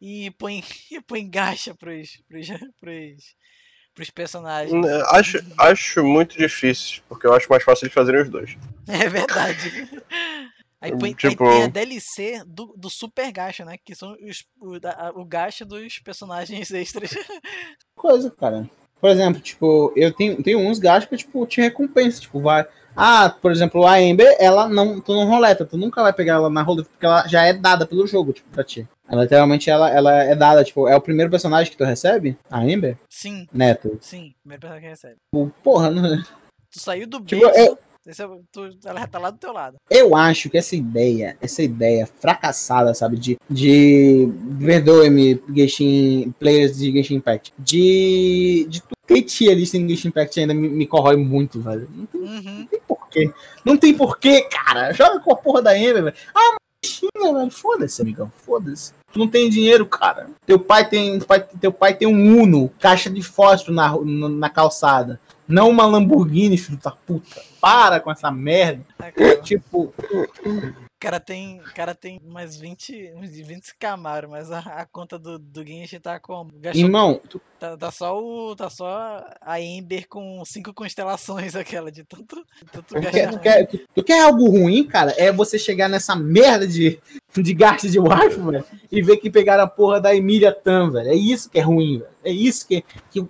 E 0.00 0.30
põe, 0.32 0.62
e 0.90 1.00
põe 1.00 1.28
gacha 1.28 1.74
pros, 1.74 2.22
pros, 2.28 2.48
pros, 2.78 3.36
pros 3.94 4.10
personagens. 4.10 4.84
Acho, 5.12 5.38
acho 5.58 6.04
muito 6.04 6.36
difícil, 6.36 7.02
porque 7.08 7.26
eu 7.26 7.32
acho 7.32 7.48
mais 7.48 7.62
fácil 7.62 7.88
de 7.88 7.94
fazerem 7.94 8.22
os 8.22 8.28
dois. 8.28 8.56
É 8.88 9.08
verdade. 9.08 9.58
Aí, 10.78 10.96
põe, 10.96 11.14
Tipo- 11.14 11.42
aí 11.44 11.50
tem 11.54 11.62
a 11.64 11.68
DLC 11.68 12.44
do, 12.46 12.66
do 12.76 12.90
Super 12.90 13.32
Gacha, 13.32 13.64
né? 13.64 13.76
Que 13.82 13.94
são 13.94 14.14
os, 14.22 14.44
o, 14.60 14.78
da- 14.78 15.10
o 15.16 15.24
gacha 15.24 15.64
dos 15.64 15.98
personagens 16.00 16.70
extras. 16.70 17.14
Coisa, 17.96 18.30
cara. 18.30 18.68
Por 19.00 19.08
exemplo, 19.10 19.40
tipo, 19.40 19.92
eu 19.96 20.12
tenho, 20.12 20.40
tenho 20.42 20.58
uns 20.60 20.78
gastos 20.78 21.08
que, 21.08 21.16
tipo, 21.16 21.46
te 21.46 21.60
recompensa. 21.62 22.20
Tipo, 22.20 22.40
vai. 22.40 22.66
Ah, 22.96 23.28
por 23.42 23.52
exemplo, 23.52 23.86
a 23.86 24.00
Ember, 24.00 24.34
ela 24.40 24.68
não. 24.68 25.00
Tu 25.00 25.12
não 25.14 25.26
roleta, 25.28 25.64
tu 25.66 25.76
nunca 25.76 26.02
vai 26.02 26.12
pegar 26.12 26.34
ela 26.34 26.48
na 26.50 26.62
roleta, 26.62 26.88
porque 26.90 27.04
ela 27.06 27.26
já 27.28 27.42
é 27.44 27.52
dada 27.52 27.86
pelo 27.86 28.06
jogo, 28.06 28.32
tipo, 28.32 28.48
pra 28.50 28.64
ti. 28.64 28.88
Ela, 29.08 29.22
literalmente, 29.22 29.68
ela, 29.70 29.90
ela 29.90 30.12
é 30.24 30.34
dada, 30.34 30.64
tipo, 30.64 30.88
é 30.88 30.96
o 30.96 31.00
primeiro 31.00 31.30
personagem 31.30 31.70
que 31.70 31.76
tu 31.78 31.84
recebe? 31.84 32.36
A 32.50 32.64
Ember? 32.64 32.96
Sim, 33.08 33.46
Neto. 33.52 33.98
sim. 34.00 34.34
Primeiro 34.42 34.60
personagem 34.60 34.82
que 34.82 34.88
recebe. 34.88 35.16
Tipo, 35.34 35.52
Porra, 35.62 35.90
não- 35.92 36.22
Tu 36.72 36.80
saiu 36.80 37.06
do 37.06 37.20
Tipo, 37.20 37.42
berço, 37.46 37.60
eu- 37.60 37.78
esse 38.06 38.22
é- 38.22 38.28
tu- 38.52 38.70
ela 38.84 39.00
já 39.00 39.06
tá 39.06 39.18
lá 39.18 39.30
do 39.30 39.38
teu 39.38 39.52
lado. 39.52 39.76
Eu 39.90 40.14
acho 40.14 40.48
que 40.50 40.56
essa 40.58 40.74
ideia, 40.76 41.36
essa 41.40 41.62
ideia 41.62 42.06
fracassada, 42.20 42.94
sabe, 42.94 43.16
de, 43.16 43.36
de 43.50 44.28
perdoe-me, 44.58 45.42
Genshin, 45.54 46.34
players 46.38 46.76
de 46.78 46.92
Genshin 46.92 47.14
Impact, 47.16 47.52
de, 47.58 48.66
de 48.68 48.80
tu 48.82 48.94
ter 49.06 49.22
tier 49.22 49.54
list 49.56 49.74
em 49.74 49.88
Genshin 49.88 50.08
Impact 50.08 50.40
ainda 50.40 50.54
me, 50.54 50.68
me 50.68 50.86
corrói 50.86 51.16
muito, 51.16 51.60
velho. 51.60 51.88
Não 51.94 52.06
tem, 52.06 52.20
Uhum. 52.20 52.58
não 52.60 52.66
tem 52.66 52.80
porquê. 52.86 53.32
Não 53.64 53.76
tem 53.76 53.94
porquê, 53.94 54.42
cara. 54.42 54.92
Joga 54.92 55.20
com 55.20 55.32
a 55.32 55.36
porra 55.36 55.62
da 55.62 55.78
Ember, 55.78 56.04
velho. 56.04 56.16
Ah, 56.34 56.56
bichinha, 56.82 57.34
velho. 57.34 57.50
Foda-se, 57.50 58.02
amigão. 58.02 58.30
Foda-se. 58.44 58.92
Tu 59.12 59.18
não 59.18 59.28
tem 59.28 59.48
dinheiro, 59.48 59.86
cara. 59.86 60.28
Teu 60.44 60.58
pai 60.58 60.86
tem, 60.88 61.18
pai- 61.20 61.46
teu 61.60 61.72
pai 61.72 61.94
tem 61.94 62.06
um 62.08 62.42
Uno, 62.42 62.70
caixa 62.78 63.08
de 63.08 63.22
fósforo 63.22 63.72
na, 63.72 63.96
na, 63.98 64.28
na 64.28 64.50
calçada. 64.50 65.18
Não 65.48 65.68
uma 65.70 65.86
Lamborghini, 65.86 66.58
filho 66.58 66.78
da 66.82 66.90
puta. 66.90 67.40
Para 67.60 68.00
com 68.00 68.10
essa 68.10 68.30
merda. 68.30 68.84
Ah, 68.98 69.10
cara, 69.12 69.36
Tipo, 69.42 69.92
O 70.44 70.98
cara 70.98 71.20
tem, 71.20 71.58
cara 71.74 71.94
tem 71.94 72.18
mais 72.24 72.56
20, 72.56 73.12
uns 73.16 73.30
20 73.30 73.76
Camaro, 73.78 74.30
mas 74.30 74.50
a, 74.50 74.58
a 74.60 74.86
conta 74.86 75.18
do, 75.18 75.38
do 75.38 75.64
Genshin 75.64 76.00
tá 76.00 76.18
como? 76.18 76.50
Gastou, 76.58 76.82
irmão, 76.84 77.20
tu- 77.28 77.40
tá, 77.60 77.76
tá 77.76 77.90
só 77.90 78.18
o, 78.18 78.56
tá 78.56 78.70
só 78.70 79.24
a 79.42 79.60
Ember 79.60 80.08
com 80.08 80.42
cinco 80.46 80.72
constelações 80.72 81.54
aquela 81.54 81.92
de 81.92 82.02
tanto, 82.02 82.36
de 82.58 82.64
tanto 82.72 82.94
Tu 82.94 83.00
quer, 83.00 83.30
tu, 83.30 83.38
quer, 83.38 83.66
tu- 83.66 83.80
tu 83.94 84.02
quer 84.04 84.22
algo 84.22 84.48
ruim, 84.48 84.84
cara? 84.84 85.14
É 85.18 85.30
você 85.30 85.58
chegar 85.58 85.88
nessa 85.88 86.16
merda 86.16 86.66
de, 86.66 86.98
de 87.36 87.54
gasto 87.54 87.88
de 87.90 88.00
wife, 88.00 88.40
velho, 88.40 88.64
e 88.90 89.02
ver 89.02 89.18
que 89.18 89.30
pegaram 89.30 89.64
a 89.64 89.68
porra 89.68 90.00
da 90.00 90.14
Emília 90.16 90.50
Tan, 90.50 90.90
velho. 90.90 91.10
É 91.10 91.14
isso 91.14 91.50
que 91.50 91.58
é 91.58 91.62
ruim, 91.62 91.98
velho. 91.98 92.10
É 92.24 92.30
isso 92.32 92.66
que. 92.66 92.82
que... 93.10 93.20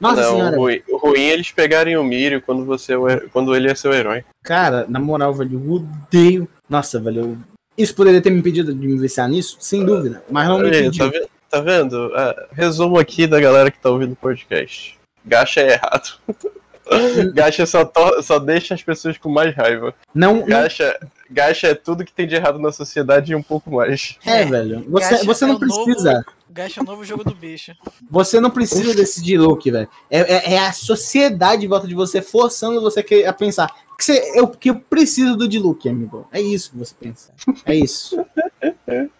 Nossa 0.00 0.22
não, 0.22 0.30
senhora. 0.32 0.56
o 0.56 0.60
ruim, 0.60 0.82
ruim 0.90 1.20
é 1.20 1.32
eles 1.32 1.50
pegarem 1.52 1.96
o 1.96 2.02
Mírio 2.04 2.40
quando, 2.40 2.64
você, 2.64 2.94
é 2.94 3.16
quando 3.32 3.54
ele 3.54 3.70
é 3.70 3.74
seu 3.74 3.92
herói. 3.92 4.24
Cara, 4.42 4.86
na 4.88 4.98
moral, 4.98 5.34
velho, 5.34 5.60
eu 5.62 5.72
odeio. 5.72 6.48
Nossa, 6.68 6.98
velho. 6.98 7.20
eu- 7.20 7.36
Isso 7.76 7.94
poderia 7.94 8.20
ter 8.22 8.30
me 8.30 8.38
impedido 8.38 8.72
de 8.74 8.86
me 8.86 8.98
viciar 8.98 9.28
nisso? 9.28 9.56
Sem 9.60 9.84
dúvida. 9.84 10.22
Mas 10.30 10.48
não 10.48 10.58
me 10.58 10.68
impediu. 10.68 11.10
tá, 11.12 11.18
tá 11.50 11.60
vendo? 11.60 12.10
Ah, 12.14 12.46
resumo 12.52 12.98
aqui 12.98 13.26
da 13.26 13.40
galera 13.40 13.70
que 13.70 13.78
tá 13.78 13.90
ouvindo 13.90 14.12
o 14.12 14.16
podcast. 14.16 14.98
Gacha 15.24 15.60
é 15.60 15.72
errado. 15.72 16.18
Gacha 17.34 17.64
só, 17.66 17.84
to- 17.84 18.22
só 18.22 18.38
deixa 18.38 18.74
as 18.74 18.82
pessoas 18.82 19.16
com 19.16 19.28
mais 19.28 19.54
raiva. 19.54 19.94
Não, 20.14 20.36
não 20.36 20.46
Gacha, 20.46 20.98
gacha 21.30 21.68
é 21.68 21.74
tudo 21.74 22.04
que 22.04 22.12
tem 22.12 22.26
de 22.26 22.34
errado 22.34 22.58
na 22.58 22.72
sociedade 22.72 23.32
e 23.32 23.36
um 23.36 23.42
pouco 23.42 23.70
mais. 23.70 24.18
é, 24.24 24.44
velho. 24.44 24.84
Você, 24.88 25.10
Gacha 25.10 25.24
você 25.24 25.44
é 25.44 25.46
não 25.48 25.58
novo- 25.58 25.84
precisa. 25.84 26.24
Gacha 26.52 26.80
é 26.80 26.82
o 26.82 26.86
novo 26.86 27.04
jogo 27.04 27.22
do 27.22 27.34
bicho. 27.34 27.72
Você 28.10 28.40
não 28.40 28.50
precisa 28.50 28.92
decidir 28.94 29.38
look, 29.38 29.70
velho. 29.70 29.88
É, 30.10 30.18
é, 30.18 30.54
é 30.54 30.58
a 30.58 30.72
sociedade 30.72 31.64
em 31.64 31.68
volta 31.68 31.86
de 31.86 31.94
você 31.94 32.20
forçando 32.20 32.80
você 32.80 33.06
a 33.24 33.32
pensar 33.32 33.68
que, 33.96 34.04
você, 34.04 34.32
eu, 34.34 34.48
que 34.48 34.70
eu 34.70 34.74
preciso 34.80 35.36
do 35.36 35.46
de-look, 35.46 35.88
amigo. 35.88 36.26
É 36.32 36.40
isso 36.40 36.72
que 36.72 36.78
você 36.78 36.94
pensa. 36.98 37.32
É 37.64 37.74
isso. 37.74 38.18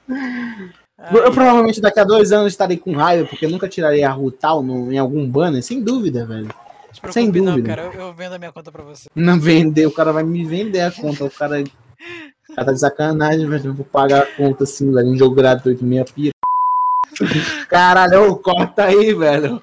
Eu, 1.13 1.23
eu 1.25 1.33
provavelmente 1.33 1.81
daqui 1.81 1.99
a 1.99 2.05
dois 2.05 2.31
anos 2.31 2.53
estarei 2.53 2.77
com 2.77 2.93
raiva, 2.93 3.27
porque 3.27 3.47
eu 3.47 3.51
nunca 3.51 3.67
tirarei 3.67 4.05
a 4.05 4.11
Rutal 4.11 4.63
no, 4.63 4.93
em 4.93 4.99
algum 4.99 5.27
banner, 5.27 5.63
sem 5.63 5.83
dúvida, 5.83 6.27
velho. 6.27 6.51
Não 6.91 6.95
se 6.95 7.01
preocupe 7.01 7.13
sem 7.13 7.43
não, 7.43 7.55
dúvida. 7.57 7.69
cara. 7.69 7.83
Eu, 7.95 8.01
eu 8.09 8.13
vendo 8.15 8.35
a 8.35 8.39
minha 8.39 8.53
conta 8.53 8.73
pra 8.73 8.83
você. 8.83 9.09
Não 9.15 9.39
vender, 9.39 9.87
o 9.87 9.93
cara 9.93 10.13
vai 10.13 10.23
me 10.25 10.45
vender 10.45 10.81
a 10.81 10.91
conta. 10.91 11.25
O 11.25 11.31
cara, 11.31 11.61
o 11.61 12.55
cara 12.55 12.67
tá 12.67 12.73
de 12.73 12.81
sacanagem, 12.81 13.49
velho. 13.49 13.67
Eu 13.67 13.75
vou 13.75 13.85
pagar 13.87 14.23
a 14.23 14.27
conta 14.27 14.65
assim, 14.65 14.93
velho. 14.93 15.09
Um 15.09 15.17
jogo 15.17 15.35
gratuito, 15.35 15.85
minha 15.85 16.05
pira. 16.05 16.35
Caralho, 17.69 18.31
ô, 18.33 18.37
corta 18.37 18.85
aí, 18.85 19.13
velho. 19.15 19.61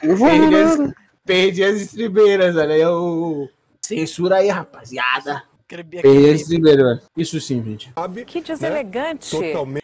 Perdi 0.00 0.54
as, 0.56 0.92
perdi 1.24 1.64
as 1.64 1.80
estribeiras, 1.80 2.54
velho. 2.54 2.72
Eu... 2.72 3.48
Censura 3.82 4.36
aí, 4.36 4.48
rapaziada. 4.48 5.42
Perdi 5.68 6.30
as 6.30 6.40
estribeiras, 6.42 6.84
velho. 6.84 7.00
Isso 7.16 7.40
sim, 7.40 7.62
gente. 7.64 7.92
Que 8.26 8.40
deselegante. 8.40 9.36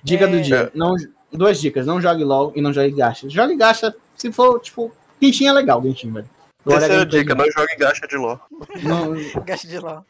Dica 0.02 0.28
do 0.28 0.36
É. 0.36 0.40
dia. 0.40 0.70
Não, 0.74 0.94
duas 1.32 1.60
dicas. 1.60 1.86
Não 1.86 2.00
jogue 2.00 2.22
LOL 2.24 2.52
e 2.54 2.60
não 2.60 2.72
jogue 2.72 2.92
gacha. 2.92 3.28
Jogue 3.28 3.56
gacha 3.56 3.94
se 4.14 4.30
for, 4.32 4.60
tipo... 4.60 4.92
Genshin 5.20 5.46
é 5.46 5.52
legal, 5.52 5.80
Genshin, 5.82 6.12
velho. 6.12 6.28
Olha 6.64 6.76
a 6.76 6.80
Terceira 6.80 7.06
dica, 7.06 7.34
não 7.34 7.44
jogue 7.50 7.76
gacha 7.76 8.06
de 8.06 8.16
LOL. 8.16 8.40
Não, 8.82 9.14
gacha 9.44 9.66
de 9.66 9.78
lá. 9.78 10.04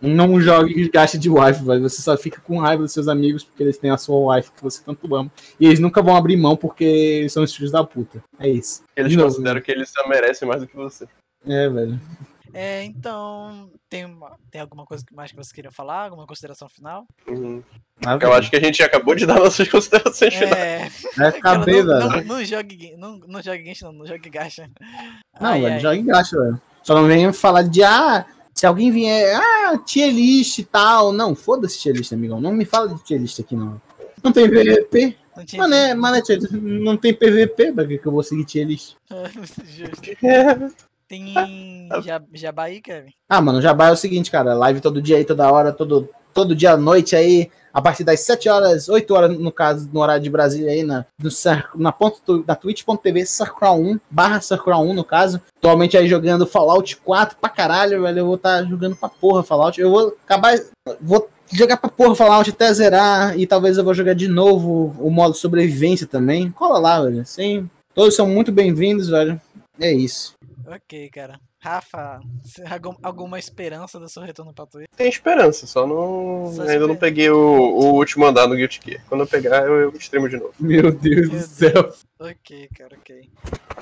Não 0.00 0.38
jogue 0.40 0.90
gacha 0.90 1.16
de 1.18 1.30
wife, 1.30 1.64
velho. 1.64 1.82
Você 1.82 2.02
só 2.02 2.16
fica 2.18 2.40
com 2.40 2.58
raiva 2.58 2.82
dos 2.82 2.92
seus 2.92 3.08
amigos 3.08 3.42
porque 3.44 3.62
eles 3.62 3.78
têm 3.78 3.90
a 3.90 3.96
sua 3.96 4.36
wife 4.36 4.52
que 4.52 4.62
você 4.62 4.82
tanto 4.84 5.14
ama. 5.14 5.32
E 5.58 5.66
eles 5.66 5.80
nunca 5.80 6.02
vão 6.02 6.14
abrir 6.14 6.36
mão 6.36 6.54
porque 6.56 6.84
eles 6.84 7.32
são 7.32 7.42
os 7.42 7.54
filhos 7.54 7.72
da 7.72 7.82
puta. 7.82 8.22
É 8.38 8.48
isso. 8.48 8.84
Eles 8.94 9.10
De 9.10 9.16
novo. 9.16 9.30
consideram 9.30 9.60
que 9.62 9.72
eles 9.72 9.88
só 9.88 10.06
merecem 10.06 10.46
mais 10.46 10.60
do 10.60 10.66
que 10.68 10.76
você. 10.76 11.08
É, 11.46 11.68
velho. 11.68 11.98
É, 12.54 12.84
então, 12.84 13.70
tem, 13.88 14.04
uma- 14.04 14.36
tem 14.50 14.60
alguma 14.60 14.84
coisa 14.86 15.04
que 15.04 15.14
mais 15.14 15.30
que 15.30 15.36
você 15.36 15.52
queria 15.54 15.70
falar? 15.70 16.04
Alguma 16.04 16.26
consideração 16.26 16.68
final? 16.68 17.06
Uhum. 17.28 17.62
Eu 18.20 18.32
acho 18.32 18.48
que 18.50 18.56
a 18.56 18.60
gente 18.60 18.82
acabou 18.82 19.14
de 19.14 19.26
dar 19.26 19.38
nossas 19.38 19.68
considerações 19.68 20.34
finais. 20.34 20.54
É, 20.56 20.88
Vai 21.16 21.28
aquela- 21.28 21.58
caber, 21.58 21.84
não, 21.84 22.08
velho. 22.10 22.26
não, 22.26 22.36
não 22.36 22.44
jogue, 22.44 22.96
não, 22.96 23.18
não 23.18 23.42
jogue 23.42 23.64
Genshin, 23.64 23.84
não, 23.86 23.92
não 23.92 24.06
jogue 24.06 24.30
gacha. 24.30 24.70
Não, 25.40 25.50
Ai, 25.50 25.60
velho, 25.60 25.74
ai. 25.74 25.80
jogue 25.80 26.02
gacha, 26.02 26.36
velho. 26.38 26.60
Só 26.82 26.94
não 26.94 27.06
venha 27.06 27.32
falar 27.32 27.62
de, 27.62 27.82
ah, 27.82 28.24
se 28.54 28.64
alguém 28.66 28.90
vier, 28.90 29.36
ah, 29.38 29.76
tier 29.84 30.10
list 30.12 30.58
e 30.58 30.64
tal. 30.64 31.12
Não, 31.12 31.34
foda-se 31.34 31.78
tier 31.78 31.94
list, 31.94 32.12
amigão. 32.12 32.40
Não 32.40 32.52
me 32.52 32.64
fala 32.64 32.88
de 32.94 33.02
tier 33.04 33.20
list 33.20 33.38
aqui, 33.40 33.54
não. 33.56 33.80
Não 34.22 34.32
tem 34.32 34.48
PVP? 34.48 35.16
Não 35.36 35.44
tinha 35.44 35.60
Mano, 35.62 35.74
é, 35.74 35.94
mano, 35.94 36.16
é 36.16 36.22
não 36.58 36.96
tem 36.96 37.12
PVP, 37.12 37.70
pra 37.72 37.86
que 37.86 37.98
que 37.98 38.06
eu 38.06 38.12
vou 38.12 38.22
seguir 38.22 38.44
tier 38.46 38.66
list? 38.66 38.94
Justo. 39.66 40.76
Tem 41.08 41.34
ja- 42.04 42.22
jabá 42.32 42.64
aí, 42.64 42.80
Kevin? 42.80 43.12
Ah, 43.28 43.40
mano, 43.40 43.60
Jabá 43.60 43.88
é 43.88 43.92
o 43.92 43.96
seguinte, 43.96 44.30
cara. 44.30 44.54
Live 44.54 44.80
todo 44.80 45.00
dia 45.02 45.16
aí, 45.16 45.24
toda 45.24 45.50
hora, 45.50 45.72
todo, 45.72 46.08
todo 46.34 46.54
dia 46.54 46.72
à 46.72 46.76
noite 46.76 47.14
aí, 47.14 47.50
a 47.72 47.80
partir 47.80 48.04
das 48.04 48.20
7 48.20 48.48
horas, 48.48 48.88
8 48.88 49.14
horas, 49.14 49.38
no 49.38 49.52
caso, 49.52 49.88
no 49.92 50.00
horário 50.00 50.22
de 50.22 50.30
Brasília 50.30 50.72
aí, 50.72 50.82
na, 50.82 51.04
no, 51.22 51.30
na, 51.76 51.92
ponto, 51.92 52.44
na 52.46 52.54
twitch.tv, 52.54 53.26
Circral 53.26 53.78
1, 53.80 54.00
barra 54.10 54.40
Circral 54.40 54.82
1, 54.84 54.94
no 54.94 55.04
caso. 55.04 55.40
Atualmente 55.58 55.96
aí 55.96 56.08
jogando 56.08 56.46
Fallout 56.46 56.96
4 56.96 57.36
pra 57.40 57.50
caralho, 57.50 58.02
velho. 58.02 58.18
Eu 58.20 58.26
vou 58.26 58.36
estar 58.36 58.64
jogando 58.64 58.96
pra 58.96 59.08
porra 59.08 59.42
Fallout. 59.42 59.80
Eu 59.80 59.90
vou 59.90 60.16
acabar. 60.24 60.58
Vou 61.00 61.28
jogar 61.52 61.76
pra 61.76 61.90
porra 61.90 62.14
Fallout 62.14 62.50
até 62.50 62.72
zerar. 62.72 63.38
E 63.38 63.46
talvez 63.46 63.76
eu 63.76 63.84
vou 63.84 63.94
jogar 63.94 64.14
de 64.14 64.26
novo 64.26 64.94
o 64.98 65.10
modo 65.10 65.34
sobrevivência 65.34 66.06
também. 66.06 66.50
Cola 66.50 66.78
lá, 66.78 67.02
velho. 67.02 67.24
Sim. 67.26 67.68
Todos 67.94 68.16
são 68.16 68.26
muito 68.26 68.50
bem-vindos, 68.50 69.08
velho. 69.08 69.40
É 69.78 69.92
isso. 69.92 70.34
Ok, 70.66 71.10
cara. 71.10 71.40
Rafa, 71.60 72.20
alguma 73.02 73.38
esperança 73.38 74.00
do 74.00 74.08
seu 74.08 74.22
retorno 74.22 74.52
pra 74.52 74.66
Twitch? 74.66 74.88
Tem 74.96 75.08
esperança, 75.08 75.66
só 75.66 75.86
não. 75.86 76.52
Só 76.52 76.62
ainda 76.62 76.86
não 76.86 76.96
peguei 76.96 77.30
o, 77.30 77.36
o 77.38 77.94
último 77.94 78.26
andar 78.26 78.48
no 78.48 78.56
Guilty 78.56 78.80
Gear. 78.84 79.04
Quando 79.08 79.20
eu 79.20 79.26
pegar, 79.28 79.64
eu, 79.64 79.74
eu 79.74 79.96
streamo 79.96 80.28
de 80.28 80.36
novo. 80.36 80.54
Meu 80.58 80.90
Deus 80.92 81.28
Meu 81.28 81.38
do 81.38 81.46
céu. 81.46 81.94
Ok, 82.18 82.68
cara, 82.76 82.96
ok. 82.96 83.30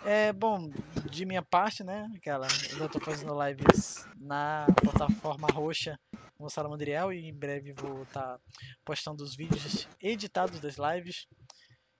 É, 0.05 0.32
bom, 0.32 0.70
de 1.11 1.24
minha 1.24 1.43
parte, 1.43 1.82
né, 1.82 2.06
aquela, 2.16 2.47
eu 2.47 2.73
ainda 2.73 2.89
tô 2.89 3.01
fazendo 3.01 3.32
lives 3.47 4.06
na 4.20 4.66
plataforma 4.82 5.48
roxa 5.48 5.98
com 6.36 6.44
o 6.44 6.51
Salamandriel 6.51 7.12
e 7.12 7.28
em 7.28 7.35
breve 7.35 7.73
vou 7.73 8.02
estar 8.02 8.39
postando 8.85 9.23
os 9.23 9.35
vídeos 9.35 9.89
editados 10.02 10.61
das 10.61 10.77
lives. 10.77 11.27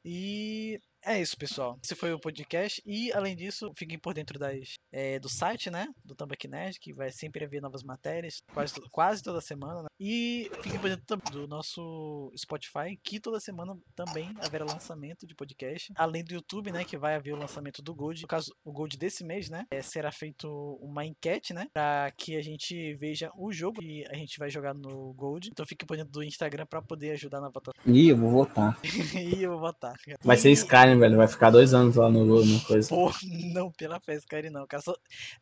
E 0.05 0.79
é 1.05 1.21
isso, 1.21 1.37
pessoal. 1.37 1.79
Esse 1.83 1.95
foi 1.95 2.13
o 2.13 2.19
podcast. 2.19 2.83
E, 2.87 3.13
além 3.13 3.37
disso, 3.37 3.73
fiquem 3.77 3.99
por 3.99 4.15
dentro 4.15 4.39
das, 4.39 4.75
é, 4.93 5.19
do 5.19 5.29
site, 5.29 5.71
né? 5.71 5.89
Do 6.05 6.15
Tambaqui 6.15 6.49
Nerd, 6.49 6.79
que 6.81 6.93
vai 6.93 7.11
sempre 7.11 7.45
haver 7.45 7.61
novas 7.61 7.83
matérias, 7.83 8.43
quase, 8.53 8.75
quase 8.91 9.23
toda 9.23 9.41
semana. 9.41 9.83
Né? 9.83 9.89
E 10.01 10.51
fiquem 10.63 10.81
por 10.81 10.91
dentro 10.91 11.17
do 11.31 11.47
nosso 11.47 12.33
Spotify, 12.37 12.99
que 13.03 13.21
toda 13.21 13.39
semana 13.41 13.77
também 13.95 14.33
haverá 14.39 14.65
lançamento 14.65 15.27
de 15.27 15.35
podcast. 15.35 15.93
Além 15.97 16.25
do 16.25 16.35
YouTube, 16.35 16.73
né? 16.73 16.85
Que 16.85 16.97
vai 16.97 17.15
haver 17.15 17.35
o 17.35 17.39
lançamento 17.39 17.83
do 17.83 17.95
Gold. 17.95 18.23
No 18.23 18.29
caso, 18.29 18.55
o 18.65 18.73
Gold 18.73 18.97
desse 18.97 19.25
mês, 19.25 19.51
né? 19.51 19.67
é, 19.71 19.83
será 19.83 20.11
feito 20.13 20.49
uma 20.81 21.05
enquete, 21.05 21.53
né? 21.53 21.67
Pra 21.73 22.13
que 22.17 22.37
a 22.37 22.43
gente 22.43 22.95
veja 22.95 23.31
o 23.37 23.53
jogo 23.53 23.81
que 23.81 24.05
a 24.09 24.15
gente 24.15 24.39
vai 24.39 24.51
jogar 24.51 24.75
no 24.75 25.13
Gold. 25.15 25.49
Então 25.51 25.67
fique 25.67 25.85
por 25.85 25.97
dentro 25.97 26.13
do 26.13 26.23
Instagram 26.23 26.67
pra 26.67 26.81
poder 26.81 27.13
ajudar 27.13 27.41
na 27.41 27.49
votação. 27.49 27.75
Ih, 27.87 28.09
eu 28.09 28.17
vou 28.17 28.31
votar. 28.31 28.79
e 29.15 29.43
eu 29.43 29.51
vou 29.51 29.61
votar. 29.61 29.95
Vai 30.23 30.37
ser 30.37 30.51
Skyrim 30.51 30.94
Skyrim, 30.95 30.99
velho. 30.99 31.17
Vai 31.17 31.29
ficar 31.29 31.51
dois 31.51 31.75
anos 31.75 31.97
lá 31.97 32.09
no, 32.09 32.45
no 32.45 32.61
coisa. 32.61 32.89
Pô, 32.89 33.13
não, 33.53 33.71
pela 33.73 34.01
fé, 34.01 34.15
Skyrim 34.15 34.51
não. 34.51 34.67
Cara, 34.67 34.83
só... 34.83 34.95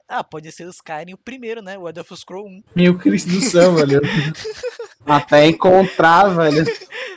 Ah, 0.08 0.24
pode 0.24 0.50
ser 0.50 0.66
o 0.66 0.70
Skyrim 0.70 1.14
o 1.14 1.18
primeiro, 1.18 1.62
né? 1.62 1.78
O 1.78 1.88
Elder 1.88 2.04
Scroll 2.16 2.46
1. 2.46 2.62
Meu 2.74 2.98
Cristo 2.98 3.30
do 3.30 3.40
céu, 3.40 3.74
velho. 3.74 4.00
Até 5.06 5.46
encontrar, 5.46 6.28
velho. 6.28 6.64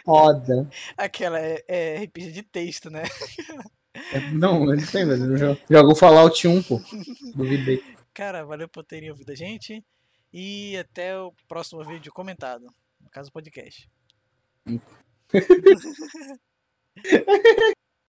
Foda. 0.03 0.69
Aquela 0.97 1.39
é, 1.39 1.63
é 1.67 2.03
RPG 2.03 2.31
de 2.31 2.43
texto, 2.43 2.89
né? 2.89 3.03
É, 4.13 4.31
não, 4.31 4.71
ele 4.73 4.85
tem, 4.85 5.05
velho. 5.05 5.37
Joga 5.37 5.59
Jogo 5.69 5.95
Fallout 5.95 6.47
1, 6.47 6.63
pô. 6.63 6.81
Duvidei. 7.33 7.83
Cara, 8.13 8.45
valeu 8.45 8.67
por 8.67 8.83
terem 8.83 9.09
ouvido 9.09 9.31
a 9.31 9.35
gente. 9.35 9.83
E 10.33 10.77
até 10.77 11.17
o 11.17 11.33
próximo 11.47 11.83
vídeo 11.83 12.11
comentado. 12.11 12.65
No 12.99 13.09
caso, 13.09 13.31
podcast. 13.31 13.89